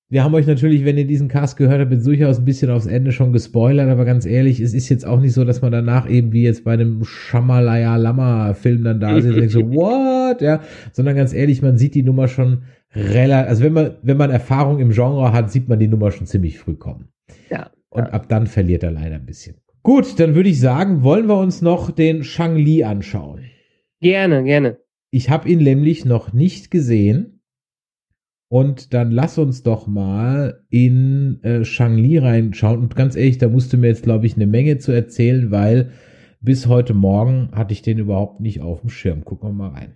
Wir 0.08 0.24
haben 0.24 0.34
euch 0.34 0.48
natürlich, 0.48 0.86
wenn 0.86 0.98
ihr 0.98 1.06
diesen 1.06 1.28
Cast 1.28 1.58
gehört 1.58 1.82
habt, 1.82 2.06
durchaus 2.06 2.40
ein 2.40 2.46
bisschen 2.46 2.72
aufs 2.72 2.86
Ende 2.86 3.12
schon 3.12 3.34
gespoilert, 3.34 3.90
aber 3.90 4.06
ganz 4.06 4.26
ehrlich, 4.26 4.62
es 4.62 4.74
ist 4.74 4.88
jetzt 4.88 5.06
auch 5.06 5.20
nicht 5.20 5.34
so, 5.34 5.44
dass 5.44 5.62
man 5.62 5.72
danach 5.72 6.10
eben 6.10 6.32
wie 6.32 6.44
jetzt 6.44 6.64
bei 6.64 6.74
einem 6.74 7.04
Shamalaya 7.04 7.98
Lama 7.98 8.54
Film 8.54 8.84
dann 8.86 9.02
da 9.02 9.14
sitzt 9.16 9.28
und 9.28 9.36
denkt 9.36 9.52
so, 9.52 9.62
what? 9.74 10.42
Ja, 10.42 10.62
sondern 10.94 11.18
ganz 11.18 11.34
ehrlich, 11.34 11.62
man 11.62 11.78
sieht 11.78 11.94
die 11.96 12.04
Nummer 12.04 12.30
schon 12.30 12.64
relativ, 12.96 13.50
also 13.50 13.64
wenn 13.64 13.74
man, 13.74 13.92
wenn 14.02 14.18
man 14.18 14.32
Erfahrung 14.32 14.80
im 14.80 14.92
Genre 14.92 15.34
hat, 15.34 15.52
sieht 15.52 15.68
man 15.68 15.80
die 15.80 15.88
Nummer 15.88 16.12
schon 16.12 16.26
ziemlich 16.26 16.58
früh 16.58 16.76
kommen. 16.76 17.10
Ja. 17.50 17.70
Und 17.90 18.14
ab 18.14 18.30
dann 18.30 18.48
verliert 18.48 18.84
er 18.84 18.92
leider 18.92 19.16
ein 19.16 19.26
bisschen. 19.26 19.56
Gut, 19.84 20.20
dann 20.20 20.36
würde 20.36 20.50
ich 20.50 20.60
sagen, 20.60 21.04
wollen 21.04 21.28
wir 21.28 21.38
uns 21.38 21.62
noch 21.62 21.90
den 21.90 22.24
Shang-Li 22.24 22.84
anschauen. 22.84 23.46
Gerne, 24.00 24.44
gerne. 24.44 24.78
Ich 25.10 25.30
habe 25.30 25.50
ihn 25.50 25.60
nämlich 25.60 26.06
noch 26.06 26.34
nicht 26.34 26.70
gesehen. 26.70 27.42
Und 28.48 28.94
dann 28.94 29.12
lass 29.12 29.38
uns 29.38 29.64
doch 29.64 29.88
mal 29.88 30.66
in 30.70 31.42
äh, 31.44 31.64
Shang-Li 31.64 32.18
reinschauen. 32.18 32.80
Und 32.80 32.96
ganz 32.96 33.16
ehrlich, 33.16 33.38
da 33.38 33.48
musst 33.48 33.74
du 33.74 33.78
mir 33.78 33.88
jetzt, 33.88 34.04
glaube 34.04 34.26
ich, 34.26 34.36
eine 34.36 34.46
Menge 34.46 34.78
zu 34.78 34.92
erzählen, 34.92 35.52
weil 35.52 35.92
bis 36.42 36.68
heute 36.68 36.94
Morgen 36.94 37.50
hatte 37.54 37.74
ich 37.74 37.82
den 37.82 37.98
überhaupt 37.98 38.40
nicht 38.42 38.62
auf 38.62 38.82
dem 38.82 38.90
Schirm. 38.90 39.26
Gucken 39.26 39.50
wir 39.50 39.54
mal 39.54 39.70
rein. 39.70 39.96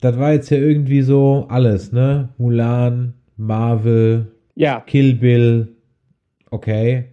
das 0.00 0.18
war 0.18 0.32
jetzt 0.32 0.50
ja 0.50 0.58
irgendwie 0.58 1.02
so 1.02 1.46
alles, 1.48 1.92
ne? 1.92 2.28
Mulan, 2.38 3.14
Marvel, 3.36 4.32
Ja, 4.54 4.80
Kill 4.80 5.14
Bill, 5.14 5.76
okay. 6.50 7.04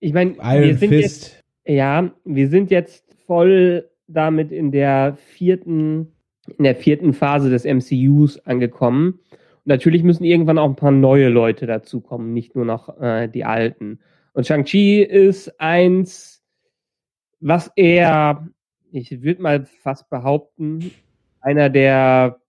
ich 0.00 0.12
meine, 0.12 0.32
Iron 0.42 0.64
wir 0.64 0.76
sind 0.76 0.92
jetzt 0.92 1.24
Fist. 1.26 1.44
Ja, 1.66 2.10
wir 2.24 2.48
sind 2.48 2.70
jetzt 2.70 3.04
voll 3.26 3.88
damit 4.08 4.50
in 4.50 4.72
der 4.72 5.16
vierten, 5.16 6.12
in 6.58 6.64
der 6.64 6.74
vierten 6.74 7.12
Phase 7.12 7.50
des 7.50 7.64
MCUs 7.64 8.38
angekommen. 8.40 9.20
Und 9.30 9.66
natürlich 9.66 10.02
müssen 10.02 10.24
irgendwann 10.24 10.58
auch 10.58 10.68
ein 10.68 10.76
paar 10.76 10.90
neue 10.90 11.28
Leute 11.28 11.66
dazukommen, 11.66 12.32
nicht 12.32 12.56
nur 12.56 12.64
noch 12.64 13.00
äh, 13.00 13.28
die 13.28 13.44
alten. 13.44 14.00
Und 14.32 14.46
Shang-Chi 14.46 15.02
ist 15.02 15.60
eins, 15.60 16.42
was 17.40 17.70
er, 17.76 18.48
ich 18.90 19.22
würde 19.22 19.42
mal 19.42 19.64
fast 19.64 20.08
behaupten, 20.10 20.90
einer 21.40 21.70
der 21.70 22.40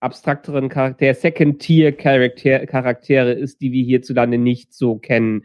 abstrakteren 0.00 0.68
Charaktere, 0.68 1.14
Second-Tier-Charaktere 1.14 2.66
Charaktere 2.66 3.32
ist, 3.32 3.60
die 3.60 3.72
wir 3.72 3.84
hierzulande 3.84 4.38
nicht 4.38 4.72
so 4.72 4.96
kennen. 4.96 5.44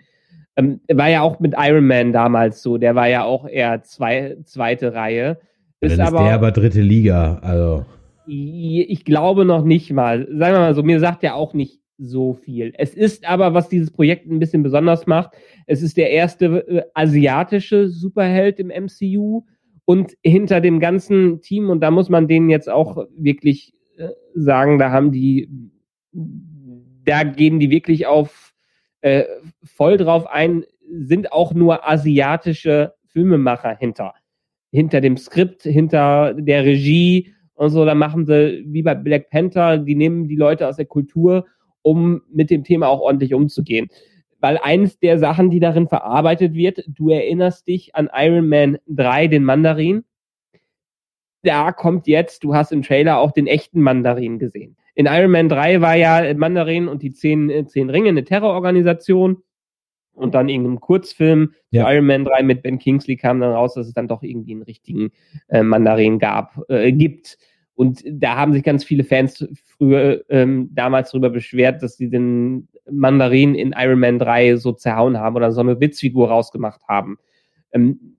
Ähm, 0.55 0.81
war 0.91 1.09
ja 1.09 1.21
auch 1.21 1.39
mit 1.39 1.55
Iron 1.57 1.87
Man 1.87 2.13
damals 2.13 2.61
so, 2.61 2.77
der 2.77 2.93
war 2.93 3.07
ja 3.07 3.23
auch 3.23 3.47
eher 3.47 3.81
zwei, 3.83 4.37
zweite 4.43 4.93
Reihe. 4.93 5.39
Dann 5.79 5.91
Ist 5.91 5.93
ist 5.93 5.99
aber, 5.99 6.23
der 6.23 6.33
aber 6.33 6.51
dritte 6.51 6.81
Liga, 6.81 7.39
also. 7.41 7.85
ich 8.27 9.03
glaube 9.03 9.45
noch 9.45 9.63
nicht 9.63 9.91
mal. 9.91 10.27
Sagen 10.27 10.53
wir 10.55 10.59
mal 10.59 10.75
so, 10.75 10.83
mir 10.83 10.99
sagt 10.99 11.23
er 11.23 11.35
auch 11.35 11.53
nicht 11.53 11.81
so 11.97 12.33
viel. 12.33 12.73
Es 12.77 12.93
ist 12.93 13.27
aber, 13.27 13.53
was 13.53 13.69
dieses 13.69 13.91
Projekt 13.91 14.27
ein 14.27 14.39
bisschen 14.39 14.63
besonders 14.63 15.07
macht, 15.07 15.31
es 15.67 15.81
ist 15.81 15.97
der 15.97 16.11
erste 16.11 16.67
äh, 16.67 16.83
asiatische 16.93 17.89
Superheld 17.89 18.59
im 18.59 18.67
MCU 18.67 19.45
und 19.85 20.13
hinter 20.23 20.61
dem 20.61 20.79
ganzen 20.79 21.41
Team, 21.41 21.69
und 21.69 21.81
da 21.81 21.91
muss 21.91 22.09
man 22.09 22.27
denen 22.27 22.49
jetzt 22.49 22.69
auch 22.69 23.05
wirklich 23.17 23.73
äh, 23.97 24.09
sagen, 24.33 24.79
da 24.79 24.91
haben 24.91 25.11
die, 25.11 25.49
da 26.11 27.23
gehen 27.23 27.59
die 27.59 27.69
wirklich 27.69 28.07
auf 28.07 28.53
äh, 29.01 29.25
voll 29.63 29.97
drauf 29.97 30.25
ein, 30.27 30.63
sind 30.89 31.31
auch 31.31 31.53
nur 31.53 31.87
asiatische 31.87 32.93
Filmemacher 33.07 33.75
hinter. 33.77 34.13
Hinter 34.71 35.01
dem 35.01 35.17
Skript, 35.17 35.63
hinter 35.63 36.33
der 36.33 36.63
Regie 36.63 37.33
und 37.53 37.69
so, 37.69 37.85
da 37.85 37.93
machen 37.93 38.25
sie 38.25 38.63
wie 38.65 38.81
bei 38.81 38.95
Black 38.95 39.29
Panther, 39.29 39.77
die 39.77 39.95
nehmen 39.95 40.27
die 40.27 40.35
Leute 40.35 40.67
aus 40.67 40.77
der 40.77 40.85
Kultur, 40.85 41.45
um 41.81 42.21
mit 42.31 42.49
dem 42.49 42.63
Thema 42.63 42.87
auch 42.87 43.01
ordentlich 43.01 43.33
umzugehen. 43.33 43.89
Weil 44.43 44.57
eines 44.61 44.99
der 44.99 45.19
Sachen, 45.19 45.49
die 45.51 45.61
darin 45.61 45.87
verarbeitet 45.87 46.53
wird, 46.53 46.83
du 46.85 47.09
erinnerst 47.09 47.65
dich 47.65 47.95
an 47.95 48.09
Iron 48.13 48.49
Man 48.49 48.77
3, 48.87 49.27
den 49.27 49.45
Mandarin. 49.45 50.03
Da 51.43 51.71
kommt 51.71 52.07
jetzt, 52.07 52.43
du 52.43 52.53
hast 52.53 52.73
im 52.73 52.81
Trailer 52.81 53.19
auch 53.19 53.31
den 53.31 53.47
echten 53.47 53.79
Mandarin 53.79 54.39
gesehen. 54.39 54.75
In 54.95 55.05
Iron 55.05 55.31
Man 55.31 55.47
3 55.47 55.79
war 55.79 55.95
ja 55.95 56.33
Mandarin 56.33 56.89
und 56.89 57.03
die 57.03 57.13
zehn, 57.13 57.49
äh, 57.49 57.65
zehn 57.65 57.89
Ringe 57.89 58.09
eine 58.09 58.25
Terrororganisation. 58.25 59.43
Und 60.11 60.35
dann 60.35 60.49
irgendeinem 60.49 60.81
Kurzfilm 60.81 61.53
Ja. 61.71 61.85
zu 61.85 61.93
Iron 61.93 62.05
Man 62.05 62.25
3 62.25 62.43
mit 62.43 62.63
Ben 62.63 62.79
Kingsley 62.79 63.15
kam 63.15 63.39
dann 63.39 63.53
raus, 63.53 63.75
dass 63.75 63.87
es 63.87 63.93
dann 63.93 64.09
doch 64.09 64.23
irgendwie 64.23 64.51
einen 64.51 64.63
richtigen 64.63 65.11
äh, 65.47 65.63
Mandarin 65.63 66.19
gab, 66.19 66.59
äh, 66.67 66.91
gibt. 66.91 67.37
Und 67.75 68.03
da 68.05 68.35
haben 68.35 68.53
sich 68.53 68.63
ganz 68.63 68.83
viele 68.83 69.03
Fans 69.03 69.47
früher 69.53 70.23
ähm, 70.29 70.69
damals 70.73 71.11
darüber 71.11 71.29
beschwert, 71.29 71.81
dass 71.81 71.97
sie 71.97 72.09
den 72.09 72.67
Mandarin 72.89 73.55
in 73.55 73.73
Iron 73.75 73.99
Man 73.99 74.19
3 74.19 74.57
so 74.57 74.73
zerhauen 74.73 75.17
haben 75.17 75.35
oder 75.35 75.51
so 75.51 75.61
eine 75.61 75.79
Witzfigur 75.79 76.29
rausgemacht 76.29 76.81
haben. 76.87 77.17
Ähm, 77.71 78.17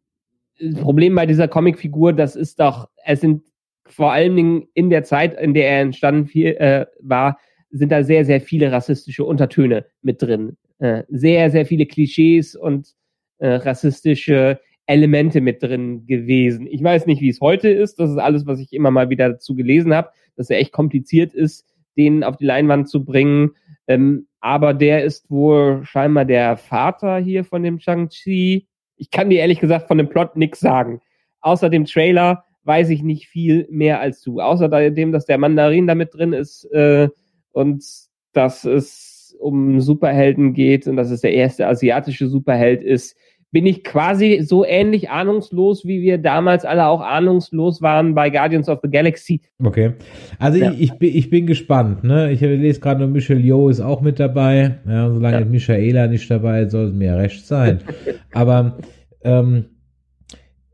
das 0.59 0.81
Problem 0.81 1.15
bei 1.15 1.27
dieser 1.27 1.49
Comicfigur, 1.49 2.13
das 2.13 2.37
ist 2.37 2.61
doch, 2.61 2.89
es 3.05 3.21
sind 3.21 3.43
vor 3.87 4.13
allen 4.13 4.35
Dingen 4.35 4.69
in 4.75 4.91
der 4.91 5.05
Zeit, 5.05 5.39
in 5.39 5.55
der 5.55 5.69
er 5.69 5.83
entstanden 5.83 6.27
viel, 6.27 6.49
äh, 6.55 6.87
war, 7.01 7.39
sind 7.71 7.91
da 7.91 8.03
sehr, 8.03 8.25
sehr 8.25 8.41
viele 8.41 8.73
rassistische 8.73 9.25
Untertöne 9.25 9.87
mit 10.03 10.23
drin. 10.23 10.57
Äh, 10.79 11.03
sehr, 11.09 11.51
sehr 11.51 11.67
viele 11.67 11.87
Klischees 11.87 12.57
und 12.57 12.95
äh, 13.39 13.49
rassistische 13.49 14.61
Elemente 14.87 15.41
mit 15.41 15.63
drin 15.63 16.07
gewesen. 16.07 16.67
Ich 16.67 16.83
weiß 16.83 17.07
nicht, 17.07 17.21
wie 17.21 17.29
es 17.29 17.41
heute 17.41 17.69
ist. 17.69 17.99
Das 17.99 18.11
ist 18.11 18.19
alles, 18.19 18.47
was 18.47 18.61
ich 18.61 18.73
immer 18.73 18.91
mal 18.91 19.11
wieder 19.11 19.31
dazu 19.31 19.55
gelesen 19.55 19.95
habe, 19.95 20.11
dass 20.37 20.51
er 20.51 20.59
echt 20.59 20.73
kompliziert 20.73 21.33
ist, 21.33 21.67
den 21.97 22.23
auf 22.23 22.37
die 22.37 22.45
Leinwand 22.45 22.89
zu 22.89 23.05
bringen. 23.05 23.53
Ähm, 23.87 24.27
aber 24.41 24.75
der 24.75 25.05
ist 25.05 25.31
wohl 25.31 25.85
scheinbar 25.85 26.25
der 26.25 26.57
Vater 26.57 27.19
hier 27.19 27.45
von 27.45 27.63
dem 27.63 27.79
Shang-Chi. 27.79 28.67
Ich 28.97 29.11
kann 29.11 29.31
dir 29.31 29.41
ehrlich 29.41 29.61
gesagt 29.61 29.89
von 29.89 29.99
dem 29.99 30.09
Plot 30.09 30.37
nichts 30.37 30.61
sagen. 30.61 31.01
Außer 31.41 31.71
dem 31.71 31.87
Trailer 31.87 32.45
weiß 32.65 32.91
ich 32.91 33.03
nicht 33.03 33.29
viel 33.29 33.67
mehr 33.71 34.01
als 34.01 34.23
du. 34.23 34.41
Außer 34.41 34.69
dem, 34.91 35.13
dass 35.13 35.27
der 35.27 35.39
Mandarin 35.39 35.87
da 35.87 35.95
mit 35.95 36.15
drin 36.15 36.33
ist 36.33 36.65
äh, 36.73 37.09
und 37.53 37.85
dass 38.33 38.65
es 38.65 39.37
um 39.39 39.81
Superhelden 39.81 40.55
geht 40.55 40.87
und 40.87 40.97
dass 40.97 41.11
es 41.11 41.21
der 41.21 41.35
erste 41.35 41.67
asiatische 41.67 42.29
Superheld 42.29 42.83
ist, 42.83 43.17
bin 43.55 43.67
ich 43.67 43.85
quasi 43.85 44.41
so 44.43 44.65
ähnlich 44.67 45.11
ahnungslos, 45.11 45.87
wie 45.87 46.03
wir 46.03 46.19
damals 46.19 46.65
alle 46.65 46.89
auch 46.89 47.01
ahnungslos 47.01 47.81
waren 47.83 48.13
bei 48.13 48.29
Guardians 48.29 48.69
of 48.69 48.81
the 48.83 48.91
Galaxy. 48.91 49.43
Okay. 49.63 49.93
Also 50.41 50.59
Ja. 50.59 50.73
ich, 50.73 50.81
ich, 50.81 50.93
bin, 50.99 51.15
ich 51.17 51.31
bin 51.31 51.47
gespannt, 51.47 52.03
ne? 52.03 52.33
Ich 52.33 52.41
lese 52.41 52.81
gerade 52.81 53.01
noch, 53.01 53.09
Michelle 53.09 53.39
Yeoh 53.39 53.69
ist 53.69 53.81
auch 53.81 54.01
mit 54.01 54.19
dabei. 54.19 54.81
Ja, 54.89 55.09
solange 55.09 55.39
Ja. 55.39 55.45
Michaela 55.45 56.09
nicht 56.09 56.29
dabei 56.29 56.63
ist, 56.63 56.73
soll 56.73 56.87
es 56.89 56.95
mir 56.95 57.17
recht 57.17 57.47
sein. 57.47 57.79
Aber 58.33 58.79
ähm, 59.23 59.67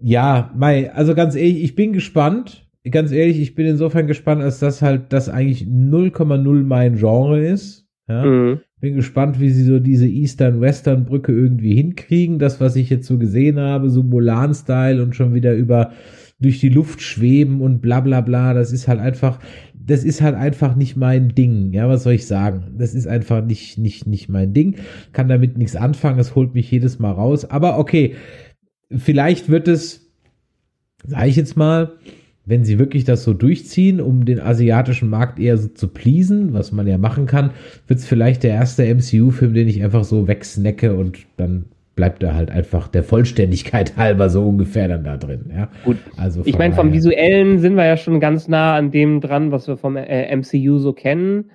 ja, 0.01 0.51
Mai, 0.57 0.91
also 0.91 1.15
ganz 1.15 1.37
ehrlich, 1.37 1.63
ich 1.63 1.75
bin 1.75 1.93
gespannt. 1.93 2.67
Ganz 2.91 3.13
ehrlich, 3.13 3.39
ich 3.39 3.55
bin 3.55 3.67
insofern 3.67 4.07
gespannt, 4.07 4.41
als 4.43 4.59
das 4.59 4.81
halt 4.81 5.13
das 5.13 5.29
eigentlich 5.29 5.65
0,0 5.65 6.63
mein 6.65 6.97
Genre 6.97 7.45
ist. 7.47 7.87
Ja. 8.09 8.25
Mhm. 8.25 8.61
Bin 8.81 8.95
gespannt, 8.95 9.41
wie 9.41 9.51
sie 9.51 9.65
so 9.65 9.79
diese 9.79 10.09
Eastern-Western-Brücke 10.09 11.33
irgendwie 11.33 11.75
hinkriegen. 11.75 12.39
Das, 12.39 12.61
was 12.61 12.77
ich 12.77 12.89
jetzt 12.89 13.07
so 13.07 13.19
gesehen 13.19 13.59
habe, 13.59 13.91
so 13.91 14.03
Mulan-Style 14.03 15.03
und 15.03 15.15
schon 15.15 15.35
wieder 15.35 15.55
über 15.55 15.93
durch 16.41 16.59
die 16.59 16.71
Luft 16.71 17.03
schweben 17.03 17.61
und 17.61 17.83
bla 17.83 18.01
bla 18.01 18.23
bla, 18.23 18.55
das 18.55 18.73
ist 18.73 18.89
halt 18.89 18.99
einfach, 18.99 19.39
das 19.75 20.05
ist 20.05 20.23
halt 20.23 20.35
einfach 20.35 20.75
nicht 20.75 20.97
mein 20.97 21.35
Ding. 21.35 21.73
Ja, 21.73 21.89
was 21.89 22.03
soll 22.03 22.15
ich 22.15 22.27
sagen? 22.27 22.75
Das 22.79 22.95
ist 22.95 23.07
einfach 23.07 23.45
nicht, 23.45 23.77
nicht, 23.77 24.07
nicht 24.07 24.29
mein 24.29 24.55
Ding. 24.55 24.77
Kann 25.13 25.29
damit 25.29 25.59
nichts 25.59 25.77
anfangen, 25.77 26.19
es 26.19 26.35
holt 26.35 26.55
mich 26.55 26.71
jedes 26.71 26.99
Mal 26.99 27.13
raus. 27.13 27.45
Aber 27.45 27.79
okay, 27.79 28.15
vielleicht 28.91 29.51
wird 29.51 29.69
es, 29.69 30.11
sage 31.07 31.29
ich 31.29 31.37
jetzt 31.37 31.57
mal, 31.57 31.93
wenn 32.51 32.65
sie 32.65 32.79
wirklich 32.79 33.05
das 33.05 33.25
so 33.25 33.33
durchziehen, 33.33 34.01
um 34.01 34.25
den 34.25 34.41
asiatischen 34.41 35.09
Markt 35.09 35.39
eher 35.39 35.57
so 35.57 35.69
zu 35.69 35.89
pleasen, 35.89 36.53
was 36.53 36.73
man 36.73 36.87
ja 36.87 36.99
machen 36.99 37.27
kann, 37.27 37.51
wird 37.87 38.01
es 38.01 38.07
vielleicht 38.07 38.43
der 38.43 38.51
erste 38.51 38.85
MCU-Film, 38.93 39.55
den 39.55 39.69
ich 39.69 39.83
einfach 39.83 40.05
so 40.05 40.29
wegsnacke 40.29 40.95
und 40.95 41.19
dann 41.37 41.67
bleibt 41.95 42.23
er 42.23 42.35
halt 42.35 42.51
einfach 42.51 42.89
der 42.89 43.05
Vollständigkeit 43.05 43.97
halber 43.99 44.29
so 44.31 44.47
ungefähr 44.47 44.89
dann 44.89 45.05
da 45.05 45.17
drin. 45.17 45.51
Ja? 45.55 45.69
Gut. 45.85 45.99
Also 46.17 46.43
Ich 46.45 46.59
meine, 46.59 46.75
vom 46.75 46.93
Visuellen 46.93 47.59
sind 47.61 47.77
wir 47.77 47.87
ja 47.87 47.97
schon 47.97 48.21
ganz 48.21 48.49
nah 48.49 48.75
an 48.75 48.91
dem 48.91 49.21
dran, 49.21 49.53
was 49.53 49.69
wir 49.69 49.77
vom 49.77 49.97
äh, 49.97 50.35
MCU 50.35 50.79
so 50.79 50.93
kennen. 50.93 51.51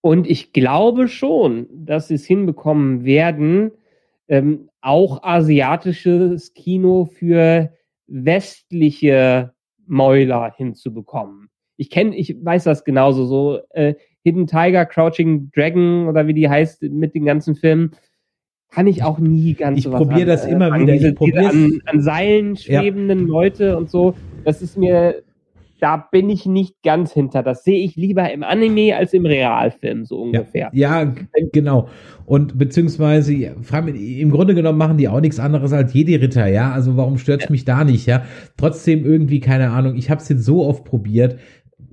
Und 0.00 0.28
ich 0.28 0.52
glaube 0.52 1.08
schon, 1.08 1.66
dass 1.72 2.08
sie 2.08 2.14
es 2.14 2.26
hinbekommen 2.26 3.04
werden, 3.06 3.70
ähm, 4.28 4.68
auch 4.82 5.22
asiatisches 5.22 6.52
Kino 6.52 7.06
für 7.06 7.70
westliche 8.06 9.53
Mäuler 9.86 10.52
hinzubekommen. 10.56 11.48
Ich 11.76 11.90
kenne, 11.90 12.16
ich 12.16 12.36
weiß 12.42 12.64
das 12.64 12.84
genauso, 12.84 13.24
so 13.26 13.58
äh, 13.70 13.94
Hidden 14.22 14.46
Tiger, 14.46 14.86
Crouching 14.86 15.50
Dragon 15.54 16.08
oder 16.08 16.26
wie 16.26 16.34
die 16.34 16.48
heißt 16.48 16.82
mit 16.82 17.14
den 17.14 17.24
ganzen 17.24 17.56
Filmen, 17.56 17.92
kann 18.70 18.86
ich 18.86 19.02
auch 19.02 19.18
nie 19.18 19.54
ganz 19.54 19.78
Ich 19.78 19.84
sowas 19.84 20.00
probier 20.02 20.22
an- 20.22 20.26
das 20.26 20.46
äh, 20.46 20.50
immer 20.52 20.72
an 20.72 20.82
wieder. 20.82 20.94
Ich 20.94 21.00
Diese, 21.00 21.12
diese 21.12 21.14
probier's- 21.16 21.52
an, 21.54 21.80
an 21.86 22.00
Seilen 22.00 22.56
schwebenden 22.56 23.26
Leute 23.26 23.76
und 23.76 23.90
so, 23.90 24.14
das 24.44 24.62
ist 24.62 24.76
mir, 24.78 25.22
da 25.80 25.96
bin 25.96 26.30
ich 26.30 26.46
nicht 26.46 26.82
ganz 26.82 27.12
hinter. 27.12 27.42
Das 27.42 27.64
sehe 27.64 27.78
ich 27.84 27.96
lieber 27.96 28.32
im 28.32 28.42
Anime 28.42 28.96
als 28.96 29.12
im 29.12 29.26
Realfilm, 29.26 30.04
so 30.04 30.22
ungefähr. 30.22 30.70
Ja, 30.72 31.04
g- 31.04 31.26
genau. 31.52 31.88
Und 32.24 32.56
beziehungsweise, 32.58 33.34
ja, 33.34 33.52
im 33.52 34.30
Grunde 34.30 34.54
genommen 34.54 34.78
machen 34.78 34.96
die 34.96 35.08
auch 35.08 35.20
nichts 35.20 35.38
anderes 35.38 35.72
als 35.72 35.92
Jedi-Ritter, 35.92 36.46
ja. 36.46 36.72
Also 36.72 36.96
warum 36.96 37.18
stört's 37.18 37.50
mich 37.50 37.64
da 37.64 37.84
nicht, 37.84 38.06
ja? 38.06 38.24
Trotzdem 38.56 39.04
irgendwie, 39.04 39.40
keine 39.40 39.70
Ahnung, 39.70 39.96
ich 39.96 40.08
habe 40.10 40.20
es 40.22 40.28
jetzt 40.28 40.44
so 40.44 40.64
oft 40.64 40.84
probiert, 40.84 41.38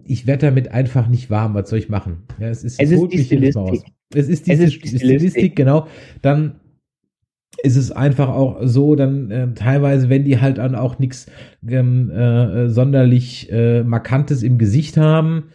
ich 0.05 0.25
werde 0.27 0.47
damit 0.47 0.71
einfach 0.71 1.07
nicht 1.09 1.29
warm. 1.29 1.53
Was 1.53 1.69
soll 1.69 1.79
ich 1.79 1.89
machen? 1.89 2.23
Ja, 2.39 2.47
es 2.47 2.63
ist, 2.63 2.79
Es 2.81 2.91
ist 2.91 3.07
die 3.11 3.23
Stilistik. 3.23 3.81
Es 4.13 4.29
ist 4.29 4.47
die, 4.47 4.51
Es 4.51 4.59
ist 4.59 4.73
die 4.73 4.87
Stilistik, 4.89 4.99
Stilistik. 5.01 5.55
genau. 5.55 5.87
Dann 6.21 6.60
ist 7.63 7.75
es 7.77 7.91
einfach 7.91 8.29
auch 8.29 8.57
so, 8.63 8.95
dann 8.95 9.31
äh, 9.31 9.47
teilweise, 9.53 10.09
wenn 10.09 10.23
die 10.25 10.39
halt 10.41 10.57
dann 10.57 10.75
auch 10.75 10.99
nichts 10.99 11.27
ähm, 11.67 12.09
äh, 12.11 12.69
sonderlich 12.69 13.51
äh, 13.51 13.83
Markantes 13.83 14.43
im 14.43 14.57
Gesicht 14.57 14.97
haben, 14.97 15.45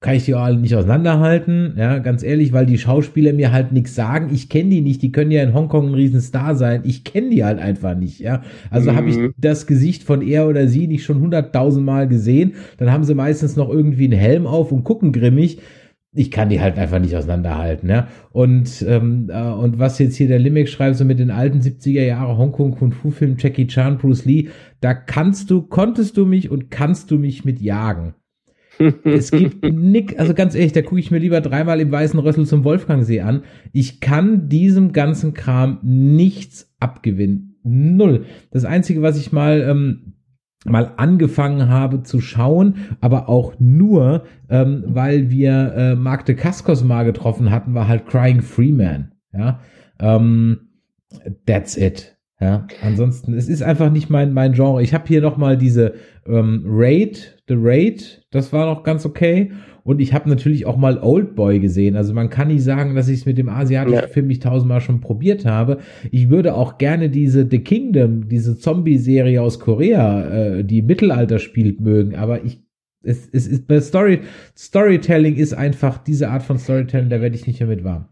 kann 0.00 0.14
ich 0.14 0.26
die 0.26 0.34
auch 0.34 0.42
alle 0.42 0.58
nicht 0.58 0.76
auseinanderhalten, 0.76 1.74
ja, 1.78 1.98
ganz 1.98 2.22
ehrlich, 2.22 2.52
weil 2.52 2.66
die 2.66 2.76
Schauspieler 2.78 3.32
mir 3.32 3.50
halt 3.50 3.72
nichts 3.72 3.94
sagen. 3.94 4.28
Ich 4.32 4.50
kenne 4.50 4.68
die 4.70 4.82
nicht, 4.82 5.00
die 5.02 5.10
können 5.10 5.30
ja 5.30 5.42
in 5.42 5.54
Hongkong 5.54 5.88
ein 5.88 5.94
Riesenstar 5.94 6.54
sein. 6.54 6.82
Ich 6.84 7.02
kenne 7.02 7.30
die 7.30 7.44
halt 7.44 7.58
einfach 7.58 7.96
nicht, 7.96 8.20
ja. 8.20 8.42
Also 8.70 8.92
Mhm. 8.92 8.96
habe 8.96 9.08
ich 9.10 9.16
das 9.38 9.66
Gesicht 9.66 10.02
von 10.04 10.20
er 10.20 10.46
oder 10.48 10.68
sie 10.68 10.86
nicht 10.86 11.04
schon 11.04 11.20
hunderttausendmal 11.20 12.06
gesehen. 12.08 12.54
Dann 12.76 12.92
haben 12.92 13.04
sie 13.04 13.14
meistens 13.14 13.56
noch 13.56 13.70
irgendwie 13.70 14.04
einen 14.04 14.18
Helm 14.18 14.46
auf 14.46 14.70
und 14.70 14.84
gucken 14.84 15.12
grimmig. 15.12 15.58
Ich 16.16 16.30
kann 16.30 16.48
die 16.48 16.60
halt 16.60 16.78
einfach 16.78 16.98
nicht 16.98 17.14
auseinanderhalten, 17.14 17.90
ja. 17.90 18.08
Und, 18.32 18.84
ähm, 18.88 19.28
äh, 19.30 19.42
und 19.42 19.78
was 19.78 19.98
jetzt 19.98 20.16
hier 20.16 20.28
der 20.28 20.38
Limerick 20.38 20.68
schreibt, 20.68 20.96
so 20.96 21.04
mit 21.04 21.18
den 21.18 21.30
alten 21.30 21.60
70er 21.60 22.02
Jahre 22.02 22.38
Hongkong 22.38 22.72
Kung 22.72 22.92
Fu 22.92 23.10
Film, 23.10 23.36
Jackie 23.38 23.66
Chan, 23.66 23.98
Bruce 23.98 24.24
Lee, 24.24 24.48
da 24.80 24.94
kannst 24.94 25.50
du, 25.50 25.62
konntest 25.62 26.16
du 26.16 26.24
mich 26.24 26.50
und 26.50 26.70
kannst 26.70 27.10
du 27.10 27.18
mich 27.18 27.44
mit 27.44 27.60
jagen. 27.60 28.14
Es 29.04 29.30
gibt 29.30 29.64
nick, 29.64 30.18
also 30.18 30.34
ganz 30.34 30.54
ehrlich, 30.54 30.72
da 30.72 30.82
gucke 30.82 31.00
ich 31.00 31.10
mir 31.10 31.18
lieber 31.18 31.40
dreimal 31.40 31.80
im 31.80 31.92
Weißen 31.92 32.18
Rössel 32.18 32.46
zum 32.46 32.64
Wolfgangsee 32.64 33.20
an. 33.20 33.42
Ich 33.72 34.00
kann 34.00 34.48
diesem 34.48 34.92
ganzen 34.92 35.34
Kram 35.34 35.78
nichts 35.82 36.74
abgewinnen. 36.80 37.58
Null. 37.62 38.26
Das 38.50 38.64
Einzige, 38.64 39.02
was 39.02 39.18
ich 39.18 39.32
mal, 39.32 39.66
ähm, 39.68 40.15
mal 40.70 40.92
angefangen 40.96 41.68
habe 41.68 42.02
zu 42.02 42.20
schauen, 42.20 42.76
aber 43.00 43.28
auch 43.28 43.54
nur, 43.58 44.24
ähm, 44.48 44.84
weil 44.86 45.30
wir 45.30 45.74
äh, 45.74 45.94
Mark 45.94 46.24
de 46.26 46.34
Cascos 46.34 46.84
mal 46.84 47.04
getroffen 47.04 47.50
hatten, 47.50 47.74
war 47.74 47.88
halt 47.88 48.06
Crying 48.06 48.42
Freeman. 48.42 49.12
Ja, 49.32 49.60
ähm, 50.00 50.68
that's 51.46 51.76
it. 51.76 52.16
Ja, 52.38 52.66
ansonsten, 52.82 53.32
es 53.32 53.48
ist 53.48 53.62
einfach 53.62 53.90
nicht 53.90 54.10
mein, 54.10 54.34
mein 54.34 54.52
Genre. 54.52 54.82
Ich 54.82 54.92
habe 54.92 55.06
hier 55.08 55.22
noch 55.22 55.38
mal 55.38 55.56
diese 55.56 55.94
ähm, 56.26 56.64
Raid, 56.66 57.42
The 57.48 57.54
Raid, 57.56 58.26
das 58.30 58.52
war 58.52 58.66
noch 58.66 58.82
ganz 58.82 59.06
okay. 59.06 59.52
Und 59.86 60.00
ich 60.00 60.12
habe 60.12 60.28
natürlich 60.28 60.66
auch 60.66 60.76
mal 60.76 60.98
Oldboy 60.98 61.60
gesehen. 61.60 61.94
Also 61.94 62.12
man 62.12 62.28
kann 62.28 62.48
nicht 62.48 62.64
sagen, 62.64 62.96
dass 62.96 63.08
ich 63.08 63.20
es 63.20 63.26
mit 63.26 63.38
dem 63.38 63.48
asiatischen 63.48 63.94
Ja. 63.94 64.08
Film 64.08 64.26
nicht 64.26 64.42
tausendmal 64.42 64.80
schon 64.80 65.00
probiert 65.00 65.46
habe. 65.46 65.78
Ich 66.10 66.28
würde 66.28 66.54
auch 66.54 66.76
gerne 66.76 67.08
diese 67.08 67.46
The 67.48 67.60
Kingdom, 67.60 68.28
diese 68.28 68.58
Zombie-Serie 68.58 69.40
aus 69.40 69.60
Korea, 69.60 70.56
äh, 70.56 70.64
die 70.64 70.78
im 70.78 70.86
Mittelalter 70.86 71.38
spielt, 71.38 71.80
mögen. 71.80 72.16
Aber 72.16 72.44
ich, 72.44 72.58
es, 73.04 73.28
es 73.32 73.46
ist 73.46 73.68
bei 73.68 73.80
Story, 73.80 74.22
Storytelling 74.58 75.36
ist 75.36 75.52
einfach 75.52 75.98
diese 75.98 76.30
Art 76.30 76.42
von 76.42 76.58
Storytelling, 76.58 77.08
da 77.08 77.20
werde 77.20 77.36
ich 77.36 77.46
nicht 77.46 77.60
mehr 77.60 77.68
mit 77.68 77.84
warm. 77.84 78.06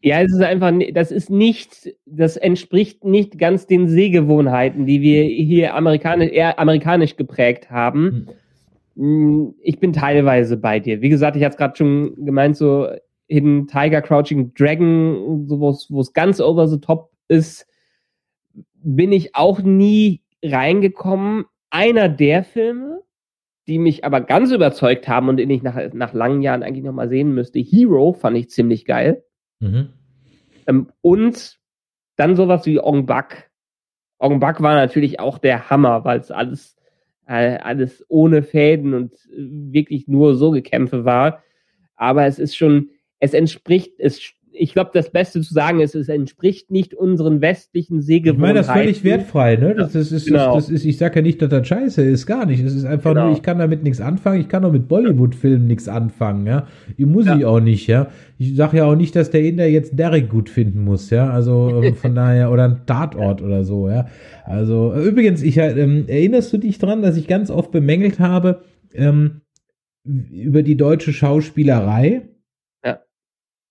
Ja, 0.00 0.22
es 0.22 0.32
ist 0.32 0.40
einfach, 0.40 0.72
das 0.94 1.10
ist 1.10 1.28
nicht, 1.28 1.92
das 2.06 2.38
entspricht 2.38 3.04
nicht 3.04 3.38
ganz 3.38 3.66
den 3.66 3.86
Sehgewohnheiten, 3.86 4.86
die 4.86 5.02
wir 5.02 5.24
hier 5.24 5.74
amerikanisch, 5.74 6.30
eher 6.32 6.58
amerikanisch 6.58 7.16
geprägt 7.16 7.70
haben. 7.70 8.04
Mm, 8.04 8.26
Ich 9.62 9.78
bin 9.78 9.92
teilweise 9.92 10.56
bei 10.56 10.80
dir. 10.80 11.00
Wie 11.00 11.08
gesagt, 11.08 11.36
ich 11.36 11.44
hatte 11.44 11.52
es 11.52 11.56
gerade 11.56 11.76
schon 11.76 12.24
gemeint, 12.24 12.56
so 12.56 12.88
Hidden 13.28 13.66
Tiger, 13.68 14.02
Crouching 14.02 14.54
Dragon, 14.54 15.46
so 15.46 15.60
wo 15.60 15.70
es- 15.70 15.86
wo 15.90 16.00
es 16.00 16.12
ganz 16.12 16.40
over 16.40 16.66
the 16.66 16.80
top 16.80 17.12
ist, 17.28 17.66
bin 18.74 19.12
ich 19.12 19.34
auch 19.34 19.60
nie 19.60 20.22
reingekommen. 20.42 21.44
Einer 21.70 22.08
der 22.08 22.42
Filme, 22.42 23.02
die 23.68 23.78
mich 23.78 24.04
aber 24.04 24.22
ganz 24.22 24.50
überzeugt 24.50 25.06
haben 25.08 25.28
und 25.28 25.36
den 25.36 25.50
ich 25.50 25.62
nach, 25.62 25.76
nach 25.92 26.14
langen 26.14 26.42
Jahren 26.42 26.62
eigentlich 26.62 26.84
nochmal 26.84 27.08
sehen 27.08 27.34
müsste, 27.34 27.58
Hero 27.58 28.14
fand 28.14 28.36
ich 28.38 28.48
ziemlich 28.50 28.84
geil. 28.86 29.24
Mhm. 29.60 29.90
Ähm, 30.66 30.88
und 31.02 31.58
dann 32.16 32.34
sowas 32.34 32.64
wie 32.66 32.80
Ong 32.80 33.06
Bak. 33.06 33.50
Ong 34.18 34.40
Bak 34.40 34.62
war 34.62 34.74
natürlich 34.74 35.20
auch 35.20 35.38
der 35.38 35.70
Hammer, 35.70 36.04
weil 36.04 36.18
es 36.18 36.30
alles, 36.30 36.76
alles 37.34 38.04
ohne 38.08 38.42
Fäden 38.42 38.94
und 38.94 39.12
äh, 39.12 39.36
wirklich 39.72 40.08
nur 40.08 40.34
so 40.34 40.50
Gekämpfe 40.50 41.04
war. 41.04 41.42
Aber 41.96 42.26
es 42.26 42.38
ist 42.38 42.56
schon, 42.56 42.90
es 43.20 43.34
entspricht, 43.34 43.98
es, 43.98 44.32
ich 44.58 44.72
glaube, 44.74 44.90
das 44.92 45.10
Beste 45.10 45.40
zu 45.40 45.54
sagen 45.54 45.80
ist, 45.80 45.94
es 45.94 46.08
entspricht 46.08 46.70
nicht 46.70 46.92
unseren 46.94 47.40
westlichen 47.40 48.00
Ich 48.00 48.06
Sehgewohnheiten. 48.06 48.40
meine, 48.40 48.54
das 48.58 48.70
völlig 48.70 49.04
wertfrei, 49.04 49.56
ne? 49.56 49.74
Das, 49.74 49.92
das 49.92 50.12
ist, 50.12 50.26
Genau. 50.26 50.54
das, 50.54 50.66
das 50.66 50.74
ist, 50.74 50.84
ich 50.84 50.98
sage 50.98 51.16
ja 51.16 51.22
nicht, 51.22 51.40
dass 51.40 51.48
das 51.48 51.66
scheiße 51.66 52.02
ist, 52.02 52.26
gar 52.26 52.44
nicht. 52.46 52.62
Es 52.64 52.74
ist 52.74 52.84
einfach 52.84 53.12
Genau. 53.12 53.26
nur, 53.26 53.32
ich 53.34 53.42
kann 53.42 53.58
damit 53.58 53.82
nichts 53.82 54.00
anfangen, 54.00 54.40
ich 54.40 54.48
kann 54.48 54.64
auch 54.64 54.72
mit 54.72 54.88
Bollywood-Filmen 54.88 55.66
nichts 55.66 55.88
anfangen, 55.88 56.46
ja. 56.46 56.66
Ich 56.96 57.06
muss 57.06 57.26
ich 57.26 57.44
auch 57.44 57.60
nicht, 57.60 57.86
ja. 57.86 58.08
Ich 58.38 58.56
sage 58.56 58.78
ja 58.78 58.84
auch 58.84 58.96
nicht, 58.96 59.16
dass 59.16 59.30
der 59.30 59.42
Inder 59.44 59.66
jetzt 59.66 59.98
Derek 59.98 60.28
gut 60.28 60.50
finden 60.50 60.84
muss, 60.84 61.10
ja. 61.10 61.30
Also 61.30 61.82
ähm, 61.82 61.94
von 61.96 62.14
daher, 62.14 62.50
oder 62.50 62.64
ein 62.64 62.80
Tatort 62.86 63.42
oder 63.42 63.64
so, 63.64 63.88
ja. 63.88 64.06
Also, 64.44 64.94
übrigens, 64.94 65.42
ich 65.42 65.56
ähm, 65.58 66.04
erinnerst 66.08 66.52
du 66.52 66.58
dich 66.58 66.78
dran, 66.78 67.02
dass 67.02 67.16
ich 67.16 67.26
ganz 67.26 67.50
oft 67.50 67.70
bemängelt 67.70 68.18
habe, 68.18 68.62
ähm, 68.94 69.42
über 70.04 70.62
die 70.62 70.76
deutsche 70.76 71.12
Schauspielerei? 71.12 72.22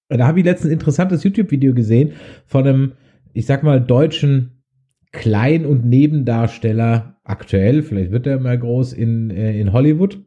Ja. 0.09 0.17
Da 0.17 0.27
habe 0.27 0.39
ich 0.39 0.45
letztens 0.45 0.71
ein 0.71 0.73
interessantes 0.73 1.23
YouTube-Video 1.23 1.73
gesehen 1.73 2.13
von 2.45 2.67
einem, 2.67 2.91
ich 3.33 3.45
sag 3.45 3.63
mal, 3.63 3.81
deutschen 3.81 4.63
Klein- 5.11 5.65
und 5.65 5.85
Nebendarsteller 5.85 7.19
aktuell, 7.23 7.83
vielleicht 7.83 8.11
wird 8.11 8.27
er 8.27 8.39
mal 8.39 8.57
groß 8.57 8.93
in, 8.93 9.29
äh, 9.29 9.59
in 9.59 9.73
Hollywood, 9.73 10.23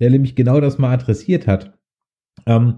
der 0.00 0.10
nämlich 0.10 0.34
genau 0.34 0.60
das 0.60 0.78
mal 0.78 0.92
adressiert 0.92 1.46
hat. 1.46 1.78
Ähm, 2.46 2.74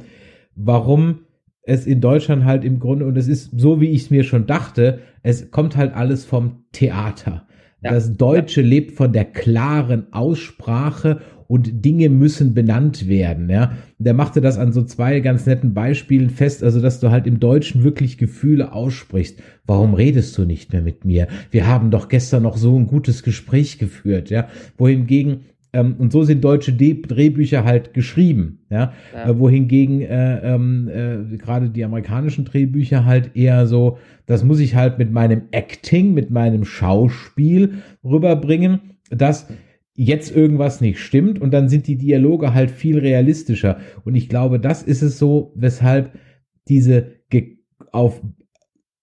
warum 0.54 1.20
es 1.62 1.86
in 1.86 2.00
Deutschland 2.00 2.44
halt 2.44 2.64
im 2.64 2.78
Grunde, 2.78 3.06
und 3.06 3.16
es 3.16 3.28
ist 3.28 3.58
so, 3.58 3.80
wie 3.80 3.90
ich 3.90 4.02
es 4.02 4.10
mir 4.10 4.24
schon 4.24 4.46
dachte, 4.46 5.00
es 5.22 5.50
kommt 5.50 5.76
halt 5.76 5.94
alles 5.94 6.24
vom 6.24 6.64
Theater. 6.72 7.46
Ja. 7.82 7.92
Das 7.92 8.16
Deutsche 8.16 8.62
lebt 8.62 8.92
von 8.92 9.12
der 9.12 9.24
klaren 9.24 10.12
Aussprache 10.12 11.20
und 11.50 11.84
Dinge 11.84 12.10
müssen 12.10 12.54
benannt 12.54 13.08
werden, 13.08 13.50
ja. 13.50 13.72
Der 13.98 14.14
machte 14.14 14.40
das 14.40 14.56
an 14.56 14.72
so 14.72 14.84
zwei 14.84 15.18
ganz 15.18 15.46
netten 15.46 15.74
Beispielen 15.74 16.30
fest, 16.30 16.62
also 16.62 16.80
dass 16.80 17.00
du 17.00 17.10
halt 17.10 17.26
im 17.26 17.40
Deutschen 17.40 17.82
wirklich 17.82 18.18
Gefühle 18.18 18.72
aussprichst. 18.72 19.42
Warum 19.66 19.94
redest 19.94 20.38
du 20.38 20.44
nicht 20.44 20.72
mehr 20.72 20.80
mit 20.80 21.04
mir? 21.04 21.26
Wir 21.50 21.66
haben 21.66 21.90
doch 21.90 22.08
gestern 22.08 22.44
noch 22.44 22.56
so 22.56 22.78
ein 22.78 22.86
gutes 22.86 23.24
Gespräch 23.24 23.78
geführt, 23.78 24.30
ja. 24.30 24.46
Wohingegen 24.78 25.40
ähm, 25.72 25.96
und 25.98 26.12
so 26.12 26.22
sind 26.22 26.44
deutsche 26.44 26.72
D 26.72 27.02
Drehbücher 27.02 27.64
halt 27.64 27.94
geschrieben, 27.94 28.60
ja. 28.70 28.92
Ja. 29.12 29.30
Äh, 29.30 29.38
wohingegen 29.40 30.02
äh, 30.02 30.54
ähm, 30.54 30.88
äh, 30.88 31.36
gerade 31.36 31.68
die 31.68 31.84
amerikanischen 31.84 32.44
Drehbücher 32.44 33.04
halt 33.04 33.34
eher 33.34 33.66
so, 33.66 33.98
das 34.26 34.44
muss 34.44 34.60
ich 34.60 34.76
halt 34.76 34.98
mit 34.98 35.10
meinem 35.10 35.42
Acting, 35.50 36.14
mit 36.14 36.30
meinem 36.30 36.64
Schauspiel 36.64 37.74
rüberbringen, 38.04 38.78
dass 39.10 39.48
jetzt 39.94 40.34
irgendwas 40.34 40.80
nicht 40.80 40.98
stimmt 41.00 41.40
und 41.40 41.52
dann 41.52 41.68
sind 41.68 41.86
die 41.86 41.96
Dialoge 41.96 42.54
halt 42.54 42.70
viel 42.70 42.98
realistischer. 42.98 43.78
Und 44.04 44.14
ich 44.14 44.28
glaube, 44.28 44.60
das 44.60 44.82
ist 44.82 45.02
es 45.02 45.18
so, 45.18 45.52
weshalb 45.56 46.18
diese 46.68 47.20
auf 47.92 48.22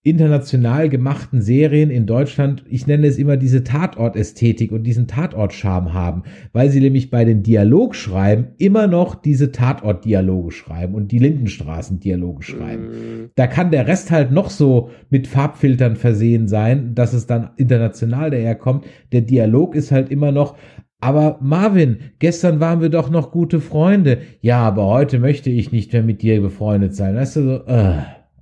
international 0.08 0.90
gemachten 0.90 1.42
Serien 1.42 1.90
in 1.90 2.06
Deutschland, 2.06 2.64
ich 2.70 2.88
nenne 2.88 3.08
es 3.08 3.18
immer 3.18 3.36
diese 3.36 3.64
Tatortästhetik 3.64 4.72
und 4.72 4.84
diesen 4.84 5.08
Tatortscharme 5.08 5.94
haben, 5.94 6.24
weil 6.54 6.70
sie 6.70 6.80
nämlich 6.80 7.10
bei 7.10 7.26
den 7.26 7.44
Dialogschreiben 7.44 8.48
immer 8.58 8.88
noch 8.88 9.16
diese 9.16 9.52
Tatortdialoge 9.52 10.52
schreiben 10.52 10.96
und 10.96 11.12
die 11.12 11.20
Lindenstraßen-Dialoge 11.20 12.44
schreiben. 12.44 12.84
Mm, 12.86 13.30
Da 13.36 13.48
kann 13.48 13.72
der 13.72 13.88
Rest 13.88 14.10
halt 14.12 14.32
noch 14.32 14.50
so 14.50 14.90
mit 15.10 15.28
Farbfiltern 15.28 15.96
versehen 15.96 16.48
sein, 16.48 16.96
dass 16.96 17.14
es 17.14 17.28
dann 17.28 17.50
international 17.58 18.32
daherkommt. 18.32 18.86
Der 19.12 19.22
Dialog 19.22 19.76
ist 19.76 19.92
halt 19.92 20.10
immer 20.10 20.32
noch, 20.32 20.56
aber 21.00 21.38
Marvin, 21.42 21.98
gestern 22.20 22.60
waren 22.60 22.82
wir 22.82 22.90
doch 22.90 23.10
noch 23.10 23.32
gute 23.32 23.60
Freunde. 23.60 24.20
Ja, 24.42 24.60
aber 24.62 24.86
heute 24.88 25.20
möchte 25.20 25.50
ich 25.50 25.72
nicht 25.72 25.94
mehr 25.94 26.02
mit 26.02 26.22
dir 26.24 26.42
befreundet 26.42 26.96
sein. 26.96 27.16
Weißt 27.16 27.36
du, 27.36 27.42
so, 27.42 27.66
äh, 27.68 27.98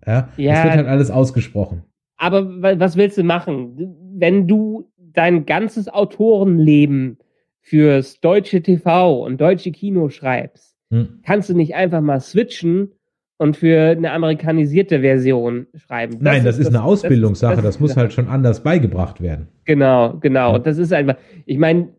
ja, 0.06 0.30
Ja. 0.38 0.54
es 0.54 0.64
wird 0.64 0.76
halt 0.76 0.88
alles 0.88 1.12
ausgesprochen. 1.12 1.84
Aber 2.18 2.62
wa- 2.62 2.80
was 2.80 2.96
willst 2.98 3.18
du 3.18 3.24
machen? 3.24 3.96
Wenn 4.18 4.48
du 4.48 4.90
dein 4.98 5.46
ganzes 5.46 5.88
Autorenleben 5.90 7.18
fürs 7.62 8.20
deutsche 8.20 8.62
TV 8.62 9.24
und 9.24 9.42
deutsche 9.42 9.72
Kino 9.72 10.10
schreibst, 10.10 10.76
Hm. 10.92 11.20
kannst 11.26 11.50
du 11.50 11.56
nicht 11.56 11.76
einfach 11.76 12.02
mal 12.02 12.20
switchen 12.20 12.92
und 13.38 13.58
für 13.58 13.90
eine 13.90 14.12
amerikanisierte 14.12 15.02
Version 15.02 15.68
schreiben. 15.76 16.18
Nein, 16.22 16.46
das, 16.46 16.58
ist 16.60 16.68
eine 16.68 16.84
Ausbildungssache, 16.84 17.56
das, 17.56 17.64
das 17.64 17.76
ist- 17.76 17.82
muss 17.82 17.98
halt 17.98 18.14
schon 18.14 18.28
anders 18.28 18.64
beigebracht 18.64 19.20
werden. 19.22 19.48
Genau, 19.66 20.18
genau. 20.22 20.50
Ja. 20.52 20.56
Und 20.56 20.68
das 20.68 20.78
ist 20.78 20.94
einfach, 20.94 21.16
ich 21.46 21.58
meine, 21.58 21.90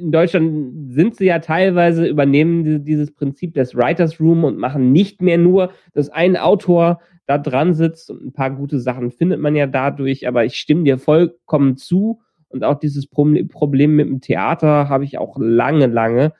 in 0.00 0.12
Deutschland 0.12 0.92
sind 0.92 1.16
sie 1.16 1.26
ja 1.26 1.38
teilweise, 1.38 2.06
übernehmen 2.06 2.64
die- 2.64 2.82
dieses 2.82 3.12
Prinzip 3.12 3.54
des 3.54 3.74
Writers 3.76 4.20
Room 4.20 4.44
und 4.44 4.58
machen 4.58 4.92
nicht 4.92 5.22
mehr 5.22 5.38
nur, 5.38 5.72
dass 5.92 6.08
ein 6.10 6.36
Autor 6.36 7.00
da 7.26 7.38
dran 7.38 7.74
sitzt 7.74 8.10
und 8.10 8.24
ein 8.24 8.32
paar 8.32 8.50
gute 8.50 8.80
Sachen 8.80 9.10
findet 9.12 9.40
man 9.40 9.54
ja 9.54 9.66
dadurch, 9.66 10.26
aber 10.26 10.44
ich 10.44 10.56
stimme 10.56 10.84
dir 10.84 10.98
vollkommen 10.98 11.76
zu 11.76 12.20
und 12.48 12.64
auch 12.64 12.78
dieses 12.78 13.06
Problem 13.06 13.48
Problem 13.48 13.94
mit 13.96 14.08
dem 14.08 14.20
Theater 14.20 14.88
habe 14.88 15.04
ich 15.04 15.18
auch 15.18 15.36
lange, 15.38 15.86
lange. 15.86 16.32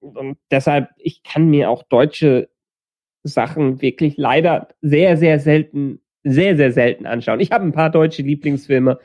Und 0.00 0.38
deshalb, 0.50 0.88
ich 0.96 1.22
kann 1.22 1.48
mir 1.50 1.68
auch 1.68 1.82
deutsche 1.82 2.48
Sachen 3.22 3.82
wirklich 3.82 4.16
leider 4.16 4.68
sehr, 4.80 5.16
sehr 5.18 5.38
selten, 5.40 6.00
sehr, 6.24 6.56
sehr 6.56 6.72
selten 6.72 7.06
anschauen. 7.06 7.40
Ich 7.40 7.52
habe 7.52 7.64
ein 7.64 7.72
paar 7.72 7.90
deutsche 7.90 8.22
Lieblingsfilme, 8.22 8.98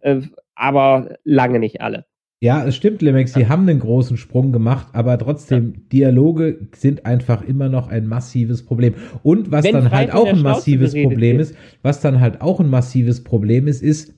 äh, 0.00 0.20
aber 0.56 1.16
lange 1.24 1.60
nicht 1.60 1.80
alle. 1.80 2.06
Ja, 2.42 2.64
es 2.64 2.74
stimmt, 2.74 3.02
Lemex, 3.02 3.34
sie 3.34 3.48
haben 3.48 3.68
einen 3.68 3.80
großen 3.80 4.16
Sprung 4.16 4.50
gemacht, 4.50 4.88
aber 4.94 5.18
trotzdem, 5.18 5.88
Dialoge 5.90 6.68
sind 6.74 7.04
einfach 7.04 7.46
immer 7.46 7.68
noch 7.68 7.88
ein 7.88 8.06
massives 8.06 8.64
Problem. 8.64 8.94
Und 9.22 9.52
was 9.52 9.64
Wenn 9.66 9.74
dann 9.74 9.90
halt 9.90 10.14
auch 10.14 10.26
ein 10.26 10.40
massives 10.40 10.94
Problem 10.94 11.38
ist, 11.38 11.54
was 11.82 12.00
dann 12.00 12.18
halt 12.18 12.40
auch 12.40 12.58
ein 12.58 12.70
massives 12.70 13.22
Problem 13.22 13.66
ist, 13.66 13.82
ist, 13.82 14.14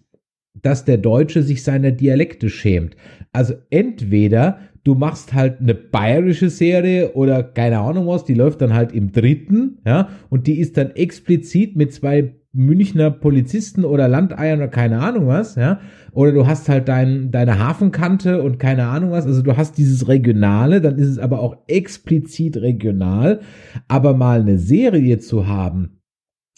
dass 0.54 0.84
der 0.84 0.98
Deutsche 0.98 1.42
sich 1.42 1.64
seiner 1.64 1.90
Dialekte 1.90 2.48
schämt. 2.48 2.94
Also 3.32 3.54
entweder 3.70 4.60
du 4.84 4.94
machst 4.94 5.32
halt 5.32 5.60
eine 5.60 5.74
bayerische 5.74 6.48
Serie 6.48 7.14
oder 7.14 7.42
keine 7.42 7.80
Ahnung 7.80 8.06
was, 8.06 8.24
die 8.24 8.34
läuft 8.34 8.60
dann 8.60 8.72
halt 8.72 8.92
im 8.92 9.10
dritten, 9.10 9.78
ja, 9.84 10.10
und 10.28 10.46
die 10.46 10.60
ist 10.60 10.76
dann 10.76 10.90
explizit 10.92 11.74
mit 11.74 11.92
zwei 11.92 12.34
Münchner 12.54 13.10
Polizisten 13.10 13.84
oder 13.84 14.08
Landeiern 14.08 14.58
oder 14.58 14.68
keine 14.68 15.00
Ahnung 15.00 15.26
was, 15.26 15.54
ja, 15.54 15.80
oder 16.12 16.32
du 16.32 16.46
hast 16.46 16.68
halt 16.68 16.86
dein, 16.86 17.30
deine 17.30 17.58
Hafenkante 17.58 18.42
und 18.42 18.58
keine 18.58 18.86
Ahnung 18.88 19.10
was, 19.10 19.26
also 19.26 19.42
du 19.42 19.56
hast 19.56 19.78
dieses 19.78 20.06
Regionale, 20.06 20.82
dann 20.82 20.98
ist 20.98 21.08
es 21.08 21.18
aber 21.18 21.40
auch 21.40 21.56
explizit 21.66 22.58
regional, 22.58 23.40
aber 23.88 24.14
mal 24.14 24.40
eine 24.40 24.58
Serie 24.58 25.18
zu 25.18 25.46
haben, 25.46 26.00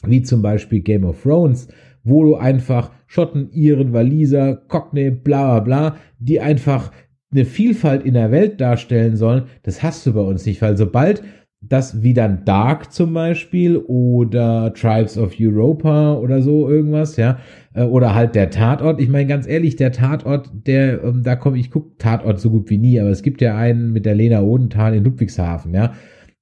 wie 0.04 0.22
zum 0.22 0.42
Beispiel 0.42 0.80
Game 0.80 1.04
of 1.04 1.22
Thrones, 1.22 1.68
wo 2.02 2.24
du 2.24 2.34
einfach 2.34 2.90
Schotten, 3.06 3.50
Iren, 3.52 3.92
Waliser, 3.92 4.56
Cockney, 4.56 5.10
bla 5.10 5.60
bla 5.60 5.60
bla, 5.60 5.96
die 6.18 6.40
einfach 6.40 6.90
eine 7.30 7.44
Vielfalt 7.44 8.04
in 8.04 8.14
der 8.14 8.32
Welt 8.32 8.60
darstellen 8.60 9.16
sollen, 9.16 9.44
das 9.62 9.82
hast 9.82 10.04
du 10.06 10.12
bei 10.12 10.20
uns 10.20 10.44
nicht, 10.44 10.60
weil 10.60 10.76
sobald 10.76 11.22
das 11.68 12.02
wie 12.02 12.14
dann 12.14 12.44
Dark 12.44 12.92
zum 12.92 13.14
Beispiel 13.14 13.78
oder 13.78 14.72
Tribes 14.74 15.16
of 15.16 15.34
Europa 15.38 16.14
oder 16.14 16.42
so 16.42 16.68
irgendwas, 16.68 17.16
ja, 17.16 17.38
äh, 17.74 17.82
oder 17.82 18.14
halt 18.14 18.34
der 18.34 18.50
Tatort. 18.50 19.00
Ich 19.00 19.08
meine 19.08 19.26
ganz 19.26 19.46
ehrlich, 19.46 19.76
der 19.76 19.92
Tatort, 19.92 20.50
der, 20.66 21.02
ähm, 21.02 21.22
da 21.22 21.36
komme 21.36 21.58
ich 21.58 21.70
guck 21.70 21.98
Tatort 21.98 22.40
so 22.40 22.50
gut 22.50 22.70
wie 22.70 22.78
nie, 22.78 23.00
aber 23.00 23.10
es 23.10 23.22
gibt 23.22 23.40
ja 23.40 23.56
einen 23.56 23.92
mit 23.92 24.06
der 24.06 24.14
Lena 24.14 24.42
Odenthal 24.42 24.94
in 24.94 25.04
Ludwigshafen, 25.04 25.74
ja. 25.74 25.94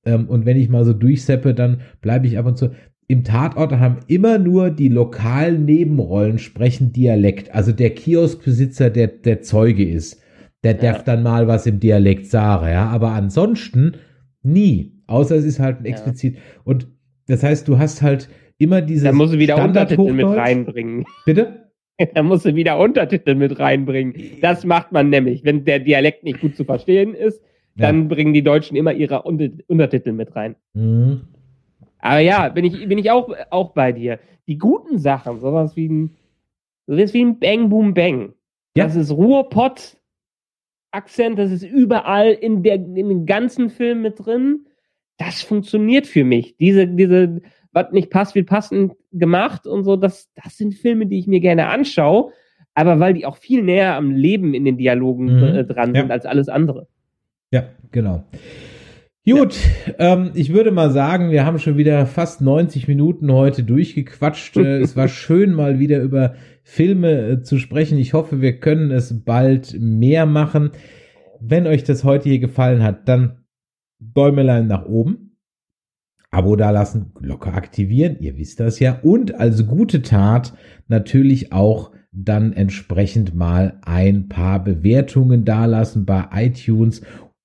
Ähm, 0.05 0.29
und 0.29 0.47
wenn 0.47 0.57
ich 0.57 0.69
mal 0.69 0.85
so 0.85 0.93
durchseppe, 0.93 1.55
dann 1.55 1.81
bleibe 2.01 2.27
ich 2.27 2.39
ab 2.39 2.47
und 2.47 2.59
zu. 2.59 2.71
Im 3.09 3.25
Tatort 3.25 3.73
haben 3.73 3.99
immer 4.07 4.39
nur 4.39 4.71
die 4.71 4.89
lokalen 4.89 5.65
Nebenrollen 5.65 6.39
sprechen 6.39 6.93
Dialekt. 6.93 7.55
Also 7.55 7.73
der 7.73 7.91
Kioskbesitzer, 7.91 8.91
der 8.91 9.09
der 9.09 9.43
Zeuge 9.43 9.87
ist, 9.87 10.21
der 10.65 10.75
darf 10.75 11.05
dann 11.05 11.23
mal 11.23 11.47
was 11.49 11.67
im 11.67 11.79
Dialekt 11.81 12.27
sagen, 12.27 12.69
ja. 12.69 12.89
Aber 12.89 13.13
ansonsten 13.13 13.95
nie. 14.43 14.92
Außer 15.07 15.37
es 15.37 15.45
ist 15.45 15.59
halt 15.59 15.81
ein 15.81 15.85
explizit. 15.85 16.39
Und 16.65 16.89
das 17.27 17.43
heißt, 17.43 17.69
du 17.69 17.79
hast 17.79 18.03
halt 18.03 18.29
immer 18.59 18.81
diese. 18.81 19.07
Da 19.07 19.13
musst 19.13 19.35
du 19.35 19.39
wieder 19.39 19.63
Untertitel 19.63 20.13
mit 20.13 20.27
reinbringen. 20.27 21.05
Bitte? 21.27 21.71
Da 22.15 22.23
musst 22.23 22.45
du 22.45 22.55
wieder 22.55 22.79
Untertitel 22.79 23.35
mit 23.35 23.59
reinbringen. 23.59 24.15
Das 24.41 24.65
macht 24.65 24.93
man 24.93 25.11
nämlich. 25.11 25.45
Wenn 25.45 25.65
der 25.65 25.79
Dialekt 25.79 26.25
nicht 26.25 26.41
gut 26.41 26.57
zu 26.57 26.65
verstehen 26.65 27.15
ist, 27.15 27.43
dann 27.77 28.09
bringen 28.09 28.33
die 28.33 28.43
Deutschen 28.43 28.77
immer 28.77 28.93
ihre 28.93 29.23
Unter 29.23 29.49
Untertitel 29.69 30.13
mit 30.13 30.35
rein. 30.35 30.57
Mhm. 30.75 31.23
Aber 31.99 32.19
ja, 32.19 32.49
bin 32.49 32.65
ich, 32.65 32.89
bin 32.89 32.99
ich 32.99 33.11
auch, 33.11 33.33
auch 33.51 33.71
bei 33.71 33.93
dir. 33.93 34.19
Die 34.49 34.59
guten 34.59 34.99
Sachen, 34.99 35.39
sowas 35.39 35.77
wie 35.77 35.89
ein, 35.89 36.17
sowas 36.87 37.15
wie 37.15 37.25
ein 37.25 37.39
Bang 37.39 37.69
Boom 37.69 37.95
Bang. 37.95 38.35
Ja. 38.77 38.85
Das 38.85 38.97
ist 38.97 39.11
Ruhrpott 39.13 39.97
Akzent, 40.91 41.39
das 41.39 41.51
ist 41.51 41.63
überall 41.63 42.33
in 42.33 42.63
der, 42.63 42.75
in 42.75 43.09
den 43.09 43.25
ganzen 43.25 43.71
Film 43.71 44.03
mit 44.03 44.27
drin. 44.27 44.67
Das 45.25 45.43
funktioniert 45.43 46.07
für 46.07 46.25
mich. 46.25 46.57
Diese, 46.59 46.87
diese, 46.87 47.41
was 47.73 47.93
nicht 47.93 48.11
passt, 48.11 48.35
wird 48.35 48.49
passend 48.49 48.95
gemacht 49.13 49.67
und 49.67 49.85
so, 49.85 49.97
das, 49.97 50.31
das 50.43 50.57
sind 50.57 50.75
Filme, 50.75 51.07
die 51.07 51.19
ich 51.19 51.27
mir 51.27 51.41
gerne 51.41 51.69
anschaue. 51.69 52.33
Aber 52.75 52.99
weil 53.01 53.15
die 53.15 53.27
auch 53.27 53.37
viel 53.37 53.63
näher 53.63 53.95
am 53.97 54.11
Leben 54.11 54.55
in 54.55 54.65
den 54.65 54.79
Dialogen 54.79 55.27
Mhm. 55.37 55.43
äh, 55.43 55.65
dran 55.65 55.95
Ja. 55.95 56.01
sind 56.03 56.11
als 56.11 56.25
alles 56.27 56.49
andere. 56.49 56.89
Ja, 57.53 57.65
genau. 57.91 58.25
Gut, 59.25 59.57
ähm, 60.01 60.33
ich 60.35 60.53
würde 60.53 60.73
mal 60.73 60.91
sagen, 60.91 61.31
wir 61.31 61.45
haben 61.47 61.61
schon 61.61 61.77
wieder 61.77 62.07
fast 62.07 62.41
90 62.41 62.89
Minuten 62.89 63.31
heute 63.31 63.63
durchgequatscht. 63.63 64.57
Äh, 64.57 64.79
es 64.81 64.97
war 64.97 65.07
schön, 65.23 65.53
mal 65.55 65.79
wieder 65.79 66.01
über 66.01 66.35
Filme 66.65 67.29
äh, 67.29 67.43
zu 67.43 67.59
sprechen. 67.59 67.99
Ich 67.99 68.15
hoffe, 68.15 68.41
wir 68.41 68.59
können 68.59 68.91
es 68.91 69.23
bald 69.25 69.77
mehr 69.79 70.27
machen. 70.27 70.71
Wenn 71.41 71.67
euch 71.69 71.85
das 71.85 72.03
heute 72.03 72.29
hier 72.31 72.39
gefallen 72.41 72.83
hat, 72.83 73.07
dann 73.09 73.42
Däumelein 74.15 74.67
nach 74.67 74.87
oben. 74.87 75.39
Abo 76.31 76.57
dalassen, 76.57 77.13
Glocke 77.15 77.53
aktivieren, 77.53 78.17
ihr 78.21 78.39
wisst 78.39 78.61
das 78.61 78.79
ja. 78.79 78.99
Und 79.03 79.35
als 79.35 79.67
gute 79.67 80.01
Tat 80.03 80.55
natürlich 80.89 81.53
auch 81.53 81.93
dann 82.11 82.53
entsprechend 82.53 83.35
mal 83.35 83.79
ein 83.83 84.29
paar 84.29 84.63
Bewertungen 84.63 85.45
dalassen 85.45 86.05
bei 86.05 86.29
iTunes 86.33 87.03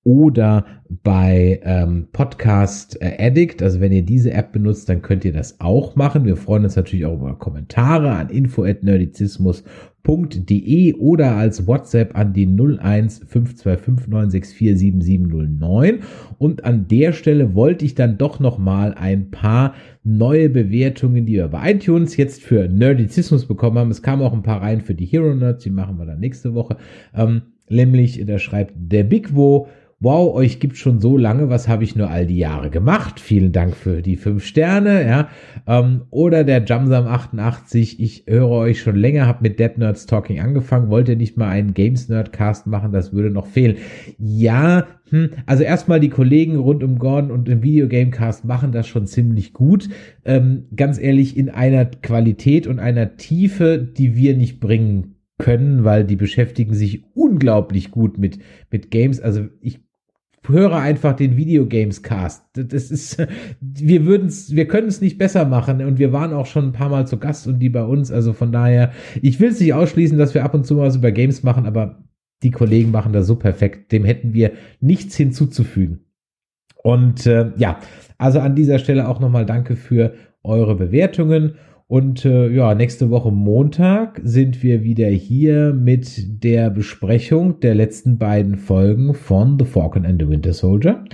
oder 0.07 0.65
bei 1.03 1.59
ähm, 1.63 2.07
Podcast 2.13 3.01
äh, 3.01 3.17
Addict. 3.19 3.61
Also 3.61 3.81
wenn 3.81 3.91
ihr 3.91 4.03
diese 4.03 4.31
App 4.31 4.53
benutzt, 4.53 4.87
dann 4.87 5.01
könnt 5.01 5.25
ihr 5.25 5.33
das 5.33 5.59
auch 5.59 5.97
machen. 5.97 6.23
Wir 6.23 6.37
freuen 6.37 6.63
uns 6.63 6.77
natürlich 6.77 7.05
auch 7.05 7.15
über 7.15 7.37
Kommentare 7.37 8.13
an 8.13 8.29
info@nerdizismus.de 8.29 10.93
oder 10.93 11.35
als 11.35 11.67
WhatsApp 11.67 12.17
an 12.17 12.31
die 12.31 12.47
01 12.47 13.19
525 13.27 14.07
964 14.07 14.77
7709. 14.77 15.99
Und 16.37 16.63
an 16.63 16.87
der 16.87 17.11
Stelle 17.11 17.53
wollte 17.53 17.83
ich 17.83 17.93
dann 17.93 18.17
doch 18.17 18.39
noch 18.39 18.57
mal 18.57 18.93
ein 18.93 19.29
paar 19.29 19.73
neue 20.05 20.49
Bewertungen, 20.49 21.25
die 21.25 21.33
wir 21.33 21.49
bei 21.49 21.73
iTunes 21.73 22.15
jetzt 22.15 22.41
für 22.41 22.69
Nerdizismus 22.69 23.45
bekommen 23.45 23.77
haben. 23.77 23.91
Es 23.91 24.01
kamen 24.01 24.21
auch 24.21 24.31
ein 24.31 24.43
paar 24.43 24.61
rein 24.61 24.79
für 24.79 24.95
die 24.95 25.05
Hero 25.05 25.35
Nerds, 25.35 25.65
die 25.65 25.69
machen 25.69 25.97
wir 25.97 26.05
dann 26.05 26.21
nächste 26.21 26.53
Woche. 26.53 26.77
Ähm, 27.13 27.41
nämlich, 27.67 28.25
da 28.25 28.39
schreibt 28.39 28.71
der 28.77 29.03
Big 29.03 29.35
Wo, 29.35 29.67
Wow, 29.99 30.35
euch 30.35 30.59
gibt 30.59 30.77
schon 30.77 30.99
so 30.99 31.17
lange, 31.17 31.49
was 31.49 31.67
habe 31.67 31.83
ich 31.83 31.95
nur 31.95 32.11
all 32.11 32.27
die 32.27 32.37
Jahre 32.37 32.69
gemacht? 32.69 33.19
Vielen 33.19 33.51
Dank 33.51 33.75
für 33.75 34.03
die 34.03 34.15
fünf 34.15 34.45
Sterne, 34.45 35.03
ja. 35.07 35.29
Ähm, 35.65 36.03
oder 36.11 36.43
der 36.43 36.67
Jamsam88, 36.67 37.95
ich 37.97 38.25
höre 38.27 38.47
euch 38.47 38.79
schon 38.79 38.95
länger, 38.95 39.25
habe 39.25 39.41
mit 39.41 39.59
Dead 39.59 39.75
Nerds 39.75 40.05
Talking 40.05 40.39
angefangen, 40.39 40.91
wollte 40.91 41.15
nicht 41.15 41.35
mal 41.35 41.49
einen 41.49 41.73
Games 41.73 42.09
Nerdcast 42.09 42.67
machen, 42.67 42.91
das 42.91 43.11
würde 43.11 43.31
noch 43.31 43.47
fehlen. 43.47 43.77
Ja, 44.19 44.85
hm, 45.09 45.31
also 45.47 45.63
erstmal 45.63 45.99
die 45.99 46.09
Kollegen 46.09 46.57
rund 46.57 46.83
um 46.83 46.99
Gordon 46.99 47.31
und 47.31 47.49
im 47.49 47.63
Videogamecast 47.63 48.45
machen 48.45 48.71
das 48.71 48.87
schon 48.87 49.07
ziemlich 49.07 49.51
gut. 49.51 49.89
Ähm, 50.25 50.65
ganz 50.75 50.99
ehrlich, 50.99 51.35
in 51.35 51.49
einer 51.49 51.85
Qualität 51.85 52.67
und 52.67 52.77
einer 52.77 53.17
Tiefe, 53.17 53.79
die 53.79 54.15
wir 54.15 54.37
nicht 54.37 54.59
bringen 54.59 55.15
können, 55.39 55.83
weil 55.83 56.03
die 56.03 56.15
beschäftigen 56.15 56.75
sich 56.75 57.03
unglaublich 57.15 57.89
gut 57.89 58.19
mit, 58.19 58.37
mit 58.69 58.91
Games. 58.91 59.19
Also 59.19 59.47
ich 59.59 59.86
höre 60.49 60.75
einfach 60.75 61.15
den 61.15 61.37
Videogames 61.37 62.03
Cast. 62.03 62.43
Das 62.53 62.91
ist, 62.91 63.25
wir 63.59 64.05
würden 64.05 64.27
es, 64.27 64.55
wir 64.55 64.67
können 64.67 64.87
es 64.87 65.01
nicht 65.01 65.17
besser 65.17 65.45
machen 65.45 65.83
und 65.85 65.99
wir 65.99 66.13
waren 66.13 66.33
auch 66.33 66.45
schon 66.45 66.65
ein 66.65 66.73
paar 66.73 66.89
Mal 66.89 67.07
zu 67.07 67.17
Gast 67.17 67.47
und 67.47 67.59
die 67.59 67.69
bei 67.69 67.83
uns. 67.83 68.11
Also 68.11 68.33
von 68.33 68.51
daher, 68.51 68.91
ich 69.21 69.39
will 69.39 69.49
es 69.49 69.59
nicht 69.59 69.73
ausschließen, 69.73 70.17
dass 70.17 70.33
wir 70.33 70.43
ab 70.43 70.53
und 70.53 70.65
zu 70.65 70.75
mal 70.75 70.87
was 70.87 70.95
über 70.95 71.11
Games 71.11 71.43
machen, 71.43 71.65
aber 71.65 72.03
die 72.43 72.51
Kollegen 72.51 72.91
machen 72.91 73.13
das 73.13 73.27
so 73.27 73.35
perfekt. 73.35 73.91
Dem 73.91 74.05
hätten 74.05 74.33
wir 74.33 74.51
nichts 74.79 75.15
hinzuzufügen. 75.15 76.05
Und 76.83 77.25
äh, 77.25 77.51
ja, 77.57 77.79
also 78.17 78.39
an 78.39 78.55
dieser 78.55 78.79
Stelle 78.79 79.07
auch 79.07 79.19
nochmal 79.19 79.45
danke 79.45 79.75
für 79.75 80.13
eure 80.43 80.75
Bewertungen. 80.75 81.55
Und 81.89 82.25
äh, 82.25 82.49
ja, 82.49 82.75
nächste 82.75 83.09
Woche 83.09 83.31
Montag 83.31 84.19
sind 84.21 84.61
wir 84.61 84.83
wieder 84.83 85.07
hier 85.07 85.73
mit 85.73 86.43
der 86.43 86.69
Besprechung 86.69 87.61
der 87.61 87.75
letzten 87.75 88.17
beiden 88.17 88.57
Folgen 88.57 89.13
von 89.13 89.57
The 89.57 89.63
Falcon 89.63 90.05
and 90.05 90.21
the 90.21 90.27
Winter 90.27 90.51
Soldier. 90.51 91.05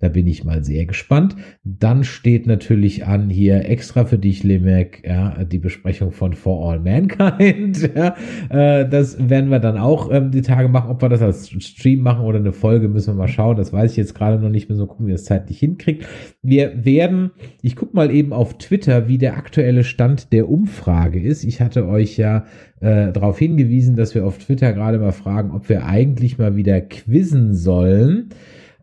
Da 0.00 0.08
bin 0.08 0.26
ich 0.26 0.44
mal 0.44 0.64
sehr 0.64 0.86
gespannt. 0.86 1.36
Dann 1.62 2.04
steht 2.04 2.46
natürlich 2.46 3.06
an 3.06 3.28
hier 3.28 3.68
extra 3.68 4.06
für 4.06 4.18
dich, 4.18 4.42
Lemek, 4.42 5.02
ja, 5.06 5.44
die 5.44 5.58
Besprechung 5.58 6.10
von 6.10 6.32
For 6.32 6.70
All 6.70 6.80
Mankind. 6.80 7.90
Ja, 8.00 8.14
äh, 8.50 8.88
das 8.88 9.28
werden 9.28 9.50
wir 9.50 9.58
dann 9.58 9.76
auch 9.76 10.10
ähm, 10.10 10.30
die 10.30 10.42
Tage 10.42 10.68
machen. 10.68 10.90
Ob 10.90 11.02
wir 11.02 11.08
das 11.08 11.20
als 11.20 11.50
Stream 11.50 12.00
machen 12.00 12.24
oder 12.24 12.38
eine 12.38 12.52
Folge, 12.52 12.88
müssen 12.88 13.14
wir 13.14 13.18
mal 13.18 13.28
schauen. 13.28 13.56
Das 13.56 13.72
weiß 13.72 13.90
ich 13.90 13.96
jetzt 13.96 14.14
gerade 14.14 14.40
noch 14.40 14.48
nicht 14.48 14.68
mehr 14.68 14.76
so 14.76 14.86
gucken, 14.86 15.06
wie 15.06 15.12
das 15.12 15.24
zeitlich 15.24 15.58
hinkriegt. 15.58 16.06
Wir 16.40 16.84
werden, 16.84 17.32
ich 17.62 17.76
guck 17.76 17.94
mal 17.94 18.10
eben 18.10 18.32
auf 18.32 18.58
Twitter, 18.58 19.08
wie 19.08 19.18
der 19.18 19.36
aktuelle 19.36 19.84
Stand 19.84 20.32
der 20.32 20.48
Umfrage 20.48 21.20
ist. 21.20 21.44
Ich 21.44 21.60
hatte 21.60 21.86
euch 21.86 22.16
ja 22.16 22.44
äh, 22.80 23.12
darauf 23.12 23.38
hingewiesen, 23.38 23.96
dass 23.96 24.14
wir 24.14 24.24
auf 24.24 24.38
Twitter 24.38 24.72
gerade 24.72 24.98
mal 24.98 25.12
fragen, 25.12 25.50
ob 25.50 25.68
wir 25.68 25.86
eigentlich 25.86 26.38
mal 26.38 26.56
wieder 26.56 26.80
quizzen 26.80 27.54
sollen. 27.54 28.30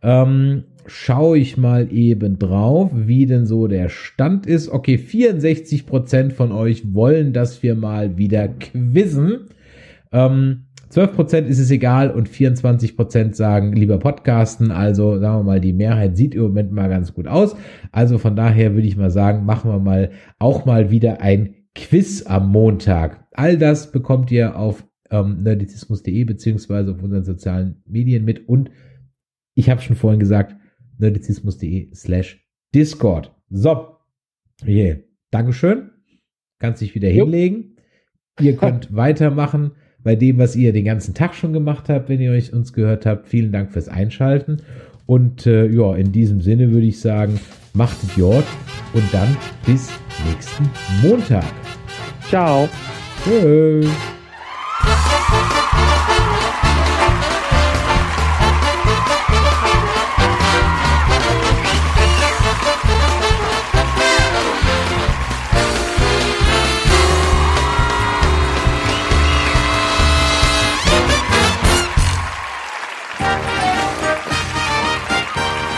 Ähm, 0.04 0.64
schaue 0.88 1.38
ich 1.38 1.58
mal 1.58 1.92
eben 1.92 2.40
drauf, 2.40 2.92
wie 2.94 3.26
denn 3.26 3.46
so 3.46 3.68
der 3.68 3.90
Stand 3.90 4.46
ist. 4.46 4.70
Okay, 4.70 4.96
64% 4.96 6.32
von 6.32 6.52
euch 6.52 6.94
wollen, 6.94 7.34
dass 7.34 7.62
wir 7.62 7.76
mal 7.76 8.18
wieder 8.18 8.48
quizzen. 8.48 9.48
Ähm, 10.12 10.64
12% 10.92 11.46
ist 11.46 11.60
es 11.60 11.70
egal 11.70 12.12
und 12.12 12.30
24% 12.30 13.34
sagen 13.34 13.74
lieber 13.74 14.00
Podcasten. 14.00 14.72
Also 14.72 15.20
sagen 15.20 15.40
wir 15.40 15.44
mal, 15.44 15.62
die 15.62 15.74
Mehrheit 15.74 16.16
sieht 16.16 16.34
im 16.34 16.44
Moment 16.44 16.72
mal 16.72 16.90
ganz 16.90 17.14
gut 17.14 17.28
aus. 17.28 17.56
Also 17.92 18.18
von 18.18 18.36
daher 18.36 18.74
würde 18.74 18.88
ich 18.88 18.96
mal 18.96 19.12
sagen, 19.12 19.46
machen 19.46 19.70
wir 19.70 19.80
mal 19.80 20.12
auch 20.40 20.66
mal 20.66 20.90
wieder 20.90 21.22
ein 21.22 21.56
Quiz 21.76 22.26
am 22.26 22.50
Montag. 22.52 23.28
All 23.34 23.58
das 23.58 23.92
bekommt 23.92 24.32
ihr 24.32 24.58
auf 24.58 24.86
ähm, 25.12 25.44
nerdizismus.de 25.44 26.24
beziehungsweise 26.24 26.92
auf 26.92 27.04
unseren 27.04 27.24
sozialen 27.24 27.84
Medien 27.86 28.24
mit 28.24 28.48
und 28.48 28.72
ich 29.54 29.70
habe 29.70 29.82
schon 29.82 29.96
vorhin 29.96 30.20
gesagt, 30.20 30.56
nerdizismus.de 30.98 31.94
slash 31.94 32.46
Discord. 32.74 33.34
So, 33.50 33.98
yeah. 34.66 34.98
Dankeschön. 35.32 35.92
Kannst 36.60 36.82
dich 36.82 36.96
wieder 36.96 37.10
hinlegen. 37.10 37.78
Ihr 38.40 38.56
könnt 38.58 38.96
weitermachen 38.96 39.72
bei 40.04 40.16
dem, 40.16 40.38
was 40.38 40.56
ihr 40.56 40.74
den 40.74 40.86
ganzen 40.86 41.14
Tag 41.14 41.36
schon 41.36 41.54
gemacht 41.54 41.90
habt, 41.90 42.10
wenn 42.10 42.22
ihr 42.22 42.32
euch 42.32 42.54
uns 42.54 42.74
gehört 42.74 43.06
habt. 43.06 43.28
Vielen 43.28 43.52
Dank 43.52 43.72
fürs 43.72 43.90
Einschalten. 43.90 44.58
Und 45.06 45.46
äh, 45.46 45.68
ja, 45.68 45.96
in 45.96 46.12
diesem 46.12 46.42
Sinne 46.42 46.72
würde 46.72 46.88
ich 46.88 47.00
sagen, 47.00 47.40
macht 47.74 48.02
es 48.04 48.16
Jord 48.16 48.46
und 48.94 49.14
dann 49.14 49.36
bis 49.66 49.90
nächsten 50.28 50.70
Montag. 51.02 51.46
Ciao. 52.30 52.68
Tschüss. 53.24 54.17